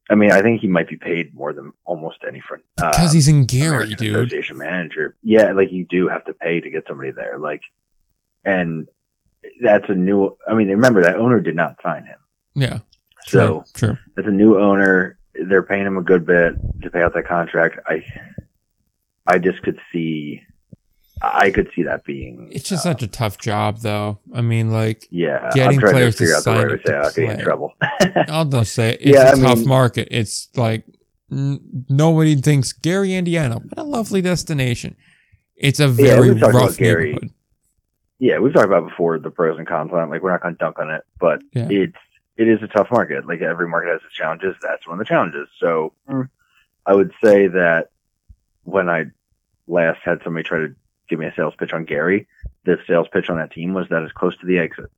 I 0.10 0.16
mean, 0.16 0.32
I 0.32 0.42
think 0.42 0.62
he 0.62 0.68
might 0.68 0.88
be 0.88 0.96
paid 0.96 1.34
more 1.34 1.52
than 1.54 1.74
almost 1.84 2.20
any 2.28 2.40
friend. 2.40 2.64
Uh, 2.82 2.92
because 2.92 3.12
he's 3.12 3.28
in 3.28 3.46
Gary, 3.46 3.68
American 3.94 3.98
dude. 3.98 4.16
Association 4.28 4.58
manager. 4.58 5.16
Yeah, 5.22 5.52
like 5.52 5.72
you 5.72 5.86
do 5.86 6.08
have 6.08 6.24
to 6.26 6.34
pay 6.34 6.62
to 6.62 6.70
get 6.70 6.86
somebody 6.88 7.12
there. 7.12 7.38
Like, 7.38 7.62
and 8.46 8.88
that's 9.62 9.90
a 9.90 9.94
new. 9.96 10.38
I 10.48 10.54
mean, 10.54 10.70
remember 10.70 11.04
that 11.04 11.18
owner 11.18 11.40
did 11.42 11.56
not 11.56 11.76
sign 11.84 12.06
him, 12.06 12.20
Yeah, 12.56 12.80
so 13.26 13.66
true, 13.74 13.90
true. 13.90 13.98
it's 14.18 14.28
a 14.28 14.32
new 14.32 14.58
owner. 14.60 15.18
They're 15.34 15.64
paying 15.64 15.86
him 15.86 15.98
a 15.98 16.02
good 16.02 16.26
bit 16.26 16.54
to 16.84 16.90
pay 16.90 17.02
out 17.04 17.14
that 17.14 17.28
contract. 17.28 17.78
I, 17.86 18.04
I 19.28 19.38
just 19.40 19.62
could 19.62 19.78
see, 19.92 20.42
I 21.22 21.52
could 21.52 21.70
see 21.76 21.84
that 21.84 22.04
being. 22.06 22.50
It's 22.52 22.70
just 22.70 22.86
uh, 22.86 22.90
such 22.92 23.02
a 23.04 23.08
tough 23.08 23.38
job, 23.40 23.80
though. 23.80 24.20
I 24.34 24.42
mean, 24.42 24.72
like, 24.72 25.08
Yeah, 25.10 25.50
Getting 25.54 25.84
I'm 25.84 25.90
players 25.92 26.16
to 26.18 26.26
to 26.26 26.26
figure 26.26 26.36
out 26.36 26.38
the 26.38 26.42
sign 26.44 26.58
right 26.58 26.68
way 26.68 26.74
up 26.74 26.82
to 26.82 26.88
say 26.88 26.92
to 26.92 26.98
it 26.98 27.02
without 27.02 27.16
getting 27.16 27.32
in 27.32 27.44
trouble. 27.44 27.74
I'll 28.34 28.46
just 28.46 28.74
say 28.74 28.94
it's 29.00 29.06
Yeah, 29.06 29.30
a 29.30 29.32
I 29.32 29.36
tough 29.42 29.60
mean- 29.60 29.68
market. 29.68 30.08
It's 30.12 30.50
like 30.56 30.86
n- 31.32 31.60
nobody 31.90 32.36
thinks 32.36 32.72
Gary, 32.74 33.14
Indiana. 33.16 33.56
What 33.56 33.78
a 33.78 33.84
lovely 33.84 34.22
destination. 34.22 34.96
It's 35.56 35.80
a 35.80 35.88
very 35.88 36.32
we've 36.32 36.40
talked 36.40 36.54
rough 36.54 36.78
Gary. 36.78 37.18
yeah, 38.20 38.38
we've 38.40 38.54
talked 38.54 38.66
about 38.68 38.88
before 38.88 39.18
the 39.18 39.32
pros 39.32 39.58
and 39.58 39.68
cons 39.68 39.92
on 39.92 40.04
it. 40.08 40.12
Like 40.12 40.22
we're 40.22 40.32
not 40.32 40.42
going 40.44 40.54
to 40.54 40.60
dunk 40.60 40.78
on 40.80 40.92
it, 40.92 41.02
but 41.20 41.42
Yeah. 41.54 41.68
it's 41.72 41.98
it 42.38 42.48
is 42.48 42.62
a 42.62 42.68
tough 42.68 42.90
market. 42.92 43.26
Like 43.28 43.42
every 43.42 43.68
market 43.68 43.90
has 43.94 44.02
its 44.06 44.14
challenges. 44.14 44.56
That's 44.62 44.86
one 44.88 45.00
of 45.00 45.00
the 45.00 45.10
challenges. 45.10 45.48
So 45.60 45.94
I 46.86 46.94
would 46.94 47.12
say 47.24 47.48
that 47.48 47.90
when 48.64 48.88
I 48.88 49.06
last 49.68 50.00
had 50.04 50.22
somebody 50.24 50.44
try 50.48 50.60
to 50.60 50.76
give 51.10 51.20
me 51.20 51.26
a 51.26 51.34
sales 51.36 51.54
pitch 51.58 51.74
on 51.74 51.86
Gary, 51.86 52.28
the 52.66 52.78
sales 52.88 53.08
pitch 53.12 53.30
on 53.30 53.38
that 53.38 53.52
team 53.52 53.74
was 53.74 53.88
that 53.90 54.04
it's 54.04 54.14
close 54.14 54.38
to 54.38 54.46
the 54.46 54.60
exit 54.60 54.92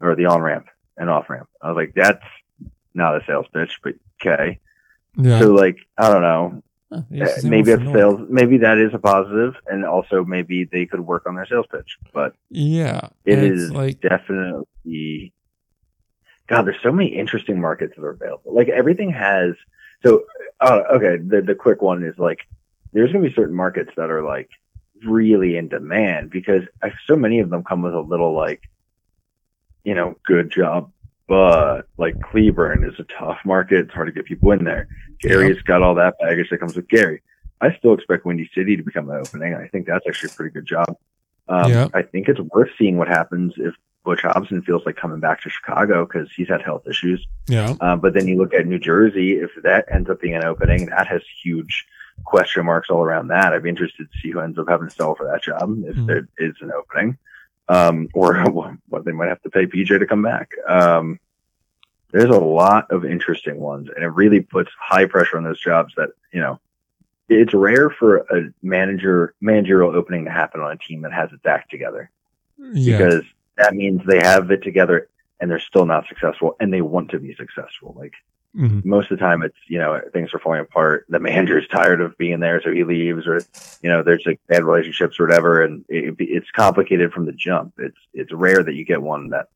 or 0.00 0.14
the 0.14 0.26
on 0.26 0.40
ramp 0.40 0.66
and 0.96 1.10
off 1.10 1.28
ramp. 1.28 1.48
I 1.62 1.68
was 1.68 1.76
like, 1.76 1.94
that's 1.94 2.24
not 2.94 3.16
a 3.16 3.24
sales 3.26 3.46
pitch, 3.52 3.78
but 3.82 3.94
okay. 4.20 4.58
Yeah, 5.16 5.40
So 5.40 5.52
like, 5.52 5.78
I 5.98 6.10
don't 6.10 6.22
know. 6.22 6.62
Uh, 6.92 7.02
maybe 7.42 7.72
it's 7.72 7.82
sales. 7.82 8.20
Maybe 8.30 8.58
that 8.58 8.78
is 8.78 8.94
a 8.94 8.98
positive, 8.98 9.54
and 9.66 9.84
also 9.84 10.24
maybe 10.24 10.64
they 10.64 10.86
could 10.86 11.00
work 11.00 11.26
on 11.26 11.34
their 11.34 11.46
sales 11.46 11.66
pitch. 11.70 11.98
But 12.14 12.34
Yeah, 12.50 13.08
it's 13.24 13.72
like 13.72 14.00
definitely. 14.00 15.32
God, 16.46 16.62
there's 16.62 16.80
so 16.82 16.92
many 16.92 17.08
interesting 17.08 17.60
markets 17.60 17.94
that 17.96 18.04
are 18.04 18.10
available. 18.10 18.54
Like 18.54 18.68
everything 18.68 19.10
has. 19.10 19.54
So, 20.04 20.24
uh, 20.60 20.82
okay, 20.94 21.16
the 21.16 21.42
the 21.42 21.56
quick 21.56 21.82
one 21.82 22.04
is 22.04 22.14
like, 22.18 22.38
there's 22.92 23.10
going 23.10 23.24
to 23.24 23.30
be 23.30 23.34
certain 23.34 23.56
markets 23.56 23.90
that 23.96 24.10
are 24.10 24.22
like 24.22 24.48
really 25.04 25.56
in 25.56 25.68
demand 25.68 26.30
because 26.30 26.62
I, 26.82 26.92
so 27.06 27.16
many 27.16 27.40
of 27.40 27.50
them 27.50 27.64
come 27.64 27.82
with 27.82 27.94
a 27.94 28.00
little 28.00 28.32
like, 28.34 28.62
you 29.84 29.94
know, 29.94 30.16
good 30.24 30.50
job. 30.50 30.92
But 31.28 31.82
like 31.98 32.20
Cleburne 32.20 32.84
is 32.84 32.98
a 33.00 33.04
tough 33.04 33.38
market. 33.44 33.80
It's 33.86 33.92
hard 33.92 34.06
to 34.06 34.12
get 34.12 34.26
people 34.26 34.52
in 34.52 34.64
there. 34.64 34.88
Gary's 35.20 35.60
got 35.62 35.82
all 35.82 35.94
that 35.96 36.14
baggage 36.20 36.50
that 36.50 36.58
comes 36.58 36.76
with 36.76 36.88
Gary. 36.88 37.22
I 37.60 37.74
still 37.76 37.94
expect 37.94 38.24
Windy 38.26 38.48
City 38.54 38.76
to 38.76 38.82
become 38.82 39.08
an 39.10 39.16
opening. 39.16 39.54
I 39.54 39.66
think 39.68 39.86
that's 39.86 40.06
actually 40.06 40.30
a 40.32 40.36
pretty 40.36 40.52
good 40.52 40.66
job. 40.66 40.96
Um, 41.48 41.70
Yeah. 41.70 41.88
I 41.94 42.02
think 42.02 42.28
it's 42.28 42.38
worth 42.40 42.70
seeing 42.78 42.96
what 42.96 43.08
happens 43.08 43.54
if 43.56 43.74
Butch 44.04 44.22
Hobson 44.22 44.62
feels 44.62 44.86
like 44.86 44.94
coming 44.96 45.18
back 45.18 45.42
to 45.42 45.50
Chicago 45.50 46.06
because 46.06 46.28
he's 46.36 46.48
had 46.48 46.62
health 46.62 46.86
issues. 46.88 47.26
yeah, 47.48 47.74
Uh, 47.80 47.96
but 47.96 48.14
then 48.14 48.28
you 48.28 48.36
look 48.36 48.54
at 48.54 48.66
New 48.66 48.78
Jersey, 48.78 49.32
if 49.32 49.50
that 49.64 49.86
ends 49.90 50.08
up 50.08 50.20
being 50.20 50.34
an 50.36 50.44
opening, 50.44 50.86
that 50.86 51.08
has 51.08 51.22
huge 51.42 51.86
question 52.24 52.64
marks 52.66 52.90
all 52.90 53.02
around 53.02 53.28
that. 53.28 53.52
I'd 53.52 53.62
be 53.62 53.68
interested 53.68 54.10
to 54.10 54.18
see 54.18 54.30
who 54.30 54.40
ends 54.40 54.58
up 54.58 54.68
having 54.68 54.88
to 54.88 54.94
sell 54.94 55.14
for 55.14 55.26
that 55.26 55.42
job 55.42 55.70
if 55.84 55.96
Mhm. 55.96 56.06
there 56.06 56.28
is 56.38 56.54
an 56.60 56.72
opening, 56.72 57.18
um, 57.68 58.08
or 58.14 58.34
what 58.88 59.04
they 59.04 59.12
might 59.12 59.28
have 59.28 59.42
to 59.42 59.50
pay 59.50 59.66
PJ 59.66 59.98
to 59.98 60.06
come 60.06 60.22
back. 60.22 60.50
Um, 60.68 61.18
there's 62.12 62.30
a 62.30 62.38
lot 62.38 62.90
of 62.90 63.04
interesting 63.04 63.58
ones, 63.58 63.88
and 63.94 64.02
it 64.04 64.08
really 64.08 64.40
puts 64.40 64.70
high 64.78 65.06
pressure 65.06 65.36
on 65.36 65.44
those 65.44 65.60
jobs. 65.60 65.94
That 65.96 66.10
you 66.32 66.40
know, 66.40 66.60
it's 67.28 67.52
rare 67.52 67.90
for 67.90 68.18
a 68.18 68.52
manager 68.62 69.34
managerial 69.40 69.94
opening 69.94 70.24
to 70.24 70.30
happen 70.30 70.60
on 70.60 70.72
a 70.72 70.76
team 70.78 71.02
that 71.02 71.12
has 71.12 71.32
its 71.32 71.44
act 71.44 71.70
together 71.70 72.10
yeah, 72.58 72.96
because 72.98 73.24
that 73.56 73.74
means 73.74 74.02
they 74.06 74.18
have 74.18 74.50
it 74.50 74.62
together 74.62 75.08
and 75.40 75.50
they're 75.50 75.58
still 75.58 75.84
not 75.84 76.06
successful 76.08 76.56
and 76.60 76.72
they 76.72 76.80
want 76.80 77.10
to 77.10 77.18
be 77.18 77.34
successful. 77.34 77.94
Like 77.98 78.14
Mhm. 78.56 78.84
most 78.84 79.10
of 79.10 79.18
the 79.18 79.24
time 79.24 79.42
it's, 79.42 79.56
you 79.68 79.78
know, 79.78 80.00
things 80.12 80.32
are 80.32 80.38
falling 80.38 80.60
apart. 80.60 81.04
The 81.08 81.20
manager's 81.20 81.68
tired 81.68 82.00
of 82.00 82.16
being 82.16 82.40
there. 82.40 82.62
So 82.62 82.72
he 82.72 82.84
leaves 82.84 83.26
or, 83.26 83.42
you 83.82 83.90
know, 83.90 84.02
there's 84.02 84.24
like 84.24 84.40
bad 84.48 84.64
relationships 84.64 85.20
or 85.20 85.26
whatever. 85.26 85.62
And 85.62 85.84
it, 85.88 86.14
it's 86.18 86.50
complicated 86.52 87.12
from 87.12 87.26
the 87.26 87.32
jump. 87.32 87.74
It's, 87.78 87.98
it's 88.14 88.32
rare 88.32 88.62
that 88.62 88.74
you 88.74 88.84
get 88.84 89.02
one 89.02 89.28
that, 89.30 89.48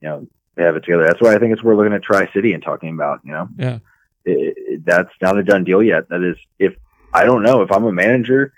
you 0.00 0.08
know, 0.08 0.26
they 0.54 0.62
have 0.62 0.76
it 0.76 0.84
together. 0.84 1.04
That's 1.06 1.20
why 1.20 1.34
I 1.34 1.38
think 1.38 1.52
it's 1.52 1.62
we're 1.62 1.76
looking 1.76 1.92
at 1.92 2.02
Tri 2.02 2.32
City 2.32 2.54
and 2.54 2.62
talking 2.62 2.94
about, 2.94 3.20
you 3.24 3.32
know, 3.32 3.48
yeah, 3.58 3.78
it, 4.24 4.54
it, 4.56 4.84
that's 4.84 5.12
not 5.20 5.38
a 5.38 5.42
done 5.42 5.64
deal 5.64 5.82
yet. 5.82 6.08
That 6.08 6.22
is, 6.22 6.38
if 6.58 6.74
I 7.12 7.24
don't 7.24 7.42
know, 7.42 7.60
if 7.60 7.70
I'm 7.70 7.84
a 7.84 7.92
manager, 7.92 8.54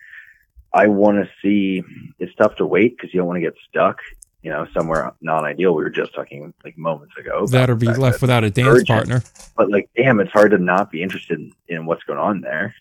I 0.72 0.86
want 0.86 1.24
to 1.24 1.30
see. 1.42 1.82
It's 2.20 2.34
tough 2.36 2.56
to 2.56 2.66
wait 2.66 2.96
because 2.96 3.12
you 3.12 3.18
don't 3.18 3.26
want 3.26 3.38
to 3.38 3.40
get 3.40 3.54
stuck, 3.68 3.98
you 4.42 4.50
know, 4.50 4.66
somewhere 4.72 5.12
non-ideal. 5.20 5.74
We 5.74 5.82
were 5.82 5.90
just 5.90 6.14
talking 6.14 6.52
like 6.64 6.78
moments 6.78 7.16
ago. 7.16 7.46
That 7.46 7.70
or 7.70 7.74
be 7.74 7.86
left 7.86 8.20
without 8.20 8.44
a 8.44 8.50
dance 8.50 8.68
urgent. 8.68 8.88
partner. 8.88 9.22
but 9.56 9.70
like, 9.70 9.90
damn, 9.96 10.20
it's 10.20 10.32
hard 10.32 10.52
to 10.52 10.58
not 10.58 10.90
be 10.90 11.02
interested 11.02 11.38
in, 11.38 11.52
in 11.68 11.86
what's 11.86 12.04
going 12.04 12.18
on 12.18 12.40
there. 12.40 12.74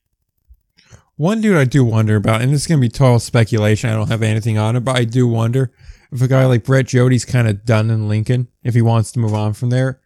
One 1.15 1.41
dude 1.41 1.57
I 1.57 1.65
do 1.65 1.83
wonder 1.83 2.15
about, 2.15 2.41
and 2.41 2.53
this 2.53 2.61
is 2.61 2.67
gonna 2.67 2.81
be 2.81 2.89
total 2.89 3.19
speculation. 3.19 3.89
I 3.89 3.93
don't 3.93 4.09
have 4.09 4.21
anything 4.21 4.57
on 4.57 4.75
it, 4.75 4.81
but 4.81 4.95
I 4.95 5.03
do 5.03 5.27
wonder 5.27 5.71
if 6.11 6.21
a 6.21 6.27
guy 6.27 6.45
like 6.45 6.63
Brett 6.63 6.85
Jodie's 6.85 7.25
kind 7.25 7.47
of 7.47 7.65
done 7.65 7.89
in 7.89 8.07
Lincoln, 8.07 8.49
if 8.63 8.75
he 8.75 8.81
wants 8.81 9.11
to 9.13 9.19
move 9.19 9.33
on 9.33 9.53
from 9.53 9.71
there, 9.71 9.99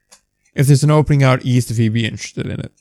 if 0.56 0.68
there's 0.68 0.84
an 0.84 0.92
opening 0.92 1.22
out 1.22 1.46
east, 1.46 1.70
if 1.70 1.78
he'd 1.78 1.90
be 1.90 2.06
interested 2.06 2.46
in 2.46 2.60
it. 2.62 2.72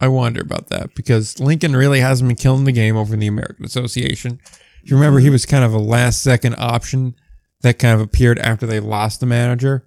I 0.00 0.06
wonder 0.06 0.40
about 0.40 0.68
that 0.68 0.94
because 0.94 1.40
Lincoln 1.40 1.74
really 1.74 1.98
hasn't 1.98 2.28
been 2.28 2.36
killing 2.36 2.64
the 2.64 2.72
game 2.72 2.96
over 2.96 3.14
in 3.14 3.20
the 3.20 3.26
American 3.26 3.64
Association. 3.64 4.40
If 4.84 4.90
you 4.90 4.96
remember, 4.96 5.18
he 5.18 5.30
was 5.30 5.44
kind 5.44 5.64
of 5.64 5.74
a 5.74 5.78
last 5.78 6.22
second 6.22 6.54
option 6.56 7.16
that 7.62 7.78
kind 7.78 7.94
of 7.94 8.00
appeared 8.00 8.38
after 8.38 8.66
they 8.66 8.80
lost 8.80 9.20
the 9.20 9.26
manager. 9.26 9.86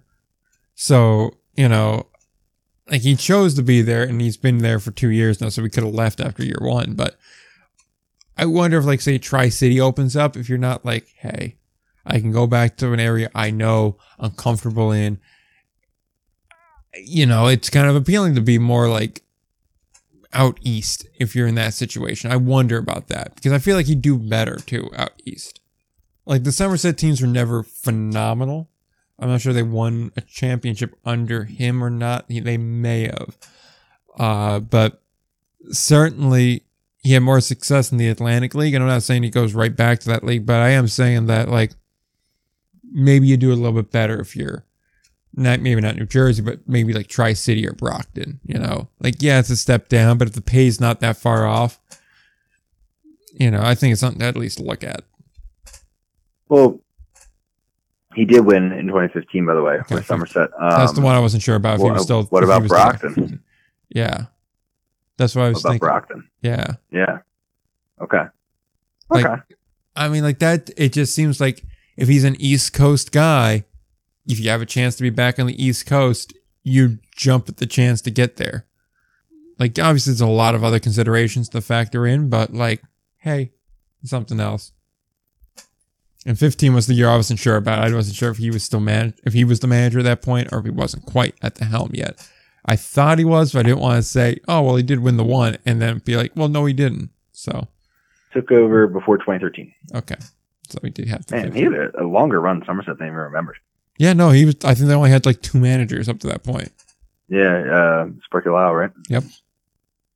So, 0.74 1.36
you 1.54 1.68
know, 1.68 2.06
like 2.90 3.02
he 3.02 3.16
chose 3.16 3.54
to 3.54 3.62
be 3.62 3.82
there 3.82 4.02
and 4.02 4.20
he's 4.20 4.36
been 4.36 4.58
there 4.58 4.78
for 4.78 4.90
two 4.90 5.10
years 5.10 5.40
now, 5.40 5.48
so 5.48 5.62
we 5.62 5.70
could 5.70 5.84
have 5.84 5.94
left 5.94 6.20
after 6.20 6.44
year 6.44 6.58
one. 6.60 6.94
But 6.94 7.16
I 8.36 8.46
wonder 8.46 8.78
if, 8.78 8.84
like, 8.84 9.00
say, 9.00 9.18
Tri 9.18 9.48
City 9.48 9.80
opens 9.80 10.16
up, 10.16 10.36
if 10.36 10.48
you're 10.48 10.58
not 10.58 10.84
like, 10.84 11.06
hey, 11.16 11.56
I 12.04 12.20
can 12.20 12.32
go 12.32 12.46
back 12.46 12.76
to 12.78 12.92
an 12.92 13.00
area 13.00 13.30
I 13.34 13.50
know 13.50 13.96
I'm 14.18 14.32
comfortable 14.32 14.90
in. 14.90 15.20
You 16.94 17.26
know, 17.26 17.46
it's 17.46 17.70
kind 17.70 17.88
of 17.88 17.96
appealing 17.96 18.34
to 18.34 18.40
be 18.40 18.58
more 18.58 18.88
like 18.88 19.22
out 20.34 20.58
east 20.62 21.06
if 21.18 21.34
you're 21.34 21.46
in 21.46 21.54
that 21.54 21.74
situation. 21.74 22.30
I 22.30 22.36
wonder 22.36 22.76
about 22.76 23.08
that 23.08 23.34
because 23.34 23.52
I 23.52 23.58
feel 23.58 23.76
like 23.76 23.86
he'd 23.86 24.02
do 24.02 24.18
better 24.18 24.56
too 24.56 24.90
out 24.96 25.12
east. 25.24 25.60
Like 26.24 26.44
the 26.44 26.52
Somerset 26.52 26.98
teams 26.98 27.20
were 27.20 27.26
never 27.26 27.62
phenomenal. 27.62 28.68
I'm 29.18 29.28
not 29.28 29.40
sure 29.40 29.52
they 29.52 29.62
won 29.62 30.12
a 30.16 30.20
championship 30.20 30.94
under 31.04 31.44
him 31.44 31.82
or 31.82 31.90
not. 31.90 32.26
They 32.28 32.56
may 32.56 33.02
have. 33.04 33.36
Uh, 34.18 34.60
but 34.60 35.02
certainly 35.70 36.64
he 37.02 37.12
had 37.12 37.22
more 37.22 37.40
success 37.40 37.92
in 37.92 37.98
the 37.98 38.08
Atlantic 38.08 38.54
League. 38.54 38.74
And 38.74 38.82
I'm 38.82 38.88
not 38.88 39.02
saying 39.02 39.22
he 39.22 39.30
goes 39.30 39.54
right 39.54 39.74
back 39.74 40.00
to 40.00 40.08
that 40.08 40.24
league, 40.24 40.46
but 40.46 40.60
I 40.60 40.70
am 40.70 40.88
saying 40.88 41.26
that 41.26 41.48
like 41.48 41.72
maybe 42.92 43.26
you 43.26 43.36
do 43.36 43.52
a 43.52 43.54
little 43.54 43.80
bit 43.80 43.90
better 43.90 44.20
if 44.20 44.36
you're 44.36 44.64
not 45.34 45.60
maybe 45.60 45.80
not 45.80 45.96
New 45.96 46.06
Jersey, 46.06 46.42
but 46.42 46.60
maybe 46.66 46.92
like 46.92 47.08
Tri 47.08 47.32
City 47.32 47.66
or 47.66 47.72
Brockton, 47.72 48.40
you 48.44 48.58
know? 48.58 48.88
Like, 49.00 49.16
yeah, 49.20 49.38
it's 49.38 49.50
a 49.50 49.56
step 49.56 49.88
down, 49.88 50.18
but 50.18 50.28
if 50.28 50.34
the 50.34 50.42
pay's 50.42 50.80
not 50.80 51.00
that 51.00 51.16
far 51.16 51.46
off, 51.46 51.80
you 53.32 53.50
know, 53.50 53.62
I 53.62 53.74
think 53.74 53.92
it's 53.92 54.00
something 54.00 54.20
to 54.20 54.26
at 54.26 54.36
least 54.36 54.60
look 54.60 54.84
at. 54.84 55.04
Well, 56.52 56.80
he 58.14 58.26
did 58.26 58.44
win 58.44 58.72
in 58.72 58.88
2015, 58.88 59.46
by 59.46 59.54
the 59.54 59.62
way, 59.62 59.76
Okay. 59.78 59.94
with 59.94 60.04
Somerset. 60.06 60.50
Um, 60.60 60.68
That's 60.70 60.92
the 60.92 61.00
one 61.00 61.14
I 61.14 61.18
wasn't 61.20 61.42
sure 61.42 61.56
about 61.56 61.74
if 61.76 61.78
he 61.78 61.84
what- 61.84 61.94
was 61.94 62.02
still. 62.02 62.24
what 62.24 62.44
about 62.44 62.66
Brockton? 62.68 63.42
Yeah. 63.94 64.26
That's 65.18 65.34
what 65.34 65.42
I 65.42 65.44
What 65.48 65.54
was 65.54 65.64
about 65.64 65.70
thinking. 65.72 65.86
Brockton? 65.86 66.28
Yeah. 66.42 66.66
Yeah. 66.90 67.18
Okay. 68.02 68.24
Like- 69.10 69.24
Okay. 69.26 69.42
I 69.96 70.08
mean, 70.08 70.22
like 70.22 70.38
that, 70.40 70.70
it 70.78 70.92
just 70.94 71.14
seems 71.14 71.40
like 71.40 71.62
if 71.96 72.08
he's 72.08 72.24
an 72.24 72.36
East 72.38 72.72
Coast 72.74 73.12
guy, 73.12 73.64
if 74.26 74.40
you 74.40 74.48
have 74.50 74.62
a 74.62 74.66
chance 74.66 74.96
to 74.96 75.02
be 75.02 75.10
back 75.10 75.38
on 75.38 75.46
the 75.46 75.62
East 75.62 75.84
Coast, 75.86 76.32
you 76.64 76.98
jump 77.16 77.48
at 77.50 77.58
the 77.58 77.66
chance 77.66 78.00
to 78.02 78.10
get 78.10 78.36
there. 78.36 78.66
Like, 79.58 79.78
obviously, 79.78 80.12
there's 80.12 80.20
a 80.22 80.26
lot 80.26 80.54
of 80.54 80.64
other 80.64 80.78
considerations 80.78 81.48
to 81.50 81.60
factor 81.60 82.06
in, 82.06 82.28
but 82.30 82.52
like, 82.54 82.82
hey, 83.18 83.52
something 84.04 84.40
else. 84.40 84.72
And 86.24 86.38
15 86.38 86.74
was 86.74 86.86
the 86.86 86.94
year 86.94 87.08
I 87.08 87.16
wasn't 87.16 87.40
sure 87.40 87.56
about. 87.56 87.80
I 87.80 87.92
wasn't 87.92 88.16
sure 88.16 88.30
if 88.30 88.36
he 88.36 88.50
was 88.50 88.62
still 88.62 88.80
man, 88.80 89.14
if 89.24 89.32
he 89.32 89.44
was 89.44 89.60
the 89.60 89.66
manager 89.66 89.98
at 89.98 90.04
that 90.04 90.22
point, 90.22 90.48
or 90.52 90.58
if 90.58 90.64
he 90.64 90.70
wasn't 90.70 91.04
quite 91.04 91.34
at 91.42 91.56
the 91.56 91.64
helm 91.64 91.90
yet. 91.94 92.28
I 92.64 92.76
thought 92.76 93.18
he 93.18 93.24
was, 93.24 93.52
but 93.52 93.60
I 93.60 93.62
didn't 93.64 93.80
want 93.80 93.96
to 93.96 94.08
say, 94.08 94.38
oh, 94.46 94.62
well, 94.62 94.76
he 94.76 94.84
did 94.84 95.00
win 95.00 95.16
the 95.16 95.24
one, 95.24 95.58
and 95.66 95.82
then 95.82 95.98
be 95.98 96.16
like, 96.16 96.30
well, 96.36 96.48
no, 96.48 96.64
he 96.64 96.72
didn't. 96.72 97.10
So, 97.32 97.66
Took 98.32 98.52
over 98.52 98.86
before 98.86 99.18
2013. 99.18 99.74
okay. 99.96 100.14
So 100.68 100.78
he 100.82 100.90
did 100.90 101.08
have 101.08 101.26
to. 101.26 101.36
Man, 101.36 101.52
he 101.52 101.62
had 101.64 101.72
a, 101.74 102.02
a 102.02 102.06
longer 102.06 102.40
run 102.40 102.62
Somerset 102.64 102.96
than 102.96 103.06
I 103.06 103.08
even 103.08 103.18
remembered. 103.18 103.56
Yeah, 103.98 104.14
no, 104.14 104.30
he 104.30 104.46
was. 104.46 104.56
I 104.64 104.72
think 104.74 104.88
they 104.88 104.94
only 104.94 105.10
had 105.10 105.26
like 105.26 105.42
two 105.42 105.58
managers 105.58 106.08
up 106.08 106.18
to 106.20 106.28
that 106.28 106.44
point. 106.44 106.72
Yeah, 107.28 107.64
uh, 107.70 108.06
Sparky 108.24 108.48
Lyle, 108.48 108.72
right? 108.72 108.90
Yep. 109.08 109.24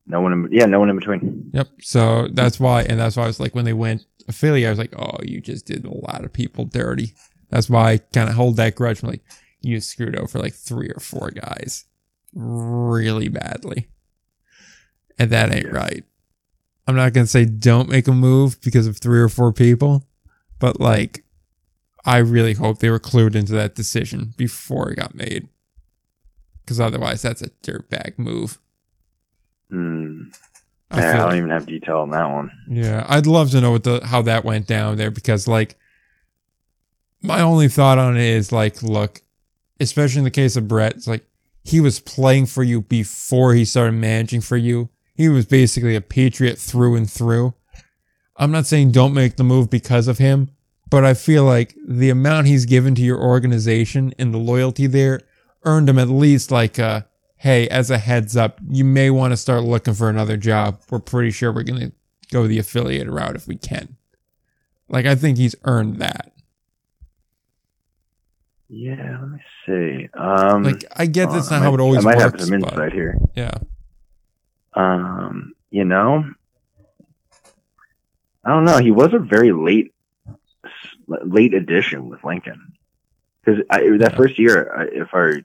No 0.07 0.21
one 0.21 0.33
in, 0.33 0.49
yeah, 0.51 0.65
no 0.65 0.79
one 0.79 0.89
in 0.89 0.97
between. 0.97 1.51
Yep. 1.53 1.67
So 1.81 2.27
that's 2.31 2.59
why, 2.59 2.83
and 2.83 2.99
that's 2.99 3.17
why 3.17 3.25
I 3.25 3.27
was 3.27 3.39
like, 3.39 3.53
when 3.53 3.65
they 3.65 3.73
went 3.73 4.05
affiliate, 4.27 4.67
I 4.67 4.69
was 4.71 4.79
like, 4.79 4.93
oh, 4.97 5.17
you 5.23 5.41
just 5.41 5.65
did 5.65 5.85
a 5.85 5.93
lot 5.93 6.23
of 6.23 6.33
people 6.33 6.65
dirty. 6.65 7.13
That's 7.49 7.69
why 7.69 7.91
I 7.91 7.97
kind 7.97 8.29
of 8.29 8.35
hold 8.35 8.57
that 8.57 8.75
grudge. 8.75 9.01
I'm 9.01 9.09
like, 9.09 9.23
you 9.61 9.79
screwed 9.79 10.15
over 10.15 10.39
like 10.39 10.53
three 10.53 10.89
or 10.89 10.99
four 10.99 11.31
guys 11.31 11.85
really 12.33 13.29
badly, 13.29 13.87
and 15.17 15.29
that 15.31 15.53
ain't 15.53 15.71
right. 15.71 16.03
I'm 16.85 16.95
not 16.95 17.13
gonna 17.13 17.27
say 17.27 17.45
don't 17.45 17.89
make 17.89 18.07
a 18.07 18.13
move 18.13 18.61
because 18.61 18.87
of 18.87 18.97
three 18.97 19.19
or 19.19 19.29
four 19.29 19.51
people, 19.51 20.03
but 20.59 20.79
like, 20.79 21.23
I 22.05 22.17
really 22.17 22.53
hope 22.53 22.79
they 22.79 22.89
were 22.89 22.99
clued 22.99 23.35
into 23.35 23.53
that 23.53 23.75
decision 23.75 24.33
before 24.37 24.91
it 24.91 24.95
got 24.95 25.15
made, 25.15 25.47
because 26.61 26.79
otherwise, 26.79 27.21
that's 27.21 27.41
a 27.41 27.49
dirtbag 27.63 28.17
move. 28.17 28.59
Hmm. 29.69 30.23
I 30.89 30.99
Yeah, 31.01 31.09
I 31.09 31.17
don't 31.17 31.27
like- 31.29 31.37
even 31.37 31.49
have 31.49 31.65
detail 31.65 31.97
on 31.99 32.11
that 32.11 32.29
one. 32.31 32.51
Yeah, 32.69 33.05
I'd 33.09 33.27
love 33.27 33.51
to 33.51 33.61
know 33.61 33.71
what 33.71 33.83
the 33.83 33.99
how 34.05 34.21
that 34.23 34.45
went 34.45 34.67
down 34.67 34.97
there 34.97 35.11
because 35.11 35.47
like 35.47 35.75
my 37.21 37.41
only 37.41 37.67
thought 37.67 37.97
on 37.97 38.15
it 38.15 38.23
is 38.23 38.51
like, 38.51 38.81
look, 38.83 39.21
especially 39.79 40.19
in 40.19 40.23
the 40.23 40.31
case 40.31 40.55
of 40.55 40.67
Brett, 40.67 40.95
it's 40.95 41.07
like 41.07 41.25
he 41.63 41.81
was 41.81 41.99
playing 41.99 42.45
for 42.45 42.63
you 42.63 42.81
before 42.81 43.53
he 43.53 43.65
started 43.65 43.93
managing 43.93 44.41
for 44.41 44.55
you. 44.57 44.89
He 45.15 45.27
was 45.29 45.45
basically 45.45 45.95
a 45.95 46.01
patriot 46.01 46.57
through 46.57 46.95
and 46.95 47.09
through. 47.09 47.53
I'm 48.37 48.51
not 48.51 48.67
saying 48.67 48.91
don't 48.91 49.13
make 49.15 49.35
the 49.35 49.43
move 49.43 49.69
because 49.69 50.07
of 50.07 50.19
him, 50.19 50.51
but 50.89 51.03
I 51.03 51.15
feel 51.15 51.43
like 51.43 51.75
the 51.87 52.11
amount 52.11 52.47
he's 52.47 52.65
given 52.65 52.93
to 52.95 53.01
your 53.01 53.19
organization 53.19 54.13
and 54.19 54.33
the 54.33 54.37
loyalty 54.37 54.85
there 54.87 55.21
earned 55.65 55.89
him 55.89 55.97
at 55.99 56.07
least 56.07 56.51
like 56.51 56.77
a 56.77 57.07
hey, 57.37 57.67
as 57.69 57.89
a 57.91 57.97
heads 57.97 58.35
up, 58.35 58.59
you 58.69 58.83
may 58.83 59.09
want 59.09 59.31
to 59.31 59.37
start 59.37 59.63
looking 59.63 59.93
for 59.93 60.09
another 60.09 60.37
job. 60.37 60.81
We're 60.89 60.99
pretty 60.99 61.31
sure 61.31 61.51
we're 61.51 61.63
going 61.63 61.79
to 61.79 61.91
go 62.31 62.47
the 62.47 62.59
affiliate 62.59 63.07
route 63.09 63.35
if 63.35 63.47
we 63.47 63.55
can. 63.55 63.95
Like, 64.89 65.05
I 65.05 65.15
think 65.15 65.37
he's 65.37 65.55
earned 65.65 65.97
that. 65.99 66.31
Yeah, 68.69 69.19
let 69.21 69.29
me 69.29 69.39
see. 69.65 70.09
Um, 70.13 70.63
Like, 70.63 70.83
I 70.95 71.05
get 71.05 71.29
that's 71.31 71.49
not 71.49 71.61
how 71.61 71.73
it 71.73 71.79
always 71.79 71.99
I 72.05 72.09
might 72.09 72.17
works. 72.17 72.39
have 72.39 72.47
some 72.49 72.53
insight 72.55 72.91
here. 72.93 73.17
yeah. 73.35 73.51
Um, 74.73 75.53
you 75.71 75.85
know, 75.85 76.23
I 78.43 78.49
don't 78.49 78.65
know. 78.65 78.77
He 78.77 78.91
was 78.91 79.13
a 79.13 79.19
very 79.19 79.51
late, 79.51 79.93
late 81.07 81.53
addition 81.53 82.09
with 82.09 82.23
Lincoln 82.23 82.73
because 83.43 83.61
that 83.69 83.83
Yeah. 83.83 84.09
first 84.15 84.37
year, 84.37 84.89
if 84.93 85.09
I 85.13 85.43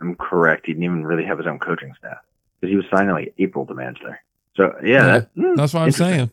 am 0.00 0.16
correct, 0.16 0.66
he 0.66 0.72
didn't 0.72 0.84
even 0.84 1.04
really 1.04 1.24
have 1.24 1.38
his 1.38 1.46
own 1.46 1.58
coaching 1.58 1.92
staff 1.98 2.18
because 2.60 2.70
he 2.70 2.76
was 2.76 2.86
signing 2.90 3.12
like 3.12 3.34
April 3.38 3.66
to 3.66 3.74
manage 3.74 4.00
there. 4.02 4.22
So 4.56 4.74
yeah, 4.82 4.90
Yeah, 4.90 5.06
that- 5.06 5.30
hmm, 5.34 5.54
That's 5.54 5.74
what 5.74 5.82
I'm 5.82 5.90
saying. 5.90 6.30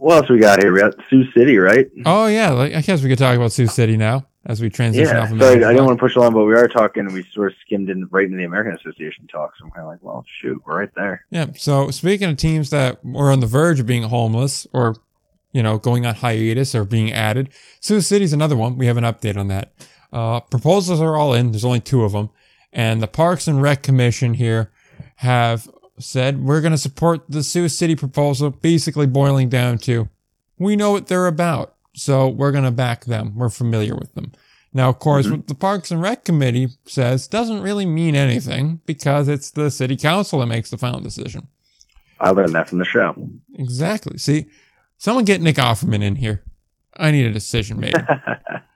What 0.00 0.16
else 0.16 0.30
we 0.30 0.38
got 0.38 0.62
here? 0.62 0.72
We 0.72 0.80
got 0.80 0.94
Sioux 1.10 1.30
City, 1.32 1.58
right? 1.58 1.86
Oh, 2.06 2.26
yeah. 2.26 2.52
Like, 2.52 2.72
I 2.72 2.80
guess 2.80 3.02
we 3.02 3.10
could 3.10 3.18
talk 3.18 3.36
about 3.36 3.52
Sioux 3.52 3.66
City 3.66 3.98
now 3.98 4.24
as 4.46 4.58
we 4.58 4.70
transition 4.70 5.14
yeah. 5.14 5.24
off 5.24 5.30
of 5.30 5.38
Sorry, 5.38 5.62
I 5.62 5.72
didn't 5.72 5.84
want 5.84 5.98
to 5.98 6.02
push 6.02 6.16
along, 6.16 6.32
but 6.32 6.44
we 6.44 6.54
are 6.54 6.66
talking. 6.68 7.04
We 7.12 7.22
sort 7.34 7.52
of 7.52 7.58
skimmed 7.60 7.90
in 7.90 8.08
right 8.10 8.24
into 8.24 8.38
the 8.38 8.44
American 8.44 8.74
Association 8.74 9.26
talk. 9.26 9.52
So 9.58 9.66
I'm 9.66 9.70
kind 9.72 9.82
of 9.82 9.88
like, 9.88 9.98
well, 10.00 10.24
shoot, 10.40 10.62
we're 10.64 10.78
right 10.78 10.94
there. 10.96 11.26
Yeah. 11.28 11.48
So 11.54 11.90
speaking 11.90 12.30
of 12.30 12.38
teams 12.38 12.70
that 12.70 13.04
were 13.04 13.30
on 13.30 13.40
the 13.40 13.46
verge 13.46 13.78
of 13.78 13.84
being 13.84 14.04
homeless 14.04 14.66
or, 14.72 14.96
you 15.52 15.62
know, 15.62 15.76
going 15.76 16.06
on 16.06 16.14
hiatus 16.14 16.74
or 16.74 16.86
being 16.86 17.12
added, 17.12 17.50
Sioux 17.80 18.00
City's 18.00 18.32
another 18.32 18.56
one. 18.56 18.78
We 18.78 18.86
have 18.86 18.96
an 18.96 19.04
update 19.04 19.36
on 19.36 19.48
that. 19.48 19.74
Uh, 20.12 20.40
proposals 20.40 21.00
are 21.00 21.16
all 21.16 21.34
in. 21.34 21.52
There's 21.52 21.64
only 21.64 21.80
two 21.80 22.02
of 22.04 22.12
them. 22.12 22.30
And 22.72 23.02
the 23.02 23.06
Parks 23.08 23.46
and 23.48 23.60
Rec 23.62 23.82
Commission 23.82 24.34
here 24.34 24.70
have 25.16 25.68
said 25.98 26.42
we're 26.44 26.60
going 26.60 26.72
to 26.72 26.78
support 26.78 27.22
the 27.28 27.42
Sioux 27.42 27.68
City 27.68 27.94
proposal, 27.96 28.50
basically 28.50 29.06
boiling 29.06 29.48
down 29.48 29.78
to 29.78 30.08
we 30.58 30.76
know 30.76 30.92
what 30.92 31.06
they're 31.08 31.26
about. 31.26 31.74
So 31.94 32.28
we're 32.28 32.52
going 32.52 32.64
to 32.64 32.70
back 32.70 33.04
them. 33.06 33.34
We're 33.36 33.48
familiar 33.50 33.94
with 33.94 34.14
them. 34.14 34.32
Now, 34.72 34.88
of 34.88 34.98
course, 35.00 35.26
Mhm. 35.26 35.30
what 35.32 35.46
the 35.48 35.54
Parks 35.56 35.90
and 35.90 36.00
Rec 36.00 36.24
Committee 36.24 36.68
says 36.86 37.26
doesn't 37.26 37.60
really 37.62 37.86
mean 37.86 38.14
anything 38.14 38.80
because 38.86 39.26
it's 39.26 39.50
the 39.50 39.70
city 39.70 39.96
council 39.96 40.38
that 40.38 40.46
makes 40.46 40.70
the 40.70 40.78
final 40.78 41.00
decision. 41.00 41.48
I 42.20 42.30
learned 42.30 42.54
that 42.54 42.68
from 42.68 42.78
the 42.78 42.84
show. 42.84 43.16
Exactly. 43.54 44.16
See, 44.18 44.46
someone 44.98 45.24
get 45.24 45.40
Nick 45.40 45.56
Offerman 45.56 46.02
in 46.02 46.16
here. 46.16 46.44
I 46.96 47.10
need 47.10 47.26
a 47.26 47.32
decision 47.32 47.80
made. 47.80 47.94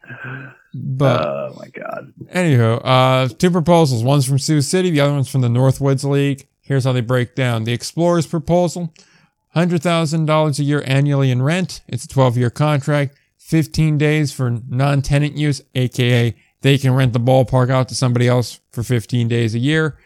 But 0.75 1.21
oh 1.21 1.55
my 1.57 1.69
god. 1.69 2.13
anywho, 2.33 2.81
uh, 2.85 3.29
two 3.29 3.51
proposals. 3.51 4.03
One's 4.03 4.27
from 4.27 4.39
Sioux 4.39 4.61
City. 4.61 4.91
The 4.91 5.01
other 5.01 5.13
one's 5.13 5.31
from 5.31 5.41
the 5.41 5.49
Northwoods 5.49 6.05
League. 6.09 6.49
Here's 6.63 6.85
how 6.85 6.93
they 6.93 7.01
break 7.01 7.35
down. 7.35 7.65
The 7.65 7.73
Explorers 7.73 8.27
proposal. 8.27 8.93
$100,000 9.55 10.59
a 10.59 10.63
year 10.65 10.83
annually 10.87 11.31
in 11.31 11.43
rent. 11.43 11.83
It's 11.87 12.05
a 12.05 12.09
12 12.09 12.37
year 12.37 12.51
contract. 12.51 13.17
15 13.39 13.99
days 13.99 14.33
for 14.33 14.51
non 14.69 15.03
tenant 15.03 15.37
use, 15.37 15.63
aka 15.75 16.35
they 16.63 16.79
can 16.79 16.95
rent 16.95 17.13
the 17.13 17.21
ballpark 17.21 17.71
out 17.71 17.89
to 17.91 17.95
somebody 17.95 18.27
else 18.27 18.59
for 18.73 18.83
15 18.83 19.29
days 19.29 19.55
a 19.55 19.59
year. 19.59 19.99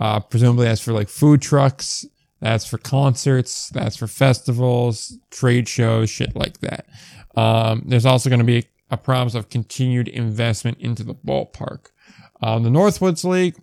Uh, 0.00 0.18
presumably 0.20 0.64
that's 0.64 0.80
for 0.80 0.92
like 0.92 1.08
food 1.08 1.42
trucks, 1.42 2.06
That's 2.40 2.64
for 2.64 2.78
concerts. 2.78 3.68
That's 3.68 3.96
for 3.96 4.06
festivals, 4.06 5.18
trade 5.30 5.68
shows, 5.68 6.08
shit 6.08 6.34
like 6.34 6.60
that. 6.60 6.86
Um, 7.36 7.82
there's 7.86 8.06
also 8.06 8.30
going 8.30 8.40
to 8.40 8.44
be 8.44 8.66
a 8.90 8.96
promise 8.96 9.34
of 9.34 9.48
continued 9.48 10.08
investment 10.08 10.78
into 10.78 11.02
the 11.02 11.14
ballpark. 11.14 11.90
Um, 12.42 12.62
the 12.62 12.70
Northwoods 12.70 13.24
League, 13.24 13.56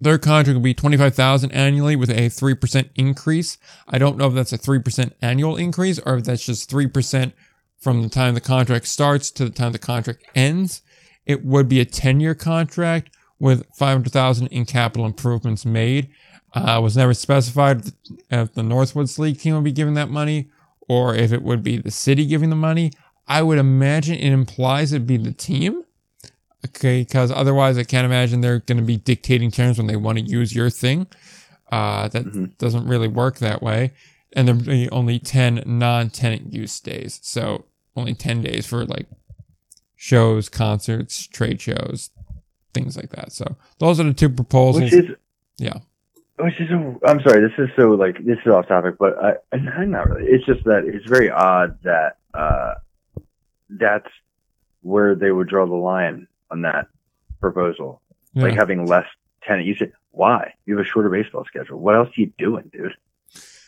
their 0.00 0.18
contract 0.18 0.56
will 0.56 0.62
be 0.62 0.74
25000 0.74 1.50
annually 1.52 1.96
with 1.96 2.10
a 2.10 2.28
3% 2.28 2.90
increase. 2.94 3.58
I 3.88 3.98
don't 3.98 4.16
know 4.16 4.26
if 4.26 4.34
that's 4.34 4.52
a 4.52 4.58
3% 4.58 5.12
annual 5.22 5.56
increase 5.56 5.98
or 6.00 6.16
if 6.16 6.24
that's 6.24 6.44
just 6.44 6.70
3% 6.70 7.32
from 7.78 8.02
the 8.02 8.08
time 8.08 8.34
the 8.34 8.40
contract 8.40 8.86
starts 8.86 9.30
to 9.30 9.44
the 9.44 9.50
time 9.50 9.72
the 9.72 9.78
contract 9.78 10.24
ends. 10.34 10.82
It 11.26 11.44
would 11.44 11.68
be 11.68 11.80
a 11.80 11.84
10 11.84 12.20
year 12.20 12.34
contract 12.34 13.10
with 13.38 13.66
500,000 13.74 14.46
in 14.48 14.64
capital 14.64 15.06
improvements 15.06 15.64
made. 15.64 16.10
Uh, 16.54 16.80
was 16.80 16.96
never 16.96 17.14
specified 17.14 17.84
if 18.30 18.54
the 18.54 18.62
Northwoods 18.62 19.18
League 19.18 19.40
team 19.40 19.54
would 19.54 19.64
be 19.64 19.72
giving 19.72 19.94
that 19.94 20.08
money 20.08 20.50
or 20.88 21.14
if 21.14 21.32
it 21.32 21.42
would 21.42 21.62
be 21.62 21.78
the 21.78 21.90
city 21.90 22.26
giving 22.26 22.50
the 22.50 22.56
money. 22.56 22.92
I 23.26 23.42
would 23.42 23.58
imagine 23.58 24.14
it 24.16 24.32
implies 24.32 24.92
it'd 24.92 25.06
be 25.06 25.16
the 25.16 25.32
team. 25.32 25.82
Okay, 26.66 27.02
because 27.02 27.30
otherwise 27.30 27.76
I 27.76 27.84
can't 27.84 28.04
imagine 28.06 28.40
they're 28.40 28.60
going 28.60 28.78
to 28.78 28.84
be 28.84 28.96
dictating 28.96 29.50
terms 29.50 29.76
when 29.78 29.86
they 29.86 29.96
want 29.96 30.18
to 30.18 30.24
use 30.24 30.54
your 30.54 30.70
thing. 30.70 31.06
Uh, 31.70 32.08
that 32.08 32.24
Mhm. 32.24 32.56
doesn't 32.58 32.86
really 32.86 33.08
work 33.08 33.38
that 33.38 33.62
way. 33.62 33.92
And 34.34 34.48
there'll 34.48 34.62
be 34.62 34.88
only 34.90 35.18
10 35.18 35.62
non 35.66 36.10
tenant 36.10 36.52
use 36.52 36.80
days. 36.80 37.20
So 37.22 37.66
only 37.96 38.14
10 38.14 38.42
days 38.42 38.66
for 38.66 38.84
like 38.84 39.06
shows, 39.96 40.48
concerts, 40.48 41.26
trade 41.26 41.60
shows, 41.60 42.10
things 42.72 42.96
like 42.96 43.10
that. 43.10 43.32
So 43.32 43.56
those 43.78 44.00
are 44.00 44.04
the 44.04 44.12
two 44.14 44.28
proposals. 44.28 44.84
Which 44.84 44.92
is 44.92 45.10
yeah. 45.58 45.78
Which 46.38 46.60
is, 46.60 46.68
so, 46.68 46.98
I'm 47.06 47.20
sorry, 47.20 47.40
this 47.46 47.56
is 47.58 47.68
so 47.76 47.90
like 47.90 48.16
this 48.24 48.38
is 48.44 48.52
off 48.52 48.66
topic, 48.66 48.96
but 48.98 49.16
I, 49.22 49.34
I'm 49.52 49.90
not 49.90 50.08
really. 50.10 50.28
It's 50.30 50.44
just 50.46 50.64
that 50.64 50.84
it's 50.84 51.06
very 51.08 51.30
odd 51.30 51.78
that 51.84 52.16
uh, 52.34 52.74
that's 53.78 54.08
where 54.82 55.14
they 55.14 55.30
would 55.30 55.48
draw 55.48 55.66
the 55.66 55.74
line 55.74 56.26
on 56.50 56.62
that 56.62 56.86
proposal, 57.40 58.00
Yeah. 58.34 58.44
like 58.44 58.54
having 58.54 58.86
less 58.86 59.06
tenant. 59.42 59.66
You 59.66 59.74
said 59.76 59.92
why? 60.10 60.54
You 60.66 60.76
have 60.76 60.86
a 60.86 60.88
shorter 60.88 61.08
baseball 61.10 61.44
schedule. 61.44 61.78
What 61.80 61.96
else 61.96 62.08
are 62.08 62.20
you 62.20 62.32
doing, 62.38 62.70
dude? 62.72 62.94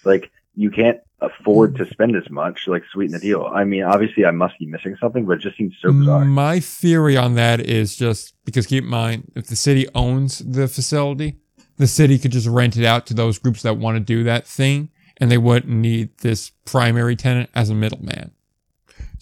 Like 0.04 0.30
you 0.54 0.70
can't 0.70 0.98
afford 1.20 1.76
to 1.76 1.86
spend 1.86 2.14
as 2.16 2.28
much. 2.30 2.66
Like 2.68 2.84
sweeten 2.92 3.12
the 3.14 3.18
deal. 3.18 3.50
I 3.52 3.64
mean, 3.64 3.82
obviously, 3.82 4.24
I 4.24 4.30
must 4.30 4.58
be 4.58 4.66
missing 4.66 4.96
something, 5.00 5.24
but 5.26 5.32
it 5.38 5.40
just 5.40 5.56
seems 5.56 5.74
so 5.82 5.92
bizarre. 5.92 6.24
My 6.24 6.60
theory 6.60 7.16
on 7.16 7.34
that 7.34 7.60
is 7.60 7.96
just 7.96 8.34
because 8.44 8.66
keep 8.66 8.84
in 8.84 8.90
mind, 8.90 9.32
if 9.34 9.46
the 9.46 9.56
city 9.56 9.86
owns 9.94 10.38
the 10.38 10.68
facility, 10.68 11.38
the 11.78 11.86
city 11.86 12.18
could 12.18 12.32
just 12.32 12.46
rent 12.46 12.76
it 12.76 12.84
out 12.84 13.06
to 13.06 13.14
those 13.14 13.38
groups 13.38 13.62
that 13.62 13.76
want 13.76 13.96
to 13.96 14.00
do 14.00 14.22
that 14.24 14.46
thing, 14.46 14.88
and 15.18 15.30
they 15.30 15.38
wouldn't 15.38 15.72
need 15.72 16.16
this 16.18 16.50
primary 16.64 17.16
tenant 17.16 17.50
as 17.54 17.68
a 17.70 17.74
middleman. 17.74 18.30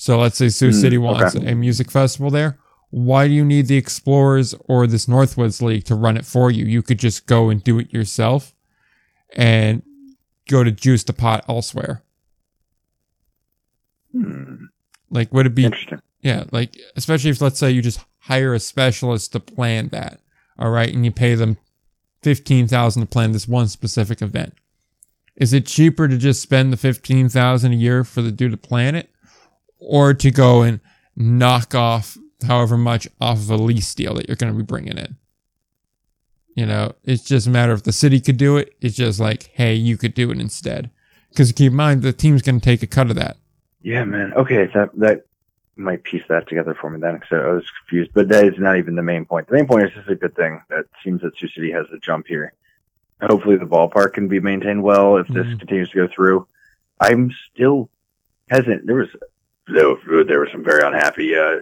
So 0.04 0.18
let's 0.18 0.36
say 0.36 0.50
Sioux 0.50 0.68
Mm, 0.68 0.80
City 0.82 0.98
wants 0.98 1.34
okay. 1.34 1.50
a 1.50 1.54
music 1.54 1.90
festival 1.90 2.30
there. 2.30 2.58
Why 2.90 3.26
do 3.26 3.32
you 3.32 3.42
need 3.42 3.68
the 3.68 3.78
Explorers 3.78 4.54
or 4.68 4.86
this 4.86 5.06
Northwoods 5.06 5.62
League 5.62 5.84
to 5.84 5.94
run 5.94 6.18
it 6.18 6.26
for 6.26 6.50
you? 6.50 6.66
You 6.66 6.82
could 6.82 6.98
just 6.98 7.24
go 7.24 7.48
and 7.48 7.64
do 7.64 7.78
it 7.78 7.90
yourself 7.90 8.52
and 9.34 9.82
go 10.46 10.62
to 10.62 10.70
juice 10.70 11.04
the 11.04 11.14
pot 11.14 11.46
elsewhere. 11.48 12.02
Hmm, 14.12 14.66
Like, 15.10 15.32
would 15.32 15.46
it 15.46 15.54
be 15.54 15.64
interesting. 15.64 16.02
Yeah, 16.20 16.44
like 16.52 16.76
especially 16.96 17.30
if 17.30 17.40
let's 17.40 17.58
say 17.58 17.70
you 17.70 17.80
just 17.80 18.00
hire 18.18 18.52
a 18.52 18.60
specialist 18.60 19.32
to 19.32 19.40
plan 19.40 19.88
that, 19.88 20.20
all 20.58 20.70
right, 20.70 20.92
and 20.92 21.02
you 21.06 21.12
pay 21.12 21.34
them 21.34 21.56
fifteen 22.22 22.68
thousand 22.68 23.00
to 23.00 23.08
plan 23.08 23.32
this 23.32 23.48
one 23.48 23.68
specific 23.68 24.20
event. 24.20 24.52
Is 25.34 25.54
it 25.54 25.64
cheaper 25.64 26.08
to 26.08 26.18
just 26.18 26.42
spend 26.42 26.74
the 26.74 26.76
fifteen 26.76 27.30
thousand 27.30 27.72
a 27.72 27.76
year 27.76 28.04
for 28.04 28.20
the 28.20 28.30
dude 28.32 28.52
to 28.52 28.58
plan 28.58 28.94
it, 28.94 29.10
or 29.86 30.14
to 30.14 30.30
go 30.30 30.62
and 30.62 30.80
knock 31.16 31.74
off 31.74 32.16
however 32.46 32.76
much 32.76 33.08
off 33.20 33.38
of 33.38 33.50
a 33.50 33.56
lease 33.56 33.94
deal 33.94 34.14
that 34.14 34.28
you're 34.28 34.36
going 34.36 34.52
to 34.52 34.56
be 34.56 34.64
bringing 34.64 34.98
in? 34.98 35.16
You 36.54 36.66
know, 36.66 36.94
it's 37.02 37.24
just 37.24 37.46
a 37.46 37.50
matter 37.50 37.72
if 37.72 37.82
the 37.82 37.92
city 37.92 38.20
could 38.20 38.36
do 38.36 38.56
it. 38.56 38.74
It's 38.80 38.96
just 38.96 39.18
like, 39.18 39.50
hey, 39.54 39.74
you 39.74 39.96
could 39.96 40.14
do 40.14 40.30
it 40.30 40.38
instead. 40.40 40.90
Because 41.30 41.50
keep 41.50 41.72
in 41.72 41.76
mind, 41.76 42.02
the 42.02 42.12
team's 42.12 42.42
going 42.42 42.60
to 42.60 42.64
take 42.64 42.82
a 42.82 42.86
cut 42.86 43.10
of 43.10 43.16
that. 43.16 43.36
Yeah, 43.82 44.04
man. 44.04 44.32
Okay, 44.34 44.66
that 44.72 44.90
that 44.98 45.26
might 45.76 46.04
piece 46.04 46.22
that 46.28 46.48
together 46.48 46.76
for 46.80 46.88
me 46.90 47.00
then, 47.00 47.14
because 47.14 47.32
I 47.32 47.48
was 47.52 47.68
confused. 47.80 48.12
But 48.14 48.28
that 48.28 48.44
is 48.44 48.54
not 48.56 48.76
even 48.78 48.94
the 48.94 49.02
main 49.02 49.24
point. 49.24 49.48
The 49.48 49.54
main 49.54 49.66
point 49.66 49.84
is 49.86 49.92
just 49.94 50.08
a 50.08 50.14
good 50.14 50.36
thing. 50.36 50.60
That 50.70 50.84
seems 51.02 51.22
that 51.22 51.36
Sioux 51.36 51.48
City 51.48 51.72
has 51.72 51.86
a 51.92 51.98
jump 51.98 52.28
here. 52.28 52.52
Hopefully, 53.20 53.56
the 53.56 53.66
ballpark 53.66 54.12
can 54.12 54.28
be 54.28 54.38
maintained 54.38 54.82
well 54.84 55.16
if 55.16 55.26
this 55.28 55.46
Mhm. 55.46 55.58
continues 55.58 55.90
to 55.90 55.96
go 55.96 56.06
through. 56.08 56.46
I'm 57.00 57.32
still 57.52 57.90
hesitant. 58.48 58.86
There 58.86 58.96
was 58.96 59.08
there 59.68 59.88
were, 59.88 60.24
there 60.24 60.38
were 60.38 60.48
some 60.50 60.64
very 60.64 60.86
unhappy 60.86 61.34
uh, 61.36 61.56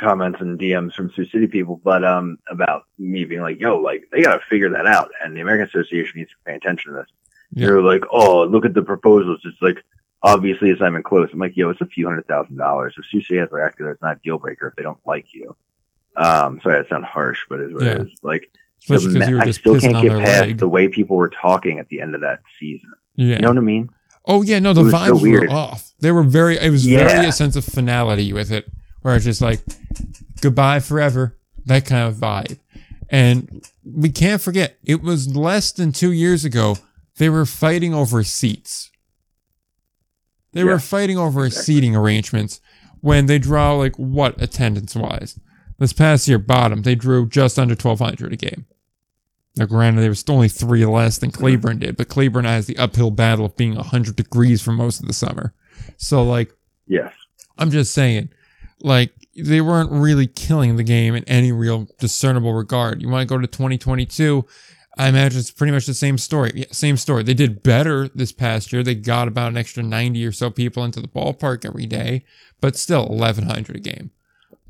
comments 0.00 0.40
and 0.40 0.58
DMs 0.58 0.94
from 0.94 1.10
Sioux 1.12 1.24
City 1.26 1.46
people, 1.46 1.80
but 1.84 2.04
um 2.04 2.38
about 2.50 2.82
me 2.98 3.24
being 3.24 3.42
like, 3.42 3.60
"Yo, 3.60 3.78
like 3.78 4.08
they 4.12 4.22
got 4.22 4.34
to 4.34 4.46
figure 4.48 4.70
that 4.70 4.86
out," 4.86 5.10
and 5.22 5.36
the 5.36 5.40
American 5.40 5.68
Association 5.68 6.18
needs 6.18 6.30
to 6.30 6.36
pay 6.44 6.54
attention 6.56 6.92
to 6.92 6.98
this. 6.98 7.08
Yeah. 7.52 7.66
They're 7.66 7.82
like, 7.82 8.02
"Oh, 8.10 8.44
look 8.44 8.64
at 8.64 8.74
the 8.74 8.82
proposals." 8.82 9.40
It's 9.44 9.60
like 9.62 9.82
obviously 10.22 10.70
it's 10.70 10.80
not 10.80 10.88
even 10.90 11.02
close. 11.02 11.28
I'm 11.32 11.38
like, 11.38 11.56
yo, 11.56 11.70
it's 11.70 11.80
a 11.80 11.86
few 11.86 12.06
hundred 12.06 12.26
thousand 12.26 12.56
dollars. 12.56 12.94
If 12.98 13.06
Sioux 13.06 13.20
City 13.22 13.38
has 13.38 13.50
reacted, 13.52 13.86
it's 13.86 14.02
not 14.02 14.16
a 14.16 14.20
deal 14.24 14.38
breaker 14.38 14.66
if 14.68 14.74
they 14.74 14.82
don't 14.82 14.98
like 15.06 15.26
you. 15.32 15.54
Um, 16.16 16.60
sorry, 16.62 16.80
that 16.80 16.88
sounds 16.88 17.06
harsh, 17.06 17.40
but 17.48 17.60
it's 17.60 17.72
what 17.74 17.82
Yeah. 17.84 17.92
it 17.92 18.00
is. 18.02 18.18
Like, 18.22 18.50
ma- 18.88 19.40
I 19.42 19.50
still 19.50 19.78
can't 19.80 20.00
get 20.02 20.12
past 20.24 20.40
leg. 20.46 20.58
the 20.58 20.68
way 20.68 20.88
people 20.88 21.16
were 21.16 21.28
talking 21.28 21.78
at 21.78 21.88
the 21.88 22.00
end 22.00 22.14
of 22.14 22.20
that 22.22 22.40
season. 22.58 22.92
Yeah. 23.16 23.36
You 23.36 23.42
know 23.42 23.48
what 23.48 23.58
I 23.58 23.62
mean? 23.62 23.90
Oh 24.26 24.42
yeah, 24.42 24.58
no, 24.58 24.72
the 24.72 24.82
was 24.84 24.92
so 24.92 24.98
vibes 24.98 25.22
were 25.22 25.50
off. 25.50 25.92
They 26.00 26.10
were 26.12 26.22
very. 26.22 26.56
It 26.58 26.70
was 26.70 26.86
very 26.86 27.26
a 27.26 27.32
sense 27.32 27.56
of 27.56 27.64
finality 27.64 28.32
with 28.32 28.50
it, 28.50 28.70
where 29.02 29.16
it's 29.16 29.24
just 29.24 29.40
like 29.42 29.60
goodbye 30.40 30.80
forever, 30.80 31.36
that 31.66 31.84
kind 31.86 32.08
of 32.08 32.14
vibe. 32.16 32.58
And 33.10 33.64
we 33.84 34.08
can't 34.10 34.40
forget, 34.40 34.78
it 34.82 35.02
was 35.02 35.36
less 35.36 35.72
than 35.72 35.92
two 35.92 36.10
years 36.10 36.44
ago. 36.44 36.78
They 37.18 37.28
were 37.28 37.46
fighting 37.46 37.94
over 37.94 38.24
seats. 38.24 38.90
They 40.52 40.60
Yeah, 40.60 40.72
were 40.72 40.78
fighting 40.78 41.18
over 41.18 41.44
exactly. 41.46 41.74
seating 41.74 41.94
arrangements 41.96 42.60
when 43.00 43.26
they 43.26 43.38
draw 43.38 43.74
like 43.74 43.94
what 43.96 44.40
attendance 44.40 44.96
wise. 44.96 45.38
This 45.78 45.92
past 45.92 46.26
year, 46.28 46.38
bottom 46.38 46.82
they 46.82 46.94
drew 46.94 47.28
just 47.28 47.58
under 47.58 47.74
twelve 47.74 47.98
hundred 47.98 48.32
a 48.32 48.36
game. 48.36 48.66
Now, 49.56 49.66
granted, 49.66 50.02
there 50.02 50.10
was 50.10 50.24
only 50.28 50.48
three 50.48 50.84
less 50.84 51.18
than 51.18 51.30
Cleburne 51.30 51.78
did, 51.78 51.96
but 51.96 52.08
Cleburne 52.08 52.44
has 52.44 52.66
the 52.66 52.76
uphill 52.76 53.12
battle 53.12 53.46
of 53.46 53.56
being 53.56 53.76
100 53.76 54.16
degrees 54.16 54.60
for 54.60 54.72
most 54.72 55.00
of 55.00 55.06
the 55.06 55.12
summer. 55.12 55.54
So, 55.96 56.22
like, 56.22 56.52
Yes. 56.86 57.12
I'm 57.56 57.70
just 57.70 57.94
saying, 57.94 58.30
like, 58.80 59.12
they 59.36 59.60
weren't 59.60 59.90
really 59.90 60.26
killing 60.26 60.76
the 60.76 60.82
game 60.82 61.14
in 61.14 61.24
any 61.24 61.52
real 61.52 61.88
discernible 61.98 62.52
regard. 62.52 63.00
You 63.00 63.08
want 63.08 63.28
to 63.28 63.32
go 63.32 63.40
to 63.40 63.46
2022, 63.46 64.44
I 64.96 65.08
imagine 65.08 65.40
it's 65.40 65.50
pretty 65.50 65.72
much 65.72 65.86
the 65.86 65.94
same 65.94 66.18
story. 66.18 66.52
Yeah, 66.54 66.66
same 66.70 66.96
story. 66.96 67.24
They 67.24 67.34
did 67.34 67.62
better 67.62 68.08
this 68.08 68.32
past 68.32 68.72
year. 68.72 68.82
They 68.82 68.94
got 68.94 69.26
about 69.26 69.50
an 69.50 69.56
extra 69.56 69.82
90 69.82 70.24
or 70.24 70.32
so 70.32 70.50
people 70.50 70.84
into 70.84 71.00
the 71.00 71.08
ballpark 71.08 71.64
every 71.64 71.86
day, 71.86 72.24
but 72.60 72.76
still 72.76 73.08
1,100 73.08 73.76
a 73.76 73.80
game. 73.80 74.10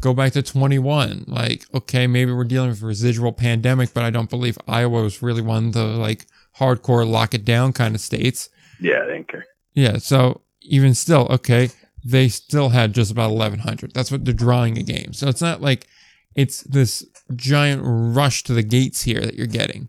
Go 0.01 0.15
back 0.15 0.33
to 0.33 0.43
21. 0.43 1.25
Like, 1.27 1.65
okay, 1.75 2.07
maybe 2.07 2.33
we're 2.33 2.45
dealing 2.45 2.71
with 2.71 2.83
residual 2.83 3.33
pandemic, 3.33 3.95
but 3.95 4.05
I 4.05 4.11
don't 4.11 4.31
believe 4.31 4.59
Iowa 4.69 5.03
was 5.03 5.23
really 5.23 5.43
one 5.43 5.69
of 5.69 5.73
the, 5.73 5.85
like, 5.85 6.27
hardcore 6.59 7.09
lock 7.09 7.35
it 7.35 7.45
down 7.45 7.73
kind 7.73 7.95
of 7.95 8.01
states. 8.01 8.49
Yeah, 8.81 9.05
they 9.07 9.15
didn't 9.15 9.29
care. 9.29 9.45
Yeah, 9.75 9.99
so 9.99 10.43
even 10.63 10.95
still, 10.95 11.27
okay, 11.31 11.71
they 12.05 12.29
still 12.29 12.69
had 12.71 12.93
just 12.93 13.11
about 13.11 13.31
1100. 13.31 13.93
That's 13.95 14.13
what 14.13 14.25
they're 14.25 14.35
drawing 14.35 14.79
a 14.79 14.83
game. 14.83 15.13
So 15.13 15.29
it's 15.29 15.41
not 15.41 15.63
like 15.63 15.87
it's 16.35 16.63
this 16.63 17.05
giant 17.35 17.83
rush 17.85 18.43
to 18.45 18.53
the 18.53 18.63
gates 18.63 19.03
here 19.03 19.21
that 19.21 19.35
you're 19.35 19.47
getting. 19.47 19.89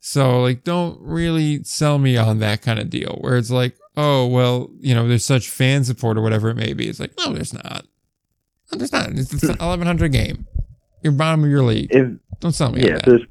So 0.00 0.42
like 0.42 0.62
don't 0.62 1.00
really 1.00 1.64
sell 1.64 1.98
me 1.98 2.16
on 2.16 2.38
that 2.38 2.62
kind 2.62 2.78
of 2.78 2.90
deal 2.90 3.18
where 3.20 3.36
it's 3.36 3.50
like, 3.50 3.76
"Oh, 3.96 4.26
well, 4.26 4.70
you 4.78 4.94
know, 4.94 5.08
there's 5.08 5.24
such 5.24 5.48
fan 5.48 5.84
support 5.84 6.16
or 6.16 6.22
whatever 6.22 6.50
it 6.50 6.56
may 6.56 6.74
be." 6.74 6.88
It's 6.88 7.00
like, 7.00 7.14
"No, 7.18 7.32
there's 7.32 7.54
not." 7.54 7.86
No, 8.72 8.78
there's 8.78 8.92
not. 8.92 9.10
It's, 9.12 9.32
it's 9.32 9.42
an 9.44 9.50
1100 9.58 10.12
game. 10.12 10.46
You're 11.02 11.12
bottom 11.12 11.44
of 11.44 11.50
your 11.50 11.62
league. 11.62 11.88
If 11.90 12.08
Don't 12.40 12.52
sell 12.52 12.72
me 12.72 12.80
yeah, 12.82 12.86
if 12.96 13.02
that. 13.02 13.04
there's 13.06 13.22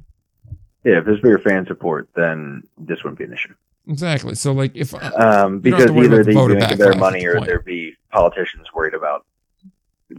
yeah, 0.83 0.99
if 0.99 1.05
there's 1.05 1.19
bigger 1.19 1.39
fan 1.39 1.65
support, 1.65 2.07
then 2.15 2.63
this 2.77 3.03
wouldn't 3.03 3.17
be 3.17 3.25
an 3.25 3.33
issue. 3.33 3.53
Exactly. 3.87 4.35
So 4.35 4.51
like 4.51 4.75
if 4.75 4.93
Um, 4.93 5.01
don't 5.01 5.17
have 5.53 5.61
because 5.61 5.91
either 5.91 6.05
about 6.05 6.17
the 6.17 6.23
they 6.23 6.33
voter 6.33 6.53
do 6.53 6.59
make 6.59 6.69
backlash 6.69 6.77
better 6.77 6.95
money 6.95 7.25
or 7.25 7.35
point. 7.35 7.47
there 7.47 7.59
be 7.61 7.93
politicians 8.11 8.67
worried 8.73 8.93
about 8.93 9.25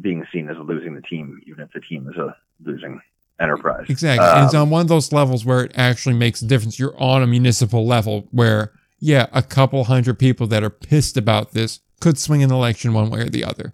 being 0.01 0.25
seen 0.33 0.49
as 0.49 0.57
losing 0.59 0.95
the 0.95 1.03
team, 1.03 1.41
even 1.47 1.65
if 1.65 1.73
the 1.73 1.81
team 1.81 2.09
is 2.09 2.17
a 2.17 2.37
losing 2.65 3.01
enterprise. 3.41 3.87
Exactly. 3.89 4.27
and 4.27 4.45
it's 4.47 4.55
Um, 4.55 4.63
on 4.63 4.71
one 4.71 4.81
of 4.83 4.89
those 4.89 5.13
levels 5.13 5.45
where 5.45 5.63
it 5.65 5.73
actually 5.77 6.15
makes 6.17 6.43
a 6.43 6.47
difference. 6.47 6.79
You're 6.79 7.01
on 7.01 7.23
a 7.23 7.27
municipal 7.27 7.87
level 7.87 8.27
where, 8.33 8.73
yeah, 8.99 9.27
a 9.33 9.43
couple 9.43 9.85
hundred 9.85 10.19
people 10.19 10.47
that 10.49 10.63
are 10.65 10.71
pissed 10.71 11.17
about 11.17 11.53
this 11.53 11.81
could 12.01 12.19
swing 12.19 12.43
an 12.43 12.51
election 12.51 12.93
one 12.93 13.09
way 13.11 13.21
or 13.21 13.29
the 13.31 13.45
other. 13.45 13.73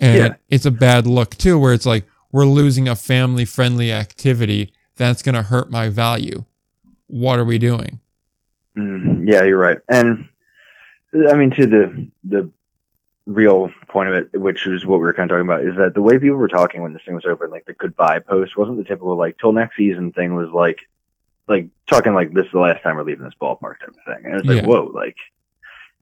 And 0.00 0.16
Yeah. 0.18 0.34
it's 0.48 0.66
a 0.66 0.70
bad 0.70 1.06
look 1.06 1.36
too, 1.36 1.58
where 1.58 1.72
it's 1.72 1.86
like, 1.86 2.06
we're 2.32 2.44
losing 2.46 2.88
a 2.88 2.94
family 2.96 3.44
friendly 3.44 3.90
activity 3.92 4.72
that's 4.96 5.22
going 5.22 5.34
to 5.34 5.42
hurt 5.42 5.70
my 5.70 5.88
value. 5.88 6.44
What 7.06 7.38
are 7.38 7.44
we 7.44 7.58
doing? 7.58 8.00
Mm, 8.76 9.24
Yeah, 9.26 9.44
you're 9.44 9.58
right. 9.58 9.78
And 9.88 10.28
I 11.30 11.34
mean, 11.34 11.50
to 11.52 11.66
the 11.66 12.06
the 12.24 12.50
real 13.26 13.70
point 13.88 14.08
of 14.10 14.14
it, 14.14 14.40
which 14.40 14.66
is 14.66 14.84
what 14.86 14.98
we 14.98 15.04
were 15.04 15.12
kind 15.14 15.30
of 15.30 15.34
talking 15.36 15.48
about, 15.48 15.64
is 15.64 15.76
that 15.76 15.94
the 15.94 16.02
way 16.02 16.18
people 16.18 16.36
were 16.36 16.48
talking 16.48 16.82
when 16.82 16.92
this 16.92 17.02
thing 17.04 17.14
was 17.14 17.24
over, 17.24 17.48
like 17.48 17.64
the 17.66 17.72
goodbye 17.74 18.18
post, 18.20 18.56
wasn't 18.56 18.76
the 18.76 18.84
typical 18.84 19.16
like 19.16 19.38
till 19.38 19.52
next 19.52 19.76
season 19.76 20.12
thing. 20.12 20.34
Was 20.34 20.50
like 20.50 20.80
like 21.48 21.68
talking 21.88 22.12
like 22.14 22.32
this 22.34 22.44
is 22.46 22.52
the 22.52 22.58
last 22.60 22.82
time 22.82 22.96
we're 22.96 23.04
leaving 23.04 23.24
this 23.24 23.34
ballpark 23.40 23.80
type 23.80 23.88
of 23.88 23.96
thing. 24.14 24.26
And 24.26 24.34
it's 24.36 24.46
like 24.46 24.62
Yeah. 24.62 24.66
whoa, 24.68 24.90
like. 24.94 25.16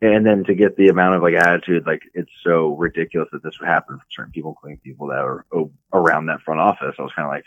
And 0.02 0.26
then 0.26 0.44
to 0.44 0.54
get 0.54 0.76
the 0.76 0.88
amount 0.88 1.14
of 1.14 1.22
like 1.22 1.34
attitude, 1.34 1.86
like 1.86 2.02
it's 2.12 2.30
so 2.44 2.74
ridiculous 2.74 3.28
that 3.32 3.42
this 3.42 3.58
would 3.58 3.68
happen 3.68 3.96
from 3.96 4.06
certain 4.10 4.32
people, 4.32 4.50
including 4.50 4.78
people 4.78 5.06
that 5.08 5.20
are 5.20 5.46
around 5.92 6.26
that 6.26 6.42
front 6.42 6.60
office. 6.60 6.94
I 6.98 7.02
was 7.02 7.12
kind 7.16 7.26
of 7.26 7.32
like, 7.32 7.44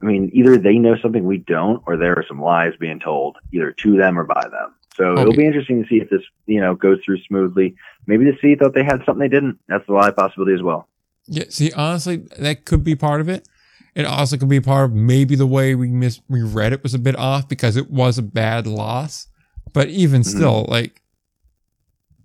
I 0.00 0.06
mean, 0.06 0.30
either 0.32 0.56
they 0.56 0.78
know 0.78 0.96
something 0.96 1.24
we 1.26 1.38
don't, 1.38 1.82
or 1.86 1.96
there 1.96 2.14
are 2.14 2.24
some 2.28 2.40
lies 2.40 2.74
being 2.78 3.00
told 3.00 3.38
either 3.52 3.72
to 3.72 3.96
them 3.96 4.16
or 4.18 4.24
by 4.24 4.46
them. 4.48 4.74
So 4.94 5.18
it'll 5.18 5.32
be 5.32 5.46
interesting 5.46 5.82
to 5.82 5.88
see 5.88 5.96
if 5.96 6.10
this, 6.10 6.22
you 6.46 6.60
know, 6.60 6.74
goes 6.74 6.98
through 7.04 7.18
smoothly. 7.22 7.74
Maybe 8.06 8.24
the 8.24 8.36
city 8.40 8.54
thought 8.54 8.74
they 8.74 8.84
had 8.84 9.02
something 9.04 9.18
they 9.18 9.28
didn't. 9.28 9.58
That's 9.68 9.88
a 9.88 9.92
live 9.92 10.16
possibility 10.16 10.54
as 10.54 10.62
well. 10.62 10.88
Yeah, 11.26 11.44
see, 11.50 11.72
honestly, 11.72 12.18
that 12.38 12.64
could 12.64 12.82
be 12.84 12.94
part 12.96 13.20
of 13.20 13.28
it. 13.28 13.48
It 13.94 14.06
also 14.06 14.36
could 14.36 14.48
be 14.48 14.60
part 14.60 14.90
of 14.90 14.96
maybe 14.96 15.34
the 15.34 15.46
way 15.46 15.74
we 15.74 15.88
mis- 15.88 16.20
we 16.28 16.42
read 16.42 16.72
it 16.72 16.82
was 16.82 16.94
a 16.94 16.98
bit 16.98 17.16
off 17.16 17.48
because 17.48 17.76
it 17.76 17.90
was 17.90 18.18
a 18.18 18.22
bad 18.22 18.66
loss. 18.66 19.26
But 19.72 19.88
even 19.88 20.22
Mm-hmm. 20.22 20.36
still, 20.38 20.66
like, 20.68 21.02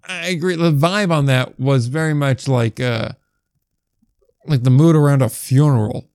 I 0.08 0.28
agree. 0.28 0.56
The 0.56 0.72
vibe 0.72 1.12
on 1.12 1.26
that 1.28 1.60
was 1.60 1.88
very 1.88 2.14
much 2.14 2.48
like, 2.48 2.80
uh, 2.80 3.10
like 4.46 4.64
the 4.64 4.70
mood 4.70 4.96
around 4.96 5.22
a 5.22 5.30
funeral. 5.30 6.10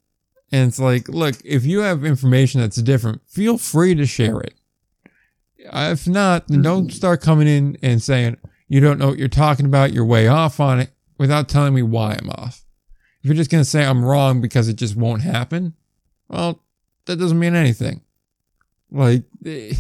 And 0.51 0.69
it's 0.69 0.79
like, 0.79 1.09
look, 1.09 1.37
if 1.45 1.65
you 1.65 1.81
have 1.81 2.05
information 2.05 2.61
that's 2.61 2.77
different, 2.77 3.23
feel 3.27 3.59
free 3.59 3.95
to 3.95 4.07
share 4.07 4.41
it. 4.41 4.55
If 5.59 6.07
not, 6.09 6.49
then 6.49 6.63
don't 6.63 6.93
start 6.93 7.21
coming 7.21 7.49
in 7.49 7.77
and 7.83 8.03
saying 8.03 8.39
you 8.69 8.81
don't 8.81 8.99
know 8.99 9.09
what 9.09 9.19
you're 9.19 9.29
talking 9.29 9.67
about. 9.67 9.93
You're 9.93 10.05
way 10.05 10.29
off 10.29 10.61
on 10.61 10.81
it 10.81 10.91
without 11.19 11.49
telling 11.49 11.75
me 11.75 11.83
why 11.83 12.17
I'm 12.19 12.31
off. 12.31 12.65
If 13.21 13.27
you're 13.27 13.35
just 13.35 13.51
going 13.51 13.63
to 13.63 13.69
say 13.69 13.85
I'm 13.85 14.05
wrong 14.05 14.41
because 14.41 14.69
it 14.69 14.77
just 14.77 14.97
won't 14.97 15.23
happen, 15.23 15.75
well, 16.29 16.63
that 17.07 17.17
doesn't 17.17 17.39
mean 17.39 17.55
anything. 17.55 18.03
Like, 18.91 19.25
eh, 19.45 19.75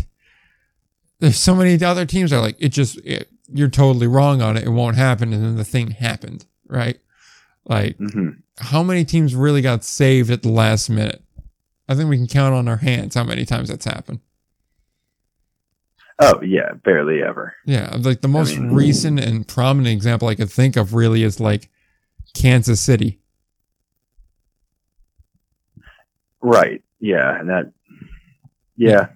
there's 1.20 1.38
so 1.38 1.54
many 1.54 1.82
other 1.82 2.04
teams 2.04 2.30
that 2.30 2.38
are 2.38 2.42
like, 2.42 2.56
it 2.58 2.70
just, 2.70 2.98
it, 2.98 3.30
you're 3.52 3.68
totally 3.68 4.06
wrong 4.06 4.42
on 4.42 4.56
it. 4.56 4.64
It 4.64 4.70
won't 4.70 4.96
happen. 4.96 5.32
And 5.32 5.42
then 5.42 5.56
the 5.56 5.64
thing 5.64 5.90
happened, 5.92 6.44
right? 6.66 6.98
Like, 7.64 7.96
hmm 7.96 8.30
how 8.60 8.82
many 8.82 9.04
teams 9.04 9.36
really 9.36 9.62
got 9.62 9.84
saved 9.84 10.30
at 10.32 10.42
the 10.42 10.48
last 10.50 10.90
minute? 10.90 11.22
I 11.88 11.94
think 11.94 12.10
we 12.10 12.16
can 12.16 12.26
count 12.26 12.56
on 12.56 12.66
our 12.66 12.78
hands 12.78 13.14
how 13.14 13.22
many 13.22 13.44
times 13.44 13.68
that's 13.68 13.84
happened. 13.84 14.18
Oh 16.20 16.42
yeah, 16.42 16.72
barely 16.84 17.22
ever. 17.22 17.54
Yeah, 17.64 17.94
like 18.00 18.20
the 18.20 18.26
most 18.26 18.58
mean- 18.58 18.74
recent 18.74 19.20
and 19.20 19.46
prominent 19.46 19.92
example 19.92 20.26
I 20.26 20.34
could 20.34 20.50
think 20.50 20.76
of 20.76 20.92
really 20.92 21.22
is 21.22 21.38
like 21.38 21.70
Kansas 22.34 22.80
City. 22.80 23.20
Right. 26.40 26.82
Yeah, 27.00 27.38
and 27.38 27.48
that. 27.48 27.72
Yeah. 28.76 29.08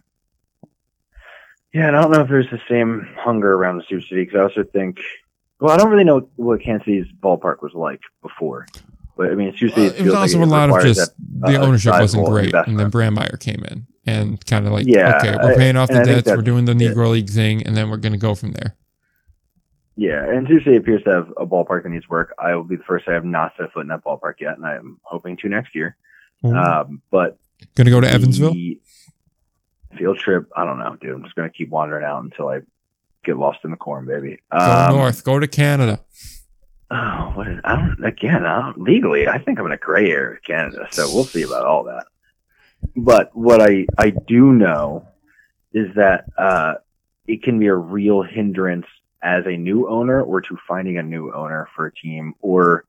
Yeah, 1.72 1.88
and 1.88 1.96
I 1.96 2.02
don't 2.02 2.10
know 2.10 2.20
if 2.20 2.28
there's 2.28 2.50
the 2.50 2.60
same 2.68 3.08
hunger 3.18 3.52
around 3.52 3.78
the 3.78 3.84
Sioux 3.88 4.00
City 4.02 4.24
because 4.24 4.38
I 4.38 4.42
also 4.42 4.64
think. 4.64 5.00
Well, 5.58 5.72
I 5.72 5.76
don't 5.76 5.90
really 5.90 6.04
know 6.04 6.28
what 6.36 6.60
Kansas 6.60 6.86
City's 6.86 7.06
ballpark 7.20 7.62
was 7.62 7.72
like 7.72 8.00
before, 8.20 8.66
but 9.16 9.30
I 9.30 9.34
mean, 9.34 9.56
Sioux 9.56 9.68
City 9.68 9.82
Well, 9.82 9.94
it 9.94 10.02
was 10.02 10.14
also 10.14 10.38
like 10.38 10.46
a 10.46 10.50
lot 10.50 10.70
of 10.70 10.82
just 10.82 11.16
that, 11.16 11.50
the 11.52 11.60
uh, 11.60 11.64
ownership 11.64 11.92
wasn't 11.92 12.26
great, 12.26 12.52
and 12.52 12.78
then 12.78 12.86
investment. 12.86 13.16
Brandmeyer 13.16 13.40
came 13.40 13.64
in 13.64 13.86
and 14.04 14.44
kind 14.44 14.66
of 14.66 14.72
like, 14.72 14.86
Yeah, 14.86 15.18
okay, 15.18 15.36
we're 15.40 15.54
paying 15.54 15.76
off 15.76 15.88
and 15.88 16.00
the 16.00 16.14
debts, 16.14 16.28
we're 16.28 16.42
doing 16.42 16.64
the 16.64 16.72
it. 16.72 16.78
Negro 16.78 17.12
League 17.12 17.30
thing, 17.30 17.64
and 17.64 17.76
then 17.76 17.90
we're 17.90 17.96
going 17.96 18.12
to 18.12 18.18
go 18.18 18.34
from 18.34 18.52
there. 18.52 18.76
Yeah, 19.94 20.28
and 20.28 20.48
Sioux 20.48 20.60
City 20.64 20.76
appears 20.76 21.02
to 21.04 21.10
have 21.10 21.32
a 21.36 21.46
ballpark 21.46 21.84
that 21.84 21.90
needs 21.90 22.08
work. 22.08 22.34
I 22.38 22.54
will 22.54 22.64
be 22.64 22.76
the 22.76 22.84
first. 22.84 23.06
I 23.08 23.12
have 23.12 23.24
not 23.24 23.52
set 23.56 23.72
foot 23.72 23.82
in 23.82 23.88
that 23.88 24.02
ballpark 24.02 24.40
yet, 24.40 24.56
and 24.56 24.66
I 24.66 24.76
am 24.76 24.98
hoping 25.02 25.36
to 25.38 25.48
next 25.48 25.74
year. 25.74 25.96
Um, 26.44 27.02
but 27.10 27.38
going 27.76 27.84
to 27.84 27.90
go 27.90 28.00
to 28.00 28.10
Evansville. 28.10 28.52
the 28.52 28.80
field 29.96 30.18
trip, 30.18 30.48
I 30.56 30.64
don't 30.64 30.78
know, 30.78 30.96
dude. 31.00 31.14
I'm 31.14 31.22
just 31.24 31.34
gonna 31.34 31.50
keep 31.50 31.70
wandering 31.70 32.04
out 32.04 32.22
until 32.22 32.48
I 32.48 32.60
get 33.24 33.36
lost 33.36 33.60
in 33.64 33.70
the 33.70 33.76
corn, 33.76 34.06
baby. 34.06 34.38
Go 34.50 34.58
Um, 34.58 34.96
north. 34.96 35.22
Go 35.24 35.38
to 35.38 35.46
Canada. 35.48 36.00
Oh, 36.90 37.32
what 37.34 37.48
is? 37.48 37.58
I 37.64 37.76
don't. 37.76 38.04
Again, 38.04 38.44
I 38.44 38.60
don't, 38.60 38.80
legally, 38.82 39.26
I 39.28 39.38
think 39.38 39.58
I'm 39.58 39.66
in 39.66 39.72
a 39.72 39.76
gray 39.78 40.10
area 40.10 40.36
of 40.36 40.42
Canada, 40.42 40.86
so 40.90 41.06
we'll 41.12 41.24
see 41.24 41.42
about 41.42 41.64
all 41.64 41.84
that. 41.84 42.04
But 42.96 43.34
what 43.34 43.62
I 43.62 43.86
I 43.98 44.10
do 44.10 44.52
know 44.52 45.06
is 45.72 45.94
that 45.94 46.24
uh, 46.36 46.74
it 47.26 47.42
can 47.42 47.58
be 47.58 47.68
a 47.68 47.74
real 47.74 48.22
hindrance 48.22 48.86
as 49.22 49.46
a 49.46 49.56
new 49.56 49.88
owner, 49.88 50.20
or 50.20 50.40
to 50.42 50.58
finding 50.68 50.98
a 50.98 51.02
new 51.02 51.32
owner 51.32 51.68
for 51.74 51.86
a 51.86 51.94
team, 51.94 52.34
or 52.40 52.84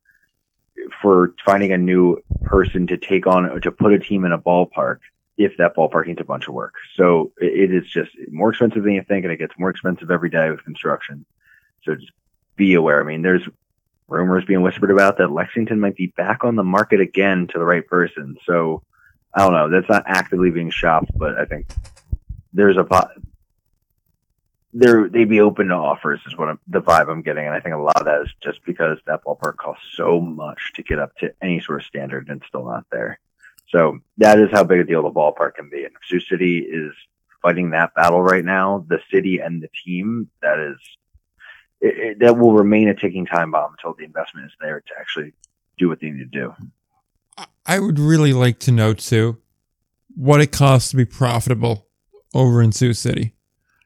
for 1.02 1.34
finding 1.46 1.72
a 1.72 1.78
new 1.78 2.18
person 2.44 2.88
to 2.88 2.98
take 2.98 3.26
on 3.28 3.62
to 3.62 3.72
put 3.72 3.94
a 3.94 4.00
team 4.00 4.26
in 4.26 4.32
a 4.34 4.38
ballpark 4.40 4.98
if 5.38 5.58
that 5.58 5.76
ballpark 5.76 6.08
needs 6.08 6.22
a 6.22 6.26
bunch 6.26 6.48
of 6.48 6.54
work. 6.54 6.76
So 6.96 7.32
it, 7.38 7.74
is 7.74 7.90
just 7.90 8.12
more 8.32 8.50
expensive 8.50 8.84
than 8.84 8.94
you 8.94 9.04
think, 9.04 9.26
and 9.26 9.34
it 9.34 9.38
gets 9.38 9.54
more 9.58 9.70
expensive 9.70 10.12
every 10.12 10.30
day 10.30 10.50
with 10.50 10.64
construction. 10.64 11.26
So 11.84 11.96
just 11.96 12.12
be 12.56 12.76
aware. 12.76 13.02
I 13.02 13.04
mean, 13.04 13.22
there's 13.22 13.48
rumors 14.08 14.46
being 14.46 14.62
whispered 14.62 14.92
about 14.92 15.18
that 15.18 15.32
Lexington 15.32 15.80
might 15.80 15.96
be 15.96 16.08
back 16.08 16.44
on 16.44 16.56
the 16.56 16.64
market 16.64 17.00
again 17.00 17.48
to 17.48 17.58
the 17.58 17.66
right 17.66 17.86
person. 17.86 18.38
So 18.46 18.84
I 19.34 19.40
don't 19.40 19.54
know. 19.54 19.70
That's 19.70 19.90
not 19.90 20.04
actively 20.06 20.52
being 20.52 20.70
shopped, 20.70 21.12
but 21.16 21.38
I 21.38 21.46
think 21.46 21.68
there's 22.54 22.78
a 22.78 22.84
po- 22.84 23.10
there 24.74 25.08
they'd 25.08 25.30
be 25.30 25.40
open 25.40 25.68
to 25.68 25.76
offers 25.76 26.20
is 26.26 26.38
what 26.38 26.50
I'm, 26.50 26.60
the 26.68 26.82
vibe 26.82 27.10
I'm 27.10 27.22
getting, 27.22 27.46
and 27.46 27.54
I 27.54 27.60
think 27.60 27.76
a 27.76 27.80
lot 27.80 27.98
of 27.98 28.06
that 28.06 28.22
is 28.22 28.34
just 28.44 28.64
because 28.66 28.98
that 29.06 29.24
ballpark 29.24 29.58
costs 29.58 29.86
so 29.96 30.20
much 30.20 30.74
to 30.76 30.84
get 30.84 31.00
up 31.00 31.16
to 31.18 31.34
any 31.42 31.60
sort 31.60 31.82
of 31.82 31.88
standard, 31.88 32.28
and 32.28 32.42
it's 32.42 32.48
still 32.48 32.66
not 32.66 32.86
there. 32.92 33.20
So 33.74 34.00
that 34.18 34.40
is 34.40 34.50
how 34.52 34.64
big 34.64 34.80
a 34.80 34.84
deal 34.84 35.02
the 35.02 35.10
ballpark 35.10 35.56
can 35.56 35.68
be. 35.70 35.84
And 35.84 35.94
if 35.95 36.08
Sioux 36.08 36.20
City 36.20 36.60
is 36.60 36.94
fighting 37.41 37.72
that 37.72 37.95
battle 37.95 38.22
right 38.22 38.45
now, 38.45 38.86
the 38.88 39.00
city 39.12 39.40
and 39.40 39.62
the 39.62 39.70
team, 39.84 40.30
that 40.44 40.60
is 40.60 40.78
it, 41.82 41.98
it, 41.98 42.20
that 42.20 42.38
will 42.38 42.54
remain 42.54 42.88
a 42.88 42.94
ticking 42.94 43.26
time 43.26 43.52
bomb 43.52 43.72
until 43.72 43.95
the 43.98 44.06
investment 44.06 44.45
is 44.45 44.54
there 44.62 44.80
to 44.80 44.94
actually 45.00 45.34
do 45.78 45.90
what 45.90 46.00
they 46.00 46.12
need 46.12 46.32
to 46.32 46.40
do. 46.40 46.54
I- 47.66 47.80
would 47.80 48.00
really 48.00 48.32
like 48.32 48.60
to 48.60 48.72
know 48.72 48.94
too 48.94 49.40
what 50.16 50.40
it 50.40 50.52
costs 50.52 50.91
to 50.91 50.95
be 50.95 51.06
profitable 51.06 51.88
over 52.34 52.62
in 52.62 52.72
Sioux 52.72 52.94
City. 52.94 53.34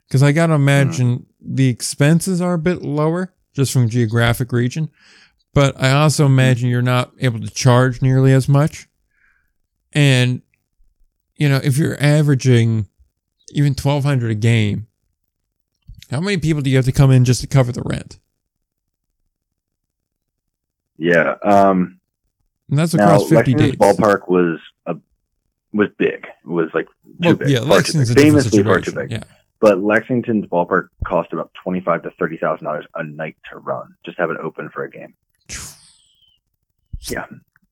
Because 0.08 0.22
I 0.22 0.34
got 0.34 0.48
to 0.48 0.54
imagine 0.54 1.26
the 1.42 1.70
expenses 1.70 2.42
are 2.42 2.54
a 2.54 2.60
bit 2.60 2.82
lower 2.82 3.34
just 3.54 3.72
from 3.72 3.90
geographic 3.90 4.52
region. 4.52 4.90
But 5.54 5.82
I 5.82 5.92
also 5.92 6.26
imagine 6.26 6.70
you're 6.70 6.82
not 6.82 7.14
able 7.20 7.40
to 7.40 7.50
charge 7.50 8.02
nearly 8.02 8.34
as 8.34 8.48
much. 8.48 8.88
And, 9.98 10.44
you 11.38 11.50
know, 11.50 11.60
if 11.64 11.78
you're 11.80 11.98
averaging 12.00 12.88
even 13.52 13.72
1200 13.72 14.30
a 14.30 14.36
game, 14.36 14.86
how 16.12 16.20
many 16.22 16.38
people 16.38 16.62
do 16.62 16.70
you 16.70 16.76
have 16.76 16.86
to 16.86 16.92
come 16.92 17.10
in 17.10 17.26
just 17.26 17.42
to 17.42 17.48
cover 17.48 17.72
the 17.72 17.82
rent? 17.84 18.20
Yeah. 20.98 21.36
Um, 21.44 22.00
And 22.70 22.78
that's 22.78 22.94
now, 22.94 23.06
across 23.06 23.24
50 23.30 23.36
Lexington's 23.36 23.72
days. 23.72 23.78
ballpark 23.80 24.28
was 24.30 24.60
a 24.86 24.96
was 25.74 25.90
big. 25.98 26.26
It 26.26 26.48
was 26.48 26.70
like 26.76 26.86
too 26.86 27.14
Well, 27.20 27.36
big. 27.36 27.50
yeah, 27.50 27.60
far 27.60 27.68
Lexington's 27.70 28.14
big. 28.14 28.24
Famously 28.24 28.64
far 28.64 28.80
too 28.82 28.92
big. 28.92 29.12
Yeah. 29.12 29.24
But 29.60 29.80
Lexington's 29.84 30.46
ballpark 30.46 30.90
cost 31.06 31.34
about 31.34 31.52
twenty 31.64 31.82
five 31.82 32.04
to 32.04 32.12
thirty 32.20 32.38
thousand 32.38 32.66
dollars 32.66 32.86
a 32.96 33.04
night 33.04 33.36
to 33.52 33.58
run. 33.58 33.96
Just 34.06 34.18
have 34.20 34.30
it 34.30 34.38
open 34.38 34.70
for 34.70 34.84
a 34.84 34.90
game. 34.92 35.14
Yeah. 37.10 37.26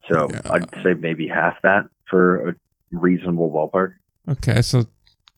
So 0.10 0.28
Yeah. 0.32 0.42
I'd 0.50 0.70
say 0.84 0.94
maybe 0.96 1.28
half 1.28 1.62
that 1.64 1.86
for 2.10 2.49
a 2.49 2.56
reasonable 2.91 3.52
ballpark. 3.52 3.94
Okay, 4.30 4.61
so 4.61 4.86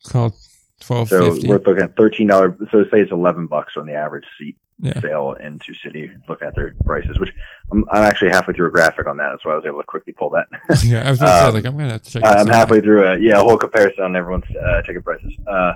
call 0.05 0.35
twelve 0.79 1.09
So 1.09 1.31
we're 1.43 1.57
looking 1.59 1.79
at 1.83 1.95
thirteen 1.95 2.27
dollars. 2.27 2.53
So 2.71 2.83
say 2.85 3.01
it's 3.01 3.11
eleven 3.11 3.47
bucks 3.47 3.73
on 3.77 3.85
the 3.85 3.93
average 3.93 4.25
seat 4.39 4.55
Yeah. 4.79 4.99
sale 5.01 5.33
in 5.39 5.59
Sioux 5.61 5.73
City. 5.75 6.11
Look 6.29 6.41
at 6.41 6.55
their 6.55 6.75
prices, 6.85 7.19
which 7.19 7.33
I'm, 7.71 7.83
I'm 7.91 8.03
actually 8.03 8.29
halfway 8.29 8.53
through 8.53 8.67
a 8.67 8.71
graphic 8.71 9.07
on 9.07 9.17
that. 9.17 9.29
That's 9.31 9.43
why 9.45 9.53
I 9.53 9.55
was 9.55 9.65
able 9.65 9.79
to 9.81 9.85
quickly 9.87 10.13
pull 10.13 10.29
that. 10.31 10.47
yeah, 10.85 11.05
I 11.07 11.09
was 11.11 11.21
Um, 11.21 11.27
say 11.27 11.51
like 11.51 11.65
I'm 11.65 11.77
gonna 11.77 11.91
have 11.93 12.03
to 12.03 12.11
check. 12.11 12.23
I'm 12.25 12.47
out. 12.47 12.55
halfway 12.55 12.79
through 12.81 13.05
a 13.07 13.17
yeah 13.17 13.39
a 13.39 13.43
whole 13.43 13.57
comparison 13.57 14.03
on 14.03 14.15
everyone's 14.15 14.45
uh, 14.55 14.81
ticket 14.83 15.03
prices. 15.03 15.33
Uh, 15.47 15.73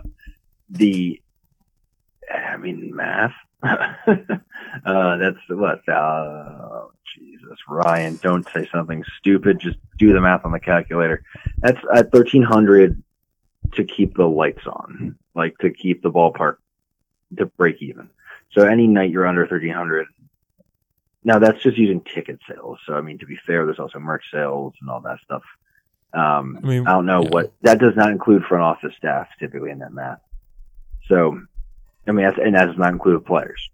the 0.70 1.20
I 2.34 2.58
mean 2.58 2.96
math. 2.96 3.34
uh, 3.64 5.18
that's 5.18 5.38
what. 5.50 5.88
Uh, 5.88 6.86
Jesus, 7.16 7.58
Ryan, 7.68 8.18
don't 8.22 8.48
say 8.54 8.68
something 8.72 9.04
stupid. 9.20 9.60
Just 9.60 9.78
do 9.98 10.14
the 10.14 10.22
math 10.22 10.46
on 10.46 10.52
the 10.52 10.60
calculator. 10.60 11.24
That's 11.58 11.80
at 11.94 12.12
thirteen 12.12 12.44
hundred 12.44 13.02
to 13.74 13.84
keep 13.84 14.16
the 14.16 14.28
lights 14.28 14.66
on, 14.66 15.16
like 15.36 15.58
to 15.60 15.72
keep 15.72 16.02
the 16.02 16.12
ballpark 16.12 16.58
to 17.38 17.46
break 17.46 17.82
even. 17.82 18.10
So 18.52 18.66
any 18.66 18.88
night 18.88 19.12
you're 19.12 19.28
under 19.28 19.46
thirteen 19.48 19.74
hundred. 19.74 20.08
Now 21.24 21.38
that's 21.38 21.62
just 21.62 21.78
using 21.78 22.02
ticket 22.02 22.40
sales. 22.50 22.80
So 22.88 22.94
I 22.94 23.02
mean, 23.02 23.20
to 23.20 23.26
be 23.26 23.38
fair, 23.46 23.66
there's 23.66 23.80
also 23.80 24.00
merch 24.00 24.24
sales 24.34 24.74
and 24.82 24.90
all 24.90 25.02
that 25.02 25.20
stuff. 25.24 25.44
Um, 26.14 26.60
I 26.64 26.68
mean, 26.68 26.88
I 26.88 26.94
don't 26.94 27.06
know 27.06 27.24
yeah. 27.24 27.30
what 27.30 27.54
that 27.62 27.80
does 27.80 27.96
not 27.96 28.10
include 28.12 28.44
front 28.44 28.64
office 28.64 28.94
staff 28.98 29.28
typically 29.40 29.70
in 29.70 29.80
that 29.80 29.94
math. 29.94 30.20
So 31.08 31.42
I 32.08 32.12
mean, 32.12 32.26
that's, 32.26 32.40
and 32.44 32.56
that 32.56 32.66
does 32.66 32.78
not 32.78 32.94
include 32.94 33.26
players. 33.26 33.70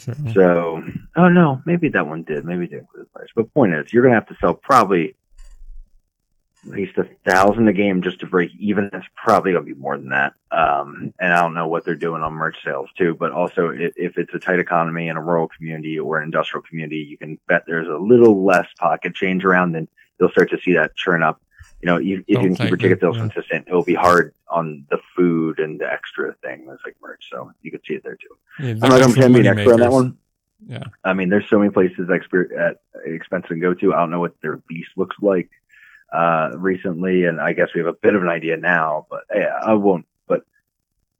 Sure. 0.00 0.14
So, 0.32 0.82
oh 1.16 1.28
no, 1.28 1.60
maybe 1.66 1.88
that 1.88 2.06
one 2.06 2.22
did. 2.22 2.44
Maybe 2.44 2.64
it 2.64 2.70
did 2.70 2.80
include 2.80 3.12
players. 3.12 3.30
But 3.34 3.52
point 3.52 3.74
is, 3.74 3.92
you're 3.92 4.02
going 4.02 4.14
to 4.14 4.20
have 4.20 4.28
to 4.28 4.36
sell 4.40 4.54
probably 4.54 5.16
at 6.64 6.70
least 6.70 6.98
a 6.98 7.08
thousand 7.28 7.68
a 7.68 7.72
game 7.72 8.02
just 8.02 8.20
to 8.20 8.26
break 8.26 8.50
even. 8.58 8.90
It's 8.92 9.06
probably 9.16 9.52
going 9.52 9.66
to 9.66 9.74
be 9.74 9.80
more 9.80 9.96
than 9.96 10.10
that. 10.10 10.34
Um, 10.50 11.12
and 11.18 11.32
I 11.32 11.40
don't 11.40 11.54
know 11.54 11.66
what 11.66 11.84
they're 11.84 11.94
doing 11.94 12.22
on 12.22 12.32
merch 12.32 12.56
sales 12.64 12.90
too. 12.96 13.16
But 13.18 13.32
also, 13.32 13.70
if, 13.70 13.92
if 13.96 14.18
it's 14.18 14.34
a 14.34 14.38
tight 14.38 14.60
economy 14.60 15.08
in 15.08 15.16
a 15.16 15.22
rural 15.22 15.48
community 15.48 15.98
or 15.98 16.18
an 16.18 16.24
industrial 16.24 16.62
community, 16.62 16.98
you 16.98 17.18
can 17.18 17.38
bet 17.48 17.64
there's 17.66 17.88
a 17.88 17.96
little 17.96 18.44
less 18.44 18.66
pocket 18.78 19.14
change 19.14 19.44
around, 19.44 19.74
and 19.74 19.88
you'll 20.20 20.30
start 20.30 20.50
to 20.50 20.60
see 20.60 20.74
that 20.74 20.94
churn 20.94 21.22
up. 21.22 21.40
You 21.80 21.86
know, 21.86 21.98
you, 21.98 22.18
if 22.18 22.24
you 22.26 22.38
can 22.38 22.56
keep 22.56 22.68
your 22.68 22.76
ticket 22.76 23.00
sales 23.00 23.16
yeah. 23.16 23.28
consistent, 23.28 23.68
it'll 23.68 23.84
be 23.84 23.94
hard 23.94 24.34
on 24.48 24.84
the 24.90 24.98
food 25.14 25.60
and 25.60 25.80
the 25.80 25.90
extra 25.90 26.34
thing 26.42 26.66
things 26.66 26.80
like 26.84 26.96
merch. 27.02 27.28
So 27.30 27.52
you 27.62 27.70
could 27.70 27.82
see 27.86 27.94
it 27.94 28.02
there 28.02 28.16
too. 28.16 28.36
Yeah, 28.60 28.70
I'm 28.70 28.78
not 28.78 28.90
going 28.90 29.02
to 29.02 29.12
pretend 29.12 29.34
to 29.34 29.42
be 29.42 29.48
an 29.48 29.58
expert 29.58 29.74
on 29.74 29.80
that 29.80 29.92
one. 29.92 30.18
Yeah. 30.66 30.84
I 31.04 31.12
mean, 31.12 31.28
there's 31.28 31.48
so 31.48 31.58
many 31.58 31.70
places 31.70 32.10
expert 32.12 32.52
at 32.52 32.80
expense 33.04 33.46
to 33.48 33.56
go 33.56 33.74
to. 33.74 33.94
I 33.94 33.98
don't 33.98 34.10
know 34.10 34.20
what 34.20 34.40
their 34.42 34.56
beast 34.56 34.90
looks 34.96 35.16
like 35.20 35.50
uh, 36.12 36.50
recently, 36.56 37.24
and 37.24 37.40
I 37.40 37.52
guess 37.52 37.68
we 37.74 37.80
have 37.80 37.88
a 37.88 37.92
bit 37.92 38.14
of 38.14 38.22
an 38.22 38.28
idea 38.28 38.56
now. 38.56 39.06
But 39.08 39.24
yeah, 39.34 39.58
I 39.62 39.74
won't. 39.74 40.06
But 40.26 40.42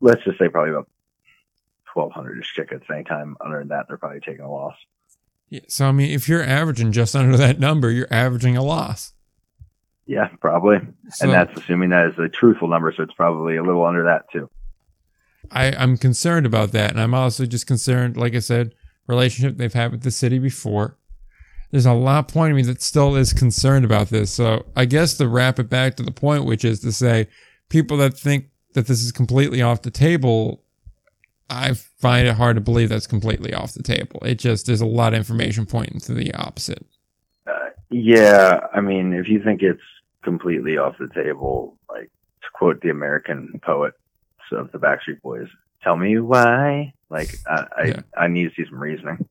let's 0.00 0.24
just 0.24 0.38
say 0.38 0.48
probably 0.48 0.70
about 0.70 0.88
1,200 1.94 2.40
ish 2.40 2.54
tickets. 2.54 2.84
Anytime 2.90 3.36
under 3.40 3.62
that, 3.64 3.86
they're 3.88 3.96
probably 3.96 4.20
taking 4.20 4.44
a 4.44 4.50
loss. 4.50 4.76
Yeah, 5.50 5.60
so 5.68 5.86
I 5.86 5.92
mean, 5.92 6.10
if 6.10 6.28
you're 6.28 6.42
averaging 6.42 6.92
just 6.92 7.16
under 7.16 7.36
that 7.36 7.58
number, 7.58 7.90
you're 7.90 8.12
averaging 8.12 8.56
a 8.56 8.62
loss. 8.62 9.14
Yeah, 10.08 10.28
probably. 10.40 10.78
So 11.10 11.26
and 11.26 11.34
that's 11.34 11.60
assuming 11.60 11.90
that 11.90 12.06
is 12.06 12.18
a 12.18 12.30
truthful 12.30 12.66
number, 12.66 12.92
so 12.96 13.02
it's 13.02 13.12
probably 13.12 13.56
a 13.56 13.62
little 13.62 13.84
under 13.84 14.04
that 14.04 14.24
too. 14.32 14.48
I, 15.50 15.66
I'm 15.72 15.98
concerned 15.98 16.46
about 16.46 16.72
that, 16.72 16.90
and 16.90 17.00
I'm 17.00 17.12
also 17.12 17.44
just 17.44 17.66
concerned, 17.66 18.16
like 18.16 18.34
I 18.34 18.38
said, 18.38 18.74
relationship 19.06 19.58
they've 19.58 19.72
had 19.72 19.92
with 19.92 20.02
the 20.02 20.10
city 20.10 20.38
before. 20.38 20.96
There's 21.70 21.84
a 21.84 21.92
lot 21.92 22.28
pointing 22.28 22.56
me 22.56 22.62
that 22.62 22.80
still 22.80 23.16
is 23.16 23.34
concerned 23.34 23.84
about 23.84 24.08
this. 24.08 24.32
So 24.32 24.64
I 24.74 24.86
guess 24.86 25.14
to 25.18 25.28
wrap 25.28 25.58
it 25.58 25.68
back 25.68 25.96
to 25.96 26.02
the 26.02 26.10
point, 26.10 26.46
which 26.46 26.64
is 26.64 26.80
to 26.80 26.90
say, 26.90 27.28
people 27.68 27.98
that 27.98 28.16
think 28.16 28.46
that 28.72 28.86
this 28.86 29.02
is 29.02 29.12
completely 29.12 29.60
off 29.60 29.82
the 29.82 29.90
table, 29.90 30.62
I 31.50 31.74
find 31.74 32.26
it 32.26 32.34
hard 32.34 32.56
to 32.56 32.62
believe 32.62 32.88
that's 32.88 33.06
completely 33.06 33.52
off 33.52 33.74
the 33.74 33.82
table. 33.82 34.20
It 34.24 34.36
just 34.36 34.64
there's 34.64 34.80
a 34.80 34.86
lot 34.86 35.12
of 35.12 35.18
information 35.18 35.66
pointing 35.66 36.00
to 36.00 36.14
the 36.14 36.32
opposite. 36.32 36.86
Uh, 37.46 37.52
yeah, 37.90 38.60
I 38.74 38.80
mean, 38.80 39.12
if 39.12 39.28
you 39.28 39.42
think 39.42 39.62
it's 39.62 39.82
completely 40.22 40.78
off 40.78 40.96
the 40.98 41.08
table, 41.08 41.78
like 41.88 42.10
to 42.42 42.48
quote 42.54 42.80
the 42.80 42.90
American 42.90 43.60
poet 43.62 43.94
of 44.52 44.72
the 44.72 44.78
Backstreet 44.78 45.20
Boys, 45.22 45.48
"Tell 45.82 45.96
me 45.96 46.18
why." 46.18 46.92
Like, 47.10 47.34
I 47.46 47.66
I, 47.76 47.84
Yeah. 47.84 48.00
I 48.16 48.26
need 48.28 48.48
to 48.48 48.54
see 48.54 48.68
some 48.68 48.80
reasoning. 48.80 49.26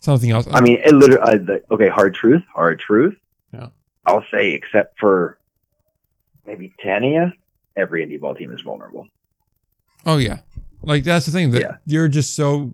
Something 0.00 0.30
else. 0.30 0.46
I 0.52 0.60
mean, 0.60 0.78
it 0.84 0.92
literally. 0.94 1.22
I, 1.22 1.36
the, 1.38 1.62
okay, 1.70 1.88
hard 1.88 2.14
truth, 2.14 2.42
hard 2.54 2.78
truth. 2.80 3.16
Yeah. 3.52 3.68
I'll 4.06 4.24
say, 4.30 4.52
except 4.52 4.98
for 4.98 5.38
maybe 6.46 6.72
you, 6.82 7.32
every 7.76 8.04
indie 8.06 8.20
ball 8.20 8.34
team 8.34 8.52
is 8.52 8.60
vulnerable. 8.62 9.06
Oh 10.06 10.16
yeah, 10.18 10.38
like 10.82 11.04
that's 11.04 11.26
the 11.26 11.32
thing 11.32 11.50
that 11.50 11.60
Yeah. 11.62 11.76
you're 11.84 12.08
just 12.08 12.34
so 12.34 12.72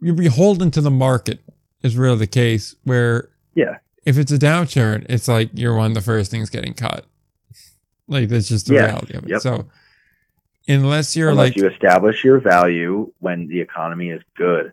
you're 0.00 0.14
beholden 0.14 0.70
to 0.72 0.80
the 0.80 0.90
market 0.90 1.40
is 1.82 1.96
really 1.96 2.18
the 2.18 2.26
case. 2.26 2.74
Where 2.84 3.30
Yeah, 3.54 3.78
if 4.06 4.16
it's 4.16 4.32
a 4.32 4.38
downturn, 4.38 5.04
it's 5.10 5.28
like 5.28 5.50
you're 5.52 5.74
one 5.76 5.90
of 5.90 5.94
the 5.94 6.00
first 6.00 6.30
things 6.30 6.48
getting 6.48 6.72
cut. 6.72 7.04
Like 8.08 8.28
that's 8.28 8.48
just 8.48 8.66
the 8.68 8.74
Yeah. 8.74 8.86
reality 8.86 9.14
of 9.16 9.24
it. 9.24 9.30
Yep. 9.30 9.40
So 9.42 9.66
unless 10.68 11.16
you're 11.16 11.30
unless 11.30 11.48
like 11.50 11.56
you 11.56 11.68
establish 11.68 12.24
your 12.24 12.38
value 12.40 13.12
when 13.18 13.48
the 13.48 13.60
economy 13.60 14.10
is 14.10 14.22
good. 14.36 14.72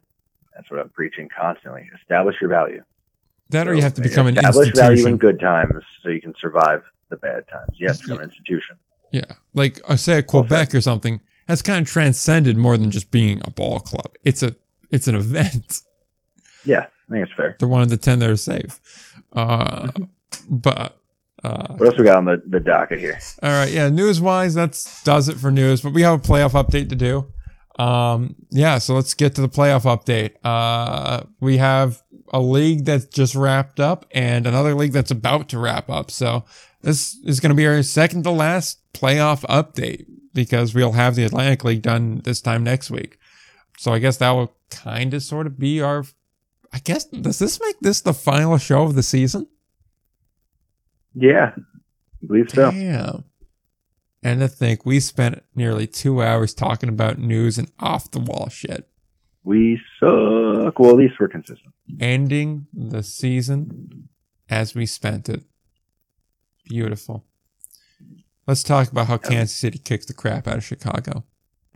That's 0.55 0.69
what 0.69 0.79
I'm 0.79 0.89
preaching 0.89 1.29
constantly. 1.35 1.89
Establish 1.99 2.35
your 2.39 2.49
value. 2.49 2.83
that, 3.49 3.67
or 3.67 3.73
you 3.75 3.81
have 3.81 3.93
to 3.95 4.01
become 4.01 4.27
an 4.27 4.37
establish 4.37 4.73
value 4.73 5.05
in 5.07 5.17
good 5.17 5.39
times 5.39 5.83
so 6.01 6.09
you 6.09 6.21
can 6.21 6.33
survive 6.39 6.81
the 7.09 7.17
bad 7.17 7.47
times. 7.47 7.69
You 7.75 7.87
have 7.87 7.97
to 7.97 8.03
become 8.03 8.19
an 8.19 8.23
institution. 8.25 8.77
Yeah, 9.11 9.25
like 9.53 9.79
uh, 9.87 9.95
say 9.95 10.19
at 10.19 10.27
Quebec 10.27 10.73
or 10.73 10.81
something. 10.81 11.21
That's 11.47 11.61
kind 11.61 11.85
of 11.85 11.91
transcended 11.91 12.55
more 12.57 12.77
than 12.77 12.89
just 12.89 13.11
being 13.11 13.41
a 13.43 13.51
ball 13.51 13.79
club. 13.79 14.13
It's 14.23 14.41
a 14.43 14.55
it's 14.91 15.07
an 15.07 15.15
event. 15.15 15.81
Yeah, 16.65 16.85
I 17.09 17.11
think 17.11 17.27
it's 17.27 17.33
fair. 17.35 17.57
They're 17.59 17.67
one 17.67 17.81
of 17.81 17.89
the 17.89 17.97
ten 17.97 18.19
that 18.19 18.29
are 18.29 18.37
safe. 18.37 18.79
Uh, 19.33 19.91
but 20.49 20.97
uh, 21.43 21.73
What 21.75 21.87
else 21.89 21.97
we 21.97 22.05
got 22.05 22.17
on 22.17 22.25
the, 22.25 22.41
the 22.47 22.59
docket 22.59 22.99
here? 22.99 23.19
All 23.41 23.49
right, 23.49 23.71
yeah. 23.71 23.89
News 23.89 24.21
wise, 24.21 24.53
that's 24.53 25.03
does 25.03 25.27
it 25.29 25.37
for 25.37 25.51
news. 25.51 25.81
But 25.81 25.93
we 25.93 26.01
have 26.03 26.19
a 26.19 26.21
playoff 26.21 26.51
update 26.51 26.89
to 26.89 26.95
do. 26.95 27.27
Um, 27.83 28.35
yeah. 28.51 28.77
So 28.77 28.93
let's 28.93 29.13
get 29.13 29.35
to 29.35 29.41
the 29.41 29.49
playoff 29.49 29.83
update. 29.83 30.35
Uh, 30.43 31.23
we 31.39 31.57
have 31.57 32.01
a 32.31 32.39
league 32.39 32.85
that's 32.85 33.05
just 33.05 33.35
wrapped 33.35 33.79
up 33.79 34.05
and 34.11 34.47
another 34.47 34.73
league 34.73 34.91
that's 34.91 35.11
about 35.11 35.49
to 35.49 35.59
wrap 35.59 35.89
up. 35.89 36.11
So 36.11 36.45
this 36.81 37.17
is 37.25 37.39
going 37.39 37.49
to 37.49 37.55
be 37.55 37.67
our 37.67 37.81
second 37.83 38.23
to 38.23 38.31
last 38.31 38.79
playoff 38.93 39.41
update 39.45 40.05
because 40.33 40.73
we'll 40.73 40.93
have 40.93 41.15
the 41.15 41.23
Atlantic 41.23 41.63
League 41.63 41.81
done 41.81 42.21
this 42.23 42.41
time 42.41 42.63
next 42.63 42.89
week. 42.89 43.17
So 43.77 43.91
I 43.91 43.99
guess 43.99 44.17
that 44.17 44.31
will 44.31 44.55
kind 44.69 45.13
of 45.13 45.23
sort 45.23 45.47
of 45.47 45.59
be 45.59 45.81
our. 45.81 46.05
I 46.73 46.79
guess 46.79 47.05
does 47.05 47.39
this 47.39 47.61
make 47.61 47.79
this 47.81 48.01
the 48.01 48.13
final 48.13 48.57
show 48.57 48.83
of 48.83 48.95
the 48.95 49.03
season? 49.03 49.47
Yeah, 51.13 51.51
I 51.55 52.25
believe 52.25 52.49
so. 52.49 52.71
Damn. 52.71 53.23
And 54.23 54.39
to 54.39 54.47
think 54.47 54.85
we 54.85 54.99
spent 54.99 55.43
nearly 55.53 55.85
two 55.85 56.23
hours 56.23 56.53
talking 56.53 56.89
about 56.89 57.19
news 57.19 57.57
and 57.57 57.69
off 57.79 58.09
the 58.09 58.19
wall 58.19 58.49
shit. 58.49 58.87
We 59.43 59.79
suck. 59.99 60.79
Well, 60.79 60.91
at 60.91 60.95
least 60.95 61.15
we're 61.19 61.27
consistent. 61.27 61.73
Ending 61.99 62.67
the 62.73 63.03
season 63.03 64.07
as 64.49 64.73
we 64.73 64.85
spent 64.85 65.27
it. 65.29 65.43
Beautiful. 66.65 67.25
Let's 68.47 68.63
talk 68.63 68.89
about 68.91 69.07
how 69.07 69.17
Kansas 69.17 69.55
City 69.55 69.77
kicks 69.77 70.05
the 70.05 70.13
crap 70.13 70.47
out 70.47 70.57
of 70.57 70.63
Chicago. 70.63 71.25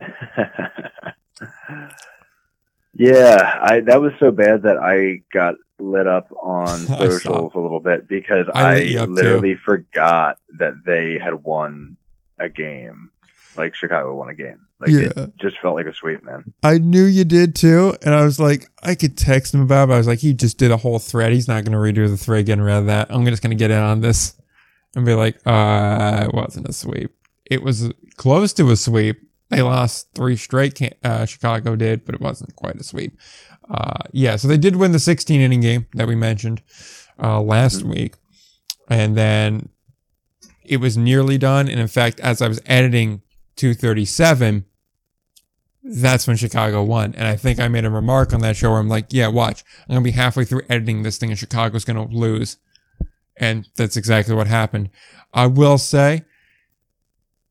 yeah, 2.98 3.58
I 3.62 3.80
that 3.80 4.00
was 4.00 4.12
so 4.18 4.30
bad 4.30 4.62
that 4.62 4.76
I 4.76 5.22
got 5.32 5.54
lit 5.78 6.06
up 6.06 6.30
on 6.42 6.66
socials 6.86 7.52
a 7.54 7.58
little 7.58 7.80
bit 7.80 8.08
because 8.08 8.46
I 8.52 8.60
I, 8.62 8.74
lit 8.74 8.86
you 8.88 8.98
up, 9.00 9.06
too. 9.08 9.14
literally 9.14 9.54
forgot 9.54 10.38
that 10.58 10.74
they 10.84 11.18
had 11.22 11.44
won 11.44 11.96
a 12.38 12.48
game. 12.48 13.10
Like 13.56 13.74
Chicago 13.74 14.14
won 14.14 14.28
a 14.28 14.34
game. 14.34 14.60
Like 14.80 14.90
Yeah. 14.90 15.10
it 15.24 15.36
just 15.38 15.58
felt 15.58 15.74
like 15.74 15.86
a 15.86 15.94
sweep, 15.94 16.22
man. 16.24 16.52
I 16.62 16.78
knew 16.78 17.04
you 17.04 17.24
did 17.24 17.56
too, 17.56 17.96
and 18.02 18.14
I 18.14 18.24
was 18.24 18.38
like, 18.38 18.68
I 18.82 18.94
could 18.94 19.16
text 19.16 19.52
him 19.54 19.60
about 19.62 19.88
it, 19.88 19.94
I 19.94 19.98
was 19.98 20.06
like, 20.06 20.20
he 20.20 20.32
just 20.34 20.58
did 20.58 20.70
a 20.70 20.76
whole 20.76 20.98
thread. 21.00 21.32
He's 21.32 21.48
not 21.48 21.64
going 21.64 21.72
to 21.72 21.78
redo 21.78 22.08
the 22.08 22.16
thread 22.16 22.46
getting 22.46 22.62
rid 22.62 22.74
of 22.76 22.86
that. 22.86 23.08
I'm 23.10 23.24
just 23.26 23.42
going 23.42 23.50
to 23.50 23.56
get 23.56 23.72
in 23.72 23.78
on 23.78 24.00
this 24.00 24.34
and 24.94 25.04
be 25.04 25.14
like, 25.14 25.38
uh, 25.46 26.26
it 26.28 26.34
wasn't 26.34 26.68
a 26.68 26.72
sweep. 26.72 27.12
It 27.46 27.62
was 27.62 27.90
close 28.16 28.52
to 28.54 28.70
a 28.70 28.76
sweep. 28.76 29.20
They 29.50 29.62
lost 29.62 30.08
three 30.14 30.36
straight, 30.36 30.80
uh, 31.02 31.24
Chicago 31.24 31.74
did, 31.74 32.04
but 32.04 32.14
it 32.14 32.20
wasn't 32.20 32.54
quite 32.56 32.76
a 32.76 32.84
sweep. 32.84 33.18
Uh, 33.68 34.02
yeah, 34.12 34.36
so 34.36 34.48
they 34.48 34.58
did 34.58 34.76
win 34.76 34.92
the 34.92 34.98
16 34.98 35.40
inning 35.40 35.60
game 35.60 35.86
that 35.94 36.06
we 36.06 36.14
mentioned, 36.14 36.62
uh, 37.22 37.40
last 37.40 37.82
week. 37.82 38.16
And 38.88 39.16
then 39.16 39.70
it 40.64 40.78
was 40.78 40.96
nearly 40.96 41.38
done. 41.38 41.68
And 41.68 41.80
in 41.80 41.88
fact, 41.88 42.20
as 42.20 42.42
I 42.42 42.48
was 42.48 42.60
editing 42.66 43.22
237, 43.56 44.64
that's 45.82 46.26
when 46.26 46.36
Chicago 46.36 46.82
won. 46.82 47.14
And 47.14 47.26
I 47.26 47.36
think 47.36 47.58
I 47.58 47.68
made 47.68 47.84
a 47.84 47.90
remark 47.90 48.34
on 48.34 48.40
that 48.40 48.56
show 48.56 48.70
where 48.70 48.78
I'm 48.78 48.88
like, 48.88 49.06
yeah, 49.10 49.28
watch. 49.28 49.64
I'm 49.88 49.94
going 49.94 50.04
to 50.04 50.10
be 50.10 50.16
halfway 50.16 50.44
through 50.44 50.62
editing 50.68 51.02
this 51.02 51.16
thing 51.16 51.30
and 51.30 51.38
Chicago's 51.38 51.84
going 51.84 52.08
to 52.08 52.14
lose. 52.14 52.58
And 53.36 53.66
that's 53.76 53.96
exactly 53.96 54.34
what 54.34 54.46
happened. 54.46 54.90
I 55.32 55.46
will 55.46 55.78
say 55.78 56.24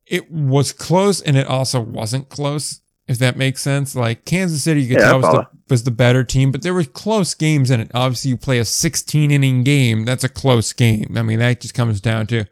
it 0.09 0.31
was 0.31 0.71
close 0.73 1.21
and 1.21 1.35
it 1.37 1.47
also 1.47 1.79
wasn't 1.81 2.29
close, 2.29 2.81
if 3.07 3.17
that 3.19 3.37
makes 3.37 3.61
sense. 3.61 3.95
Like 3.95 4.25
Kansas 4.25 4.63
City, 4.63 4.81
you 4.81 4.87
could 4.89 4.99
Yeah, 5.01 5.09
tell 5.09 5.17
was 5.21 5.25
the, 5.31 5.47
was 5.69 5.83
the 5.83 5.91
better 5.91 6.23
team, 6.23 6.51
but 6.51 6.61
there 6.61 6.73
were 6.73 6.83
close 6.83 7.33
games 7.33 7.69
in 7.71 7.79
it. 7.81 7.91
Obviously, 7.93 8.29
you 8.29 8.37
play 8.37 8.59
a 8.59 8.65
16 8.65 9.31
inning 9.31 9.63
game. 9.63 10.05
That's 10.05 10.23
a 10.23 10.29
close 10.29 10.71
game. 10.73 11.15
I 11.17 11.21
mean, 11.23 11.39
that 11.39 11.61
just 11.61 11.73
comes 11.73 11.99
down 12.01 12.27
to 12.27 12.45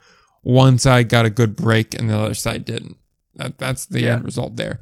one 0.44 0.78
side 0.78 1.10
got 1.10 1.26
a 1.26 1.30
good 1.30 1.56
break 1.56 1.94
and 1.94 2.10
the 2.10 2.18
other 2.18 2.34
side 2.34 2.66
didn't. 2.66 2.98
That, 3.36 3.58
that's 3.58 3.86
the 3.86 4.02
Yeah. 4.02 4.14
end 4.16 4.26
result 4.26 4.56
there. 4.58 4.82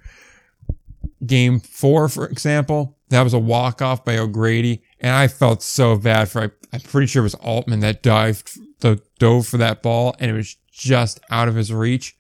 Game 1.26 1.60
four, 1.60 2.10
for 2.10 2.28
example, 2.28 2.98
that 3.10 3.22
was 3.22 3.34
a 3.34 3.40
walk 3.40 3.82
off 3.82 4.04
by 4.04 4.18
O'Grady, 4.18 4.82
and 5.00 5.16
I 5.16 5.28
felt 5.28 5.62
so 5.64 5.95
bad 5.98 6.28
for. 6.30 6.41
I, 6.41 6.50
I'm 6.74 6.82
pretty 6.82 7.08
sure 7.08 7.22
it 7.22 7.24
was 7.24 7.36
Altman 7.36 7.80
that 7.82 8.04
dived, 8.04 8.58
the 8.82 9.02
dove 9.20 9.48
for 9.48 9.58
that 9.58 9.82
ball, 9.82 10.16
and 10.20 10.32
it 10.32 10.34
was 10.34 10.56
just 10.72 11.20
out 11.30 11.48
of 11.48 11.56
his 11.56 11.72
reach. 11.72 12.16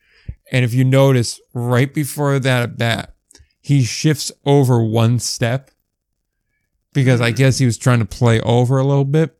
And 0.53 0.63
if 0.63 0.73
you 0.73 0.85
notice, 0.85 1.41
right 1.53 1.91
before 1.93 2.39
that 2.39 2.63
at 2.63 2.77
bat, 2.77 3.15
he 3.59 3.83
shifts 3.83 4.31
over 4.45 4.83
one 4.83 5.19
step 5.19 5.71
because 6.93 7.19
I 7.19 7.31
hmm. 7.31 7.35
guess 7.35 7.57
he 7.57 7.65
was 7.65 7.77
trying 7.77 7.99
to 7.99 8.05
play 8.05 8.39
over 8.41 8.77
a 8.77 8.85
little 8.85 9.03
bit. 9.03 9.37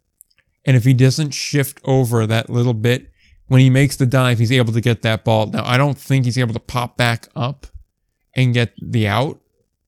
And 0.65 0.75
if 0.75 0.83
he 0.83 0.93
doesn't 0.93 1.31
shift 1.31 1.79
over 1.83 2.25
that 2.25 2.49
little 2.49 2.73
bit, 2.73 3.11
when 3.47 3.61
he 3.61 3.69
makes 3.69 3.95
the 3.97 4.05
dive, 4.05 4.39
he's 4.39 4.51
able 4.51 4.73
to 4.73 4.81
get 4.81 5.01
that 5.03 5.23
ball. 5.23 5.47
Now, 5.47 5.63
I 5.65 5.77
don't 5.77 5.97
think 5.97 6.25
he's 6.25 6.37
able 6.37 6.53
to 6.53 6.59
pop 6.59 6.97
back 6.97 7.27
up 7.35 7.67
and 8.35 8.53
get 8.53 8.73
the 8.81 9.07
out, 9.07 9.39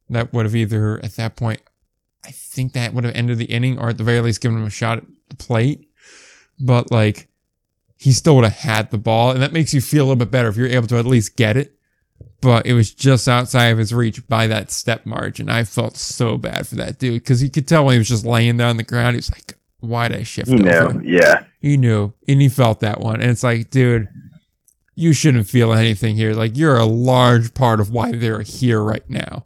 that 0.09 0.33
would 0.33 0.45
have 0.45 0.55
either 0.55 1.03
at 1.03 1.15
that 1.15 1.35
point, 1.35 1.61
I 2.23 2.31
think 2.31 2.73
that 2.73 2.93
would 2.93 3.05
have 3.05 3.15
ended 3.15 3.39
the 3.39 3.45
inning 3.45 3.79
or 3.79 3.89
at 3.89 3.97
the 3.97 4.03
very 4.03 4.21
least 4.21 4.41
given 4.41 4.57
him 4.57 4.65
a 4.65 4.69
shot 4.69 4.99
at 4.99 5.05
the 5.29 5.35
plate. 5.35 5.89
But 6.59 6.91
like, 6.91 7.29
he 8.05 8.11
still 8.11 8.35
would 8.35 8.43
have 8.45 8.53
had 8.59 8.91
the 8.91 8.99
ball, 8.99 9.31
and 9.31 9.41
that 9.41 9.51
makes 9.51 9.73
you 9.73 9.81
feel 9.81 10.03
a 10.03 10.05
little 10.05 10.15
bit 10.17 10.29
better 10.29 10.47
if 10.47 10.55
you're 10.57 10.67
able 10.67 10.85
to 10.87 10.97
at 10.99 11.07
least 11.07 11.35
get 11.35 11.57
it. 11.57 11.71
But 12.39 12.67
it 12.67 12.73
was 12.73 12.93
just 12.93 13.27
outside 13.27 13.69
of 13.69 13.79
his 13.79 13.91
reach 13.93 14.27
by 14.27 14.45
that 14.45 14.69
step 14.71 15.07
margin. 15.07 15.49
I 15.49 15.63
felt 15.63 15.97
so 15.97 16.37
bad 16.37 16.67
for 16.67 16.75
that 16.75 16.99
dude 16.99 17.23
because 17.23 17.41
you 17.41 17.49
could 17.49 17.67
tell 17.67 17.83
when 17.85 17.93
he 17.93 17.97
was 17.97 18.07
just 18.07 18.23
laying 18.23 18.57
down 18.57 18.69
on 18.69 18.77
the 18.77 18.83
ground. 18.83 19.15
He 19.15 19.17
was 19.17 19.31
like, 19.31 19.57
"Why'd 19.79 20.13
I 20.13 20.21
shift?" 20.21 20.49
You 20.51 20.69
over? 20.69 21.01
yeah. 21.03 21.45
He 21.59 21.77
knew, 21.77 22.13
and 22.27 22.39
he 22.41 22.47
felt 22.47 22.81
that 22.81 23.01
one. 23.01 23.21
And 23.21 23.31
it's 23.31 23.41
like, 23.41 23.71
dude, 23.71 24.07
you 24.93 25.11
shouldn't 25.13 25.49
feel 25.49 25.73
anything 25.73 26.15
here. 26.15 26.33
Like 26.35 26.55
you're 26.55 26.77
a 26.77 26.85
large 26.85 27.55
part 27.55 27.79
of 27.79 27.89
why 27.89 28.11
they're 28.11 28.41
here 28.43 28.81
right 28.83 29.09
now. 29.09 29.45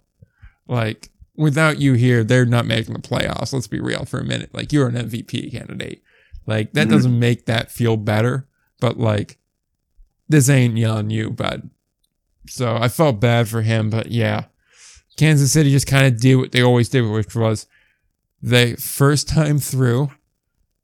Like 0.68 1.10
without 1.38 1.80
you 1.80 1.94
here, 1.94 2.26
they're 2.26 2.46
not 2.46 2.66
making 2.66 2.94
the 2.94 3.00
playoffs. 3.00 3.54
Let's 3.54 3.68
be 3.68 3.80
real 3.80 4.04
for 4.04 4.20
a 4.20 4.26
minute. 4.26 4.50
Like 4.54 4.74
you're 4.74 4.88
an 4.90 4.96
MVP 4.96 5.50
candidate. 5.52 6.04
Like 6.46 6.74
that 6.74 6.88
Mhm. 6.88 6.92
doesn't 6.92 7.18
make 7.20 7.46
that 7.46 7.72
feel 7.72 7.96
better. 7.96 8.48
But 8.80 8.98
like 8.98 9.38
this 10.28 10.50
ain't 10.50 10.84
on 10.86 11.10
you, 11.10 11.32
bud. 11.32 11.70
So 12.48 12.76
I 12.76 12.88
felt 12.88 13.20
bad 13.20 13.48
for 13.48 13.62
him, 13.62 13.90
but 13.90 14.12
yeah. 14.12 14.46
Kansas 15.18 15.52
City 15.52 15.72
just 15.72 15.88
kind 15.88 16.06
of 16.06 16.20
did 16.20 16.36
what 16.36 16.52
they 16.52 16.62
always 16.62 16.88
did, 16.90 17.02
which 17.02 17.36
was 17.36 17.68
they 18.42 18.76
first 18.76 19.28
time 19.28 19.60
through, 19.60 20.12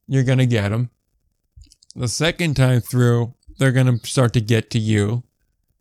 you're 0.06 0.24
gonna 0.24 0.46
get 0.46 0.68
them. 0.70 0.90
The 1.94 2.08
second 2.08 2.54
time 2.54 2.80
through, 2.80 3.32
they're 3.58 3.72
gonna 3.72 3.98
start 4.04 4.32
to 4.34 4.40
get 4.40 4.70
to 4.70 4.78
you. 4.78 5.22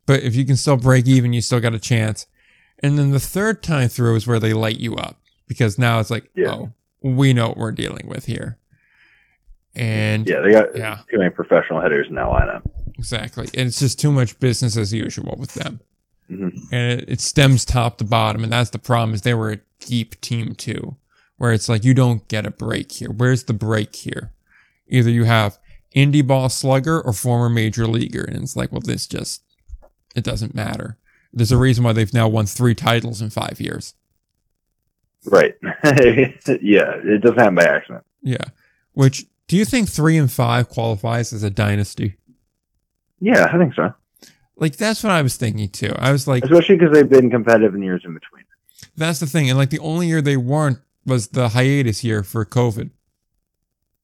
But 0.05 0.23
if 0.23 0.35
you 0.35 0.45
can 0.45 0.55
still 0.55 0.77
break 0.77 1.07
even, 1.07 1.33
you 1.33 1.41
still 1.41 1.59
got 1.59 1.73
a 1.73 1.79
chance. 1.79 2.27
And 2.79 2.97
then 2.97 3.11
the 3.11 3.19
third 3.19 3.63
time 3.63 3.89
through 3.89 4.15
is 4.15 4.27
where 4.27 4.39
they 4.39 4.53
light 4.53 4.79
you 4.79 4.95
up 4.95 5.19
because 5.47 5.77
now 5.77 5.99
it's 5.99 6.11
like, 6.11 6.29
Yeah. 6.35 6.51
oh, 6.53 6.71
we 7.01 7.33
know 7.33 7.49
what 7.49 7.57
we're 7.57 7.71
dealing 7.71 8.07
with 8.07 8.25
here. 8.25 8.57
And 9.75 10.27
Yeah, 10.27 10.39
they 10.41 10.51
got 10.51 10.75
yeah, 10.75 10.99
too 11.09 11.17
many 11.17 11.29
professional 11.29 11.81
hitters 11.81 12.07
in 12.07 12.15
that 12.15 12.27
lineup. 12.27 12.61
exactly. 12.97 13.45
And 13.53 13.67
it's 13.67 13.79
just 13.79 13.99
too 13.99 14.11
much 14.11 14.39
business 14.39 14.77
as 14.77 14.93
usual 14.93 15.35
with 15.37 15.53
them. 15.53 15.79
Mhm. 16.31 16.57
And 16.71 16.99
it, 17.01 17.09
it 17.09 17.21
stems 17.21 17.65
top 17.65 17.97
to 17.99 18.03
bottom. 18.03 18.43
And 18.43 18.51
that's 18.53 18.69
the 18.71 18.79
problem 18.79 19.13
is 19.13 19.21
they 19.21 19.33
were 19.33 19.51
a 19.51 19.59
deep 19.79 20.19
team 20.21 20.55
too, 20.55 20.95
where 21.37 21.51
it's 21.51 21.67
like, 21.69 21.83
you 21.83 21.93
don't 21.93 22.27
get 22.27 22.45
a 22.45 22.51
break 22.51 22.91
here. 22.93 23.09
Where's 23.11 23.43
the 23.43 23.53
break 23.53 23.95
here? 23.95 24.31
Either 24.87 25.09
you 25.09 25.25
have 25.25 25.57
indie 25.95 26.25
ball 26.25 26.49
slugger 26.49 27.01
or 27.01 27.13
former 27.13 27.49
major 27.49 27.85
leaguer. 27.87 28.23
And 28.23 28.37
it's 28.43 28.55
like, 28.55 28.71
well, 28.71 28.81
this 28.81 29.05
just, 29.07 29.43
it 30.15 30.23
doesn't 30.23 30.55
matter. 30.55 30.97
There's 31.33 31.51
a 31.51 31.57
reason 31.57 31.83
why 31.83 31.91
they've 31.93 32.13
now 32.13 32.27
won 32.29 32.45
three 32.45 32.73
titles 32.75 33.21
in 33.21 33.29
five 33.29 33.59
years. 33.59 33.93
Right. 35.25 35.55
yeah, 35.83 36.93
it 37.03 37.21
doesn't 37.21 37.37
happen 37.39 37.55
by 37.55 37.65
accident. 37.65 38.03
Yeah. 38.21 38.45
Which, 38.93 39.25
do 39.47 39.57
you 39.57 39.65
think 39.65 39.89
three 39.89 40.17
and 40.17 40.31
five 40.31 40.69
qualifies 40.69 41.33
as 41.33 41.43
a 41.43 41.49
dynasty? 41.49 42.15
Yeah, 43.19 43.47
I 43.51 43.57
think 43.57 43.73
so. 43.75 43.93
Like, 44.57 44.77
that's 44.77 45.03
what 45.03 45.11
I 45.11 45.21
was 45.21 45.35
thinking 45.35 45.69
too. 45.69 45.93
I 45.97 46.11
was 46.11 46.27
like, 46.27 46.43
Especially 46.45 46.77
because 46.77 46.93
they've 46.93 47.09
been 47.09 47.29
competitive 47.29 47.75
in 47.75 47.83
years 47.83 48.03
in 48.05 48.13
between. 48.13 48.43
that's 48.95 49.19
the 49.19 49.25
thing. 49.27 49.49
And 49.49 49.57
like, 49.57 49.69
the 49.69 49.79
only 49.79 50.07
year 50.07 50.21
they 50.21 50.37
weren't 50.37 50.79
was 51.05 51.27
the 51.29 51.49
hiatus 51.49 52.03
year 52.03 52.23
for 52.23 52.45
COVID. 52.45 52.89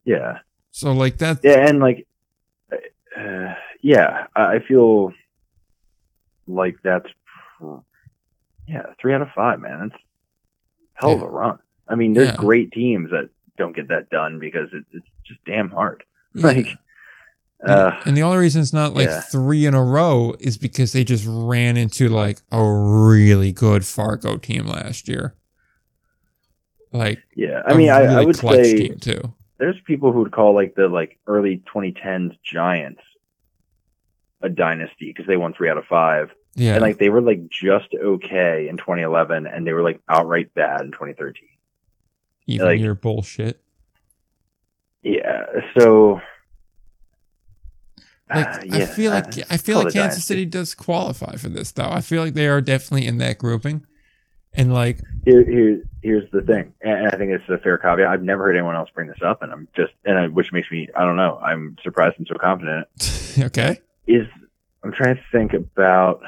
Yeah. 0.06 0.40
So, 0.72 0.92
like, 0.92 1.18
that, 1.20 1.40
Yeah, 1.44 1.68
and 1.68 1.80
like, 1.80 2.08
uh, 2.72 3.54
yeah, 3.82 4.28
I 4.36 4.60
feel 4.60 5.14
like 6.48 6.78
that's, 6.84 7.08
yeah, 8.68 8.84
three 9.00 9.14
out 9.14 9.22
of 9.22 9.30
five, 9.36 9.60
man. 9.60 9.80
That's 9.90 9.94
a 9.96 11.02
hell 11.02 11.14
of 11.16 11.22
a 11.22 11.28
run. 11.28 11.60
I 11.88 11.96
mean, 11.96 12.14
there's 12.14 12.30
Yeah. 12.30 12.36
great 12.38 12.72
teams 12.72 13.10
that 13.12 13.30
don't 13.58 13.76
get 13.76 13.90
that 13.90 14.10
done 14.10 14.40
because 14.40 14.70
it, 14.74 14.86
it's 14.94 15.06
just 15.32 15.46
damn 15.46 15.70
hard. 15.70 16.04
Like, 16.34 16.68
uh, 17.68 18.00
and 18.06 18.16
the 18.16 18.24
only 18.24 18.38
reason 18.38 18.62
it's 18.62 18.74
not 18.74 18.94
like 18.94 19.08
yeah. 19.08 19.20
three 19.20 19.66
in 19.66 19.74
a 19.74 19.84
row 19.84 20.34
is 20.40 20.58
because 20.58 20.94
they 20.94 21.04
just 21.04 21.26
ran 21.28 21.78
into 21.78 22.08
like 22.08 22.40
a 22.52 22.64
really 22.64 23.52
good 23.52 23.86
Fargo 23.86 24.38
team 24.38 24.66
last 24.66 25.08
year. 25.08 25.36
Like, 26.94 27.20
yeah, 27.36 27.62
I 27.66 27.76
mean, 27.76 27.90
I, 27.90 28.04
I 28.04 28.26
would 28.26 28.36
say 28.36 28.90
too. 28.90 29.34
there's 29.58 29.80
people 29.86 30.12
who 30.12 30.20
would 30.20 30.32
call 30.32 30.54
like 30.56 30.76
the 30.76 30.88
like 30.88 31.20
early 31.28 31.64
2010s 31.74 32.38
Giants 32.44 33.02
a 34.42 34.50
dynasty 34.50 35.08
because 35.08 35.28
they 35.28 35.38
won 35.38 35.54
three 35.54 35.70
out 35.70 35.78
of 35.78 35.86
five. 35.86 36.32
Yeah. 36.56 36.74
And 36.74 36.82
like 36.82 36.98
they 36.98 37.10
were 37.10 37.22
like 37.22 37.48
just 37.50 37.94
okay 37.94 38.68
in 38.68 38.78
2011 38.78 39.48
and 39.48 39.66
they 39.66 39.74
were 39.74 39.84
like 39.84 40.02
outright 40.10 40.54
bad 40.54 40.82
in 40.82 40.92
2013. 40.92 41.48
even 42.48 42.66
like- 42.66 42.80
your 42.80 42.96
bullshit. 42.96 43.62
Yeah. 45.04 45.46
So 45.78 46.22
Like, 48.30 48.48
uh, 48.48 48.60
I 48.72 48.86
feel 48.86 49.12
like 49.12 49.38
uh, 49.38 49.44
I 49.50 49.58
feel 49.58 49.78
like 49.78 49.86
Kansas 49.86 49.96
dynasty. 49.96 50.22
City 50.22 50.46
does 50.46 50.76
qualify 50.76 51.36
for 51.36 51.50
this 51.50 51.72
though. 51.72 51.90
I 51.90 52.02
feel 52.02 52.24
like 52.24 52.34
they 52.34 52.48
are 52.48 52.62
definitely 52.62 53.08
in 53.08 53.18
that 53.18 53.38
grouping. 53.38 53.86
And 54.54 54.74
like, 54.74 55.00
Here, 55.24 55.46
here, 55.46 55.82
here's 56.04 56.30
the 56.32 56.42
thing, 56.42 56.74
and 56.82 57.08
I 57.08 57.12
think 57.12 57.32
it's 57.32 57.48
a 57.48 57.58
fair 57.58 57.78
caveat. 57.78 58.06
I've 58.06 58.22
never 58.22 58.44
heard 58.44 58.58
anyone 58.58 58.76
else 58.76 58.90
bring 58.94 59.08
this 59.08 59.22
up, 59.22 59.42
and 59.42 59.50
I'm 59.50 59.70
just, 59.78 59.94
and 60.04 60.18
I, 60.18 60.28
which 60.28 60.52
makes 60.52 60.70
me, 60.70 60.90
I 60.94 61.06
don't 61.06 61.16
know, 61.16 61.38
I'm 61.42 61.78
surprised 61.82 62.18
and 62.18 62.28
so 62.28 62.36
confident. 62.36 62.86
okay. 63.40 63.80
Is 64.08 64.28
I'm 64.84 64.92
trying 64.92 65.16
to 65.16 65.22
think 65.32 65.54
about. 65.54 66.22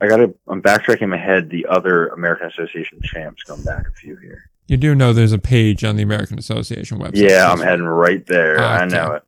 I 0.00 0.08
gotta. 0.08 0.34
I'm 0.48 0.60
backtracking 0.60 1.08
my 1.08 1.16
head. 1.16 1.48
The 1.48 1.66
other 1.66 2.08
American 2.08 2.48
Association 2.48 3.00
champs 3.02 3.42
come 3.44 3.62
back 3.62 3.86
a 3.88 3.92
few 3.92 4.16
here. 4.16 4.50
You 4.68 4.76
do 4.76 4.94
know 4.94 5.12
there's 5.12 5.32
a 5.32 5.38
page 5.38 5.84
on 5.84 5.96
the 5.96 6.02
American 6.02 6.38
Association 6.38 6.98
website. 6.98 7.28
Yeah, 7.28 7.50
I'm 7.50 7.60
heading 7.60 7.84
right 7.86 8.26
there. 8.26 8.58
Ah, 8.58 8.78
I 8.80 8.84
okay. 8.84 8.94
know 8.96 9.12
it. 9.12 9.22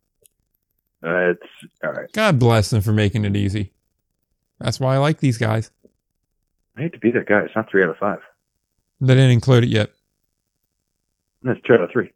Uh, 1.00 1.30
it's 1.30 1.42
all 1.84 1.92
right. 1.92 2.10
God 2.12 2.38
bless 2.40 2.70
them 2.70 2.80
for 2.82 2.92
making 2.92 3.24
it 3.24 3.36
easy. 3.36 3.72
That's 4.58 4.80
why 4.80 4.94
I 4.94 4.98
like 4.98 5.20
these 5.20 5.38
guys. 5.38 5.70
I 6.76 6.82
hate 6.82 6.92
to 6.94 6.98
be 6.98 7.12
that 7.12 7.26
guy. 7.26 7.40
It's 7.42 7.54
not 7.54 7.70
three 7.70 7.84
out 7.84 7.90
of 7.90 7.96
five. 7.98 8.18
They 9.00 9.14
didn't 9.14 9.30
include 9.30 9.64
it 9.64 9.70
yet. 9.70 9.90
It's 11.44 11.60
two 11.64 11.74
out 11.74 11.82
of 11.82 11.90
three. 11.92 12.10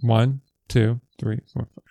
One, 0.00 0.40
two, 0.66 1.00
three, 1.20 1.40
four. 1.52 1.68
five. 1.74 1.84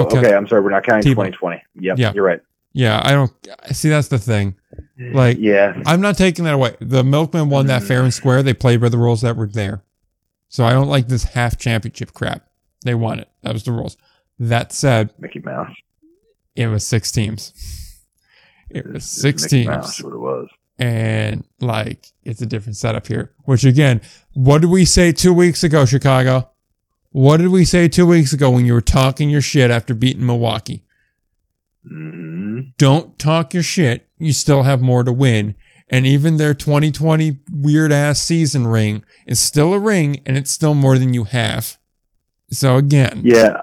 Oh, 0.00 0.08
don't 0.08 0.24
okay. 0.24 0.34
I'm 0.34 0.48
sorry. 0.48 0.62
We're 0.62 0.70
not 0.70 0.84
counting 0.84 1.02
T-ball. 1.02 1.26
2020. 1.26 1.62
Yep, 1.80 1.98
Yeah. 1.98 2.12
you're 2.14 2.24
right. 2.24 2.40
Yeah, 2.72 3.00
I 3.02 3.12
don't 3.12 3.32
see. 3.72 3.88
That's 3.88 4.08
the 4.08 4.18
thing. 4.18 4.54
Like, 4.98 5.38
yeah, 5.40 5.80
I'm 5.86 6.00
not 6.00 6.16
taking 6.16 6.44
that 6.44 6.54
away. 6.54 6.76
The 6.80 7.02
Milkman 7.02 7.48
won 7.50 7.66
that 7.66 7.80
mm-hmm. 7.80 7.88
fair 7.88 8.02
and 8.02 8.12
square. 8.12 8.42
They 8.42 8.54
played 8.54 8.80
by 8.80 8.88
the 8.88 8.98
rules 8.98 9.22
that 9.22 9.36
were 9.36 9.46
there. 9.46 9.82
So 10.48 10.64
I 10.64 10.72
don't 10.72 10.88
like 10.88 11.08
this 11.08 11.24
half 11.24 11.58
championship 11.58 12.12
crap. 12.14 12.48
They 12.84 12.94
won 12.94 13.20
it. 13.20 13.28
That 13.42 13.52
was 13.52 13.64
the 13.64 13.72
rules. 13.72 13.96
That 14.38 14.72
said, 14.72 15.12
Mickey 15.18 15.40
Mouse. 15.40 15.74
it 16.54 16.68
was 16.68 16.86
six 16.86 17.10
teams. 17.10 17.52
It 18.70 18.86
was 18.86 19.04
six 19.04 19.42
Mickey 19.44 19.64
teams. 19.64 19.68
Mouse, 19.68 20.02
what 20.02 20.12
it 20.12 20.18
was. 20.18 20.48
And 20.78 21.44
like, 21.60 22.06
it's 22.24 22.40
a 22.40 22.46
different 22.46 22.76
setup 22.76 23.06
here. 23.06 23.32
Which 23.44 23.64
again, 23.64 24.00
what 24.34 24.60
did 24.60 24.70
we 24.70 24.84
say 24.84 25.12
two 25.12 25.32
weeks 25.34 25.64
ago, 25.64 25.84
Chicago? 25.84 26.50
What 27.10 27.38
did 27.38 27.48
we 27.48 27.64
say 27.64 27.88
two 27.88 28.06
weeks 28.06 28.32
ago 28.32 28.50
when 28.50 28.66
you 28.66 28.74
were 28.74 28.80
talking 28.80 29.30
your 29.30 29.40
shit 29.40 29.70
after 29.70 29.94
beating 29.94 30.26
Milwaukee? 30.26 30.84
Mm. 31.90 32.17
Hmm 32.62 32.68
don't 32.78 33.18
talk 33.18 33.54
your 33.54 33.62
shit. 33.62 34.06
You 34.18 34.32
still 34.32 34.62
have 34.64 34.80
more 34.80 35.04
to 35.04 35.12
win. 35.12 35.54
And 35.90 36.06
even 36.06 36.36
their 36.36 36.54
2020 36.54 37.38
weird 37.52 37.92
ass 37.92 38.20
season 38.20 38.66
ring 38.66 39.04
is 39.26 39.40
still 39.40 39.72
a 39.72 39.78
ring 39.78 40.20
and 40.26 40.36
it's 40.36 40.50
still 40.50 40.74
more 40.74 40.98
than 40.98 41.14
you 41.14 41.24
have. 41.24 41.78
So 42.50 42.76
again, 42.76 43.22
Yeah. 43.24 43.62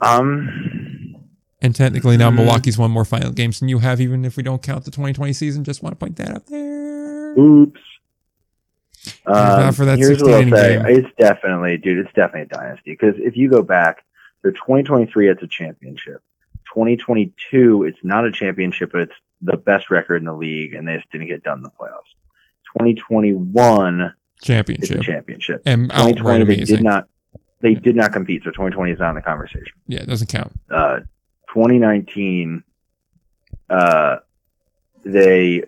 Um. 0.00 1.14
and 1.62 1.74
technically 1.74 2.16
now 2.16 2.30
Mhm. 2.30 2.36
Milwaukee's 2.36 2.76
won 2.76 2.90
more 2.90 3.04
final 3.04 3.30
games 3.30 3.60
than 3.60 3.68
you 3.68 3.78
have, 3.78 4.00
even 4.00 4.24
if 4.24 4.36
we 4.36 4.42
don't 4.42 4.62
count 4.62 4.84
the 4.84 4.90
2020 4.90 5.32
season. 5.32 5.64
Just 5.64 5.82
want 5.82 5.92
to 5.94 5.98
point 5.98 6.16
that 6.16 6.30
out 6.30 6.46
there. 6.46 7.38
Oops. 7.38 7.80
Um, 9.26 9.72
for 9.72 9.84
that 9.84 9.98
here's 9.98 10.18
16 10.18 10.50
what 10.50 10.58
I'll 10.58 10.58
say. 10.66 10.76
game. 10.76 10.86
It's 11.04 11.14
definitely, 11.18 11.76
dude, 11.78 11.98
it's 11.98 12.12
definitely 12.14 12.42
a 12.52 12.58
dynasty. 12.58 12.90
Because 12.92 13.14
if 13.18 13.36
you 13.36 13.48
go 13.50 13.62
back, 13.62 14.02
the 14.42 14.50
2023, 14.52 15.28
it's 15.28 15.42
a 15.42 15.46
championship. 15.46 16.20
2022, 16.74 17.84
it's 17.84 17.98
not 18.02 18.26
a 18.26 18.32
championship, 18.32 18.92
but 18.92 19.02
it's 19.02 19.14
the 19.42 19.56
best 19.56 19.90
record 19.90 20.16
in 20.16 20.24
the 20.24 20.32
league, 20.34 20.74
and 20.74 20.86
they 20.88 20.96
just 20.96 21.10
didn't 21.12 21.28
get 21.28 21.42
done 21.44 21.58
in 21.58 21.62
the 21.62 21.70
playoffs. 21.70 22.10
2021, 22.78 24.00
it's 24.02 24.12
a 24.42 24.44
Championship. 24.44 25.02
championship. 25.02 25.62
And 25.64 25.90
outright 25.92 26.16
2020, 26.16 26.44
they 26.56 26.64
did 26.64 26.82
not. 26.82 27.08
They 27.60 27.74
did 27.74 27.96
not 27.96 28.12
compete, 28.12 28.42
so 28.42 28.50
2020 28.50 28.92
is 28.92 28.98
not 28.98 29.10
in 29.10 29.14
the 29.16 29.22
conversation. 29.22 29.72
yeah, 29.86 30.00
it 30.02 30.06
doesn't 30.08 30.26
count. 30.26 30.52
uh, 30.70 30.98
2019, 31.48 32.62
uh, 33.70 34.16
they 35.04 35.62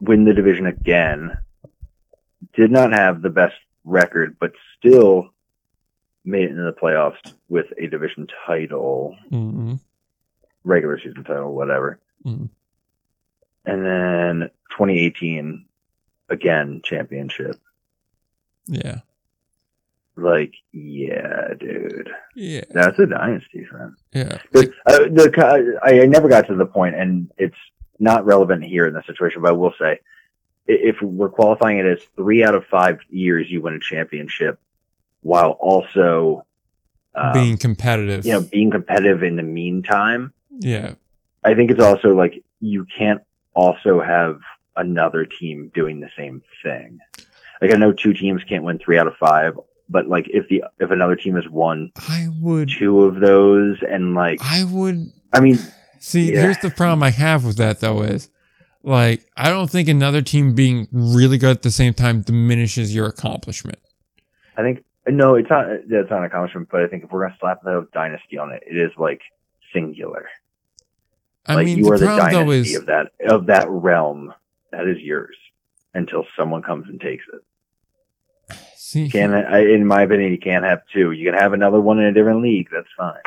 win 0.00 0.24
the 0.24 0.34
division 0.34 0.66
again. 0.66 1.38
Did 2.54 2.70
not 2.70 2.92
have 2.92 3.22
the 3.22 3.30
best 3.30 3.54
record, 3.84 4.36
but 4.38 4.52
still 4.78 5.30
made 6.24 6.44
it 6.44 6.50
into 6.50 6.62
the 6.64 6.72
playoffs 6.72 7.32
with 7.54 7.66
a 7.78 7.86
division 7.86 8.26
title, 8.46 9.16
hmm 9.30 9.74
regular 10.64 10.98
season 10.98 11.22
title, 11.24 11.54
whatever. 11.54 11.98
Mhm. 12.26 12.48
And 13.66 13.84
then 13.86 14.50
2018 14.70 15.66
again 16.30 16.80
championship. 16.82 17.56
Yeah. 18.66 19.00
Like, 20.16 20.54
yeah, 20.72 21.52
dude, 21.60 22.08
Yeah. 22.34 22.62
that's 22.70 22.98
a 22.98 23.06
dynasty, 23.06 23.66
man. 23.72 23.94
Yeah. 24.14 24.38
uh, 24.86 24.98
the 25.10 25.78
I, 25.82 26.00
I 26.02 26.06
never 26.06 26.28
got 26.28 26.46
to 26.48 26.54
the 26.56 26.66
point, 26.66 26.94
and 26.96 27.30
it's 27.36 27.56
not 27.98 28.24
relevant 28.24 28.64
here 28.64 28.86
in 28.86 28.94
this 28.94 29.06
situation. 29.06 29.42
But 29.42 29.50
I 29.50 29.52
will 29.52 29.74
say, 29.78 30.00
if 30.66 30.96
we're 31.02 31.28
qualifying 31.28 31.78
it 31.78 31.86
as 31.86 32.02
three 32.16 32.42
out 32.42 32.54
of 32.54 32.64
five 32.66 33.00
years 33.10 33.50
you 33.50 33.60
win 33.60 33.74
a 33.74 33.80
championship, 33.80 34.58
while 35.20 35.50
also 35.60 36.46
um, 37.14 37.32
Being 37.32 37.56
competitive. 37.56 38.24
you 38.26 38.32
know 38.32 38.40
being 38.42 38.70
competitive 38.70 39.22
in 39.22 39.36
the 39.36 39.42
meantime, 39.42 40.32
yeah. 40.58 40.94
I 41.44 41.54
think 41.54 41.70
it's 41.70 41.80
also 41.82 42.14
like 42.14 42.42
you 42.60 42.86
can't 42.96 43.20
also 43.54 44.00
have 44.00 44.40
another 44.76 45.24
team 45.24 45.70
doing 45.74 46.00
the 46.00 46.10
same 46.16 46.42
thing. 46.62 46.98
Like 47.60 47.72
I 47.72 47.76
know 47.76 47.92
two 47.92 48.12
teams 48.14 48.42
can't 48.44 48.64
win 48.64 48.78
three 48.78 48.98
out 48.98 49.06
of 49.06 49.14
five, 49.16 49.58
but 49.88 50.08
like 50.08 50.26
if 50.30 50.48
the 50.48 50.64
if 50.80 50.90
another 50.90 51.16
team 51.16 51.36
has 51.36 51.48
won 51.48 51.92
I 52.08 52.28
would. 52.40 52.68
two 52.70 53.02
of 53.04 53.20
those, 53.20 53.78
and 53.88 54.14
like 54.14 54.40
I 54.42 54.64
would. 54.64 55.12
I 55.32 55.40
mean, 55.40 55.58
See, 56.00 56.32
Yeah. 56.32 56.42
here's 56.42 56.58
the 56.58 56.70
problem 56.70 57.02
I 57.02 57.10
have 57.10 57.44
with 57.44 57.56
that 57.58 57.80
though 57.80 58.02
is 58.02 58.28
like 58.82 59.26
I 59.36 59.48
don't 59.50 59.70
think 59.70 59.88
another 59.88 60.20
team 60.22 60.54
being 60.54 60.88
really 60.92 61.38
good 61.38 61.50
at 61.50 61.62
the 61.62 61.70
same 61.70 61.94
time 61.94 62.22
diminishes 62.22 62.94
your 62.94 63.06
accomplishment. 63.06 63.78
I 64.56 64.62
think 64.62 64.84
no, 65.06 65.34
it's 65.34 65.50
not. 65.50 65.66
That's 65.88 66.10
not 66.10 66.20
an 66.20 66.24
accomplishment, 66.24 66.68
but 66.70 66.82
I 66.82 66.86
think 66.88 67.04
if 67.04 67.12
we're 67.12 67.22
gonna 67.26 67.36
slap 67.40 67.62
the 67.62 67.86
dynasty 67.92 68.38
on 68.38 68.52
it, 68.52 68.62
it 68.66 68.76
is 68.76 68.90
like 68.96 69.20
singular. 69.72 70.26
I 71.46 71.56
like 71.56 71.66
mean, 71.66 71.78
you 71.78 71.84
the 71.84 71.90
are 71.92 71.98
the 71.98 72.06
dynasty 72.06 72.70
is 72.70 72.76
of 72.76 72.86
that 72.86 73.12
of 73.28 73.46
that 73.46 73.68
realm. 73.68 74.32
That 74.72 74.88
is 74.88 74.98
yours 74.98 75.36
until 75.92 76.26
someone 76.36 76.62
comes 76.62 76.88
and 76.88 77.00
takes 77.00 77.24
it. 77.32 78.56
see, 78.76 79.08
Can 79.08 79.32
I, 79.34 79.60
in 79.60 79.86
my 79.86 80.02
opinion, 80.02 80.32
you 80.32 80.38
can't 80.38 80.64
have 80.64 80.82
two. 80.92 81.12
You 81.12 81.30
can 81.30 81.38
have 81.38 81.52
another 81.52 81.80
one 81.80 81.98
in 81.98 82.06
a 82.06 82.12
different 82.12 82.42
league. 82.42 82.68
That's 82.72 82.88
fine. 82.96 83.20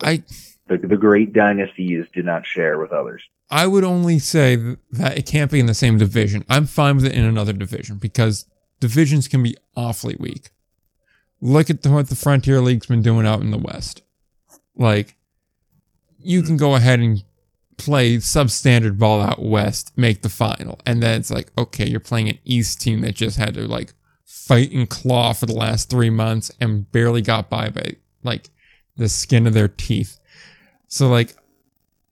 I 0.00 0.22
The 0.68 0.78
the 0.78 0.96
great 0.96 1.32
dynasties 1.32 2.06
do 2.14 2.22
not 2.22 2.46
share 2.46 2.78
with 2.78 2.92
others. 2.92 3.22
I 3.50 3.66
would 3.66 3.84
only 3.84 4.18
say 4.18 4.56
that 4.92 5.18
it 5.18 5.26
can't 5.26 5.50
be 5.50 5.60
in 5.60 5.66
the 5.66 5.74
same 5.74 5.98
division. 5.98 6.44
I'm 6.48 6.64
fine 6.64 6.96
with 6.96 7.04
it 7.04 7.12
in 7.12 7.24
another 7.24 7.52
division 7.52 7.96
because 7.98 8.46
divisions 8.82 9.28
can 9.28 9.44
be 9.44 9.56
awfully 9.76 10.16
weak. 10.18 10.50
Look 11.40 11.70
at 11.70 11.82
the, 11.82 11.90
what 11.90 12.08
the 12.08 12.16
Frontier 12.16 12.60
League's 12.60 12.88
been 12.88 13.00
doing 13.00 13.24
out 13.24 13.40
in 13.40 13.52
the 13.52 13.58
West. 13.58 14.02
Like, 14.76 15.16
you 16.18 16.42
can 16.42 16.56
go 16.56 16.74
ahead 16.74 16.98
and 16.98 17.22
play 17.76 18.16
substandard 18.16 18.98
ball 18.98 19.20
out 19.20 19.40
west, 19.40 19.92
make 19.96 20.22
the 20.22 20.28
final, 20.28 20.80
and 20.84 21.00
then 21.00 21.20
it's 21.20 21.30
like, 21.30 21.52
okay, 21.56 21.88
you're 21.88 22.00
playing 22.00 22.28
an 22.28 22.38
East 22.44 22.80
team 22.80 23.02
that 23.02 23.14
just 23.14 23.36
had 23.36 23.54
to 23.54 23.68
like 23.68 23.94
fight 24.24 24.72
and 24.72 24.90
claw 24.90 25.32
for 25.32 25.46
the 25.46 25.54
last 25.54 25.88
three 25.88 26.10
months 26.10 26.50
and 26.60 26.90
barely 26.90 27.22
got 27.22 27.48
by 27.48 27.68
by 27.68 27.94
like 28.24 28.50
the 28.96 29.08
skin 29.08 29.46
of 29.46 29.54
their 29.54 29.68
teeth. 29.68 30.18
So 30.88 31.08
like 31.08 31.36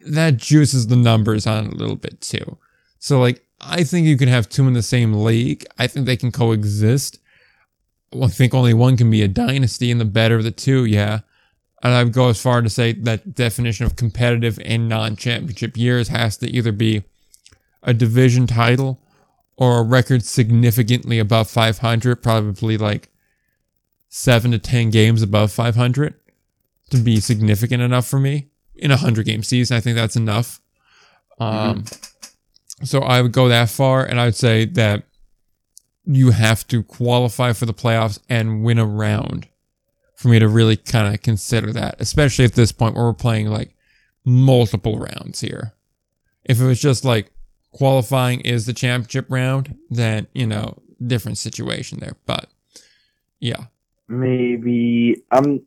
that 0.01 0.37
juices 0.37 0.87
the 0.87 0.97
numbers 0.97 1.49
on 1.49 1.67
a 1.67 1.75
little 1.75 1.97
bit 1.97 2.21
too. 2.21 2.59
So 3.01 3.21
like 3.21 3.45
I 3.61 3.85
think 3.85 4.07
you 4.07 4.17
can 4.17 4.29
have 4.29 4.49
two 4.49 4.67
in 4.67 4.75
the 4.75 4.83
same 4.83 5.13
league. 5.13 5.67
I 5.79 5.87
think 5.87 6.07
they 6.07 6.17
can 6.17 6.33
coexist. 6.33 7.19
I 8.21 8.27
think 8.29 8.55
only 8.55 8.75
one 8.75 8.97
can 8.97 9.11
be 9.11 9.23
a 9.23 9.29
dynasty, 9.29 9.91
and 9.91 10.01
the 10.01 10.05
better 10.05 10.37
of 10.37 10.45
the 10.45 10.51
two, 10.51 10.85
yeah. 10.85 11.21
And 11.83 11.95
I 11.95 12.05
would 12.05 12.13
go 12.13 12.29
as 12.29 12.41
far 12.41 12.61
to 12.61 12.69
say 12.69 12.93
that 12.93 13.35
definition 13.35 13.87
of 13.87 13.97
competitive 13.97 14.59
and 14.65 14.89
non-championship 14.89 15.77
years 15.77 16.09
has 16.09 16.37
to 16.39 16.51
either 16.51 16.73
be 16.73 17.05
a 17.83 17.95
division 17.95 18.47
title 18.47 19.01
or 19.57 19.79
a 19.79 19.83
record 19.83 20.25
significantly 20.25 21.19
above 21.19 21.49
500, 21.49 22.23
probably 22.23 22.77
like 22.77 23.09
seven 24.09 24.51
to 24.51 24.59
10 24.59 24.91
games 24.91 25.23
above 25.23 25.53
500 25.53 26.15
to 26.91 26.97
be 26.97 27.21
significant 27.21 27.83
enough 27.83 28.07
for 28.07 28.19
me 28.19 28.49
in 28.75 28.91
a 28.91 28.95
100 28.95 29.25
game 29.25 29.43
season. 29.43 29.77
I 29.77 29.81
think 29.81 29.97
that's 29.97 30.17
enough. 30.17 30.61
Um, 31.39 31.85
So 32.83 33.01
I 33.01 33.21
would 33.21 33.33
go 33.33 33.49
that 33.49 33.69
far, 33.69 34.05
and 34.05 34.21
I 34.21 34.27
would 34.27 34.37
say 34.37 34.65
that 34.65 35.05
you 36.05 36.31
have 36.31 36.67
to 36.69 36.83
qualify 36.83 37.53
for 37.53 37.67
the 37.67 37.75
playoffs 37.75 38.19
and 38.29 38.65
win 38.65 38.79
a 38.79 38.87
round 38.87 39.49
for 40.17 40.29
me 40.29 40.39
to 40.39 40.49
really 40.49 40.77
kind 40.77 41.15
of 41.15 41.23
consider 41.23 41.73
that, 41.73 41.97
especially 41.99 42.45
at 42.45 42.55
this 42.55 42.73
point 42.73 42.95
where 42.95 43.05
we're 43.05 43.13
playing 43.13 43.49
like 43.49 43.75
multiple 44.25 44.99
rounds 44.99 45.41
here. 45.41 45.73
If 46.45 46.61
it 46.61 46.65
was 46.65 46.81
just 46.81 47.05
like 47.05 47.31
qualifying 47.73 48.41
is 48.41 48.67
the 48.67 48.73
championship 48.73 49.27
round, 49.29 49.79
then, 49.89 50.27
you 50.35 50.47
know, 50.47 50.83
different 51.07 51.39
situation 51.39 52.01
there. 52.01 52.17
But 52.27 52.49
yeah. 53.39 53.65
Maybe 54.09 55.23
I'm. 55.31 55.63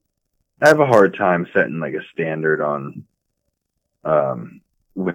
I 0.62 0.68
have 0.68 0.80
a 0.80 0.86
hard 0.86 1.16
time 1.18 1.48
setting 1.54 1.80
like 1.80 1.94
a 1.94 2.06
standard 2.14 2.62
on, 2.62 3.04
um, 4.06 4.62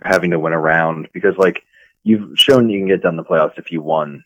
having 0.03 0.31
to 0.33 0.39
win 0.39 0.53
a 0.53 0.59
round 0.59 1.09
because 1.13 1.37
like 1.39 1.63
you've 2.09 2.39
shown 2.39 2.69
you 2.71 2.79
can 2.81 2.89
get 2.89 3.03
done 3.03 3.17
the 3.17 3.25
playoffs 3.31 3.59
if 3.59 3.71
you 3.73 3.81
won 3.83 4.25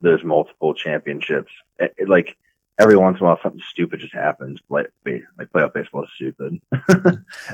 those 0.00 0.22
multiple 0.24 0.74
championships. 0.74 1.52
It- 1.78 1.94
it, 1.98 2.08
like 2.08 2.36
every 2.78 2.96
once 2.96 3.18
in 3.18 3.24
a 3.24 3.28
while, 3.28 3.38
something 3.42 3.60
stupid 3.68 4.00
just 4.00 4.14
happens. 4.14 4.58
Like 4.68 4.90
like 5.38 5.50
playoff 5.52 5.72
baseball 5.74 6.04
is 6.04 6.10
stupid. 6.14 6.60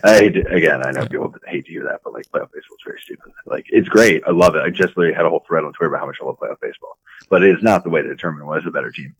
I 0.04 0.14
again, 0.58 0.86
I 0.86 0.90
know 0.92 1.06
people 1.06 1.34
hate 1.46 1.66
to 1.66 1.72
hear 1.72 1.84
that, 1.84 2.00
but 2.04 2.12
like 2.12 2.26
playoff 2.30 2.50
baseball 2.52 2.76
is 2.78 2.84
very 2.86 3.00
stupid. 3.00 3.32
Like 3.44 3.66
it's 3.68 3.88
great. 3.88 4.22
I 4.26 4.30
love 4.30 4.54
it. 4.56 4.62
I 4.62 4.70
just 4.70 4.96
literally 4.96 5.14
had 5.16 5.26
a 5.26 5.30
whole 5.30 5.44
thread 5.46 5.64
on 5.64 5.72
Twitter 5.72 5.88
about 5.92 6.00
how 6.00 6.06
much 6.06 6.18
I 6.22 6.24
love 6.26 6.38
playoff 6.38 6.60
baseball, 6.60 6.96
but 7.30 7.42
it 7.42 7.50
is 7.56 7.62
not 7.62 7.84
the 7.84 7.90
way 7.90 8.02
to 8.02 8.08
determine 8.08 8.46
what 8.46 8.58
is 8.58 8.66
a 8.66 8.70
better 8.70 8.90
team. 8.90 9.14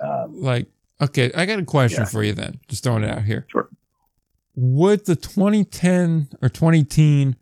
Um, 0.00 0.40
Like, 0.42 0.66
okay, 1.00 1.30
I 1.36 1.46
got 1.46 1.58
a 1.60 1.64
question 1.64 2.02
Yeah. 2.02 2.08
for 2.14 2.22
you 2.24 2.32
then. 2.32 2.58
Just 2.68 2.82
throwing 2.84 3.04
it 3.04 3.10
out 3.10 3.22
here. 3.24 3.46
Sure. 3.48 3.68
Would 4.56 5.06
the 5.06 5.16
2010 5.16 6.28
or 6.42 6.48
2010 6.48 7.36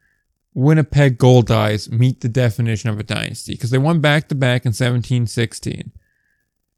Winnipeg 0.55 1.19
Goldeyes 1.19 1.91
meet 1.91 2.21
the 2.21 2.29
definition 2.29 2.91
of 2.91 2.99
a 2.99 3.03
dynasty? 3.03 3.53
Because 3.53 3.71
they 3.71 3.79
won 3.79 4.01
back 4.01 4.29
to 4.29 4.35
back 4.35 4.65
in 4.65 4.71
1716 4.71 5.93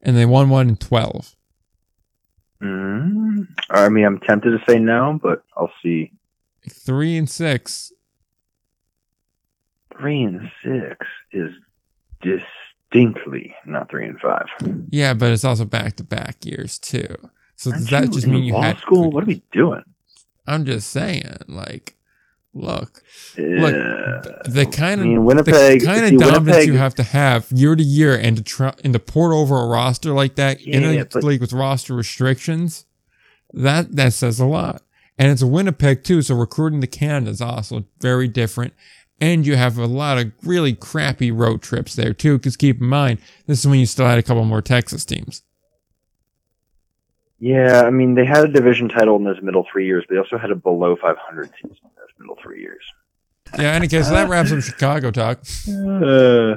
and 0.02 0.16
they 0.16 0.26
won 0.26 0.50
one 0.50 0.68
in 0.68 0.76
12. 0.76 1.34
Mm, 2.62 3.46
I 3.70 3.88
mean, 3.88 4.04
I'm 4.04 4.20
tempted 4.20 4.58
to 4.58 4.64
say 4.70 4.78
no, 4.78 5.18
but 5.22 5.42
I'll 5.56 5.72
see. 5.82 6.12
Three 6.68 7.16
and 7.16 7.28
six. 7.28 7.92
Three 9.98 10.22
and 10.22 10.50
six 10.62 11.06
is 11.32 11.50
distinctly 12.22 13.54
not 13.66 13.90
three 13.90 14.06
and 14.06 14.18
five. 14.18 14.46
Yeah, 14.90 15.14
but 15.14 15.32
it's 15.32 15.44
also 15.44 15.64
back 15.64 15.96
to 15.96 16.04
back 16.04 16.44
years 16.44 16.78
too. 16.78 17.16
So 17.56 17.70
does 17.70 17.88
that 17.88 18.10
just 18.10 18.26
mean 18.26 18.44
you 18.44 18.54
law 18.54 18.62
had 18.62 18.78
school? 18.78 19.10
What 19.10 19.24
are 19.24 19.26
we 19.26 19.42
doing? 19.52 19.82
I'm 20.46 20.64
just 20.64 20.90
saying, 20.90 21.36
like, 21.48 21.96
look, 22.54 23.02
Yeah. 23.36 24.22
the 24.46 24.64
kind 24.70 25.00
I 25.00 25.04
of 25.04 25.08
mean, 25.10 25.24
Winnipeg. 25.24 25.80
the 25.80 25.86
kind 25.86 26.08
see, 26.08 26.14
of 26.14 26.20
dominance 26.20 26.46
Winnipeg, 26.46 26.66
you 26.68 26.76
have 26.78 26.94
to 26.94 27.02
have 27.02 27.50
year 27.50 27.74
to 27.76 27.82
year 27.82 28.14
and 28.16 28.36
to 28.36 28.42
try 28.42 28.72
and 28.84 28.92
to 28.92 28.98
port 28.98 29.32
over 29.34 29.58
a 29.58 29.66
roster 29.66 30.12
like 30.12 30.36
that 30.36 30.60
in 30.62 30.82
Yeah, 30.82 31.00
a 31.00 31.04
but- 31.04 31.24
league 31.24 31.40
with 31.40 31.52
roster 31.52 31.94
restrictions, 31.94 32.86
that 33.52 33.96
that 33.96 34.12
says 34.12 34.38
a 34.40 34.46
lot. 34.46 34.82
And 35.18 35.30
it's 35.30 35.42
a 35.42 35.46
Winnipeg 35.46 36.02
too, 36.04 36.22
so 36.22 36.34
recruiting 36.34 36.80
to 36.80 36.86
Canada 36.86 37.30
is 37.30 37.40
also 37.40 37.84
very 38.00 38.26
different. 38.28 38.72
And 39.20 39.46
you 39.46 39.54
have 39.56 39.78
a 39.78 39.86
lot 39.86 40.18
of 40.18 40.32
really 40.42 40.74
crappy 40.74 41.30
road 41.30 41.62
trips 41.62 41.94
there 41.94 42.12
too, 42.12 42.36
because 42.38 42.56
keep 42.56 42.80
in 42.80 42.88
mind, 42.88 43.18
this 43.46 43.60
is 43.60 43.66
when 43.66 43.78
you 43.78 43.86
still 43.86 44.06
had 44.06 44.18
a 44.18 44.22
couple 44.22 44.44
more 44.44 44.60
Texas 44.62 45.04
teams. 45.04 45.42
Yeah, 47.38 47.82
I 47.82 47.90
mean, 47.90 48.14
they 48.14 48.24
had 48.24 48.44
a 48.44 48.48
division 48.48 48.88
title 48.88 49.16
in 49.16 49.24
those 49.24 49.40
middle 49.42 49.66
three 49.70 49.86
years, 49.86 50.04
but 50.08 50.14
they 50.14 50.18
also 50.18 50.38
had 50.38 50.50
a 50.50 50.54
below 50.56 50.96
500 50.96 51.50
season 51.56 51.70
in 51.84 51.90
middle 52.24 52.38
three 52.42 52.60
years. 52.60 52.82
Yeah, 53.58 53.72
any 53.72 53.86
case, 53.88 54.06
so 54.08 54.14
that 54.14 54.28
wraps 54.28 54.50
up 54.52 54.62
Chicago 54.62 55.10
talk. 55.10 55.40
Uh, 55.68 56.56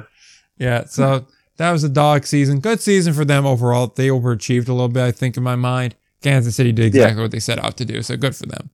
Yeah, 0.58 0.84
so 0.86 1.26
that 1.58 1.70
was 1.70 1.84
a 1.84 1.88
dog 1.88 2.26
season. 2.26 2.60
Good 2.60 2.80
season 2.80 3.12
for 3.12 3.24
them 3.24 3.46
overall. 3.46 3.86
They 3.94 4.08
overachieved 4.08 4.68
a 4.68 4.72
little 4.72 4.88
bit, 4.88 5.02
I 5.04 5.12
think, 5.12 5.36
in 5.36 5.42
my 5.42 5.54
mind. 5.56 5.94
Kansas 6.22 6.56
City 6.56 6.72
did 6.72 6.86
exactly 6.86 7.22
what 7.22 7.30
they 7.30 7.38
set 7.38 7.62
out 7.62 7.76
to 7.76 7.84
do, 7.84 8.02
so 8.02 8.16
good 8.16 8.34
for 8.34 8.46
them. 8.46 8.70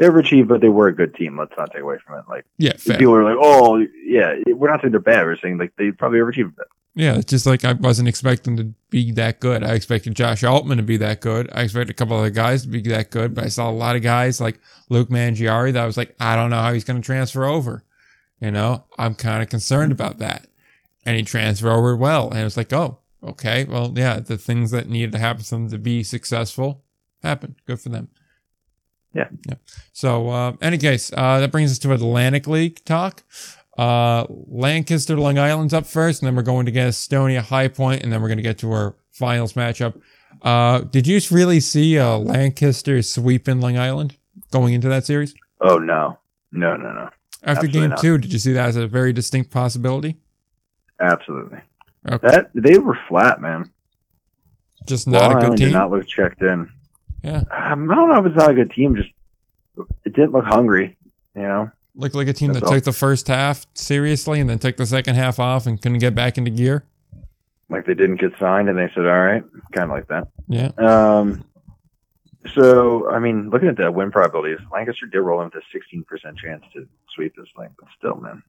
They 0.00 0.06
overachieved, 0.06 0.48
but 0.48 0.62
they 0.62 0.70
were 0.70 0.88
a 0.88 0.94
good 0.96 1.14
team. 1.14 1.38
Let's 1.38 1.52
not 1.58 1.72
take 1.72 1.82
away 1.82 1.98
from 2.04 2.18
it. 2.18 2.24
Like 2.26 2.46
Yeah, 2.56 2.72
fair. 2.78 2.96
people 2.96 3.14
are 3.16 3.22
like, 3.22 3.36
"Oh, 3.38 3.84
yeah," 4.06 4.34
we're 4.46 4.70
not 4.70 4.80
saying 4.80 4.92
they're 4.92 5.00
bad. 5.00 5.26
We're 5.26 5.36
saying 5.36 5.58
like 5.58 5.74
they 5.76 5.90
probably 5.90 6.20
overachieved. 6.20 6.54
a 6.54 6.56
bit. 6.56 6.66
Yeah, 6.94 7.16
it's 7.16 7.30
just 7.30 7.44
like 7.44 7.66
I 7.66 7.74
wasn't 7.74 8.08
expecting 8.08 8.56
to 8.56 8.64
be 8.88 9.12
that 9.12 9.40
good. 9.40 9.62
I 9.62 9.74
expected 9.74 10.14
Josh 10.14 10.40
Altmann 10.40 10.78
to 10.78 10.82
be 10.82 10.96
that 10.96 11.20
good. 11.20 11.50
I 11.52 11.64
expected 11.64 11.90
a 11.90 11.94
couple 11.94 12.16
of 12.16 12.20
other 12.20 12.30
guys 12.30 12.62
to 12.62 12.68
be 12.68 12.80
that 12.80 13.10
good, 13.10 13.34
but 13.34 13.44
I 13.44 13.48
saw 13.48 13.68
a 13.68 13.72
lot 13.72 13.94
of 13.94 14.00
guys 14.00 14.40
like 14.40 14.58
Luke 14.88 15.10
Mangieri 15.10 15.74
that 15.74 15.82
I 15.82 15.86
was 15.86 15.98
like, 15.98 16.16
I 16.18 16.34
don't 16.34 16.48
know 16.48 16.62
how 16.62 16.72
he's 16.72 16.84
going 16.84 17.00
to 17.00 17.04
transfer 17.04 17.44
over. 17.44 17.84
You 18.40 18.50
know, 18.52 18.84
I'm 18.98 19.14
kind 19.14 19.42
of 19.42 19.50
concerned 19.50 19.92
about 19.92 20.18
that. 20.18 20.46
And 21.04 21.14
he 21.16 21.22
transferred 21.24 21.70
over 21.70 21.94
well. 21.94 22.30
And 22.30 22.40
it's 22.40 22.56
like, 22.56 22.72
oh, 22.72 23.00
okay. 23.22 23.64
Well, 23.64 23.92
yeah, 23.94 24.18
the 24.18 24.38
things 24.38 24.70
that 24.70 24.88
needed 24.88 25.12
to 25.12 25.18
happen 25.18 25.42
for 25.42 25.56
them 25.56 25.68
to 25.70 25.78
be 25.78 26.02
successful 26.02 26.82
happened. 27.22 27.56
Good 27.66 27.80
for 27.80 27.90
them. 27.90 28.08
Yeah. 29.12 29.28
Yeah. 29.48 29.54
So, 29.92 30.28
uh, 30.28 30.52
any 30.60 30.78
case, 30.78 31.10
uh, 31.16 31.40
that 31.40 31.50
brings 31.50 31.72
us 31.72 31.78
to 31.80 31.92
Atlantic 31.92 32.46
League 32.46 32.84
talk. 32.84 33.22
Uh, 33.76 34.26
Lancaster, 34.28 35.16
Long 35.16 35.38
Island's 35.38 35.72
up 35.74 35.86
first, 35.86 36.22
and 36.22 36.26
then 36.26 36.36
we're 36.36 36.42
going 36.42 36.66
to 36.66 36.72
get 36.72 36.88
Gastonia 36.88 37.40
High 37.40 37.68
Point, 37.68 38.02
and 38.02 38.12
then 38.12 38.20
we're 38.20 38.28
going 38.28 38.38
to 38.38 38.42
get 38.42 38.58
to 38.58 38.70
our 38.72 38.94
finals 39.10 39.54
matchup. 39.54 40.00
Uh, 40.42 40.80
did 40.80 41.06
you 41.06 41.20
really 41.30 41.60
see 41.60 41.98
uh, 41.98 42.18
Lancaster 42.18 43.02
sweeping 43.02 43.60
Long 43.60 43.76
Island 43.76 44.16
going 44.50 44.74
into 44.74 44.88
that 44.88 45.04
series? 45.04 45.34
Oh 45.60 45.78
no, 45.78 46.18
no, 46.52 46.76
no, 46.76 46.92
no. 46.92 47.08
After 47.42 47.66
Absolutely 47.66 47.80
game 47.80 47.90
not. 47.90 48.00
two, 48.00 48.18
did 48.18 48.32
you 48.32 48.38
see 48.38 48.52
that 48.52 48.68
as 48.68 48.76
a 48.76 48.86
very 48.86 49.12
distinct 49.12 49.50
possibility? 49.50 50.16
Absolutely. 51.00 51.58
Okay. 52.08 52.28
That 52.28 52.50
they 52.54 52.78
were 52.78 52.98
flat, 53.08 53.40
man. 53.40 53.70
Just 54.86 55.06
not 55.08 55.22
Long 55.22 55.30
a 55.30 55.34
good 55.34 55.44
Island 55.44 55.58
did 55.58 55.64
team. 55.64 55.72
not 55.72 55.90
look 55.90 56.06
checked 56.06 56.42
in. 56.42 56.70
Yeah. 57.22 57.42
Um, 57.50 57.90
I 57.90 57.94
don't 57.94 58.08
know 58.08 58.18
if 58.20 58.26
it's 58.26 58.36
not 58.36 58.50
a 58.50 58.54
good 58.54 58.70
team. 58.72 58.96
Just 58.96 59.10
it 60.04 60.12
didn't 60.14 60.32
look 60.32 60.44
hungry. 60.44 60.96
You 61.34 61.42
know. 61.42 61.70
Looked 61.94 62.14
like 62.14 62.28
a 62.28 62.32
team 62.32 62.52
that 62.54 62.62
all. 62.62 62.72
took 62.72 62.84
the 62.84 62.92
first 62.92 63.26
half 63.28 63.66
seriously 63.74 64.40
and 64.40 64.48
then 64.48 64.58
took 64.58 64.76
the 64.76 64.86
second 64.86 65.16
half 65.16 65.38
off 65.38 65.66
and 65.66 65.80
couldn't 65.80 65.98
get 65.98 66.14
back 66.14 66.38
into 66.38 66.50
gear. 66.50 66.84
like 67.68 67.84
they 67.84 67.94
didn't 67.94 68.20
get 68.20 68.32
signed 68.38 68.68
and 68.68 68.78
they 68.78 68.88
said, 68.94 69.06
all 69.06 69.20
right, 69.20 69.42
kind 69.72 69.90
of 69.90 69.96
like 69.96 70.06
that. 70.08 70.28
Yeah. 70.48 70.70
Um, 70.78 71.44
so, 72.54 73.10
I 73.10 73.18
mean, 73.18 73.50
looking 73.50 73.68
at 73.68 73.76
the 73.76 73.90
win 73.92 74.10
probabilities, 74.10 74.58
Lancaster 74.72 75.06
did 75.06 75.20
roll 75.20 75.42
into 75.42 75.60
16% 75.74 76.04
chance 76.38 76.64
to 76.74 76.88
sweep 77.14 77.34
this 77.36 77.48
thing, 77.58 77.68
but 77.78 77.88
still, 77.98 78.16
man, 78.16 78.42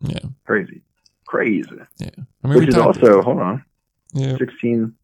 Yeah. 0.00 0.20
crazy. 0.46 0.80
Crazy. 1.26 1.68
Yeah. 1.98 2.08
I 2.44 2.48
mean, 2.48 2.54
Which 2.58 2.60
we 2.60 2.68
is 2.68 2.74
talked, 2.74 3.02
also, 3.02 3.20
hold 3.20 3.40
on, 3.40 3.64
yeah, 4.12 4.36
16, 4.38 4.94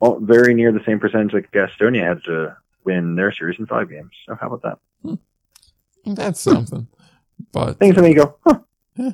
well, 0.00 0.18
very 0.20 0.54
near 0.54 0.72
the 0.72 0.84
same 0.84 1.00
percentage 1.00 1.32
that 1.32 1.50
Gastonia 1.50 2.06
had 2.06 2.24
to 2.24 2.56
win 2.84 3.16
their 3.16 3.32
series 3.32 3.58
in 3.58 3.66
five 3.66 3.88
games. 3.88 4.12
So, 4.26 4.36
how 4.40 4.48
about 4.48 4.62
that? 4.62 4.78
that's 6.06 6.40
something. 6.40 6.86
But 7.52 7.78
thanks, 7.78 7.96
amigo. 7.96 8.36
make 8.44 8.58
you 8.96 9.04
huh? 9.04 9.12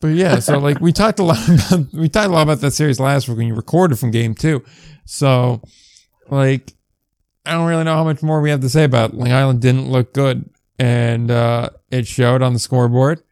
But 0.00 0.08
yeah, 0.08 0.40
so 0.40 0.58
like 0.58 0.80
we 0.80 0.92
talked 0.92 1.20
a 1.20 1.22
lot 1.22 1.38
about 1.48 1.92
we 1.92 2.08
talked 2.08 2.28
a 2.28 2.32
lot 2.32 2.42
about 2.42 2.60
that 2.60 2.72
series 2.72 2.98
last 2.98 3.28
week 3.28 3.38
when 3.38 3.46
you 3.46 3.54
recorded 3.54 3.98
from 3.98 4.10
game 4.10 4.34
two. 4.34 4.64
So 5.04 5.62
like 6.28 6.74
I 7.46 7.52
don't 7.52 7.68
really 7.68 7.84
know 7.84 7.94
how 7.94 8.04
much 8.04 8.22
more 8.22 8.40
we 8.40 8.50
have 8.50 8.60
to 8.60 8.68
say 8.68 8.84
about 8.84 9.10
it. 9.10 9.16
Long 9.16 9.32
Island 9.32 9.60
didn't 9.62 9.90
look 9.90 10.12
good. 10.12 10.50
And 10.78 11.30
uh 11.30 11.70
it 11.90 12.06
showed 12.08 12.42
on 12.42 12.52
the 12.52 12.58
scoreboard. 12.58 13.22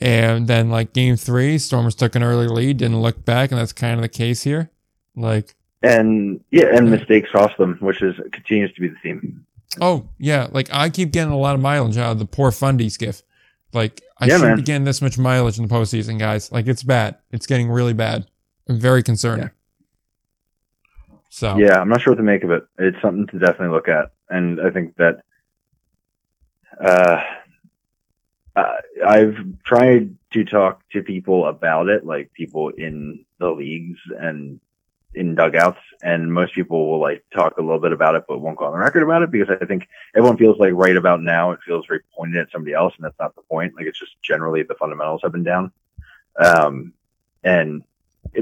And 0.00 0.48
then 0.48 0.70
like 0.70 0.92
game 0.92 1.16
three, 1.16 1.58
Stormers 1.58 1.94
took 1.94 2.16
an 2.16 2.22
early 2.22 2.48
lead, 2.48 2.78
didn't 2.78 3.00
look 3.00 3.24
back, 3.24 3.50
and 3.50 3.60
that's 3.60 3.72
kind 3.72 3.94
of 3.94 4.02
the 4.02 4.08
case 4.08 4.42
here. 4.42 4.70
Like 5.14 5.54
And, 5.82 6.42
yeah, 6.50 6.74
and 6.76 6.90
mistakes 6.90 7.30
cost 7.30 7.56
them, 7.56 7.78
which 7.80 8.02
is 8.02 8.16
continues 8.32 8.72
to 8.74 8.80
be 8.80 8.88
the 8.88 8.96
theme. 9.02 9.44
Oh 9.80 10.08
yeah, 10.18 10.48
like 10.50 10.68
I 10.72 10.90
keep 10.90 11.12
getting 11.12 11.32
a 11.32 11.38
lot 11.38 11.54
of 11.54 11.60
mileage 11.60 11.96
out 11.98 12.12
of 12.12 12.18
the 12.18 12.26
poor 12.26 12.50
Fundy 12.50 12.88
skiff. 12.88 13.22
Like 13.72 14.02
I 14.18 14.26
Yeah, 14.26 14.34
shouldn't 14.38 14.48
man. 14.48 14.56
be 14.56 14.62
getting 14.62 14.84
this 14.84 15.00
much 15.02 15.18
mileage 15.18 15.58
in 15.58 15.68
the 15.68 15.72
postseason, 15.72 16.18
guys. 16.18 16.50
Like 16.50 16.66
it's 16.66 16.82
bad. 16.82 17.16
It's 17.30 17.46
getting 17.46 17.70
really 17.70 17.92
bad. 17.92 18.26
I'm 18.68 18.78
very 18.80 19.02
concerning. 19.02 19.50
So 21.28 21.58
Yeah, 21.58 21.78
I'm 21.80 21.88
not 21.88 22.00
sure 22.00 22.12
what 22.12 22.16
to 22.16 22.22
make 22.24 22.42
of 22.42 22.50
it. 22.50 22.64
It's 22.78 23.00
something 23.00 23.26
to 23.28 23.38
definitely 23.38 23.68
look 23.68 23.88
at, 23.88 24.10
and 24.30 24.60
I 24.60 24.70
think 24.70 24.96
that 24.96 25.20
uh, 26.82 27.22
I've 29.06 29.36
tried 29.64 30.16
to 30.32 30.44
talk 30.44 30.82
to 30.90 31.02
people 31.02 31.46
about 31.46 31.88
it, 31.88 32.04
like 32.04 32.32
people 32.32 32.70
in 32.70 33.24
the 33.38 33.50
leagues 33.50 33.98
and 34.18 34.60
in 35.14 35.34
dugouts, 35.34 35.80
and 36.02 36.32
most 36.32 36.54
people 36.54 36.90
will 36.90 37.00
like 37.00 37.24
talk 37.34 37.58
a 37.58 37.62
little 37.62 37.80
bit 37.80 37.92
about 37.92 38.14
it, 38.14 38.24
but 38.28 38.40
won't 38.40 38.58
go 38.58 38.66
on 38.66 38.72
the 38.72 38.78
record 38.78 39.02
about 39.02 39.22
it 39.22 39.30
because 39.30 39.48
I 39.60 39.64
think 39.64 39.88
everyone 40.14 40.36
feels 40.36 40.58
like 40.58 40.72
right 40.74 40.96
about 40.96 41.22
now 41.22 41.52
it 41.52 41.60
feels 41.64 41.86
very 41.86 42.00
pointed 42.14 42.40
at 42.40 42.50
somebody 42.52 42.74
else, 42.74 42.94
and 42.96 43.04
that's 43.04 43.18
not 43.18 43.34
the 43.34 43.42
point. 43.42 43.74
Like 43.74 43.86
it's 43.86 43.98
just 43.98 44.20
generally 44.22 44.62
the 44.62 44.74
fundamentals 44.74 45.22
have 45.22 45.32
been 45.32 45.44
down, 45.44 45.72
um, 46.38 46.92
and 47.42 47.82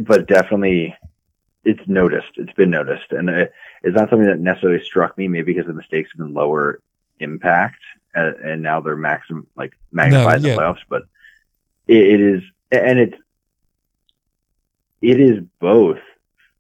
but 0.03 0.27
definitely 0.27 0.97
it's 1.65 1.87
noticed. 1.87 2.33
It's 2.37 2.53
been 2.53 2.71
noticed, 2.71 3.13
and 3.13 3.29
it, 3.29 3.53
it's 3.83 3.97
not 3.97 4.11
something 4.11 4.29
that 4.29 4.41
necessarily 4.41 4.85
struck 4.85 5.17
me. 5.17 5.29
Maybe 5.29 5.53
because 5.53 5.67
the 5.67 5.73
mistakes 5.73 6.11
have 6.13 6.19
been 6.19 6.35
lower 6.35 6.81
impact, 7.21 7.81
uh, 8.15 8.33
and 8.43 8.63
now 8.63 8.81
they're 8.81 8.97
maximum 8.97 9.47
like 9.57 9.73
magnified 9.93 10.43
yeah. 10.43 10.55
the 10.55 10.61
playoffs. 10.61 10.83
But 10.89 11.03
it, 11.87 11.97
it 11.97 12.21
is, 12.21 12.43
and 12.73 12.99
it's 12.99 13.17
it 15.01 15.21
is 15.21 15.45
both 15.61 16.01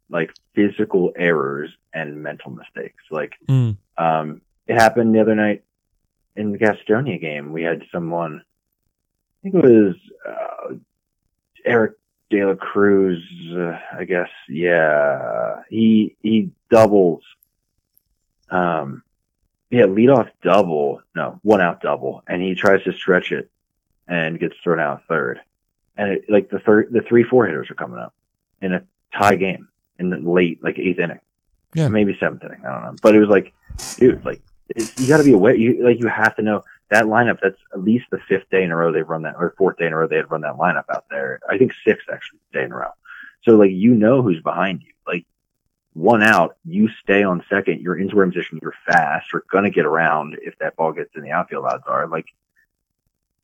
like 0.08 0.32
physical 0.54 1.12
errors 1.16 1.70
and 1.92 2.22
mental 2.22 2.50
mistakes. 2.50 3.02
Like 3.10 3.34
Mm. 3.48 3.76
um, 3.98 4.40
it 4.66 4.74
happened 4.74 5.14
the 5.14 5.20
other 5.20 5.34
night 5.34 5.62
in 6.36 6.52
the 6.52 6.58
Gastonia 6.58 7.20
game. 7.20 7.52
We 7.52 7.62
had 7.62 7.82
someone, 7.92 8.42
I 8.42 9.36
think 9.42 9.54
it 9.56 9.64
was 9.64 9.94
uh, 10.28 10.74
Eric 11.64 11.94
De 12.30 12.44
La 12.44 12.54
Cruz, 12.54 13.22
uh, 13.52 13.78
I 13.92 14.04
guess. 14.04 14.28
Yeah, 14.48 15.62
he 15.68 16.16
he 16.22 16.50
doubles. 16.70 17.22
Um, 18.50 19.02
yeah, 19.70 19.86
lead 19.86 20.10
off 20.10 20.28
double, 20.42 21.02
no, 21.14 21.40
one 21.42 21.60
out 21.60 21.80
double, 21.80 22.22
and 22.28 22.40
he 22.40 22.54
tries 22.54 22.82
to 22.84 22.92
stretch 22.92 23.32
it 23.32 23.50
and 24.06 24.38
gets 24.38 24.54
thrown 24.62 24.78
out 24.78 25.02
third. 25.08 25.40
And 25.96 26.12
it, 26.12 26.24
like 26.30 26.50
the 26.50 26.60
third, 26.60 26.92
the 26.92 27.00
three 27.00 27.24
four 27.24 27.46
hitters 27.46 27.70
are 27.70 27.74
coming 27.74 27.98
up 27.98 28.14
in 28.62 28.72
a 28.72 28.82
tie 29.12 29.34
game 29.36 29.68
in 29.98 30.10
the 30.10 30.18
late, 30.18 30.62
like 30.62 30.78
eighth 30.78 30.98
inning. 30.98 31.20
Yeah. 31.74 31.88
maybe 31.88 32.16
seventh 32.18 32.42
inning. 32.44 32.62
I 32.64 32.72
don't 32.72 32.82
know, 32.82 32.96
but 33.02 33.14
it 33.14 33.20
was 33.20 33.28
like, 33.28 33.52
dude, 33.98 34.24
like 34.24 34.40
you 34.74 35.08
got 35.08 35.18
to 35.18 35.24
be 35.24 35.32
aware. 35.32 35.54
You 35.54 35.84
like 35.84 36.00
you 36.00 36.08
have 36.08 36.34
to 36.36 36.42
know 36.42 36.64
that 36.90 37.04
lineup. 37.04 37.38
That's 37.42 37.58
at 37.72 37.82
least 37.82 38.06
the 38.10 38.18
fifth 38.28 38.48
day 38.50 38.62
in 38.62 38.70
a 38.70 38.76
row 38.76 38.92
they've 38.92 39.08
run 39.08 39.22
that, 39.22 39.36
or 39.36 39.54
fourth 39.58 39.76
day 39.76 39.86
in 39.86 39.92
a 39.92 39.96
row 39.96 40.06
they 40.06 40.16
had 40.16 40.30
run 40.30 40.40
that 40.42 40.56
lineup 40.56 40.84
out 40.92 41.04
there. 41.10 41.40
I 41.48 41.58
think 41.58 41.72
sixth 41.84 42.08
actually 42.12 42.40
day 42.52 42.64
in 42.64 42.72
a 42.72 42.76
row. 42.76 42.90
So 43.42 43.56
like 43.56 43.72
you 43.72 43.94
know 43.94 44.22
who's 44.22 44.42
behind 44.42 44.82
you. 44.82 44.92
Like 45.06 45.24
one 45.92 46.22
out, 46.22 46.56
you 46.64 46.88
stay 47.02 47.22
on 47.22 47.44
second. 47.48 47.80
You're 47.80 47.96
in 47.96 48.08
scoring 48.08 48.32
position. 48.32 48.58
You're 48.62 48.74
fast. 48.86 49.32
You're 49.32 49.44
gonna 49.50 49.70
get 49.70 49.86
around 49.86 50.36
if 50.42 50.58
that 50.58 50.76
ball 50.76 50.92
gets 50.92 51.14
in 51.14 51.22
the 51.22 51.30
outfield. 51.30 51.64
Odds 51.66 51.84
are 51.86 52.06
like 52.08 52.26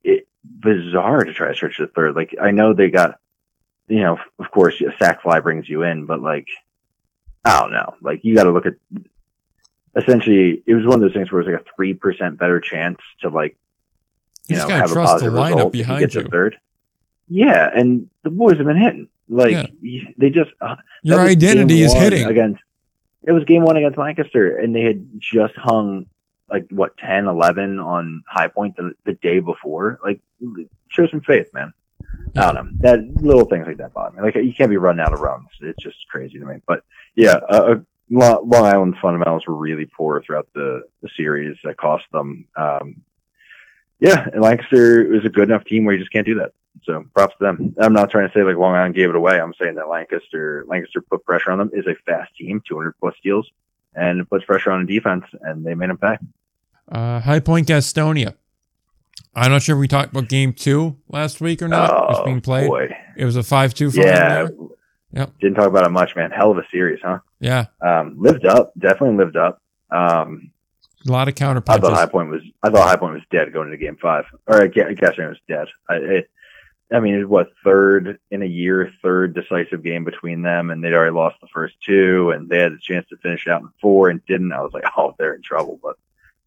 it 0.03 0.27
bizarre 0.43 1.23
to 1.23 1.33
try 1.33 1.49
to 1.49 1.55
stretch 1.55 1.77
to 1.77 1.87
third. 1.87 2.15
Like 2.15 2.35
I 2.41 2.51
know 2.51 2.73
they 2.73 2.89
got, 2.89 3.19
you 3.87 3.99
know, 4.01 4.17
of 4.39 4.51
course 4.51 4.79
a 4.81 4.93
sac 4.97 5.21
fly 5.23 5.39
brings 5.39 5.67
you 5.69 5.83
in, 5.83 6.05
but 6.05 6.21
like 6.21 6.47
I 7.45 7.59
don't 7.59 7.71
know. 7.71 7.95
Like 8.01 8.23
you 8.23 8.35
got 8.35 8.43
to 8.43 8.51
look 8.51 8.65
at. 8.65 8.75
Essentially, 9.95 10.63
it 10.65 10.73
was 10.73 10.85
one 10.85 10.95
of 10.95 11.01
those 11.01 11.13
things 11.13 11.31
where 11.31 11.41
it 11.41 11.45
was 11.45 11.53
like 11.53 11.61
a 11.61 11.75
three 11.75 11.93
percent 11.93 12.39
better 12.39 12.59
chance 12.59 12.97
to 13.21 13.29
like 13.29 13.55
You 14.47 14.57
you 14.57 14.61
know, 14.63 14.67
have 14.69 14.91
a 14.91 14.95
positive 14.95 15.33
lineup 15.33 15.55
result 15.55 15.73
behind 15.73 16.01
you 16.01 16.07
get 16.07 16.15
you. 16.15 16.23
to 16.23 16.29
third. 16.29 16.57
Yeah, 17.29 17.69
and 17.73 18.09
the 18.23 18.31
boys 18.31 18.57
have 18.57 18.65
been 18.65 18.77
hitting. 18.81 19.07
Like 19.29 19.71
Yeah. 19.81 20.01
they 20.17 20.29
just 20.31 20.49
uh, 20.61 20.77
Your 21.03 21.19
identity 21.19 21.83
is 21.83 21.93
hitting. 21.93 22.25
against. 22.25 22.61
It 23.25 23.31
was 23.33 23.43
game 23.45 23.63
one 23.63 23.77
against 23.77 23.97
Lancaster, 23.99 24.57
and 24.57 24.75
they 24.75 24.81
had 24.81 25.07
just 25.19 25.55
hung 25.55 26.07
like 26.49 26.65
what 26.71 26.97
10, 26.97 27.27
11 27.27 27.79
on 27.79 28.23
High 28.27 28.47
Point 28.47 28.75
the, 28.75 28.93
the 29.05 29.13
day 29.13 29.39
before. 29.39 29.99
Like, 30.03 30.19
show 30.89 31.07
some 31.07 31.21
faith, 31.21 31.47
man. 31.53 31.73
I 32.35 32.51
don't 32.51 32.55
know 32.55 32.71
that 32.79 32.99
little 33.21 33.45
things 33.45 33.67
like 33.67 33.77
that 33.77 33.93
bother 33.93 34.15
me. 34.15 34.23
Like 34.23 34.35
you 34.35 34.53
can't 34.53 34.69
be 34.69 34.77
running 34.77 35.01
out 35.01 35.13
of 35.13 35.19
runs. 35.19 35.49
It's 35.61 35.81
just 35.81 35.97
crazy 36.09 36.39
to 36.39 36.45
me. 36.45 36.55
But 36.67 36.83
yeah, 37.15 37.39
uh, 37.49 37.75
Long 38.09 38.65
Island 38.65 38.95
fundamentals 39.01 39.45
were 39.47 39.55
really 39.55 39.85
poor 39.85 40.21
throughout 40.21 40.47
the, 40.53 40.83
the 41.01 41.09
series. 41.15 41.57
That 41.63 41.77
cost 41.77 42.05
them. 42.11 42.45
Um, 42.55 43.01
yeah, 43.99 44.27
and 44.33 44.41
Lancaster 44.41 45.07
was 45.09 45.25
a 45.25 45.29
good 45.29 45.49
enough 45.49 45.65
team 45.65 45.85
where 45.85 45.95
you 45.95 46.01
just 46.01 46.11
can't 46.11 46.25
do 46.25 46.35
that. 46.35 46.53
So 46.83 47.05
props 47.13 47.35
to 47.37 47.45
them. 47.45 47.75
I'm 47.79 47.93
not 47.93 48.09
trying 48.09 48.27
to 48.27 48.33
say 48.33 48.43
like 48.43 48.57
Long 48.57 48.75
Island 48.75 48.95
gave 48.95 49.09
it 49.09 49.15
away. 49.15 49.39
I'm 49.39 49.53
saying 49.61 49.75
that 49.75 49.87
Lancaster 49.87 50.65
Lancaster 50.67 51.01
put 51.01 51.23
pressure 51.23 51.51
on 51.51 51.59
them. 51.59 51.71
Is 51.73 51.85
a 51.87 51.95
fast 52.05 52.35
team, 52.35 52.61
200 52.67 52.93
plus 52.99 53.15
steals, 53.19 53.49
and 53.95 54.19
it 54.19 54.29
puts 54.29 54.43
pressure 54.43 54.71
on 54.71 54.85
the 54.85 54.93
defense, 54.93 55.25
and 55.41 55.63
they 55.63 55.75
made 55.75 55.89
them 55.89 55.97
pay. 55.97 56.17
Uh, 56.91 57.19
High 57.19 57.39
Point 57.39 57.67
Gastonia. 57.67 58.35
I'm 59.35 59.51
not 59.51 59.63
sure 59.63 59.75
if 59.75 59.79
we 59.79 59.87
talked 59.87 60.11
about 60.11 60.29
game 60.29 60.53
two 60.53 60.95
last 61.09 61.41
week 61.41 61.61
or 61.61 61.67
not. 61.67 61.89
it 61.89 61.93
was 61.93 62.17
Oh, 62.19 62.25
being 62.25 62.41
played. 62.41 62.67
boy, 62.67 62.95
It 63.17 63.25
was 63.25 63.35
a 63.35 63.43
5 63.43 63.73
2 63.73 63.91
final. 63.91 64.07
yeah. 64.07 64.47
Yep. 65.13 65.31
Didn't 65.39 65.55
talk 65.55 65.67
about 65.67 65.85
it 65.85 65.91
much, 65.91 66.15
man. 66.15 66.31
Hell 66.31 66.51
of 66.51 66.57
a 66.57 66.65
series, 66.71 66.99
huh? 67.03 67.19
Yeah. 67.39 67.65
Um, 67.81 68.15
lived 68.17 68.45
up, 68.45 68.73
definitely 68.77 69.17
lived 69.17 69.37
up. 69.37 69.61
Um, 69.91 70.51
A 71.07 71.11
lot 71.11 71.27
of 71.27 71.35
counter 71.35 71.61
I 71.67 71.77
thought. 71.77 71.93
High 71.93 72.05
Point 72.07 72.29
was 72.29 72.41
I 72.63 72.69
thought 72.69 72.87
High 72.87 72.95
Point 72.95 73.13
was 73.13 73.23
dead 73.29 73.53
going 73.53 73.67
into 73.67 73.77
Game 73.77 73.97
Five, 74.01 74.25
or 74.47 74.61
it 74.63 74.75
was 74.75 75.37
dead. 75.47 75.67
I, 75.87 75.95
it, 75.97 76.29
I 76.91 76.99
mean, 76.99 77.13
it 77.15 77.19
was 77.19 77.27
what 77.27 77.51
third 77.63 78.19
in 78.31 78.41
a 78.41 78.47
year, 78.47 78.91
third 79.03 79.33
decisive 79.35 79.83
game 79.83 80.03
between 80.03 80.41
them, 80.41 80.69
and 80.71 80.83
they'd 80.83 80.93
already 80.93 81.13
lost 81.13 81.35
the 81.41 81.47
first 81.47 81.75
two, 81.85 82.31
and 82.31 82.49
they 82.49 82.59
had 82.59 82.71
a 82.71 82.77
chance 82.79 83.07
to 83.09 83.17
finish 83.17 83.47
out 83.47 83.61
in 83.61 83.69
four 83.81 84.09
and 84.09 84.25
didn't. 84.25 84.51
I 84.53 84.61
was 84.61 84.73
like, 84.73 84.83
oh, 84.97 85.13
they're 85.19 85.33
in 85.33 85.41
trouble, 85.43 85.79
but 85.83 85.97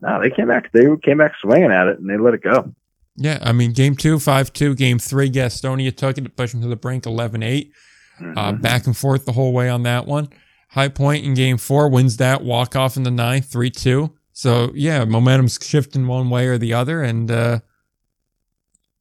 no, 0.01 0.21
they 0.23 0.31
came 0.31 0.49
back. 0.49 0.71
They 0.73 0.87
came 1.03 1.19
back 1.19 1.33
swinging 1.41 1.71
at 1.73 1.89
it, 1.89 1.99
and 1.99 2.09
they 2.09 2.17
let 2.19 2.35
it 2.35 2.43
go. 2.43 2.73
Yeah. 3.17 3.39
I 3.43 3.53
mean, 3.53 3.73
game 3.73 3.97
two, 3.97 4.19
5 4.19 4.53
2. 4.53 4.75
Game 4.75 4.99
three, 4.99 5.31
Gastonia 5.31 5.95
took 5.97 6.19
it, 6.19 6.37
pushed 6.37 6.53
them 6.53 6.63
to 6.63 6.69
the 6.69 6.77
brink 6.77 7.07
11 7.07 7.43
8. 7.43 7.73
Uh, 8.19 8.53
Mhm. 8.53 8.63
back 8.63 8.87
and 8.87 8.97
forth 8.97 9.25
the 9.27 9.33
whole 9.33 9.53
way 9.53 9.69
on 9.69 9.83
that 9.85 10.07
one. 10.07 10.29
High 10.71 10.89
Point 10.89 11.25
in 11.25 11.35
game 11.35 11.59
four 11.59 11.89
wins 11.89 12.17
that 12.19 12.43
walk 12.43 12.75
off 12.75 12.97
in 12.97 13.03
the 13.05 13.11
ninth, 13.11 13.47
3 13.47 13.71
2. 13.71 14.11
So, 14.33 14.71
yeah, 14.75 15.05
momentum's 15.05 15.59
shifting 15.63 16.07
one 16.07 16.29
way 16.31 16.47
or 16.47 16.59
the 16.59 16.73
other. 16.75 17.03
And 17.03 17.31
uh, 17.31 17.61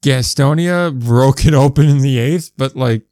Gastonia 0.01 0.97
broke 0.97 1.45
it 1.45 1.53
open 1.53 1.88
in 1.89 1.99
the 1.99 2.17
eighth, 2.19 2.51
but 2.57 2.76
like 2.76 3.03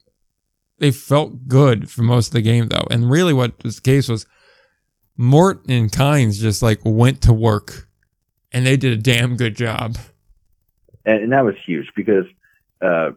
they 0.78 0.90
felt 0.90 1.48
good 1.48 1.90
for 1.90 2.02
most 2.02 2.28
of 2.28 2.32
the 2.34 2.42
game 2.42 2.68
though. 2.68 2.86
And 2.90 3.10
really 3.10 3.32
what 3.32 3.62
was 3.64 3.76
the 3.76 3.82
case 3.82 4.08
was 4.08 4.26
Mort 5.16 5.64
and 5.68 5.90
Kynes 5.90 6.40
just 6.40 6.62
like 6.62 6.80
went 6.84 7.22
to 7.22 7.32
work 7.32 7.88
and 8.52 8.66
they 8.66 8.76
did 8.76 8.92
a 8.92 9.00
damn 9.00 9.36
good 9.36 9.56
job. 9.56 9.96
and, 11.04 11.24
and 11.24 11.32
that 11.32 11.44
was 11.44 11.54
huge 11.64 11.90
because 11.94 12.24
uh, 12.80 13.10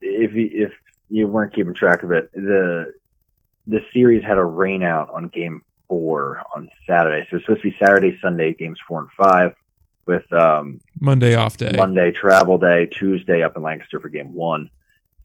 if 0.00 0.34
you, 0.34 0.50
if 0.52 0.72
you 1.08 1.26
weren't 1.26 1.54
keeping 1.54 1.74
track 1.74 2.02
of 2.02 2.10
it, 2.12 2.30
the 2.32 2.92
the 3.66 3.80
series 3.94 4.22
had 4.22 4.36
a 4.36 4.44
rain 4.44 4.82
out 4.82 5.08
on 5.10 5.28
game 5.28 5.62
four 5.88 6.42
on 6.54 6.68
Saturday. 6.86 7.26
So 7.30 7.36
it's 7.36 7.46
supposed 7.46 7.62
to 7.62 7.70
be 7.70 7.76
Saturday, 7.78 8.18
Sunday 8.20 8.52
games 8.52 8.78
four 8.86 9.00
and 9.00 9.10
five, 9.12 9.54
with 10.06 10.30
um, 10.32 10.80
Monday 11.00 11.34
off 11.34 11.56
day. 11.56 11.72
Monday 11.74 12.12
travel 12.12 12.58
day, 12.58 12.86
Tuesday 12.86 13.42
up 13.42 13.56
in 13.56 13.62
Lancaster 13.62 14.00
for 14.00 14.10
game 14.10 14.34
one. 14.34 14.68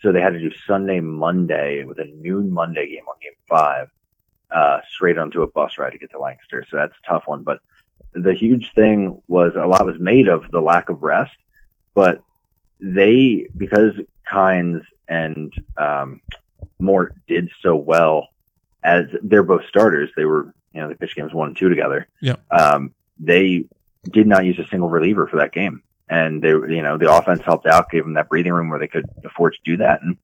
So 0.01 0.13
they 0.13 0.21
had 0.21 0.33
to 0.33 0.39
do 0.39 0.51
Sunday, 0.65 1.01
Monday 1.01 1.83
with 1.83 1.99
a 1.99 2.05
noon 2.05 2.51
Monday 2.51 2.87
game 2.87 3.03
on 3.09 3.15
game 3.21 3.33
five, 3.49 3.89
uh, 4.51 4.79
straight 4.89 5.17
onto 5.17 5.41
a 5.41 5.47
bus 5.47 5.77
ride 5.77 5.91
to 5.91 5.97
get 5.97 6.11
to 6.11 6.19
Lancaster. 6.19 6.65
So 6.69 6.77
that's 6.77 6.95
a 7.03 7.07
tough 7.07 7.23
one. 7.25 7.43
But 7.43 7.59
the 8.13 8.33
huge 8.33 8.73
thing 8.73 9.21
was 9.27 9.53
a 9.55 9.65
lot 9.65 9.85
was 9.85 9.99
made 9.99 10.27
of 10.27 10.49
the 10.51 10.61
lack 10.61 10.89
of 10.89 11.03
rest, 11.03 11.35
but 11.93 12.21
they, 12.79 13.47
because 13.55 13.93
Kynes 14.29 14.83
and, 15.07 15.53
um, 15.77 16.21
Mort 16.79 17.15
did 17.27 17.49
so 17.61 17.75
well 17.75 18.29
as 18.83 19.05
they're 19.21 19.43
both 19.43 19.65
starters. 19.67 20.09
They 20.15 20.25
were, 20.25 20.53
you 20.73 20.81
know, 20.81 20.87
they 20.87 20.95
pitched 20.95 21.15
games 21.15 21.33
one 21.33 21.49
and 21.49 21.57
two 21.57 21.69
together. 21.69 22.07
Yeah. 22.21 22.35
Um, 22.51 22.93
they 23.19 23.65
did 24.03 24.27
not 24.27 24.45
use 24.45 24.57
a 24.59 24.67
single 24.67 24.89
reliever 24.89 25.27
for 25.27 25.37
that 25.37 25.51
game 25.51 25.83
and 26.09 26.41
they, 26.41 26.49
you 26.49 26.81
know, 26.81 26.97
the 26.97 27.11
offense 27.11 27.41
helped 27.43 27.67
out, 27.67 27.91
gave 27.91 28.03
them 28.03 28.15
that 28.15 28.29
breathing 28.29 28.53
room 28.53 28.69
where 28.69 28.79
they 28.79 28.87
could 28.87 29.05
afford 29.23 29.53
to 29.53 29.59
do 29.63 29.77
that. 29.77 30.01
And 30.01 30.17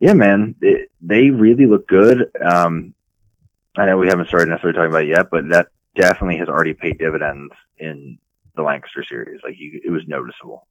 yeah, 0.00 0.14
man, 0.14 0.54
it, 0.60 0.90
they 1.00 1.30
really 1.30 1.66
look 1.66 1.86
good. 1.86 2.30
Um, 2.40 2.94
I 3.78 3.86
know 3.86 3.96
we 3.96 4.08
haven't 4.08 4.28
started 4.28 4.48
necessarily 4.48 4.76
talking 4.76 4.90
about 4.90 5.02
it 5.04 5.08
yet, 5.08 5.30
but 5.30 5.48
that 5.50 5.68
definitely 5.94 6.38
has 6.38 6.48
already 6.48 6.74
paid 6.74 6.98
dividends 6.98 7.52
in 7.78 8.18
the 8.56 8.62
Lancaster 8.62 9.04
series. 9.04 9.40
Like 9.44 9.54
you, 9.58 9.80
it 9.84 9.90
was 9.90 10.02
noticeable. 10.06 10.66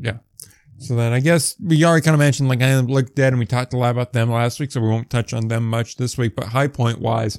Yeah. 0.00 0.18
So 0.78 0.96
then 0.96 1.12
I 1.12 1.20
guess 1.20 1.54
we 1.60 1.84
already 1.84 2.04
kind 2.04 2.14
of 2.14 2.18
mentioned 2.18 2.48
like 2.48 2.60
I 2.62 2.78
looked 2.80 3.14
dead 3.14 3.32
and 3.32 3.38
we 3.38 3.46
talked 3.46 3.72
a 3.74 3.76
lot 3.78 3.90
about 3.90 4.12
them 4.12 4.30
last 4.30 4.58
week, 4.60 4.72
so 4.72 4.80
we 4.80 4.88
won't 4.88 5.10
touch 5.10 5.32
on 5.32 5.48
them 5.48 5.68
much 5.68 5.96
this 5.96 6.18
week. 6.18 6.34
But 6.34 6.46
high 6.46 6.68
point 6.68 7.00
wise, 7.00 7.38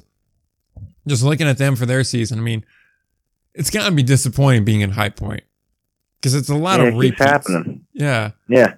just 1.06 1.22
looking 1.22 1.46
at 1.46 1.58
them 1.58 1.76
for 1.76 1.86
their 1.86 2.02
season, 2.04 2.38
I 2.38 2.42
mean, 2.42 2.64
it's 3.54 3.70
gotta 3.70 3.94
be 3.94 4.02
disappointing 4.02 4.64
being 4.64 4.80
in 4.80 4.90
high 4.90 5.10
point 5.10 5.42
because 6.20 6.34
it's 6.34 6.48
a 6.48 6.54
lot 6.54 6.80
yeah, 6.80 6.86
of 6.86 6.94
it 6.94 6.98
repeats. 6.98 7.18
happening. 7.22 7.86
Yeah, 7.92 8.30
Yeah. 8.48 8.74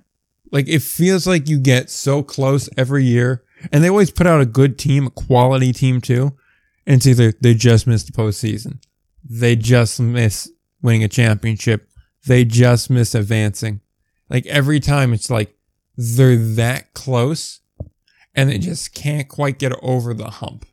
like 0.50 0.68
it 0.68 0.82
feels 0.82 1.26
like 1.26 1.48
you 1.48 1.58
get 1.58 1.88
so 1.90 2.22
close 2.22 2.68
every 2.76 3.04
year, 3.04 3.44
and 3.72 3.82
they 3.82 3.88
always 3.88 4.10
put 4.10 4.26
out 4.26 4.40
a 4.40 4.46
good 4.46 4.78
team, 4.78 5.06
a 5.06 5.10
quality 5.10 5.72
team 5.72 6.00
too. 6.00 6.36
And 6.86 6.96
it's 6.96 7.06
either 7.06 7.32
they 7.40 7.54
just 7.54 7.86
missed 7.86 8.06
the 8.06 8.12
postseason, 8.12 8.78
they 9.28 9.56
just 9.56 10.00
miss 10.00 10.50
winning 10.80 11.04
a 11.04 11.08
championship, 11.08 11.88
they 12.26 12.44
just 12.44 12.90
miss 12.90 13.14
advancing. 13.14 13.80
Like 14.30 14.46
every 14.46 14.80
time, 14.80 15.12
it's 15.12 15.30
like 15.30 15.56
they're 15.96 16.36
that 16.36 16.94
close, 16.94 17.60
and 18.34 18.50
they 18.50 18.58
just 18.58 18.94
can't 18.94 19.28
quite 19.28 19.58
get 19.58 19.72
over 19.82 20.14
the 20.14 20.30
hump. 20.30 20.64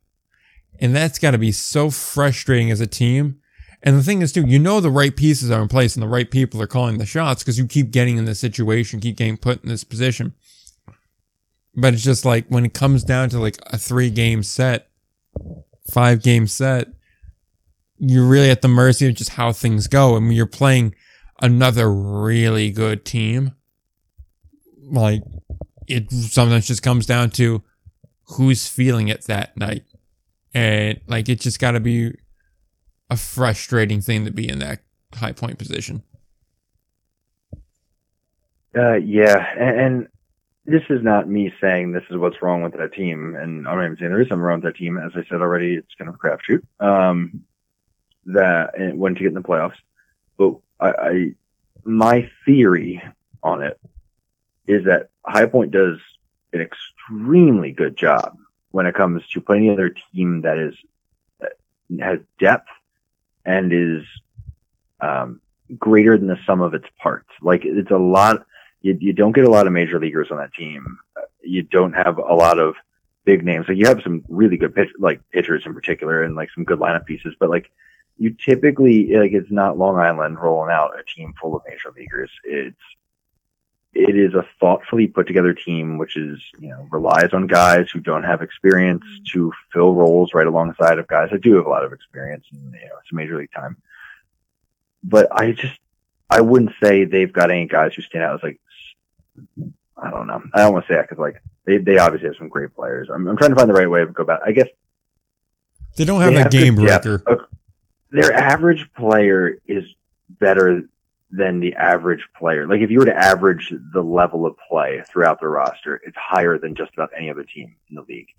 And 0.80 0.96
that's 0.96 1.20
got 1.20 1.32
to 1.32 1.38
be 1.38 1.52
so 1.52 1.90
frustrating 1.90 2.70
as 2.70 2.82
a 2.82 2.88
team. 2.88 3.40
And 3.82 3.98
the 3.98 4.04
thing 4.04 4.22
is, 4.22 4.32
too, 4.32 4.46
you 4.46 4.60
know 4.60 4.80
the 4.80 4.90
right 4.90 5.16
pieces 5.16 5.52
are 5.52 5.62
in 5.62 5.68
place 5.68 5.96
and 5.96 6.04
the 6.04 6.08
right 6.08 6.30
people 6.30 6.62
are 6.62 6.68
calling 6.68 6.98
the 6.98 7.06
shots 7.06 7.44
because 7.44 7.58
you 7.58 7.68
keep 7.68 7.92
getting 7.92 8.18
in 8.18 8.26
this 8.26 8.40
situation, 8.40 9.00
keep 9.00 9.18
getting 9.18 9.38
put 9.38 9.64
in 9.64 9.70
this 9.70 9.84
position. 9.84 10.34
But 11.76 11.94
it's 11.94 12.04
just 12.04 12.26
like 12.26 12.48
when 12.48 12.66
it 12.66 12.74
comes 12.74 13.04
down 13.04 13.30
to 13.30 13.40
like 13.40 13.58
a 13.68 13.78
three 13.78 14.10
game 14.10 14.44
set, 14.44 14.90
five 15.92 16.24
game 16.24 16.48
set, 16.48 16.88
you're 17.98 18.26
really 18.26 18.50
at 18.50 18.62
the 18.62 18.68
mercy 18.68 19.08
of 19.08 19.16
just 19.16 19.32
how 19.32 19.52
things 19.52 19.88
go. 19.88 20.16
And 20.16 20.28
when 20.28 20.36
you're 20.36 20.46
playing 20.46 20.96
another 21.42 21.92
really 21.92 22.72
good 22.72 23.06
team, 23.06 23.54
like 24.84 25.22
it 25.88 26.12
sometimes 26.12 26.68
just 26.68 26.84
comes 26.84 27.06
down 27.06 27.30
to 27.32 27.64
who's 28.24 28.68
feeling 28.68 29.08
it 29.08 29.24
that 29.24 29.56
night. 29.58 29.84
And 30.54 31.02
like 31.08 31.28
it 31.30 31.42
just 31.42 31.60
got 31.60 31.72
to 31.72 31.80
be 31.80 32.14
a 33.10 33.18
frustrating 33.18 34.02
thing 34.02 34.26
to 34.26 34.32
be 34.32 34.48
in 34.48 34.60
that 34.60 34.80
high 35.14 35.34
point 35.34 35.58
position. 35.58 36.04
Uh, 38.78 38.96
yeah, 38.96 39.54
and, 39.58 39.80
and 39.80 40.08
this 40.66 40.84
is 40.90 41.04
not 41.04 41.30
me 41.30 41.54
saying 41.62 41.92
this 41.92 42.04
is 42.10 42.18
what's 42.18 42.42
wrong 42.42 42.64
with 42.64 42.74
that 42.74 42.94
team, 42.94 43.36
and 43.36 43.68
I'm 43.68 43.78
not 43.78 43.86
even 43.86 43.98
saying 43.98 44.12
there 44.12 44.22
is 44.22 44.30
something 44.30 44.42
wrong 44.42 44.62
with 44.62 44.74
that 44.74 44.80
team. 44.80 44.98
As 44.98 45.12
I 45.16 45.24
said 45.30 45.42
already, 45.42 45.76
it's 45.76 45.94
kind 45.96 46.10
of 46.10 46.16
a 46.16 46.18
crapshoot. 46.18 46.64
Um, 46.80 47.44
that 48.28 48.74
when 48.96 49.14
to 49.14 49.20
get 49.22 49.28
in 49.28 49.36
the 49.36 49.42
playoffs, 49.42 49.78
but 50.38 50.56
I, 50.80 50.90
I, 50.90 51.36
my 51.84 52.30
theory 52.46 53.04
on 53.44 53.62
it 53.62 53.80
is 54.66 54.86
that 54.86 55.10
High 55.24 55.46
Point 55.46 55.72
does 55.72 56.00
an 56.54 56.62
extremely 56.62 57.72
good 57.72 57.96
job 57.96 58.38
when 58.72 58.88
it 58.88 58.96
comes 58.96 59.28
to 59.30 59.42
putting 59.42 59.68
together 59.68 59.88
a 59.88 60.16
team 60.16 60.42
that 60.42 60.58
is 60.58 60.76
has 62.00 62.20
depth 62.40 62.68
and 63.46 63.72
is 63.72 64.04
um, 65.02 65.40
greater 65.78 66.18
than 66.18 66.28
the 66.28 66.40
sum 66.46 66.62
of 66.62 66.74
its 66.74 66.88
parts. 67.00 67.30
Like 67.42 67.64
it's 67.64 67.92
a 67.92 67.98
lot. 67.98 68.46
You, 68.86 68.96
you 69.02 69.14
don't 69.14 69.32
get 69.32 69.46
a 69.46 69.50
lot 69.50 69.66
of 69.66 69.74
major 69.74 70.00
leaguers 70.00 70.30
on 70.30 70.38
that 70.38 70.54
team. 70.54 71.00
You 71.42 71.64
don't 71.64 71.94
have 71.94 72.20
a 72.20 72.36
lot 72.36 72.60
of 72.60 72.76
big 73.24 73.44
names. 73.44 73.66
Like 73.68 73.78
you 73.78 73.88
have 73.88 74.04
some 74.04 74.24
really 74.30 74.58
good 74.58 74.76
pitch, 74.76 74.90
like 75.00 75.28
pitchers 75.32 75.64
in 75.66 75.74
particular, 75.74 76.22
and 76.22 76.36
like 76.36 76.50
some 76.54 76.66
good 76.66 76.78
lineup 76.78 77.08
pieces. 77.08 77.34
But 77.40 77.50
like 77.50 77.72
you 78.20 78.36
typically 78.46 79.16
like 79.16 79.32
it's 79.32 79.50
not 79.50 79.80
Long 79.80 79.98
Island 79.98 80.40
rolling 80.40 80.72
out 80.72 81.00
a 81.00 81.04
team 81.04 81.34
full 81.42 81.56
of 81.56 81.64
major 81.68 81.92
leaguers. 81.98 82.30
It's 82.44 82.78
it 83.96 84.16
is 84.16 84.36
a 84.36 84.46
thoughtfully 84.60 85.08
put 85.08 85.26
together 85.26 85.56
team, 85.56 85.98
which 85.98 86.16
is 86.16 86.40
you 86.60 86.70
know 86.70 86.88
relies 86.92 87.34
on 87.34 87.48
guys 87.48 87.90
who 87.90 88.00
don't 88.00 88.24
have 88.24 88.44
experience 88.44 89.04
mm-hmm. 89.04 89.24
to 89.34 89.52
fill 89.74 89.96
roles 89.96 90.36
right 90.36 90.46
alongside 90.46 91.00
of 91.00 91.08
guys 91.08 91.30
that 91.32 91.42
do 91.42 91.56
have 91.56 91.66
a 91.66 91.70
lot 91.70 91.86
of 91.86 91.92
experience 91.92 92.46
and 92.52 92.62
you 92.66 92.88
know 92.88 93.00
it's 93.02 93.12
major 93.12 93.38
league 93.38 93.52
time. 93.52 93.78
But 95.04 95.28
I 95.32 95.54
just 95.54 95.80
I 96.30 96.42
wouldn't 96.42 96.74
say 96.84 97.06
they've 97.06 97.34
got 97.34 97.50
any 97.50 97.66
guys 97.66 97.96
who 97.96 98.04
stand 98.04 98.24
out 98.24 98.36
as 98.36 98.44
like 98.44 98.60
I 99.98 100.10
don't 100.10 100.28
know. 100.28 100.42
I 100.54 100.62
don't 100.62 100.74
want 100.74 100.86
to 100.88 100.94
say 100.94 100.98
that 100.98 101.10
because 101.10 101.20
like 101.20 101.42
they 101.66 101.78
they 101.78 101.98
obviously 101.98 102.28
have 102.28 102.38
some 102.38 102.50
great 102.50 102.76
players. 102.76 103.10
I'm 103.14 103.28
I'm 103.28 103.38
trying 103.38 103.52
to 103.52 103.56
find 103.56 103.70
the 103.70 103.74
right 103.74 103.90
way 103.90 104.02
to 104.02 104.08
go 104.08 104.24
about. 104.24 104.42
It. 104.42 104.50
I 104.50 104.52
guess 104.52 104.68
They 105.96 106.06
don't 106.06 106.22
have 106.22 106.32
They 106.32 106.40
a 106.40 106.44
have 106.44 106.52
game 106.52 106.76
good 106.76 107.02
breaker. 107.02 107.24
Uh, 107.28 107.36
their 108.12 108.34
average 108.34 108.90
player 108.98 109.58
is 109.68 109.84
better 110.30 110.84
than 111.32 111.60
the 111.60 111.74
average 111.76 112.28
player. 112.38 112.68
Like 112.68 112.82
if 112.82 112.90
you 112.92 113.00
were 113.00 113.06
to 113.06 113.16
average 113.16 113.74
the 113.94 114.02
level 114.02 114.46
of 114.46 114.56
play 114.70 115.04
throughout 115.10 115.40
the 115.40 115.48
roster, 115.48 116.02
it's 116.06 116.18
higher 116.18 116.58
than 116.58 116.76
just 116.76 116.94
about 116.94 117.10
any 117.18 117.30
other 117.30 117.44
team 117.44 117.76
in 117.90 117.96
the 117.96 118.04
league. 118.08 118.30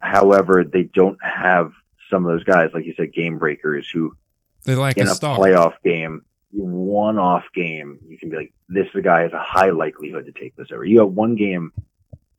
However, 0.00 0.64
they 0.64 0.84
don't 0.84 1.18
have 1.22 1.72
some 2.10 2.24
of 2.24 2.32
those 2.32 2.44
guys, 2.44 2.70
like 2.74 2.84
you 2.84 2.94
said, 2.96 3.12
game 3.12 3.38
breakers 3.38 3.88
who 3.88 4.16
They 4.64 4.74
like 4.74 4.96
in 4.96 5.08
a 5.08 5.12
a 5.12 5.14
playoff 5.14 5.74
game, 5.84 6.22
one 6.50 7.18
off 7.18 7.44
game, 7.54 7.98
you 8.08 8.18
can 8.18 8.30
be 8.30 8.36
like, 8.36 8.52
this 8.68 8.88
the 8.94 9.02
guy 9.02 9.22
has 9.22 9.32
a 9.32 9.42
high 9.42 9.70
likelihood 9.70 10.26
to 10.26 10.32
take 10.32 10.56
this 10.56 10.68
over. 10.72 10.84
You 10.84 10.98
got 10.98 11.10
one 11.10 11.34
game, 11.34 11.72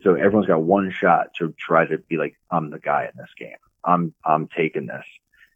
so 0.02 0.16
everyone's 0.16 0.48
got 0.48 0.62
one 0.62 0.92
shot 0.92 1.34
to 1.36 1.54
try 1.58 1.86
to 1.86 1.98
be 1.98 2.18
like, 2.18 2.38
I'm 2.50 2.70
the 2.70 2.80
guy 2.80 3.04
in 3.04 3.18
this 3.18 3.34
game. 3.38 3.58
I'm 3.84 4.14
I'm 4.26 4.48
taking 4.48 4.88
this, 4.88 5.06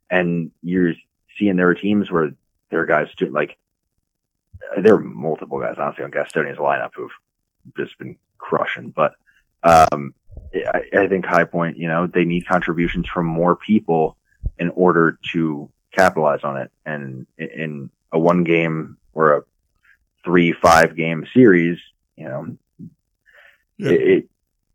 and 0.09 0.51
you're 0.61 0.93
seeing 1.37 1.55
there 1.55 1.69
are 1.69 1.75
teams 1.75 2.11
where 2.11 2.31
there 2.69 2.81
are 2.81 2.85
guys 2.85 3.09
do 3.17 3.29
like 3.29 3.57
there 4.77 4.95
are 4.95 4.99
multiple 4.99 5.59
guys 5.59 5.75
honestly 5.77 6.03
on 6.03 6.11
Gastonia's 6.11 6.57
lineup 6.57 6.91
who've 6.95 7.11
just 7.75 7.97
been 7.97 8.17
crushing, 8.37 8.91
but 8.91 9.15
um, 9.63 10.13
I, 10.53 10.81
I 10.93 11.07
think 11.07 11.25
High 11.25 11.45
Point, 11.45 11.77
you 11.77 11.87
know, 11.87 12.07
they 12.07 12.25
need 12.25 12.47
contributions 12.47 13.07
from 13.07 13.25
more 13.25 13.55
people 13.55 14.17
in 14.59 14.69
order 14.69 15.17
to 15.31 15.69
capitalize 15.91 16.43
on 16.43 16.57
it. 16.57 16.71
And 16.85 17.25
in 17.37 17.89
a 18.13 18.19
one 18.19 18.43
game 18.45 18.95
or 19.13 19.33
a 19.37 19.41
three, 20.23 20.53
five 20.53 20.95
game 20.95 21.25
series, 21.33 21.77
you 22.15 22.25
know, 22.25 22.55
Yeah. 23.77 23.89
it, 23.91 24.01
it, 24.01 24.29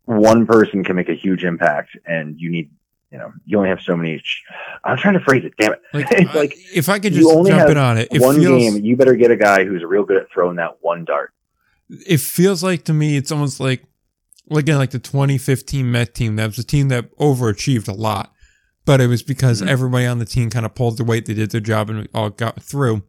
one 0.05 0.45
person 0.45 0.83
can 0.83 0.95
make 0.95 1.09
a 1.09 1.13
huge 1.15 1.43
impact 1.43 1.91
and 2.05 2.39
you 2.39 2.49
need, 2.51 2.69
you 3.11 3.17
know, 3.17 3.31
you 3.45 3.57
only 3.57 3.69
have 3.69 3.81
so 3.81 3.95
many. 3.95 4.21
I'm 4.83 4.97
trying 4.97 5.15
to 5.15 5.19
phrase 5.21 5.43
it. 5.45 5.53
Damn 5.57 5.73
it. 5.73 5.81
Like, 5.93 6.07
It's 6.11 6.35
I- 6.35 6.37
like 6.37 6.55
if 6.75 6.89
I 6.89 6.99
could 6.99 7.13
just 7.13 7.27
only 7.29 7.49
jump 7.49 7.61
have 7.61 7.69
in 7.71 7.77
on 7.77 7.97
it, 7.97 8.09
it 8.11 8.21
one 8.21 8.35
feels 8.35 8.61
game, 8.61 8.83
you 8.85 8.95
better 8.97 9.15
get 9.15 9.31
a 9.31 9.35
guy 9.35 9.63
who's 9.65 9.83
real 9.83 10.03
good 10.03 10.17
at 10.17 10.31
throwing 10.31 10.57
that 10.57 10.77
one 10.81 11.05
dart. 11.05 11.33
it 11.89 12.19
feels 12.19 12.61
like 12.63 12.83
to 12.85 12.93
me 12.93 13.17
it's 13.17 13.31
almost 13.31 13.59
like 13.59 13.83
looking 14.49 14.73
at 14.75 14.77
like 14.77 14.91
the 14.91 14.99
2015 14.99 15.91
Met 15.91 16.13
team. 16.13 16.35
That 16.35 16.47
was 16.47 16.59
a 16.59 16.63
team 16.63 16.89
that 16.89 17.15
overachieved 17.17 17.87
a 17.87 17.93
lot, 17.93 18.31
but 18.85 19.01
it 19.01 19.07
was 19.07 19.23
because 19.23 19.61
Mhm. 19.61 19.67
everybody 19.67 20.05
on 20.05 20.19
the 20.19 20.25
team 20.25 20.49
kind 20.51 20.65
of 20.65 20.75
pulled 20.75 20.97
their 20.97 21.05
weight. 21.05 21.25
They 21.25 21.33
did 21.33 21.49
their 21.51 21.61
job 21.61 21.89
and 21.89 21.99
we 22.01 22.07
all 22.13 22.29
got 22.29 22.61
through. 22.61 23.03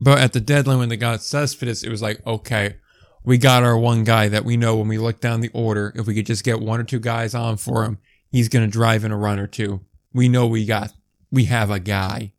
But 0.00 0.18
at 0.18 0.32
the 0.32 0.40
deadline 0.40 0.78
when 0.78 0.88
they 0.88 0.96
got 0.96 1.22
Cespedes, 1.22 1.82
it 1.82 1.88
was 1.90 2.02
like, 2.02 2.24
okay, 2.26 2.76
we 3.24 3.38
got 3.38 3.62
our 3.62 3.76
one 3.78 4.04
guy 4.04 4.28
that 4.28 4.44
we 4.44 4.56
know 4.56 4.76
when 4.76 4.88
we 4.88 4.98
look 4.98 5.20
down 5.20 5.40
the 5.40 5.50
order, 5.52 5.92
if 5.96 6.06
we 6.06 6.14
could 6.14 6.26
just 6.26 6.44
get 6.44 6.60
one 6.60 6.78
or 6.80 6.84
two 6.84 7.00
guys 7.00 7.34
on 7.34 7.56
for 7.56 7.84
him, 7.84 7.98
he's 8.30 8.48
going 8.48 8.64
to 8.64 8.70
drive 8.70 9.04
in 9.04 9.10
a 9.12 9.16
run 9.16 9.38
or 9.38 9.46
two. 9.46 9.80
We 10.12 10.28
know 10.28 10.46
we 10.46 10.64
got, 10.64 10.92
we 11.32 11.44
have 11.46 11.70
a 11.70 11.80
guy. 11.80 12.32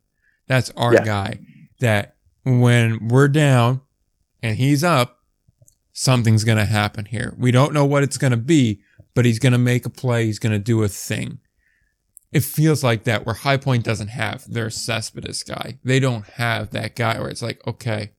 That's 0.46 0.70
our 0.76 0.94
Yeah. 0.94 1.04
guy 1.04 1.40
that 1.80 2.14
when 2.44 3.08
we're 3.08 3.28
down 3.28 3.82
and 4.42 4.56
he's 4.56 4.82
up, 4.82 5.18
something's 5.92 6.44
going 6.44 6.58
to 6.58 6.64
happen 6.64 7.04
here. 7.06 7.34
We 7.36 7.50
don't 7.50 7.74
know 7.74 7.84
what 7.84 8.02
it's 8.02 8.18
going 8.18 8.30
to 8.30 8.36
be, 8.36 8.80
but 9.14 9.24
he's 9.24 9.38
going 9.40 9.52
to 9.52 9.58
make 9.58 9.84
a 9.84 9.90
play. 9.90 10.26
He's 10.26 10.38
going 10.38 10.52
to 10.52 10.58
do 10.58 10.82
a 10.82 10.88
thing. 10.88 11.38
It 12.30 12.44
feels 12.44 12.84
like 12.84 13.04
that 13.04 13.24
where 13.24 13.34
High 13.34 13.56
Point 13.56 13.84
doesn't 13.84 14.08
have 14.08 14.44
their 14.52 14.68
Cespedes 14.68 15.42
guy. 15.42 15.78
They 15.82 15.98
don't 15.98 16.26
have 16.26 16.70
that 16.70 16.94
guy 16.94 17.18
where 17.18 17.30
it's 17.30 17.42
like, 17.42 17.66
okay, 17.66 18.12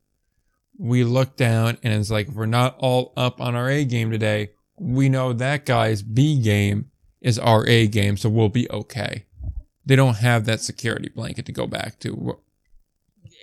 we 0.77 1.03
look 1.03 1.35
down 1.35 1.77
and 1.83 1.93
it's 1.93 2.09
like, 2.09 2.29
we're 2.29 2.45
not 2.45 2.75
all 2.79 3.13
up 3.15 3.39
on 3.39 3.55
our 3.55 3.69
A 3.69 3.85
game 3.85 4.09
today. 4.09 4.51
We 4.79 5.09
know 5.09 5.33
that 5.33 5.65
guy's 5.65 6.01
B 6.01 6.41
game 6.41 6.89
is 7.21 7.37
our 7.37 7.67
A 7.67 7.87
game, 7.87 8.17
so 8.17 8.29
we'll 8.29 8.49
be 8.49 8.69
okay. 8.71 9.25
They 9.85 9.95
don't 9.95 10.17
have 10.17 10.45
that 10.45 10.61
security 10.61 11.09
blanket 11.09 11.45
to 11.47 11.51
go 11.51 11.67
back 11.67 11.99
to. 11.99 12.39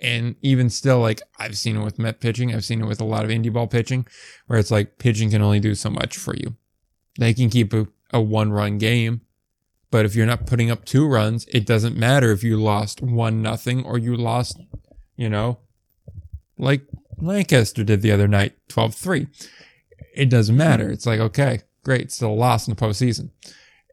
And 0.01 0.35
even 0.41 0.69
still, 0.69 0.99
like 0.99 1.21
I've 1.39 1.57
seen 1.57 1.77
it 1.77 1.83
with 1.83 1.99
Met 1.99 2.19
pitching, 2.19 2.53
I've 2.53 2.65
seen 2.65 2.81
it 2.81 2.87
with 2.87 3.01
a 3.01 3.05
lot 3.05 3.23
of 3.23 3.29
indie 3.29 3.53
ball 3.53 3.67
pitching, 3.67 4.07
where 4.47 4.59
it's 4.59 4.71
like 4.71 4.97
pitching 4.97 5.29
can 5.29 5.41
only 5.41 5.59
do 5.59 5.75
so 5.75 5.89
much 5.89 6.17
for 6.17 6.35
you. 6.35 6.55
They 7.19 7.33
can 7.33 7.49
keep 7.49 7.73
a, 7.73 7.87
a 8.11 8.21
one 8.21 8.51
run 8.51 8.77
game, 8.77 9.21
but 9.89 10.05
if 10.05 10.15
you're 10.15 10.25
not 10.25 10.45
putting 10.45 10.69
up 10.69 10.85
two 10.85 11.07
runs, 11.07 11.45
it 11.45 11.65
doesn't 11.65 11.95
matter 11.95 12.31
if 12.31 12.43
you 12.43 12.61
lost 12.61 13.01
one 13.01 13.41
nothing 13.41 13.85
or 13.85 13.97
you 13.97 14.15
lost, 14.15 14.59
you 15.15 15.29
know, 15.29 15.59
like 16.57 16.81
Lancaster 17.19 17.83
did 17.83 18.01
the 18.01 18.11
other 18.11 18.27
night, 18.27 18.53
12 18.69 18.95
3. 18.95 19.27
It 20.13 20.29
doesn't 20.29 20.57
matter. 20.57 20.87
Hmm. 20.87 20.93
It's 20.93 21.05
like, 21.05 21.19
okay, 21.19 21.61
great, 21.83 22.11
still 22.11 22.31
a 22.31 22.33
loss 22.33 22.67
in 22.67 22.75
the 22.75 22.81
postseason. 22.81 23.31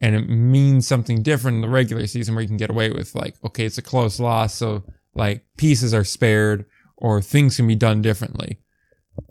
And 0.01 0.15
it 0.16 0.29
means 0.29 0.87
something 0.87 1.23
different 1.23 1.57
in 1.57 1.61
the 1.62 1.69
regular 1.69 2.07
season 2.07 2.35
where 2.35 2.43
you 2.43 2.49
can 2.49 2.57
get 2.57 2.71
away 2.71 2.91
with, 2.91 3.15
like, 3.15 3.37
okay, 3.45 3.65
it's 3.65 3.79
a 3.79 3.83
close 3.83 4.19
loss. 4.19 4.55
So, 4.55 4.83
like, 5.15 5.45
pieces 5.57 5.95
are 5.95 6.05
spared 6.05 6.66
or 6.97 7.23
things 7.23 7.57
can 7.57 7.66
be 7.66 7.77
done 7.77 8.03
differently. 8.03 8.59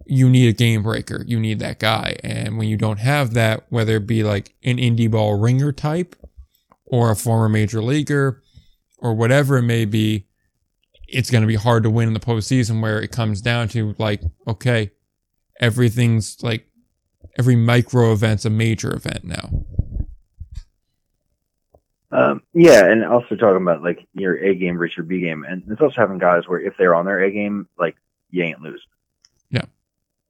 You 0.05 0.29
need 0.29 0.47
a 0.47 0.53
game 0.53 0.81
breaker. 0.81 1.23
You 1.27 1.39
need 1.39 1.59
that 1.59 1.79
guy. 1.79 2.15
And 2.23 2.57
when 2.57 2.69
you 2.69 2.77
don't 2.77 2.99
have 2.99 3.33
that, 3.33 3.65
whether 3.69 3.97
it 3.97 4.07
be 4.07 4.23
like 4.23 4.55
an 4.63 4.77
indie 4.77 5.11
ball 5.11 5.37
ringer 5.37 5.73
type 5.73 6.15
or 6.93 7.09
a 7.09 7.15
former 7.15 7.49
major 7.49 7.81
leaguer 7.81 8.43
or 8.99 9.15
whatever 9.15 9.57
it 9.57 9.63
may 9.63 9.83
be, 9.83 10.27
it's 11.07 11.31
going 11.31 11.41
to 11.41 11.47
be 11.47 11.55
hard 11.55 11.81
to 11.81 11.89
win 11.89 12.07
in 12.07 12.13
the 12.13 12.19
postseason 12.19 12.83
where 12.83 13.01
it 13.01 13.07
comes 13.07 13.41
down 13.41 13.67
to 13.67 13.95
like, 13.97 14.21
okay, 14.47 14.91
everything's 15.59 16.43
like 16.43 16.67
every 17.39 17.55
micro 17.55 18.13
event's 18.13 18.45
a 18.45 18.49
major 18.51 18.93
event 18.93 19.23
now. 19.23 19.65
Um, 22.11 22.43
yeah, 22.53 22.85
and 22.85 23.03
also 23.03 23.35
talking 23.35 23.63
about 23.63 23.81
like 23.81 24.07
your 24.13 24.37
A 24.37 24.53
game 24.53 24.77
versus 24.77 24.97
your 24.97 25.05
B 25.07 25.19
game, 25.19 25.43
and 25.49 25.63
it's 25.69 25.81
also 25.81 25.95
having 25.95 26.19
guys 26.19 26.47
where 26.47 26.59
if 26.59 26.77
they're 26.77 26.93
on 26.93 27.07
their 27.07 27.23
A 27.23 27.31
game, 27.31 27.67
like 27.79 27.95
you 28.29 28.43
ain't 28.43 28.61
losing. 28.61 28.81
Yeah. 29.49 29.65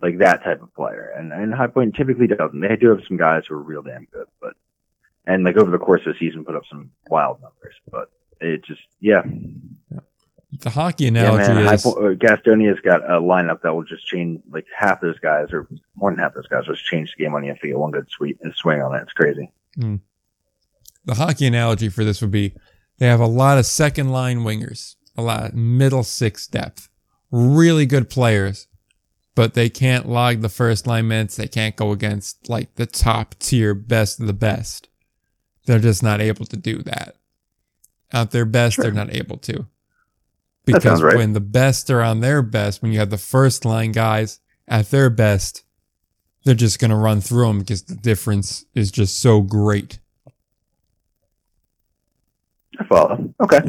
Like 0.01 0.19
that 0.19 0.45
type 0.45 0.63
of 0.63 0.73
player, 0.73 1.13
and 1.17 1.33
and 1.33 1.53
High 1.53 1.67
Point 1.67 1.95
typically 1.95 2.27
doesn't. 2.27 2.61
They 2.61 2.77
do 2.77 2.87
have 2.91 3.03
some 3.05 3.17
guys 3.17 3.43
who 3.49 3.55
are 3.55 3.61
real 3.61 3.81
damn 3.81 4.07
good, 4.13 4.27
but 4.39 4.53
and 5.25 5.43
like 5.43 5.57
over 5.57 5.71
the 5.71 5.77
course 5.77 6.01
of 6.05 6.13
the 6.13 6.19
season, 6.19 6.45
put 6.45 6.55
up 6.55 6.63
some 6.69 6.91
wild 7.07 7.41
numbers, 7.41 7.75
but 7.89 8.11
it 8.41 8.63
just 8.63 8.81
yeah, 8.99 9.23
The 10.59 10.69
hockey 10.69 11.05
yeah, 11.05 11.09
analogy 11.09 11.53
man. 11.53 11.73
Is 11.73 11.85
uh, 11.85 11.89
Gastonia's 12.17 12.79
got 12.81 13.03
a 13.03 13.19
lineup 13.19 13.61
that 13.61 13.73
will 13.73 13.83
just 13.83 14.05
change 14.05 14.41
like 14.51 14.65
half 14.77 15.01
those 15.01 15.17
guys, 15.19 15.47
or 15.51 15.67
more 15.95 16.11
than 16.11 16.19
half 16.19 16.33
those 16.35 16.47
guys, 16.47 16.67
will 16.67 16.75
just 16.75 16.85
change 16.85 17.13
the 17.17 17.23
game 17.23 17.33
on 17.33 17.43
you 17.43 17.51
if 17.51 17.63
you 17.63 17.69
get 17.69 17.79
one 17.79 17.91
good 17.91 18.09
sweet 18.09 18.37
and 18.41 18.53
swing 18.53 18.81
on 18.81 18.95
it. 18.95 19.01
It's 19.03 19.13
crazy. 19.13 19.51
the 21.05 21.15
hockey 21.15 21.47
analogy 21.47 21.89
for 21.89 22.03
this 22.03 22.21
would 22.21 22.31
be 22.31 22.53
they 22.99 23.07
have 23.07 23.19
a 23.19 23.25
lot 23.27 23.57
of 23.57 23.65
second 23.65 24.11
line 24.11 24.39
wingers, 24.39 24.95
a 25.17 25.21
lot 25.21 25.45
of 25.45 25.53
middle 25.55 26.03
six 26.03 26.47
depth, 26.47 26.89
really 27.31 27.85
good 27.85 28.09
players, 28.09 28.67
but 29.35 29.55
they 29.55 29.69
can't 29.69 30.07
log 30.07 30.41
the 30.41 30.49
first 30.49 30.85
line 30.85 31.07
minutes. 31.07 31.35
They 31.35 31.47
can't 31.47 31.75
go 31.75 31.91
against 31.91 32.47
like 32.47 32.75
the 32.75 32.85
top 32.85 33.35
tier 33.39 33.73
best 33.73 34.19
of 34.19 34.27
the 34.27 34.33
best. 34.33 34.87
They're 35.65 35.79
just 35.79 36.03
not 36.03 36.21
able 36.21 36.45
to 36.45 36.57
do 36.57 36.81
that. 36.83 37.15
At 38.11 38.31
their 38.31 38.45
best, 38.45 38.75
Sure. 38.75 38.83
they're 38.83 38.93
not 38.93 39.13
able 39.13 39.37
to. 39.37 39.67
Because 40.65 41.01
right. 41.01 41.15
when 41.17 41.33
the 41.33 41.41
best 41.41 41.89
are 41.89 42.01
on 42.01 42.21
their 42.21 42.41
best, 42.41 42.81
when 42.81 42.91
you 42.91 42.99
have 42.99 43.09
the 43.09 43.17
first 43.17 43.65
line 43.65 43.91
guys 43.91 44.39
at 44.67 44.91
their 44.91 45.09
best, 45.09 45.63
they're 46.45 46.53
just 46.53 46.79
going 46.79 46.91
to 46.91 46.97
run 46.97 47.21
through 47.21 47.47
them 47.47 47.59
because 47.59 47.83
the 47.83 47.95
difference 47.95 48.65
is 48.73 48.91
just 48.91 49.19
so 49.19 49.41
great. 49.41 49.99
I 52.79 52.85
follow. 52.85 53.33
Okay. 53.41 53.61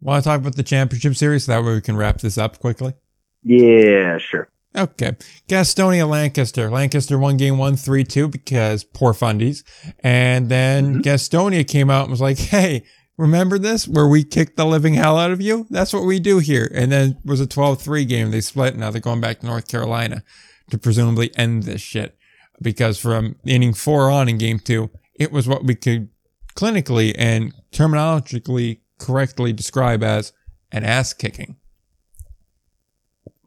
Want 0.00 0.22
to 0.22 0.28
talk 0.28 0.40
about 0.40 0.56
the 0.56 0.62
championship 0.62 1.16
series 1.16 1.44
so 1.44 1.52
that 1.52 1.64
way 1.64 1.74
we 1.74 1.80
can 1.80 1.96
wrap 1.96 2.18
this 2.20 2.38
up 2.38 2.58
quickly? 2.58 2.94
Yeah, 3.42 4.18
sure. 4.18 4.48
Okay. 4.76 5.16
Gastonia 5.48 6.08
Lancaster. 6.08 6.70
Lancaster 6.70 7.18
won 7.18 7.36
game 7.36 7.58
one, 7.58 7.76
three, 7.76 8.04
two 8.04 8.28
because 8.28 8.84
poor 8.84 9.12
fundies. 9.12 9.64
And 10.00 10.48
then 10.48 10.96
Mhm. 10.96 11.02
Gastonia 11.02 11.66
came 11.66 11.90
out 11.90 12.02
and 12.02 12.10
was 12.10 12.20
like, 12.20 12.38
Hey, 12.38 12.84
remember 13.16 13.58
this 13.58 13.88
where 13.88 14.06
we 14.06 14.22
kicked 14.24 14.56
the 14.56 14.66
living 14.66 14.94
hell 14.94 15.16
out 15.18 15.30
of 15.30 15.40
you? 15.40 15.66
That's 15.70 15.92
what 15.92 16.04
we 16.04 16.20
do 16.20 16.38
here. 16.38 16.70
And 16.74 16.92
then 16.92 17.10
it 17.10 17.16
was 17.24 17.40
a 17.40 17.46
12-3 17.46 18.04
game. 18.04 18.30
They 18.30 18.40
split. 18.40 18.76
Now 18.76 18.90
they're 18.90 19.00
going 19.00 19.20
back 19.20 19.40
to 19.40 19.46
North 19.46 19.68
Carolina 19.68 20.22
to 20.70 20.78
presumably 20.78 21.30
end 21.36 21.62
this 21.64 21.80
shit 21.80 22.16
because 22.60 22.98
from 22.98 23.36
inning 23.46 23.72
four 23.72 24.10
on 24.10 24.28
in 24.28 24.36
game 24.38 24.58
two, 24.58 24.90
it 25.18 25.32
was 25.32 25.48
what 25.48 25.64
we 25.64 25.74
could 25.74 26.10
clinically 26.54 27.14
and 27.16 27.54
terminologically 27.72 28.80
correctly 28.98 29.52
describe 29.52 30.02
as 30.02 30.32
an 30.72 30.84
ass 30.84 31.12
kicking. 31.12 31.56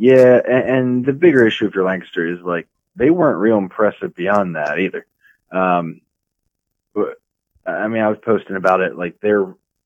Yeah, 0.01 0.41
and, 0.49 0.69
and 0.69 1.05
the 1.05 1.13
bigger 1.13 1.45
issue 1.45 1.69
for 1.69 1.83
Lancaster 1.83 2.25
is 2.25 2.41
like 2.41 2.67
they 2.95 3.11
weren't 3.11 3.37
real 3.37 3.59
impressive 3.59 4.15
beyond 4.15 4.55
that 4.55 4.79
either. 4.79 5.05
Um, 5.51 6.01
but 6.95 7.21
I 7.67 7.87
mean, 7.87 8.01
I 8.01 8.09
was 8.09 8.17
posting 8.17 8.55
about 8.55 8.81
it 8.81 8.97
like 8.97 9.21
their 9.21 9.41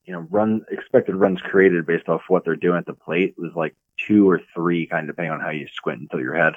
you 0.05 0.13
know 0.13 0.25
run 0.29 0.65
expected 0.71 1.15
runs 1.15 1.41
created 1.41 1.85
based 1.85 2.07
off 2.07 2.21
what 2.29 2.45
they're 2.45 2.55
doing 2.55 2.77
at 2.77 2.85
the 2.85 2.93
plate 2.93 3.35
was 3.37 3.51
like 3.55 3.75
two 4.07 4.29
or 4.29 4.41
three, 4.53 4.87
kind 4.87 5.09
of 5.09 5.13
depending 5.13 5.33
on 5.33 5.41
how 5.41 5.49
you 5.49 5.67
squint 5.67 5.99
until 5.99 6.21
your 6.21 6.35
head. 6.35 6.53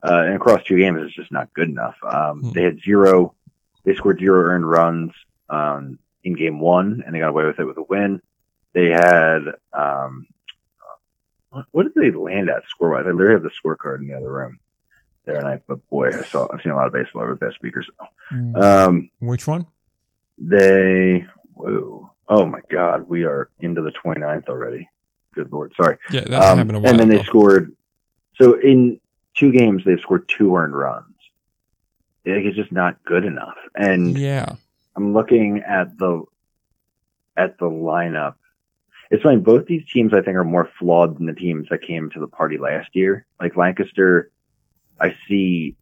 Uh, 0.00 0.22
and 0.26 0.36
across 0.36 0.62
two 0.62 0.78
games, 0.78 1.00
it's 1.02 1.16
just 1.16 1.32
not 1.32 1.52
good 1.52 1.68
enough. 1.68 1.96
Um, 2.04 2.42
Hmm. 2.42 2.50
They 2.52 2.62
had 2.62 2.80
zero, 2.80 3.34
they 3.82 3.96
scored 3.96 4.20
zero 4.20 4.40
earned 4.40 4.70
runs 4.70 5.10
um, 5.50 5.98
in 6.22 6.34
game 6.34 6.60
one, 6.60 7.02
and 7.04 7.12
they 7.12 7.18
got 7.18 7.30
away 7.30 7.44
with 7.46 7.58
it 7.58 7.64
with 7.64 7.78
a 7.78 7.82
win. 7.82 8.22
They 8.72 8.90
had 8.90 9.40
um, 9.72 10.28
what, 11.54 11.66
what 11.72 11.82
did 11.84 11.94
they 11.94 12.16
land 12.16 12.50
at 12.50 12.62
score 12.68 12.90
wise? 12.90 13.04
I 13.06 13.10
literally 13.10 13.34
have 13.34 13.42
the 13.42 13.50
scorecard 13.50 14.00
in 14.00 14.08
the 14.08 14.14
other 14.14 14.30
room 14.32 14.58
there, 15.24 15.36
and 15.38 15.46
I 15.46 15.60
but 15.66 15.86
boy, 15.88 16.08
I 16.08 16.22
saw 16.24 16.48
I've 16.52 16.60
seen 16.62 16.72
a 16.72 16.76
lot 16.76 16.86
of 16.86 16.92
baseball 16.92 17.22
over 17.22 17.34
the 17.34 17.46
past 17.46 17.62
week 17.62 17.76
or 17.76 17.82
so. 17.82 18.60
Um, 18.60 19.10
Which 19.20 19.46
one? 19.46 19.66
they 20.38 21.24
whoa, 21.54 22.10
oh 22.28 22.44
my 22.46 22.60
god, 22.70 23.08
we 23.08 23.24
are 23.24 23.48
into 23.60 23.82
the 23.82 23.92
29th 23.92 24.48
already. 24.48 24.88
Good 25.34 25.52
lord, 25.52 25.72
sorry. 25.80 25.96
Yeah, 26.10 26.22
that 26.22 26.42
Um, 26.42 26.58
happened 26.58 26.76
a 26.76 26.80
while 26.80 26.90
and 26.90 26.98
then 27.00 27.08
they 27.08 27.22
scored. 27.22 27.72
So 28.40 28.54
in 28.60 29.00
two 29.34 29.52
games, 29.52 29.82
they've 29.84 30.00
scored 30.00 30.28
two 30.28 30.54
earned 30.56 30.74
runs. 30.76 31.06
Like, 32.26 32.44
it's 32.44 32.56
just 32.56 32.72
not 32.72 33.02
good 33.04 33.24
enough. 33.24 33.56
And 33.76 34.18
Yeah. 34.18 34.54
I'm 34.96 35.12
looking 35.12 35.58
at 35.66 35.96
the 35.98 36.22
at 37.36 37.58
the 37.58 37.66
lineup. 37.66 38.34
It's 39.10 39.22
funny. 39.22 39.38
Both 39.38 39.66
these 39.66 39.84
teams, 39.90 40.12
I 40.12 40.22
think, 40.22 40.36
are 40.36 40.44
more 40.44 40.70
flawed 40.78 41.18
than 41.18 41.26
the 41.26 41.34
teams 41.34 41.68
that 41.70 41.82
came 41.82 42.10
to 42.10 42.20
the 42.20 42.26
party 42.26 42.58
last 42.58 42.90
year. 42.94 43.26
Like 43.40 43.56
Lancaster, 43.56 44.30
I 45.00 45.14
see 45.28 45.76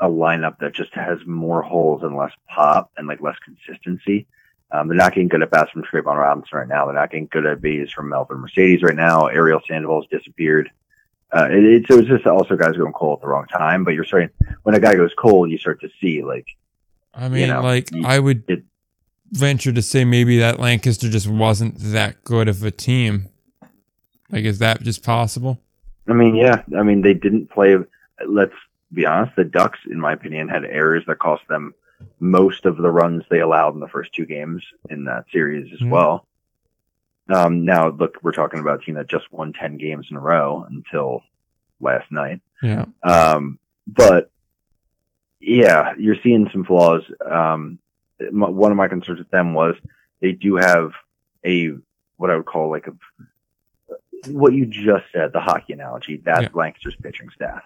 a 0.00 0.08
lineup 0.08 0.58
that 0.58 0.74
just 0.74 0.92
has 0.94 1.18
more 1.24 1.62
holes 1.62 2.02
and 2.02 2.16
less 2.16 2.32
pop 2.48 2.90
and 2.96 3.06
like 3.06 3.20
less 3.20 3.36
consistency. 3.44 4.26
Um, 4.70 4.88
they're 4.88 4.96
not 4.96 5.12
getting 5.14 5.28
good 5.28 5.42
at 5.42 5.50
bats 5.50 5.70
from 5.70 5.84
Trayvon 5.84 6.16
Robinson 6.16 6.58
right 6.58 6.68
now. 6.68 6.86
They're 6.86 6.94
not 6.94 7.10
getting 7.10 7.28
good 7.30 7.46
at 7.46 7.60
B's 7.60 7.92
from 7.92 8.08
Melvin 8.08 8.38
Mercedes 8.38 8.82
right 8.82 8.96
now. 8.96 9.26
Ariel 9.26 9.60
Sandoval's 9.68 10.06
disappeared. 10.10 10.70
Uh, 11.32 11.48
it, 11.50 11.64
it's, 11.64 11.88
so 11.88 11.98
it's 11.98 12.08
just 12.08 12.26
also 12.26 12.56
guys 12.56 12.76
going 12.76 12.92
cold 12.92 13.18
at 13.18 13.22
the 13.22 13.28
wrong 13.28 13.46
time. 13.46 13.84
But 13.84 13.94
you're 13.94 14.04
starting 14.04 14.30
when 14.64 14.74
a 14.74 14.80
guy 14.80 14.94
goes 14.94 15.14
cold, 15.16 15.50
you 15.50 15.58
start 15.58 15.80
to 15.82 15.88
see 16.00 16.22
like 16.24 16.46
I 17.12 17.28
mean, 17.28 17.48
know, 17.48 17.62
like, 17.62 17.88
I 18.04 18.18
would 18.18 18.44
it- 18.48 18.64
venture 19.30 19.72
to 19.72 19.82
say 19.82 20.04
maybe 20.04 20.38
that 20.38 20.60
Lancaster 20.60 21.08
just 21.08 21.26
wasn't 21.28 21.74
that 21.78 22.22
good 22.24 22.48
of 22.48 22.62
a 22.62 22.70
team. 22.70 23.28
Like, 24.30 24.44
is 24.44 24.58
that 24.58 24.82
just 24.82 25.02
possible? 25.02 25.60
I 26.08 26.12
mean, 26.12 26.34
yeah. 26.34 26.62
I 26.76 26.82
mean, 26.82 27.02
they 27.02 27.14
didn't 27.14 27.50
play. 27.50 27.76
Let's 28.26 28.52
be 28.92 29.06
honest. 29.06 29.36
The 29.36 29.44
Ducks, 29.44 29.78
in 29.90 30.00
my 30.00 30.12
opinion, 30.12 30.48
had 30.48 30.64
errors 30.64 31.04
that 31.06 31.18
cost 31.18 31.42
them 31.48 31.74
most 32.20 32.66
of 32.66 32.76
the 32.76 32.90
runs 32.90 33.22
they 33.30 33.40
allowed 33.40 33.74
in 33.74 33.80
the 33.80 33.88
first 33.88 34.12
two 34.12 34.26
games 34.26 34.62
in 34.90 35.04
that 35.04 35.24
series 35.32 35.72
as 35.72 35.80
Mhm. 35.80 35.90
well. 35.90 36.26
Um, 37.32 37.64
now, 37.64 37.88
look, 37.88 38.18
we're 38.22 38.32
talking 38.32 38.60
about 38.60 38.82
a 38.82 38.84
team 38.84 38.96
that 38.96 39.06
just 39.08 39.32
won 39.32 39.52
10 39.54 39.78
games 39.78 40.08
in 40.10 40.16
a 40.16 40.20
row 40.20 40.66
until 40.68 41.22
last 41.80 42.10
night. 42.12 42.40
Yeah. 42.62 42.84
Um, 43.02 43.58
but 43.86 44.30
yeah, 45.40 45.94
you're 45.98 46.20
seeing 46.22 46.48
some 46.52 46.64
flaws. 46.64 47.02
Um, 47.24 47.78
one 48.30 48.70
of 48.70 48.76
my 48.76 48.88
concerns 48.88 49.18
with 49.18 49.30
them 49.30 49.54
was 49.54 49.74
they 50.20 50.32
do 50.32 50.56
have 50.56 50.92
a 51.44 51.70
what 52.16 52.30
I 52.30 52.36
would 52.36 52.46
call 52.46 52.70
like 52.70 52.86
a 52.86 52.92
what 54.30 54.52
you 54.54 54.64
just 54.66 55.04
said, 55.12 55.32
the 55.32 55.40
hockey 55.40 55.72
analogy. 55.74 56.16
That's 56.24 56.44
Yeah. 56.44 56.48
Lancaster's 56.54 56.96
pitching 56.96 57.28
staff. 57.34 57.62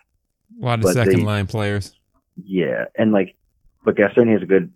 A 0.60 0.64
lot 0.64 0.78
of 0.78 0.82
But 0.84 0.94
second 0.94 1.20
they- 1.20 1.24
line 1.24 1.46
players. 1.46 1.94
Yeah, 2.42 2.86
and 2.96 3.12
like, 3.12 3.34
but 3.84 3.96
Gastonia 3.96 4.32
has 4.32 4.42
a 4.42 4.46
good 4.46 4.72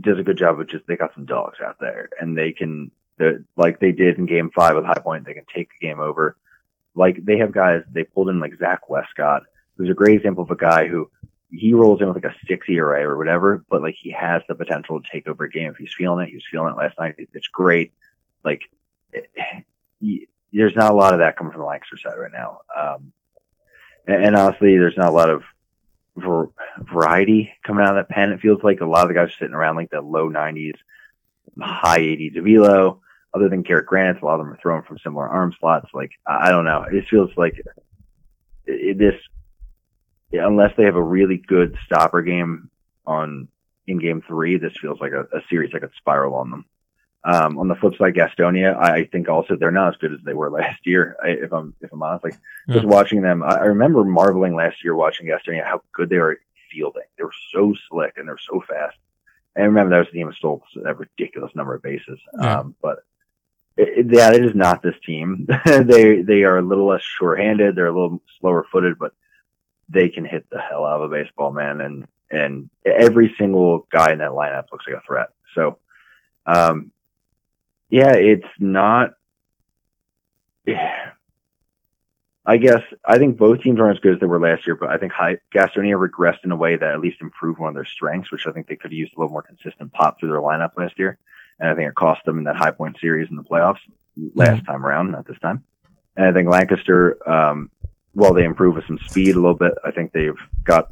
does 0.00 0.18
a 0.18 0.22
good 0.24 0.36
job 0.38 0.58
of 0.58 0.66
just 0.68 0.86
they 0.86 0.96
got 0.96 1.14
some 1.14 1.24
dogs 1.24 1.58
out 1.64 1.76
there, 1.80 2.08
and 2.20 2.36
they 2.36 2.52
can 2.52 2.90
like 3.56 3.78
they 3.80 3.92
did 3.92 4.18
in 4.18 4.26
Game 4.26 4.50
Five 4.54 4.74
with 4.76 4.84
High 4.84 4.94
Point, 5.00 5.24
they 5.24 5.34
can 5.34 5.44
take 5.54 5.68
the 5.70 5.86
game 5.86 6.00
over. 6.00 6.36
Like 6.96 7.24
they 7.24 7.38
have 7.38 7.52
guys 7.52 7.82
they 7.92 8.04
pulled 8.04 8.28
in 8.28 8.40
like 8.40 8.58
Zach 8.58 8.88
Westcott, 8.88 9.42
who's 9.76 9.90
a 9.90 9.94
great 9.94 10.16
example 10.16 10.42
of 10.44 10.50
a 10.50 10.56
guy 10.56 10.86
who 10.88 11.10
he 11.56 11.72
rolls 11.74 12.00
in 12.00 12.08
with 12.08 12.22
like 12.22 12.32
a 12.32 12.46
six 12.46 12.68
ERA 12.68 13.08
or 13.08 13.16
whatever, 13.16 13.64
but 13.70 13.82
like 13.82 13.94
he 14.00 14.10
has 14.10 14.42
the 14.48 14.54
potential 14.54 15.00
to 15.00 15.08
take 15.10 15.26
over 15.28 15.44
a 15.44 15.50
game 15.50 15.70
if 15.70 15.76
he's 15.76 15.94
feeling 15.96 16.24
it. 16.26 16.30
He 16.30 16.36
was 16.36 16.44
feeling 16.50 16.72
it 16.72 16.76
last 16.78 16.98
night. 16.98 17.14
It's 17.18 17.48
great. 17.48 17.92
Like 18.44 18.62
it, 19.12 19.30
he- 20.00 20.28
there's 20.52 20.76
not 20.76 20.92
a 20.92 20.94
lot 20.94 21.12
of 21.12 21.18
that 21.18 21.36
coming 21.36 21.52
from 21.52 21.62
the 21.62 21.66
Lancaster 21.66 21.96
side 21.96 22.16
right 22.16 22.30
now. 22.32 22.60
Um, 22.78 23.12
and, 24.06 24.24
and 24.26 24.36
honestly, 24.36 24.78
there's 24.78 24.96
not 24.96 25.08
a 25.08 25.12
lot 25.12 25.28
of 25.28 25.42
var- 26.16 26.50
variety 26.78 27.52
coming 27.64 27.84
out 27.84 27.96
of 27.96 28.06
that 28.06 28.14
pen. 28.14 28.30
It 28.30 28.40
feels 28.40 28.62
like 28.62 28.80
a 28.80 28.86
lot 28.86 29.02
of 29.02 29.08
the 29.08 29.14
guys 29.14 29.30
are 29.30 29.38
sitting 29.38 29.54
around 29.54 29.74
like 29.76 29.90
the 29.90 30.00
low 30.00 30.30
90s, 30.30 30.76
high 31.60 31.98
80s 32.00 32.38
of 32.38 32.44
velo. 32.44 33.00
Other 33.34 33.48
than 33.48 33.62
Garrett 33.62 33.86
Granite, 33.86 34.22
a 34.22 34.24
lot 34.24 34.38
of 34.38 34.46
them 34.46 34.52
are 34.54 34.58
throwing 34.62 34.84
from 34.84 34.98
similar 34.98 35.28
arm 35.28 35.52
slots. 35.58 35.88
Like 35.92 36.12
I 36.24 36.50
don't 36.50 36.64
know. 36.64 36.82
It 36.88 37.08
feels 37.08 37.30
like 37.36 37.60
it, 38.66 38.96
this, 38.96 39.16
unless 40.38 40.76
they 40.76 40.84
have 40.84 40.96
a 40.96 41.02
really 41.02 41.36
good 41.36 41.76
stopper 41.86 42.22
game 42.22 42.70
on 43.06 43.48
in 43.86 43.98
game 43.98 44.22
three, 44.26 44.56
this 44.56 44.72
feels 44.80 45.00
like 45.00 45.12
a, 45.12 45.22
a 45.36 45.42
series 45.50 45.72
that 45.72 45.80
could 45.80 45.92
spiral 45.96 46.34
on 46.34 46.50
them. 46.50 46.64
Um, 47.26 47.58
on 47.58 47.68
the 47.68 47.74
flip 47.74 47.96
side, 47.96 48.14
Gastonia, 48.14 48.76
I, 48.76 48.94
I 48.96 49.04
think 49.06 49.28
also 49.28 49.56
they're 49.56 49.70
not 49.70 49.94
as 49.94 49.96
good 49.98 50.12
as 50.12 50.20
they 50.24 50.34
were 50.34 50.50
last 50.60 50.86
year. 50.86 51.16
I, 51.22 51.28
if 51.28 51.52
I'm 51.52 51.74
if 51.80 51.92
I'm 51.92 52.02
honest, 52.02 52.24
like 52.24 52.34
Yeah. 52.66 52.74
just 52.74 52.86
watching 52.86 53.22
them, 53.22 53.42
I, 53.42 53.56
I 53.56 53.64
remember 53.64 54.04
marveling 54.04 54.54
last 54.54 54.82
year 54.84 54.94
watching 54.94 55.26
Gastonia 55.26 55.64
how 55.64 55.82
good 55.92 56.08
they 56.10 56.18
were 56.18 56.32
at 56.32 56.38
fielding. 56.70 57.02
They 57.16 57.24
were 57.24 57.32
so 57.52 57.74
slick 57.88 58.14
and 58.16 58.28
they're 58.28 58.38
so 58.38 58.62
fast. 58.68 58.96
And 59.56 59.66
remember 59.66 59.90
that 59.90 59.98
was 60.00 60.08
the 60.08 60.18
team 60.18 60.26
that 60.26 60.36
stole 60.36 60.64
a 60.84 60.94
ridiculous 60.94 61.54
number 61.54 61.74
of 61.74 61.82
bases. 61.82 62.18
Yeah. 62.40 62.58
Um, 62.60 62.74
but 62.82 63.04
it, 63.76 64.06
yeah, 64.10 64.32
it 64.32 64.44
is 64.44 64.54
not 64.54 64.82
this 64.82 64.96
team. 65.04 65.46
they 65.66 66.22
they 66.22 66.42
are 66.44 66.58
a 66.58 66.62
little 66.62 66.86
less 66.86 67.02
sure-handed. 67.02 67.74
They're 67.74 67.86
a 67.86 67.92
little 67.92 68.20
slower-footed, 68.40 68.98
but 68.98 69.12
they 69.88 70.08
can 70.08 70.24
hit 70.24 70.48
the 70.50 70.60
hell 70.60 70.84
out 70.84 71.00
of 71.00 71.10
a 71.10 71.14
baseball, 71.14 71.52
man. 71.52 71.80
And 71.80 72.06
and 72.30 72.70
every 72.84 73.34
single 73.38 73.86
guy 73.90 74.12
in 74.12 74.18
that 74.18 74.30
lineup 74.30 74.72
looks 74.72 74.86
like 74.86 74.96
a 74.96 75.06
threat. 75.06 75.28
So, 75.54 75.78
um, 76.46 76.90
yeah, 77.90 78.14
it's 78.14 78.48
not. 78.58 79.14
I 82.46 82.58
guess 82.58 82.82
I 83.02 83.16
think 83.16 83.38
both 83.38 83.62
teams 83.62 83.80
aren't 83.80 83.96
as 83.96 84.02
good 84.02 84.14
as 84.14 84.20
they 84.20 84.26
were 84.26 84.38
last 84.38 84.66
year, 84.66 84.76
but 84.76 84.90
I 84.90 84.98
think 84.98 85.12
High, 85.12 85.38
Gastonia 85.54 85.96
regressed 85.96 86.44
in 86.44 86.52
a 86.52 86.56
way 86.56 86.76
that 86.76 86.92
at 86.92 87.00
least 87.00 87.22
improved 87.22 87.58
one 87.58 87.70
of 87.70 87.74
their 87.74 87.86
strengths, 87.86 88.30
which 88.30 88.46
I 88.46 88.52
think 88.52 88.66
they 88.66 88.76
could 88.76 88.90
have 88.90 88.98
used 88.98 89.14
a 89.16 89.18
little 89.18 89.32
more 89.32 89.40
consistent 89.40 89.94
pop 89.94 90.20
through 90.20 90.28
their 90.28 90.42
lineup 90.42 90.76
last 90.76 90.98
year. 90.98 91.16
And 91.58 91.70
I 91.70 91.74
think 91.74 91.88
it 91.88 91.94
cost 91.94 92.22
them 92.26 92.36
in 92.36 92.44
that 92.44 92.56
high 92.56 92.72
point 92.72 92.98
series 93.00 93.30
in 93.30 93.36
the 93.36 93.44
playoffs 93.44 93.78
last 94.34 94.64
time 94.66 94.84
around, 94.84 95.12
not 95.12 95.26
this 95.26 95.38
time. 95.38 95.64
And 96.16 96.26
I 96.26 96.32
think 96.32 96.50
Lancaster, 96.50 97.16
um, 97.28 97.70
while 98.14 98.32
they 98.32 98.44
improve 98.44 98.76
with 98.76 98.86
some 98.86 98.98
speed 99.06 99.34
a 99.34 99.40
little 99.40 99.54
bit, 99.56 99.72
I 99.84 99.90
think 99.90 100.12
they've 100.12 100.32
got, 100.64 100.88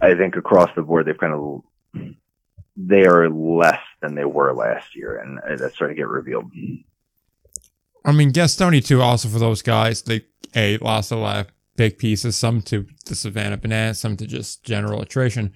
I 0.00 0.14
think 0.14 0.36
across 0.36 0.70
the 0.74 0.82
board, 0.82 1.06
they've 1.06 1.16
kind 1.18 1.32
of, 1.32 1.62
they 2.76 3.04
are 3.06 3.30
less 3.30 3.80
than 4.02 4.14
they 4.14 4.24
were 4.24 4.52
last 4.52 4.96
year. 4.96 5.18
And 5.18 5.38
that's 5.58 5.74
starting 5.76 5.96
to 5.96 6.00
get 6.00 6.08
revealed. 6.08 6.50
I 8.04 8.12
mean, 8.12 8.32
Gastonia 8.32 8.84
too. 8.84 9.00
Also 9.00 9.28
for 9.28 9.38
those 9.38 9.62
guys, 9.62 10.02
they 10.02 10.22
a 10.54 10.78
lost 10.78 11.10
a 11.10 11.16
lot 11.16 11.38
of 11.38 11.46
big 11.76 11.98
pieces. 11.98 12.36
Some 12.36 12.60
to 12.62 12.86
the 13.06 13.14
Savannah 13.14 13.56
Bananas, 13.56 14.00
some 14.00 14.16
to 14.16 14.26
just 14.26 14.64
general 14.64 15.00
attrition. 15.00 15.52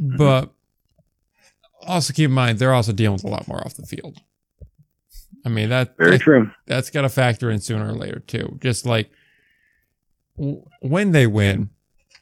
Mm-hmm. 0.00 0.16
But 0.16 0.52
also 1.86 2.12
keep 2.12 2.26
in 2.26 2.32
mind 2.34 2.58
they're 2.58 2.72
also 2.72 2.92
dealing 2.92 3.14
with 3.14 3.24
a 3.24 3.28
lot 3.28 3.48
more 3.48 3.58
off 3.64 3.74
the 3.74 3.86
field. 3.86 4.18
I 5.44 5.48
mean 5.48 5.68
that 5.70 5.96
Very 5.98 6.12
that- 6.12 6.20
true. 6.20 6.50
that's 6.66 6.90
got 6.90 7.02
to 7.02 7.08
factor 7.08 7.50
in 7.50 7.60
sooner 7.60 7.88
or 7.88 7.92
later 7.92 8.20
too. 8.20 8.58
Just 8.60 8.86
like 8.86 9.10
when 10.36 11.12
they 11.12 11.26
win, 11.26 11.70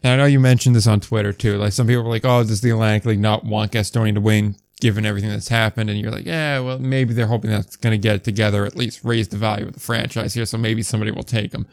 and 0.02 0.12
I 0.12 0.16
know 0.16 0.24
you 0.24 0.40
mentioned 0.40 0.76
this 0.76 0.86
on 0.86 1.00
Twitter 1.00 1.32
too. 1.32 1.56
Like 1.58 1.72
some 1.72 1.86
people 1.86 2.02
were 2.02 2.10
like, 2.10 2.24
"Oh, 2.24 2.42
does 2.44 2.60
the 2.60 2.70
Atlantic 2.70 3.06
League 3.06 3.20
not 3.20 3.44
want 3.44 3.72
Gastonia 3.72 4.14
to 4.14 4.20
win, 4.20 4.56
given 4.80 5.06
everything 5.06 5.30
that's 5.30 5.48
happened?" 5.48 5.90
And 5.90 5.98
you're 5.98 6.10
like, 6.10 6.26
"Yeah, 6.26 6.60
well, 6.60 6.78
maybe 6.78 7.14
they're 7.14 7.26
hoping 7.26 7.50
that's 7.50 7.76
going 7.76 7.92
to 7.92 7.98
get 7.98 8.16
it 8.16 8.24
together, 8.24 8.64
at 8.64 8.76
least 8.76 9.04
raise 9.04 9.28
the 9.28 9.36
value 9.36 9.66
of 9.66 9.74
the 9.74 9.80
franchise 9.80 10.34
here, 10.34 10.46
so 10.46 10.58
maybe 10.58 10.82
somebody 10.82 11.10
will 11.10 11.22
take 11.22 11.52
them." 11.52 11.66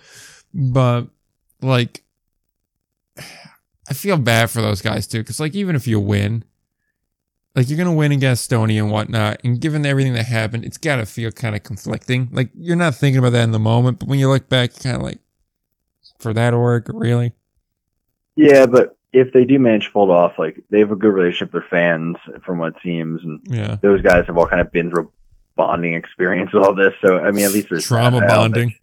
But 0.54 1.08
like, 1.62 2.04
I 3.18 3.94
feel 3.94 4.18
bad 4.18 4.50
for 4.50 4.62
those 4.62 4.82
guys 4.82 5.08
too, 5.08 5.20
because 5.20 5.40
like 5.40 5.56
even 5.56 5.76
if 5.76 5.88
you 5.88 6.00
win. 6.00 6.44
Like 7.56 7.68
you're 7.68 7.80
gonna 7.80 7.92
win 7.94 8.12
in 8.12 8.20
Gastonia 8.20 8.84
and 8.84 8.92
whatnot, 8.92 9.42
and 9.44 9.60
given 9.60 9.84
everything 9.86 10.14
that 10.14 10.28
happened, 10.28 10.64
it's 10.64 10.78
gotta 10.78 11.06
feel 11.06 11.32
kind 11.32 11.56
of 11.56 11.64
conflicting. 11.64 12.30
Like 12.32 12.52
you're 12.54 12.76
not 12.76 12.94
thinking 12.96 13.18
about 13.18 13.32
that 13.32 13.44
in 13.44 13.52
the 13.52 13.60
moment, 13.60 14.00
but 14.00 14.08
when 14.08 14.20
you 14.20 14.30
look 14.30 14.48
back, 14.48 14.76
kind 14.76 14.96
of 14.96 15.02
like, 15.02 15.18
for 16.20 16.34
that 16.34 16.54
org, 16.54 16.94
really? 16.94 17.34
Yeah, 18.36 18.66
but 18.66 18.98
if 19.12 19.34
they 19.34 19.46
do 19.46 19.58
manage 19.60 19.86
to 19.86 19.92
pull 19.92 20.12
it 20.12 20.14
off, 20.14 20.38
like 20.38 20.64
they 20.70 20.80
have 20.80 20.92
a 20.92 20.96
good 20.96 21.14
relationship 21.14 21.54
with 21.54 21.64
their 21.64 21.70
fans, 21.70 22.18
from 22.46 22.60
what 22.60 22.76
seems, 22.84 23.24
and 23.24 23.42
Yeah, 23.46 23.78
those 23.82 24.02
guys 24.02 24.26
have 24.28 24.38
all 24.38 24.48
kind 24.48 24.62
of 24.62 24.72
been 24.72 24.90
through 24.90 25.12
bonding 25.56 25.94
experience 25.94 26.54
with 26.54 26.64
all 26.64 26.76
this. 26.76 26.94
So 27.02 27.18
I 27.18 27.32
mean, 27.32 27.46
at 27.46 27.52
least 27.52 27.68
there's 27.70 27.88
trauma 27.88 28.22
bonding. 28.22 28.76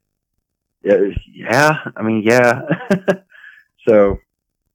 Yeah, 0.82 0.98
yeah. 1.32 1.78
I 1.96 2.02
mean, 2.02 2.22
yeah. 2.22 2.62
so, 3.88 4.18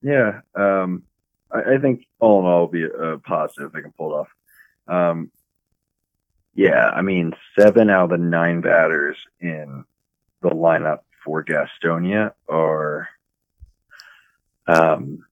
yeah. 0.01 0.41
Um, 0.55 1.03
I, 1.51 1.75
I 1.75 1.77
think 1.77 2.05
all 2.19 2.39
in 2.41 2.45
all, 2.47 2.61
will 2.61 2.67
be 2.67 2.83
a, 2.83 2.89
a 2.89 3.19
positive 3.19 3.67
if 3.67 3.73
they 3.73 3.81
can 3.81 3.93
pull 3.93 4.11
it 4.11 4.15
off. 4.15 4.29
Um, 4.87 5.31
yeah. 6.53 6.89
I 6.89 7.01
mean, 7.01 7.33
seven 7.57 7.89
out 7.89 8.05
of 8.05 8.09
the 8.09 8.17
nine 8.17 8.61
batters 8.61 9.15
in 9.39 9.85
the 10.41 10.49
lineup 10.49 10.99
for 11.23 11.43
Gastonia 11.43 12.33
are 12.49 13.09
um, 14.67 15.25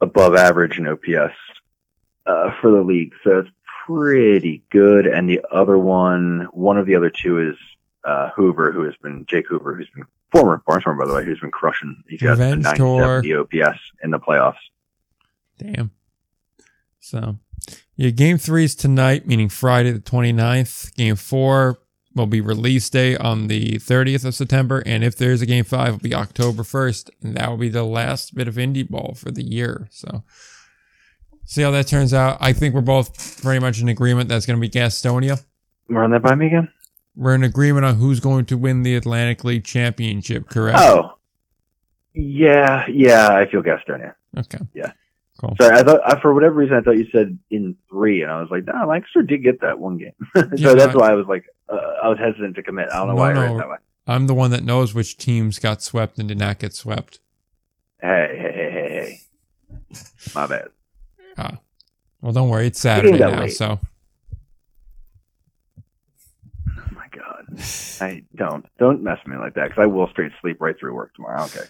above 0.00 0.34
average 0.34 0.78
in 0.78 0.86
OPS 0.86 1.34
uh, 2.26 2.50
for 2.60 2.70
the 2.70 2.82
league. 2.82 3.12
So 3.24 3.40
it's 3.40 3.50
pretty 3.86 4.62
good. 4.70 5.06
And 5.06 5.28
the 5.28 5.40
other 5.50 5.78
one, 5.78 6.48
one 6.52 6.78
of 6.78 6.86
the 6.86 6.94
other 6.94 7.10
two 7.10 7.50
is 7.50 7.56
uh, 8.04 8.30
Hoover, 8.30 8.72
who 8.72 8.82
has 8.82 8.94
been 9.02 9.26
Jake 9.26 9.46
Hoover, 9.48 9.74
who's 9.74 9.88
been 9.94 10.04
former 10.30 10.62
Barnstormer, 10.68 10.98
by 10.98 11.06
the 11.06 11.14
way, 11.14 11.24
who's 11.24 11.40
been 11.40 11.50
crushing. 11.50 12.02
He's 12.08 12.20
got 12.20 12.28
a 12.28 12.30
Revenge 12.32 12.64
970 12.64 13.34
OPS 13.34 13.78
in 14.02 14.10
the 14.10 14.18
playoffs. 14.18 14.56
Damn. 15.58 15.90
So, 17.00 17.38
yeah, 17.96 18.10
game 18.10 18.38
three 18.38 18.64
is 18.64 18.74
tonight, 18.74 19.26
meaning 19.26 19.48
Friday 19.48 19.92
the 19.92 20.00
29th. 20.00 20.94
Game 20.94 21.16
four 21.16 21.78
will 22.18 22.26
be 22.26 22.40
release 22.40 22.90
day 22.90 23.16
on 23.16 23.46
the 23.48 23.74
30th 23.78 24.24
of 24.24 24.34
September. 24.34 24.82
And 24.84 25.02
if 25.02 25.16
there's 25.16 25.40
a 25.40 25.46
game 25.46 25.64
five, 25.64 25.88
it'll 25.94 25.98
be 26.00 26.14
October 26.14 26.62
1st. 26.62 27.10
And 27.22 27.36
that 27.36 27.48
will 27.48 27.56
be 27.56 27.68
the 27.70 27.84
last 27.84 28.34
bit 28.34 28.48
of 28.48 28.56
indie 28.56 28.88
ball 28.88 29.14
for 29.14 29.30
the 29.30 29.42
year. 29.42 29.88
So, 29.90 30.24
see 31.44 31.62
how 31.62 31.70
that 31.70 31.86
turns 31.86 32.12
out. 32.12 32.36
I 32.40 32.52
think 32.52 32.74
we're 32.74 32.80
both 32.82 33.42
pretty 33.42 33.60
much 33.60 33.80
in 33.80 33.88
agreement 33.88 34.28
that's 34.28 34.44
going 34.44 34.60
to 34.60 34.60
be 34.60 34.68
Gastonia. 34.68 35.42
Run 35.88 36.10
that 36.10 36.22
by 36.22 36.34
me 36.34 36.48
again. 36.48 36.68
We're 37.16 37.34
in 37.34 37.42
agreement 37.44 37.86
on 37.86 37.96
who's 37.96 38.20
going 38.20 38.44
to 38.46 38.58
win 38.58 38.82
the 38.82 38.94
Atlantic 38.94 39.42
League 39.44 39.64
Championship, 39.64 40.48
correct? 40.50 40.78
Oh, 40.80 41.14
yeah, 42.14 42.86
yeah. 42.88 43.28
I 43.28 43.50
feel 43.50 43.62
Gastonia. 43.62 44.14
Okay. 44.36 44.58
Yeah. 44.74 44.92
Cool. 45.40 45.54
Sorry, 45.60 45.76
I 45.78 45.82
thought 45.84 46.00
I, 46.04 46.20
for 46.20 46.34
whatever 46.34 46.56
reason 46.56 46.76
I 46.76 46.80
thought 46.80 46.96
you 46.96 47.06
said 47.12 47.38
in 47.50 47.76
three, 47.88 48.22
and 48.22 48.30
I 48.30 48.40
was 48.40 48.50
like, 48.50 48.64
no, 48.66 48.86
Lancaster 48.88 49.22
did 49.22 49.44
get 49.44 49.60
that 49.60 49.78
one 49.78 49.96
game, 49.96 50.12
so 50.36 50.42
Yeah, 50.56 50.74
that's 50.74 50.96
I- 50.96 50.98
why 50.98 51.10
I 51.10 51.14
was 51.14 51.26
like, 51.28 51.44
uh, 51.70 51.76
I 52.02 52.08
was 52.08 52.18
hesitant 52.18 52.54
to 52.56 52.62
commit. 52.62 52.88
I 52.92 52.98
don't 52.98 53.08
know 53.08 53.14
No, 53.14 53.20
why 53.20 53.30
I 53.30 53.32
read 53.32 53.50
no. 53.52 53.58
that 53.58 53.68
way. 53.68 53.76
I'm 54.06 54.26
the 54.26 54.34
one 54.34 54.50
that 54.52 54.64
knows 54.64 54.94
which 54.94 55.16
teams 55.18 55.58
got 55.58 55.82
swept 55.82 56.18
and 56.18 56.28
did 56.28 56.38
not 56.38 56.58
get 56.58 56.72
swept. 56.74 57.20
Hey, 58.00 58.28
hey, 58.40 58.52
hey, 58.52 58.70
hey, 58.72 59.20
hey. 59.90 59.98
My 60.34 60.46
bad. 60.46 60.68
Ah. 61.36 61.58
Well, 62.20 62.32
don't 62.32 62.48
worry. 62.48 62.66
It's 62.68 62.80
Saturday 62.80 63.18
now, 63.18 63.40
late. 63.40 63.50
so 63.50 63.78
Oh 66.68 66.82
my 66.92 67.06
god. 67.14 67.46
I 68.00 68.22
don't 68.34 68.64
don't 68.78 69.02
mess 69.02 69.18
with 69.24 69.32
me 69.34 69.38
like 69.38 69.54
that 69.54 69.68
because 69.68 69.82
I 69.82 69.86
will 69.86 70.08
straight 70.08 70.32
sleep 70.40 70.60
right 70.60 70.78
through 70.78 70.94
work 70.94 71.14
tomorrow. 71.14 71.44
Okay. 71.44 71.64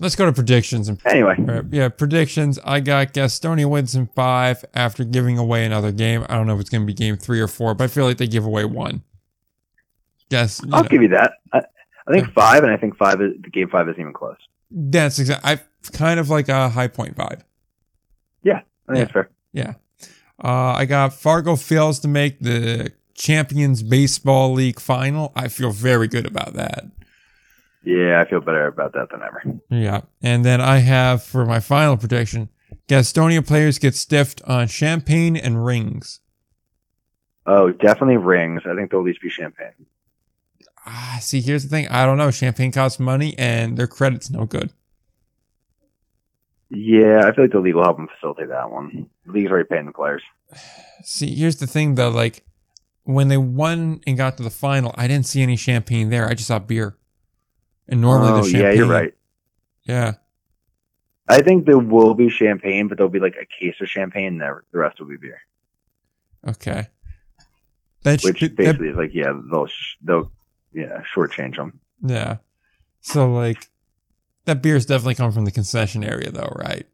let's 0.00 0.16
go 0.16 0.26
to 0.26 0.32
predictions. 0.32 0.88
And 0.88 1.00
Anyway, 1.06 1.36
yeah, 1.70 1.88
predictions. 1.88 2.58
I 2.64 2.80
got 2.80 3.12
Gastonia 3.12 3.68
wins 3.68 3.94
in 3.94 4.06
five 4.08 4.64
after 4.74 5.04
giving 5.04 5.38
away 5.38 5.64
another 5.64 5.92
game. 5.92 6.24
I 6.28 6.36
don't 6.36 6.46
know 6.46 6.54
if 6.54 6.60
it's 6.60 6.70
going 6.70 6.82
to 6.82 6.86
be 6.86 6.94
game 6.94 7.16
three 7.16 7.40
or 7.40 7.48
four, 7.48 7.74
but 7.74 7.84
I 7.84 7.88
feel 7.88 8.04
like 8.06 8.16
they 8.18 8.26
give 8.28 8.44
away 8.44 8.64
one. 8.64 9.02
Guess. 10.30 10.62
I'll 10.72 10.82
know. 10.82 10.88
give 10.88 11.02
you 11.02 11.08
that. 11.08 11.34
I, 11.52 11.62
I 12.06 12.12
think 12.12 12.32
five, 12.32 12.62
and 12.64 12.72
I 12.72 12.76
think 12.76 12.96
five 12.96 13.20
is 13.20 13.32
the 13.40 13.50
game 13.50 13.68
five 13.68 13.88
isn't 13.88 14.00
even 14.00 14.12
close. 14.12 14.36
That's 14.70 15.18
exactly. 15.18 15.50
I 15.52 15.60
kind 15.92 16.18
of 16.18 16.30
like 16.30 16.48
a 16.48 16.68
high 16.70 16.88
point 16.88 17.16
vibe. 17.16 17.42
Yeah, 18.42 18.54
I 18.54 18.58
think 18.58 18.64
Yeah. 18.88 18.94
that's 19.00 19.12
fair. 19.12 19.30
Yeah, 19.52 19.74
uh, 20.42 20.74
I 20.76 20.84
got 20.86 21.12
Fargo 21.12 21.56
fails 21.56 21.98
to 22.00 22.08
make 22.08 22.40
the 22.40 22.92
Champions 23.14 23.82
Baseball 23.82 24.52
League 24.52 24.80
final. 24.80 25.32
I 25.36 25.48
feel 25.48 25.70
very 25.72 26.08
good 26.08 26.26
about 26.26 26.54
that. 26.54 26.84
Yeah, 27.82 28.20
I 28.20 28.28
feel 28.28 28.40
better 28.40 28.66
about 28.66 28.92
that 28.92 29.08
than 29.10 29.22
ever. 29.22 29.42
Yeah. 29.70 30.02
And 30.22 30.44
then 30.44 30.60
I 30.60 30.78
have 30.78 31.22
for 31.22 31.46
my 31.46 31.60
final 31.60 31.96
prediction 31.96 32.50
Gastonia 32.88 33.44
players 33.46 33.78
get 33.78 33.94
stiffed 33.94 34.42
on 34.42 34.68
champagne 34.68 35.36
and 35.36 35.64
rings. 35.64 36.20
Oh, 37.46 37.70
definitely 37.72 38.18
rings. 38.18 38.62
I 38.66 38.74
think 38.74 38.90
there'll 38.90 39.04
at 39.04 39.08
least 39.08 39.22
be 39.22 39.30
champagne. 39.30 39.86
Ah, 40.86 41.18
see, 41.20 41.40
here's 41.40 41.62
the 41.62 41.68
thing. 41.68 41.88
I 41.88 42.06
don't 42.06 42.18
know. 42.18 42.30
Champagne 42.30 42.72
costs 42.72 42.98
money 42.98 43.34
and 43.38 43.76
their 43.76 43.86
credit's 43.86 44.30
no 44.30 44.46
good. 44.46 44.72
Yeah, 46.70 47.26
I 47.26 47.34
feel 47.34 47.44
like 47.44 47.52
the 47.52 47.58
league 47.58 47.74
will 47.74 47.82
help 47.82 47.96
them 47.96 48.08
facilitate 48.08 48.48
that 48.48 48.70
one. 48.70 49.10
The 49.26 49.32
league's 49.32 49.50
already 49.50 49.68
paying 49.68 49.86
the 49.86 49.92
players. 49.92 50.22
See, 51.02 51.34
here's 51.34 51.56
the 51.56 51.66
thing 51.66 51.96
though. 51.96 52.10
Like, 52.10 52.44
when 53.04 53.28
they 53.28 53.36
won 53.36 54.00
and 54.06 54.16
got 54.16 54.36
to 54.36 54.42
the 54.42 54.50
final, 54.50 54.94
I 54.96 55.08
didn't 55.08 55.26
see 55.26 55.42
any 55.42 55.56
champagne 55.56 56.10
there. 56.10 56.28
I 56.28 56.34
just 56.34 56.48
saw 56.48 56.58
beer. 56.58 56.96
And 57.88 58.00
normally 58.00 58.30
oh, 58.30 58.36
the 58.42 58.50
champagne. 58.50 58.62
yeah, 58.62 58.72
you're 58.72 58.86
right. 58.86 59.14
Yeah. 59.82 60.14
I 61.28 61.42
think 61.42 61.66
there 61.66 61.78
will 61.78 62.14
be 62.14 62.28
champagne, 62.28 62.88
but 62.88 62.98
there'll 62.98 63.10
be 63.10 63.20
like 63.20 63.36
a 63.40 63.46
case 63.46 63.80
of 63.80 63.88
champagne, 63.88 64.40
and 64.40 64.62
the 64.72 64.78
rest 64.78 65.00
will 65.00 65.08
be 65.08 65.16
beer. 65.16 65.40
Okay. 66.46 66.88
That 68.02 68.22
Which 68.22 68.40
that, 68.40 68.56
basically 68.56 68.88
is 68.88 68.96
like, 68.96 69.14
yeah, 69.14 69.32
they'll 69.50 69.66
sh- 69.66 69.96
they'll 70.02 70.30
yeah 70.72 71.02
shortchange 71.14 71.56
them. 71.56 71.80
yeah. 72.04 72.36
So 73.00 73.32
like, 73.32 73.68
that 74.44 74.62
beer's 74.62 74.86
definitely 74.86 75.14
coming 75.14 75.32
from 75.32 75.44
the 75.44 75.50
concession 75.50 76.04
area 76.04 76.30
though, 76.30 76.52
right? 76.56 76.86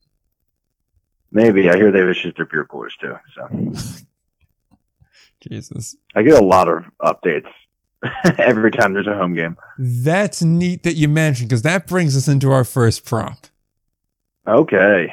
Maybe 1.32 1.69
I 1.69 1.77
hear 1.77 1.90
they've 1.90 2.09
issued 2.09 2.36
their 2.36 2.47
beer 2.47 2.65
coolers 2.65 2.97
too. 3.01 3.16
So 3.35 3.73
Jesus. 5.48 5.97
I 6.15 6.23
get 6.23 6.40
a 6.40 6.44
lot 6.44 6.69
of 6.69 6.85
updates 7.03 7.48
every 8.39 8.70
time 8.70 8.94
there's 8.94 9.07
a 9.07 9.16
home 9.16 9.35
game. 9.35 9.57
That's 9.78 10.43
neat 10.43 10.82
that 10.85 10.94
you 10.94 11.09
mentioned 11.09 11.48
because 11.48 11.62
that 11.62 11.86
brings 11.86 12.16
us 12.16 12.28
into 12.28 12.51
our 12.53 12.65
first 12.65 13.05
prompt. 13.05 13.51
Okay. 14.47 15.12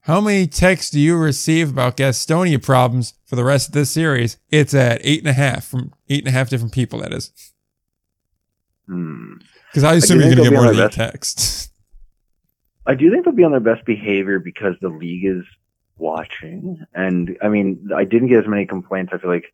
How 0.00 0.20
many 0.20 0.46
texts 0.46 0.90
do 0.90 1.00
you 1.00 1.16
receive 1.16 1.70
about 1.70 1.96
Gastonia 1.96 2.62
problems 2.62 3.14
for 3.24 3.34
the 3.34 3.44
rest 3.44 3.68
of 3.68 3.74
this 3.74 3.90
series? 3.90 4.38
It's 4.50 4.72
at 4.74 5.00
eight 5.02 5.20
and 5.20 5.28
a 5.28 5.32
half 5.32 5.64
from 5.64 5.92
eight 6.08 6.20
and 6.20 6.28
a 6.28 6.32
half 6.36 6.48
different 6.48 6.72
people. 6.72 7.00
That 7.00 7.12
is. 7.12 7.32
Because 8.86 9.84
I 9.84 9.94
assume 9.94 10.18
do 10.20 10.26
you're 10.26 10.36
gonna 10.36 10.50
get 10.50 10.52
more 10.52 10.84
on 10.84 10.90
texts. 10.90 11.70
I 12.86 12.94
do 12.94 13.10
think 13.10 13.24
they'll 13.24 13.34
be 13.34 13.42
on 13.44 13.50
their 13.50 13.60
best 13.60 13.84
behavior 13.84 14.38
because 14.38 14.74
the 14.80 14.88
league 14.88 15.24
is 15.24 15.44
watching. 15.98 16.84
And 16.94 17.36
I 17.42 17.48
mean, 17.48 17.88
I 17.94 18.04
didn't 18.04 18.28
get 18.28 18.38
as 18.44 18.48
many 18.48 18.64
complaints. 18.66 19.12
I 19.12 19.18
feel 19.18 19.30
like 19.30 19.52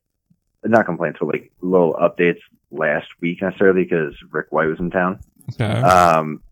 not 0.65 0.85
complaints, 0.85 1.19
but 1.21 1.29
like 1.29 1.51
little 1.61 1.95
updates 1.95 2.41
last 2.71 3.09
week 3.21 3.41
necessarily 3.43 3.85
because 3.85 4.15
Rick 4.31 4.47
White 4.51 4.67
was 4.69 4.79
in 4.81 4.91
town. 4.91 5.21
Okay. 5.55 5.65
Um, 5.81 6.43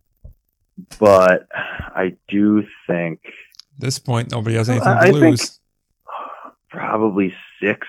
but 0.98 1.47
I 1.52 2.16
do 2.28 2.66
think 2.86 3.20
At 3.27 3.81
this 3.81 3.98
point, 3.98 4.31
nobody 4.31 4.57
has 4.57 4.69
anything 4.70 4.89
I- 4.89 5.11
to 5.11 5.16
I 5.16 5.20
lose. 5.20 5.61
probably 6.70 7.35
six, 7.61 7.86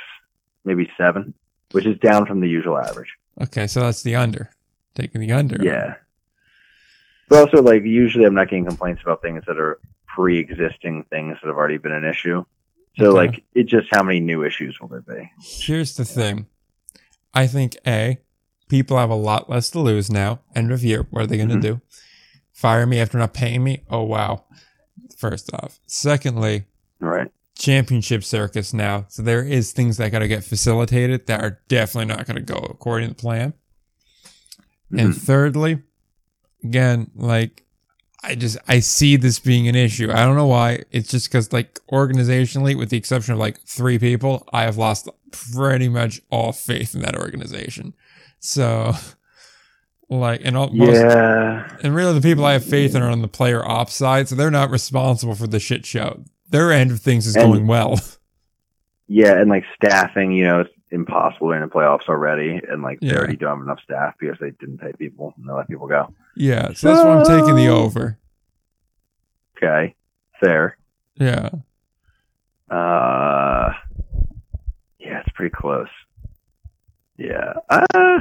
maybe 0.66 0.90
seven, 0.98 1.34
which 1.72 1.86
is 1.86 1.98
down 2.00 2.26
from 2.26 2.42
the 2.42 2.50
usual 2.50 2.78
average. 2.78 3.10
Okay, 3.42 3.68
so 3.68 3.80
that's 3.82 4.04
the 4.04 4.16
under. 4.16 4.50
Taking 4.96 5.22
the 5.22 5.32
under. 5.32 5.58
Yeah. 5.64 5.96
But 7.30 7.40
also, 7.40 7.62
like, 7.62 7.84
usually 7.84 8.26
I'm 8.26 8.34
not 8.34 8.50
getting 8.50 8.66
complaints 8.66 9.02
about 9.02 9.22
things 9.22 9.44
that 9.48 9.58
are 9.58 9.80
pre 10.08 10.38
existing 10.38 11.06
things 11.10 11.38
that 11.42 11.48
have 11.48 11.56
already 11.56 11.78
been 11.78 11.94
an 11.94 12.04
issue. 12.06 12.44
So, 12.98 13.06
Okay. 13.18 13.28
like, 13.28 13.44
it 13.54 13.64
just 13.64 13.88
how 13.90 14.04
many 14.04 14.20
new 14.20 14.44
issues 14.44 14.80
will 14.82 14.90
there 14.90 15.02
be? 15.02 15.32
Here's 15.42 15.96
the 15.96 16.04
thing. 16.04 16.48
I 17.34 17.48
think 17.48 17.78
A, 17.88 18.18
people 18.68 18.98
have 18.98 19.10
a 19.10 19.16
lot 19.16 19.50
less 19.50 19.70
to 19.70 19.80
lose 19.80 20.12
now. 20.12 20.42
End 20.56 20.74
of 20.74 20.84
year. 20.84 21.08
What 21.10 21.24
are 21.24 21.28
they 21.28 21.38
going 21.38 21.48
to 21.50 21.56
Mhm. 21.56 21.62
do? 21.62 21.82
Fire 22.52 22.86
me 22.86 23.00
after 23.00 23.18
not 23.18 23.34
paying 23.34 23.64
me? 23.64 23.84
Oh, 23.90 24.04
wow. 24.04 24.44
First 25.18 25.54
off. 25.54 25.80
Secondly, 25.88 26.66
Right. 27.00 27.32
championship 27.58 28.26
circus 28.26 28.74
now. 28.74 29.06
So 29.08 29.22
there 29.24 29.44
is 29.44 29.72
things 29.72 29.96
that 29.98 30.12
got 30.12 30.20
to 30.20 30.28
get 30.28 30.44
facilitated 30.44 31.28
that 31.28 31.42
are 31.42 31.62
definitely 31.70 32.14
not 32.14 32.26
going 32.28 32.36
to 32.36 32.54
go 32.54 32.60
according 32.60 33.10
to 33.10 33.16
plan. 33.16 33.54
And 34.92 35.14
Mhm. 35.14 35.16
thirdly, 35.16 35.82
again, 36.64 37.12
like 37.16 37.64
I 38.24 38.36
just 38.36 38.58
I 38.68 38.80
see 38.82 39.16
this 39.16 39.40
being 39.40 39.68
an 39.68 39.76
issue. 39.76 40.12
I 40.12 40.26
don't 40.26 40.36
know 40.36 40.48
why. 40.48 40.84
It's 40.92 41.10
just 41.10 41.30
because 41.30 41.52
like 41.52 41.80
organizationally, 41.92 42.78
with 42.78 42.90
the 42.90 42.98
exception 42.98 43.34
of 43.34 43.40
like 43.40 43.60
three 43.62 43.98
people, 43.98 44.48
I 44.54 44.64
have 44.64 44.78
lost 44.78 45.10
pretty 45.32 45.90
much 45.90 46.22
all 46.30 46.52
faith 46.52 46.94
in 46.94 47.02
that 47.02 47.16
organization. 47.18 47.94
So, 48.40 48.94
like, 50.10 50.42
and 50.44 50.58
all, 50.58 50.70
most, 50.72 50.94
Yeah. 50.96 51.68
and 51.84 51.96
really 51.96 52.14
the 52.14 52.22
people 52.22 52.46
I 52.46 52.54
have 52.54 52.66
faith 52.66 52.96
in 52.96 53.02
are 53.02 53.10
on 53.10 53.22
the 53.22 53.28
player 53.28 53.66
ops 53.68 53.96
side, 53.96 54.28
so 54.28 54.36
they're 54.36 54.52
not 54.52 54.70
responsible 54.70 55.36
for 55.36 55.48
the 55.48 55.60
shit 55.60 55.86
show. 55.86 56.24
Their 56.50 56.72
end 56.72 56.92
of 56.92 57.00
things 57.00 57.26
is 57.28 57.36
And- 57.36 57.46
going 57.46 57.68
well. 57.68 58.00
Yeah. 59.14 59.34
And, 59.42 59.50
like, 59.50 59.66
staffing, 59.76 60.32
you 60.32 60.46
know, 60.46 60.64
impossible 60.92 61.52
in 61.54 61.62
the 61.62 61.68
playoffs 61.68 62.08
already. 62.10 62.60
And, 62.68 62.84
like, 62.84 63.00
they 63.00 63.16
already 63.16 63.38
don't 63.38 63.58
have 63.58 63.66
enough 63.66 63.80
staff 63.84 64.16
because 64.20 64.38
they 64.40 64.52
didn't 64.52 64.80
pay 64.80 64.92
people 64.94 65.34
and 65.38 65.48
they 65.48 65.54
let 65.54 65.68
people 65.68 65.88
go. 65.88 66.14
yeah, 66.36 66.74
so 66.74 66.88
that's 66.94 67.04
why 67.06 67.18
I'm 67.18 67.26
taking 67.26 67.56
the 67.56 67.68
over. 67.68 68.18
Okay. 69.58 69.96
Fair. 70.40 70.78
Yeah. 71.16 71.50
Uh, 72.70 73.74
yeah, 75.00 75.20
it's 75.20 75.30
pretty 75.36 75.54
close. 75.56 75.90
Yeah. 77.18 77.54
Uh, 77.70 78.20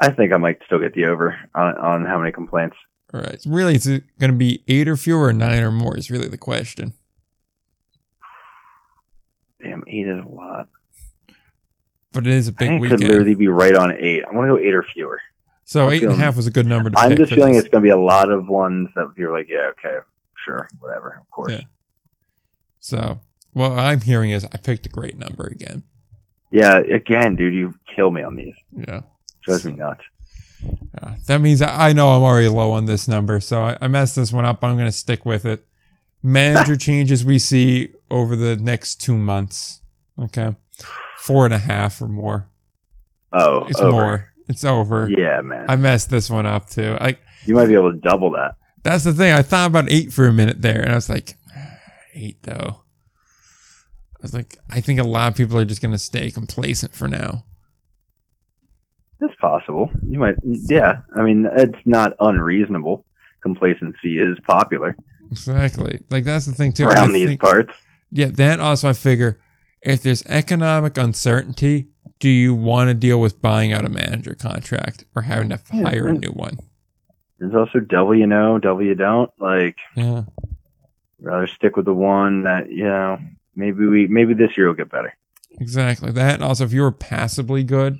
I 0.00 0.10
think 0.10 0.32
I 0.32 0.36
might 0.38 0.58
still 0.66 0.80
get 0.80 0.94
the 0.94 1.04
over 1.04 1.38
on, 1.54 1.76
on 1.76 2.04
how 2.04 2.18
many 2.18 2.32
complaints. 2.32 2.76
All 3.14 3.20
right. 3.20 3.40
Really, 3.46 3.74
it's 3.74 3.86
going 3.86 4.02
to 4.20 4.32
be 4.32 4.64
eight 4.66 4.88
or 4.88 4.96
fewer 4.96 5.26
or 5.26 5.32
nine 5.32 5.62
or 5.62 5.70
more 5.70 5.96
is 5.96 6.10
really 6.10 6.28
the 6.28 6.38
question. 6.38 6.94
Damn, 9.62 9.84
eight 9.86 10.08
is 10.08 10.24
a 10.24 10.28
lot. 10.28 10.68
But 12.12 12.26
it 12.26 12.32
is 12.32 12.48
a 12.48 12.52
big 12.52 12.68
think 12.68 12.84
it 12.84 12.88
could 12.88 13.00
literally 13.00 13.34
be 13.34 13.48
right 13.48 13.74
on 13.74 13.92
eight. 13.92 14.24
I'm 14.26 14.34
gonna 14.34 14.48
go 14.48 14.58
eight 14.58 14.74
or 14.74 14.82
fewer. 14.82 15.20
So 15.64 15.86
I'm 15.86 15.92
eight 15.92 16.02
and 16.02 16.12
a 16.12 16.16
half 16.16 16.36
was 16.36 16.46
a 16.46 16.50
good 16.50 16.66
number 16.66 16.90
to 16.90 16.98
I'm 16.98 17.16
just 17.16 17.32
feeling 17.32 17.54
it's 17.54 17.68
gonna 17.68 17.82
be 17.82 17.90
a 17.90 17.96
lot 17.96 18.30
of 18.30 18.48
ones 18.48 18.90
that 18.94 19.12
you're 19.16 19.32
like, 19.32 19.48
yeah, 19.48 19.70
okay, 19.70 19.98
sure, 20.44 20.68
whatever, 20.80 21.18
of 21.20 21.30
course. 21.30 21.52
Yeah. 21.52 21.60
So 22.80 23.20
what 23.52 23.72
I'm 23.72 24.00
hearing 24.00 24.30
is 24.30 24.44
I 24.44 24.56
picked 24.58 24.86
a 24.86 24.88
great 24.88 25.16
number 25.16 25.44
again. 25.44 25.84
Yeah, 26.50 26.78
again, 26.78 27.36
dude, 27.36 27.54
you 27.54 27.74
kill 27.94 28.10
me 28.10 28.22
on 28.22 28.36
these. 28.36 28.54
Yeah. 28.76 29.02
Drives 29.42 29.64
me 29.64 29.72
nuts. 29.72 30.04
Uh, 31.00 31.14
that 31.26 31.40
means 31.40 31.62
I, 31.62 31.88
I 31.88 31.92
know 31.92 32.10
I'm 32.10 32.22
already 32.22 32.48
low 32.48 32.72
on 32.72 32.84
this 32.84 33.08
number, 33.08 33.40
so 33.40 33.62
I, 33.62 33.78
I 33.80 33.88
messed 33.88 34.16
this 34.16 34.32
one 34.32 34.44
up. 34.44 34.62
I'm 34.62 34.76
going 34.76 34.86
to 34.86 34.92
stick 34.92 35.24
with 35.24 35.44
it. 35.44 35.66
Manager 36.22 36.76
changes 36.78 37.24
we 37.24 37.38
see 37.38 37.90
over 38.10 38.36
the 38.36 38.56
next 38.56 38.96
two 38.96 39.16
months. 39.16 39.80
Okay. 40.18 40.54
Four 41.22 41.44
and 41.44 41.54
a 41.54 41.58
half 41.58 42.02
or 42.02 42.08
more. 42.08 42.48
Oh, 43.32 43.64
It's 43.68 43.80
over. 43.80 43.92
more. 43.92 44.32
It's 44.48 44.64
over. 44.64 45.08
Yeah, 45.08 45.40
man. 45.40 45.66
I 45.68 45.76
messed 45.76 46.10
this 46.10 46.28
one 46.28 46.46
up 46.46 46.68
too. 46.68 46.96
Like 47.00 47.20
you 47.46 47.54
might 47.54 47.66
be 47.66 47.74
able 47.74 47.92
to 47.92 47.98
double 47.98 48.32
that. 48.32 48.56
that's 48.82 49.04
the 49.04 49.12
thing. 49.12 49.32
I 49.32 49.42
thought 49.42 49.68
about 49.68 49.90
eight 49.90 50.12
for 50.12 50.26
a 50.26 50.32
minute 50.32 50.60
there, 50.62 50.80
and 50.82 50.90
I 50.90 50.94
was 50.96 51.08
like, 51.08 51.36
ah, 51.56 51.78
eight 52.14 52.42
though. 52.42 52.80
I 54.16 54.20
was 54.22 54.34
like, 54.34 54.58
I 54.68 54.80
think 54.80 54.98
a 55.00 55.04
lot 55.04 55.30
of 55.30 55.36
people 55.36 55.56
are 55.58 55.64
just 55.64 55.80
gonna 55.80 55.96
stay 55.98 56.30
complacent 56.30 56.92
for 56.94 57.06
now. 57.08 57.44
It's 59.20 59.34
possible. 59.40 59.90
You 60.06 60.18
might. 60.18 60.34
Yeah, 60.42 61.02
I 61.16 61.22
mean, 61.22 61.48
it's 61.56 61.78
not 61.84 62.14
unreasonable. 62.18 63.04
Complacency 63.42 64.18
is 64.18 64.38
popular 64.46 64.96
Exactly. 65.30 66.00
Like 66.10 66.24
that's 66.24 66.46
the 66.46 66.52
thing 66.52 66.72
too. 66.72 66.86
around 66.86 67.10
I 67.10 67.12
these 67.12 67.28
think- 67.28 67.40
parts. 67.40 67.72
Yeah, 68.10 68.26
then 68.32 68.60
also 68.60 68.88
I 68.88 68.92
figure 68.92 69.40
if 69.82 70.02
there's 70.02 70.24
economic 70.26 70.96
uncertainty, 70.96 71.88
do 72.18 72.28
you 72.28 72.54
want 72.54 72.88
to 72.88 72.94
deal 72.94 73.20
with 73.20 73.42
buying 73.42 73.72
out 73.72 73.84
a 73.84 73.88
manager 73.88 74.34
contract 74.34 75.04
or 75.14 75.22
having 75.22 75.48
to 75.50 75.60
Yeah, 75.72 75.82
hire 75.90 76.08
a 76.08 76.12
new 76.12 76.30
one? 76.30 76.58
There's 77.38 77.54
also 77.54 77.80
double 77.80 78.14
you 78.14 78.26
know, 78.26 78.58
double 78.58 78.84
you 78.84 78.94
don't. 78.94 79.30
Like, 79.40 79.76
Yeah. 79.96 80.22
rather 81.20 81.46
stick 81.48 81.76
with 81.76 81.86
the 81.86 81.94
one 81.94 82.44
that 82.44 82.70
you 82.70 82.84
know. 82.84 83.18
Maybe 83.54 83.86
we 83.86 84.06
maybe 84.06 84.32
this 84.32 84.56
year 84.56 84.68
will 84.68 84.74
get 84.74 84.90
better. 84.90 85.12
Exactly. 85.60 86.10
That 86.10 86.34
and 86.36 86.42
also 86.44 86.64
if 86.64 86.72
you 86.72 86.80
were 86.82 86.92
passably 86.92 87.64
good 87.64 87.98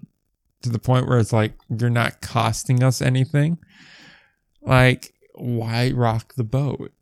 to 0.63 0.71
the 0.71 0.79
point 0.79 1.07
where 1.07 1.19
it's 1.19 1.33
like 1.33 1.53
you're 1.69 1.91
not 1.91 2.23
costing 2.23 2.83
us 2.83 3.03
anything, 3.03 3.59
like 4.63 5.13
why 5.35 5.91
rock 5.95 6.35
the 6.35 6.45
boat? 6.45 6.93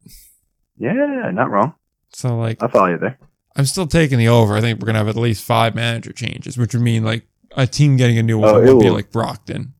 Yeah, 0.79 1.31
not 1.33 1.51
wrong. 1.51 1.75
So 2.13 2.37
like 2.39 2.61
I 2.63 2.67
follow 2.69 2.87
you 2.89 2.99
there. 2.99 3.19
I'm 3.57 3.67
still 3.67 3.87
taking 3.87 4.19
the 4.19 4.29
over. 4.29 4.57
I 4.57 4.61
think 4.61 4.81
we're 4.81 4.87
gonna 4.87 4.99
have 4.99 5.09
at 5.09 5.17
least 5.17 5.45
five 5.45 5.75
manager 5.75 6.13
changes, 6.13 6.57
which 6.57 6.75
would 6.75 6.83
mean 6.83 7.05
like 7.05 7.27
a 7.57 7.67
team 7.67 7.97
getting 7.97 8.19
a 8.19 8.23
new 8.23 8.39
oh, 8.39 8.53
one 8.53 8.69
Oh, 8.69 8.77
would 8.77 8.83
be 8.83 8.91
like 8.91 9.11
Brockton. 9.11 9.75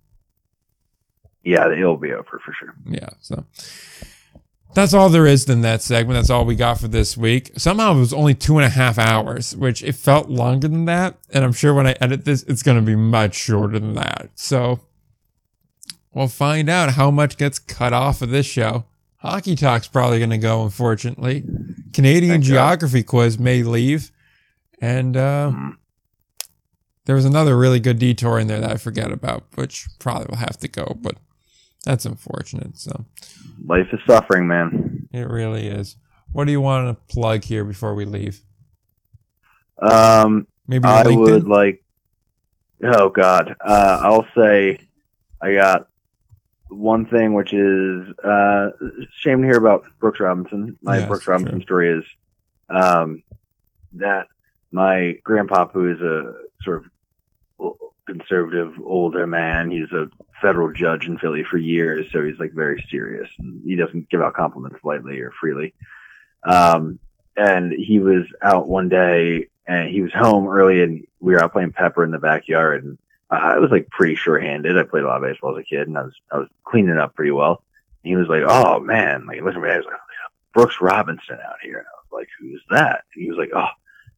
Yeah, 1.43 1.71
it'll 1.73 1.97
be 1.97 2.13
over 2.13 2.41
for 2.45 2.53
sure. 2.59 2.75
Yeah, 2.87 3.09
so 3.21 3.45
that's 4.75 4.95
all 4.95 5.09
there 5.09 5.27
is 5.27 5.49
in 5.49 5.63
that 5.63 5.83
segment. 5.83 6.17
That's 6.17 6.31
all 6.31 6.45
we 6.45 6.55
got 6.55 6.79
for 6.79 6.89
this 6.89 7.17
week. 7.17 7.51
Somehow 7.57 7.95
it 7.95 7.99
was 7.99 8.13
only 8.13 8.35
two 8.35 8.59
and 8.59 8.67
a 8.67 8.71
half 8.71 8.99
hours, 8.99 9.57
which 9.57 9.83
it 9.83 9.95
felt 9.95 10.29
longer 10.29 10.69
than 10.69 10.85
that. 10.85 11.19
And 11.33 11.45
I'm 11.45 11.53
sure 11.53 11.75
when 11.75 11.87
I 11.87 11.97
edit 12.01 12.25
this, 12.25 12.43
it's 12.45 12.63
going 12.63 12.77
to 12.79 12.83
be 12.83 12.95
much 12.95 13.35
shorter 13.35 13.79
than 13.79 13.95
that. 13.95 14.31
So 14.35 14.81
we'll 16.15 16.29
find 16.29 16.69
out 16.69 16.93
how 16.93 17.11
much 17.11 17.37
gets 17.37 17.59
cut 17.59 17.93
off 17.93 18.23
of 18.23 18.31
this 18.31 18.47
show. 18.47 18.85
Hockey 19.21 19.55
Talk's 19.57 19.87
probably 19.89 20.19
going 20.19 20.31
to 20.31 20.39
go, 20.39 20.65
unfortunately. 20.65 21.45
Canadian 21.93 22.33
Thank 22.35 22.45
God. 22.45 22.49
Geography 22.49 23.03
Quiz 23.03 23.39
may 23.39 23.63
leave. 23.63 24.11
And 24.81 25.17
uh, 25.17 25.51
Mhm. 25.55 25.73
there 27.05 27.15
was 27.15 27.27
another 27.27 27.57
really 27.59 27.81
good 27.81 27.99
detour 27.99 28.39
in 28.39 28.47
there 28.47 28.61
that 28.61 28.71
I 28.71 28.77
forget 28.77 29.11
about, 29.13 29.45
which 29.57 29.89
probably 29.99 30.27
will 30.31 30.39
have 30.39 30.57
to 30.59 30.69
go, 30.69 30.97
but 31.03 31.17
that's 31.85 32.07
unfortunate. 32.07 32.79
So 32.79 33.05
Life 33.67 33.89
is 33.93 34.01
suffering, 34.07 34.47
man. 34.47 35.07
it 35.13 35.29
really 35.29 35.67
is. 35.67 35.97
What 36.33 36.47
do 36.47 36.53
you 36.53 36.61
want 36.63 36.89
to 36.89 37.15
plug 37.15 37.45
here 37.45 37.65
before 37.65 37.95
we 37.95 38.05
leave? 38.07 38.41
Um, 39.83 40.47
Maybe 40.67 40.87
I 40.87 41.03
LinkedIn? 41.05 41.19
would 41.19 41.49
like. 41.49 41.83
Oh 42.83 43.11
God, 43.11 43.55
uh, 43.63 43.99
I'll 44.03 44.27
say 44.35 44.79
I 45.43 45.53
got 45.53 45.89
one 46.71 47.07
thing, 47.07 47.35
which 47.35 47.53
is 47.53 48.09
uh, 48.25 48.71
shame 49.19 49.43
to 49.43 49.49
hear 49.49 49.59
about 49.59 49.85
Brooks 49.99 50.21
Robinson. 50.21 50.79
My 50.83 50.99
Yes, 50.99 51.09
Brooks 51.09 51.27
Robinson 51.27 51.59
true. 51.59 51.63
story 51.63 51.99
is 51.99 52.05
um, 52.69 53.23
that 53.95 54.27
my 54.73 55.19
grandpa, 55.25 55.69
who 55.69 55.91
is 55.91 56.01
a 56.01 56.35
sort 56.63 56.85
of 57.59 57.73
conservative 58.07 58.75
older 58.85 59.27
man, 59.27 59.71
he's 59.71 59.91
a 59.93 60.09
federal 60.41 60.73
judge 60.73 61.07
in 61.07 61.19
Philly 61.19 61.45
for 61.45 61.59
years, 61.59 62.11
so 62.13 62.25
he's 62.25 62.39
like 62.39 62.53
very 62.53 62.85
serious. 62.91 63.29
And 63.39 63.63
he 63.65 63.77
doesn't 63.77 64.09
give 64.11 64.23
out 64.23 64.35
compliments 64.35 64.81
lightly 64.85 65.21
or 65.21 65.33
freely. 65.41 65.75
Um, 66.45 66.99
and 67.37 67.73
he 67.73 67.99
was 67.99 68.25
out 68.43 68.69
one 68.69 68.89
day 68.89 69.49
and 69.67 69.89
he 69.89 70.03
was 70.03 70.13
home 70.13 70.49
early 70.49 70.83
and 70.83 71.07
we 71.21 71.33
were 71.33 71.43
out 71.43 71.53
playing 71.53 71.73
pepper 71.73 72.05
in 72.05 72.11
the 72.11 72.19
backyard 72.19 72.85
and 72.85 72.99
I 73.31 73.59
was 73.59 73.71
like 73.71 73.89
pretty 73.91 74.17
sure-handed. 74.17 74.77
I 74.77 74.83
played 74.83 75.05
a 75.05 75.07
lot 75.07 75.23
of 75.23 75.29
baseball 75.31 75.57
as 75.57 75.61
a 75.63 75.65
kid 75.65 75.87
and 75.89 75.97
I 75.97 76.03
was, 76.03 76.15
I 76.33 76.39
was 76.39 76.49
cleaning 76.65 76.97
up 76.99 77.15
pretty 77.15 77.31
well. 77.31 77.63
And 78.03 78.11
he 78.11 78.17
was 78.17 78.29
like, 78.29 78.43
Oh 78.47 78.81
man, 78.81 79.27
like 79.27 79.41
listen 79.43 79.61
to 79.61 79.67
me. 79.67 79.73
I 79.73 79.77
was 79.77 79.87
like, 79.87 79.95
Brooks 80.53 80.77
Robinson 80.81 81.39
out 81.47 81.57
here. 81.63 81.79
And 81.79 81.87
I 81.87 81.97
was 82.03 82.21
like, 82.21 82.29
who's 82.41 82.63
that? 82.71 83.05
And 83.15 83.23
he 83.25 83.31
was 83.31 83.39
like, 83.39 83.51
Oh, 83.55 83.69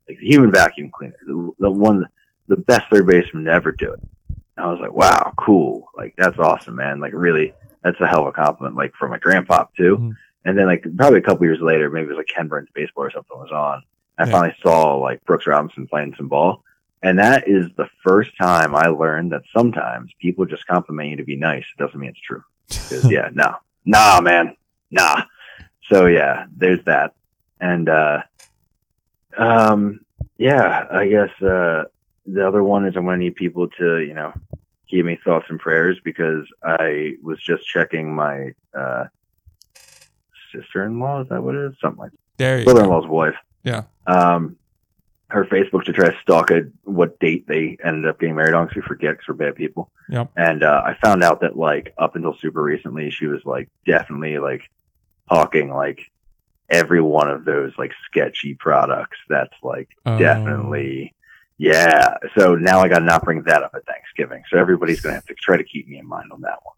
like 0.09 0.19
the 0.19 0.27
human 0.27 0.51
vacuum 0.51 0.91
cleaner, 0.91 1.15
the, 1.27 1.51
the 1.59 1.71
one, 1.71 2.07
the 2.49 2.57
best 2.57 2.87
third 2.91 3.07
baseman 3.07 3.45
to 3.45 3.53
ever 3.53 3.71
do 3.73 3.93
it. 3.93 4.01
And 4.57 4.67
I 4.67 4.71
was 4.71 4.81
like, 4.81 4.93
wow, 4.93 5.33
cool. 5.39 5.89
Like 5.97 6.15
that's 6.17 6.39
awesome, 6.39 6.77
man. 6.77 6.99
Like 7.01 7.13
really, 7.15 7.53
that's 7.85 8.01
a 8.01 8.07
hell 8.07 8.23
of 8.23 8.29
a 8.29 8.33
compliment. 8.33 8.77
Like 8.77 8.95
for 8.95 9.09
my 9.09 9.19
grandpa 9.19 9.67
too. 9.77 9.99
Mhm. 9.99 10.13
And 10.45 10.59
then 10.59 10.67
like 10.67 10.85
probably 10.97 11.19
a 11.19 11.23
couple 11.23 11.45
years 11.45 11.61
later, 11.61 11.91
maybe 11.91 12.07
it 12.07 12.09
was 12.09 12.17
like 12.17 12.27
Ken 12.35 12.49
Burns 12.49 12.69
baseball 12.75 13.05
or 13.05 13.11
something 13.11 13.39
was 13.39 13.53
on. 13.53 13.83
I 14.19 14.25
Yeah. 14.25 14.33
finally 14.33 14.55
saw 14.63 14.97
like 14.97 15.23
Brooks 15.25 15.47
Robinson 15.47 15.87
playing 15.87 16.15
some 16.17 16.29
ball. 16.29 16.65
And 17.03 17.19
that 17.19 17.49
is 17.49 17.67
the 17.77 17.89
first 18.05 18.31
time 18.41 18.75
I 18.77 18.87
learned 18.87 19.33
that 19.33 19.43
sometimes 19.55 20.13
people 20.21 20.45
just 20.47 20.67
compliment 20.67 21.11
you 21.11 21.17
to 21.17 21.25
be 21.25 21.37
nice. 21.37 21.65
It 21.77 21.83
doesn't 21.83 21.99
mean 21.99 22.11
it's 22.11 22.21
true. 22.21 22.43
'Cause, 22.69 23.11
yeah, 23.11 23.29
no, 23.33 23.57
nah, 23.85 24.21
man, 24.21 24.57
nah. 24.91 25.23
So 25.91 26.07
yeah, 26.07 26.47
there's 26.57 26.85
that. 26.85 27.15
And, 27.61 27.89
uh, 27.89 28.23
um, 29.37 30.01
yeah, 30.39 30.87
I 30.91 31.09
guess, 31.09 31.31
uh, 31.43 31.85
the 32.27 32.47
other 32.47 32.63
one 32.63 32.87
is 32.87 32.97
I'm 32.97 33.05
going 33.05 33.19
to 33.19 33.25
need 33.25 33.35
people 33.37 33.69
to, 33.79 33.99
you 33.99 34.15
know, 34.15 34.33
give 34.89 35.05
me 35.05 35.19
thoughts 35.25 35.47
and 35.49 35.59
prayers 35.59 35.99
because 36.05 36.47
I 36.63 37.17
was 37.23 37.41
just 37.43 37.65
checking 37.67 38.15
my, 38.15 38.53
uh, 38.79 39.07
sister-in-law. 40.53 41.23
Is 41.23 41.29
that 41.31 41.43
what 41.43 41.55
it 41.55 41.65
is? 41.73 41.75
Something 41.81 41.99
like 42.01 42.13
there 42.37 42.59
you 42.59 42.65
brother-in-law's 42.65 43.07
wife. 43.07 43.35
Yeah. 43.65 43.83
Um, 44.07 44.57
her 45.33 45.45
Facebook 45.47 45.85
to 45.85 45.93
try 45.93 46.11
to 46.11 46.17
stalk 46.21 46.51
a, 46.51 46.63
what 46.85 47.19
date 47.19 47.47
they 47.49 47.77
ended 47.85 48.07
up 48.07 48.21
getting 48.21 48.37
married 48.37 48.55
on 48.55 48.67
because 48.67 48.77
we 48.77 48.87
forget 48.87 49.13
because 49.13 49.29
we're 49.29 49.35
bad 49.35 49.55
people. 49.57 49.91
Yep. 50.09 50.31
And 50.37 50.63
uh, 50.63 50.83
I 50.85 50.95
found 51.03 51.23
out 51.23 51.41
that 51.41 51.57
like 51.57 51.95
up 51.99 52.17
until 52.17 52.37
super 52.39 52.63
recently, 52.63 53.11
she 53.11 53.27
was 53.27 53.41
like 53.45 53.69
definitely 53.87 54.39
like 54.39 54.71
hawking 55.29 55.71
like 55.73 56.01
every 56.69 57.01
one 57.03 57.31
of 57.31 57.45
those 57.45 57.73
like 57.79 57.93
sketchy 58.07 58.55
products. 58.55 59.19
That's 59.29 59.55
like 59.63 59.89
Oh. 60.07 60.19
definitely. 60.19 61.15
Yeah. 61.59 62.15
So 62.37 62.55
now 62.55 62.81
I 62.81 62.89
got 62.89 63.01
to 63.01 63.05
not 63.05 63.25
bring 63.25 63.43
that 63.45 63.63
up 63.63 63.73
at 63.75 63.85
Thanksgiving. 63.87 64.43
So 64.51 64.59
everybody's 64.59 65.01
going 65.01 65.13
to 65.13 65.17
have 65.17 65.27
to 65.27 65.35
try 65.35 65.57
to 65.57 65.65
keep 65.65 65.89
me 65.89 65.99
in 65.99 66.07
mind 66.07 66.31
on 66.33 66.41
that 66.43 66.59
one. 66.63 66.75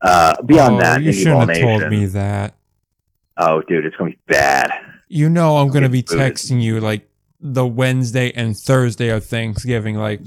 Uh, 0.00 0.42
beyond 0.42 0.76
Oh, 0.76 0.80
that, 0.80 1.02
you 1.02 1.12
shouldn't 1.12 1.50
have 1.50 1.58
told 1.60 1.90
me 1.90 2.06
that. 2.06 2.54
Oh, 3.36 3.62
dude, 3.62 3.86
it's 3.86 3.96
going 3.96 4.12
to 4.12 4.16
be 4.18 4.22
bad. 4.26 4.70
You 5.08 5.28
know 5.28 5.58
I'm 5.58 5.68
gonna 5.68 5.90
be 5.90 6.00
booted. 6.00 6.18
texting 6.18 6.62
you 6.62 6.80
like 6.80 7.06
the 7.42 7.66
Wednesday 7.66 8.30
and 8.32 8.56
Thursday 8.56 9.08
of 9.08 9.24
Thanksgiving, 9.26 9.96
like 9.96 10.20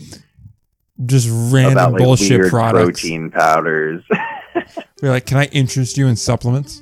just 1.06 1.28
random 1.52 1.74
about 1.74 1.94
like 1.94 2.04
bullshit 2.04 2.50
products. 2.50 3.02
protein 3.02 3.32
powders. 3.32 4.04
You're 5.02 5.12
like, 5.12 5.26
can 5.26 5.38
I 5.38 5.46
interest 5.46 5.98
you 5.98 6.08
in 6.08 6.16
supplements? 6.16 6.82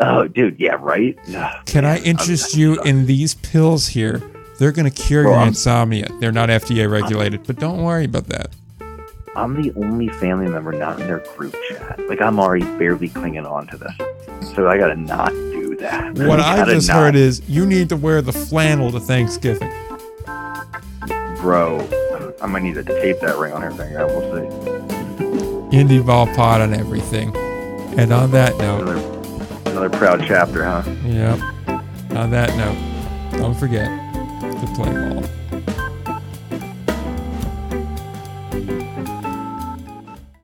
oh, 0.00 0.28
dude, 0.28 0.54
yeah, 0.60 0.76
right. 0.78 1.18
Ugh, 1.34 1.66
Can 1.66 1.84
I 1.84 1.94
man, 1.96 2.04
interest 2.04 2.54
I'm- 2.54 2.60
you 2.60 2.82
in 2.82 3.06
these 3.06 3.34
pills 3.34 3.88
here? 3.88 4.22
They're 4.58 4.70
gonna 4.72 4.90
cure 4.90 5.22
Bro, 5.24 5.32
your 5.32 5.38
I'm- 5.40 5.48
insomnia. 5.48 6.08
They're 6.20 6.30
not 6.32 6.48
FDA 6.50 6.90
regulated, 6.90 7.44
but 7.46 7.56
don't 7.56 7.82
worry 7.82 8.04
about 8.04 8.26
that. 8.26 8.48
I'm 9.36 9.60
the 9.60 9.72
only 9.76 10.08
family 10.08 10.48
member 10.48 10.72
not 10.72 11.00
in 11.00 11.06
their 11.06 11.18
group 11.36 11.54
chat. 11.68 12.00
Like 12.08 12.20
I'm 12.20 12.38
already 12.40 12.64
barely 12.78 13.08
clinging 13.08 13.46
on 13.46 13.66
to 13.68 13.76
this, 13.76 13.92
so 14.54 14.68
I 14.68 14.78
gotta 14.78 14.96
not 14.96 15.30
do 15.30 15.67
that. 15.78 16.14
What 16.18 16.40
I 16.40 16.64
just 16.64 16.88
not- 16.88 16.96
heard 16.96 17.14
is 17.16 17.40
you 17.48 17.66
need 17.66 17.88
to 17.90 17.96
wear 17.96 18.20
the 18.22 18.32
flannel 18.32 18.90
to 18.92 19.00
Thanksgiving. 19.00 19.70
bro, 21.40 21.86
I 22.42 22.46
might 22.46 22.62
need 22.62 22.74
to 22.74 22.84
tape 22.84 23.20
that 23.20 23.36
ring 23.38 23.52
on 23.52 23.62
her 23.62 23.70
finger. 23.70 24.06
We'll 24.06 25.70
see. 25.70 25.76
Indy 25.76 25.98
ball 26.00 26.26
pot 26.28 26.60
on 26.60 26.74
everything. 26.74 27.34
And 27.98 28.12
on 28.12 28.30
that 28.32 28.56
note, 28.58 28.82
Another, 28.88 29.70
another 29.70 29.90
proud 29.90 30.22
chapter, 30.26 30.64
huh? 30.64 30.82
yep. 31.04 31.38
On 32.16 32.30
that 32.30 32.54
note, 32.56 33.38
don't 33.38 33.54
forget 33.58 33.88
to 34.40 34.66
play 34.74 34.92
ball. 34.92 35.24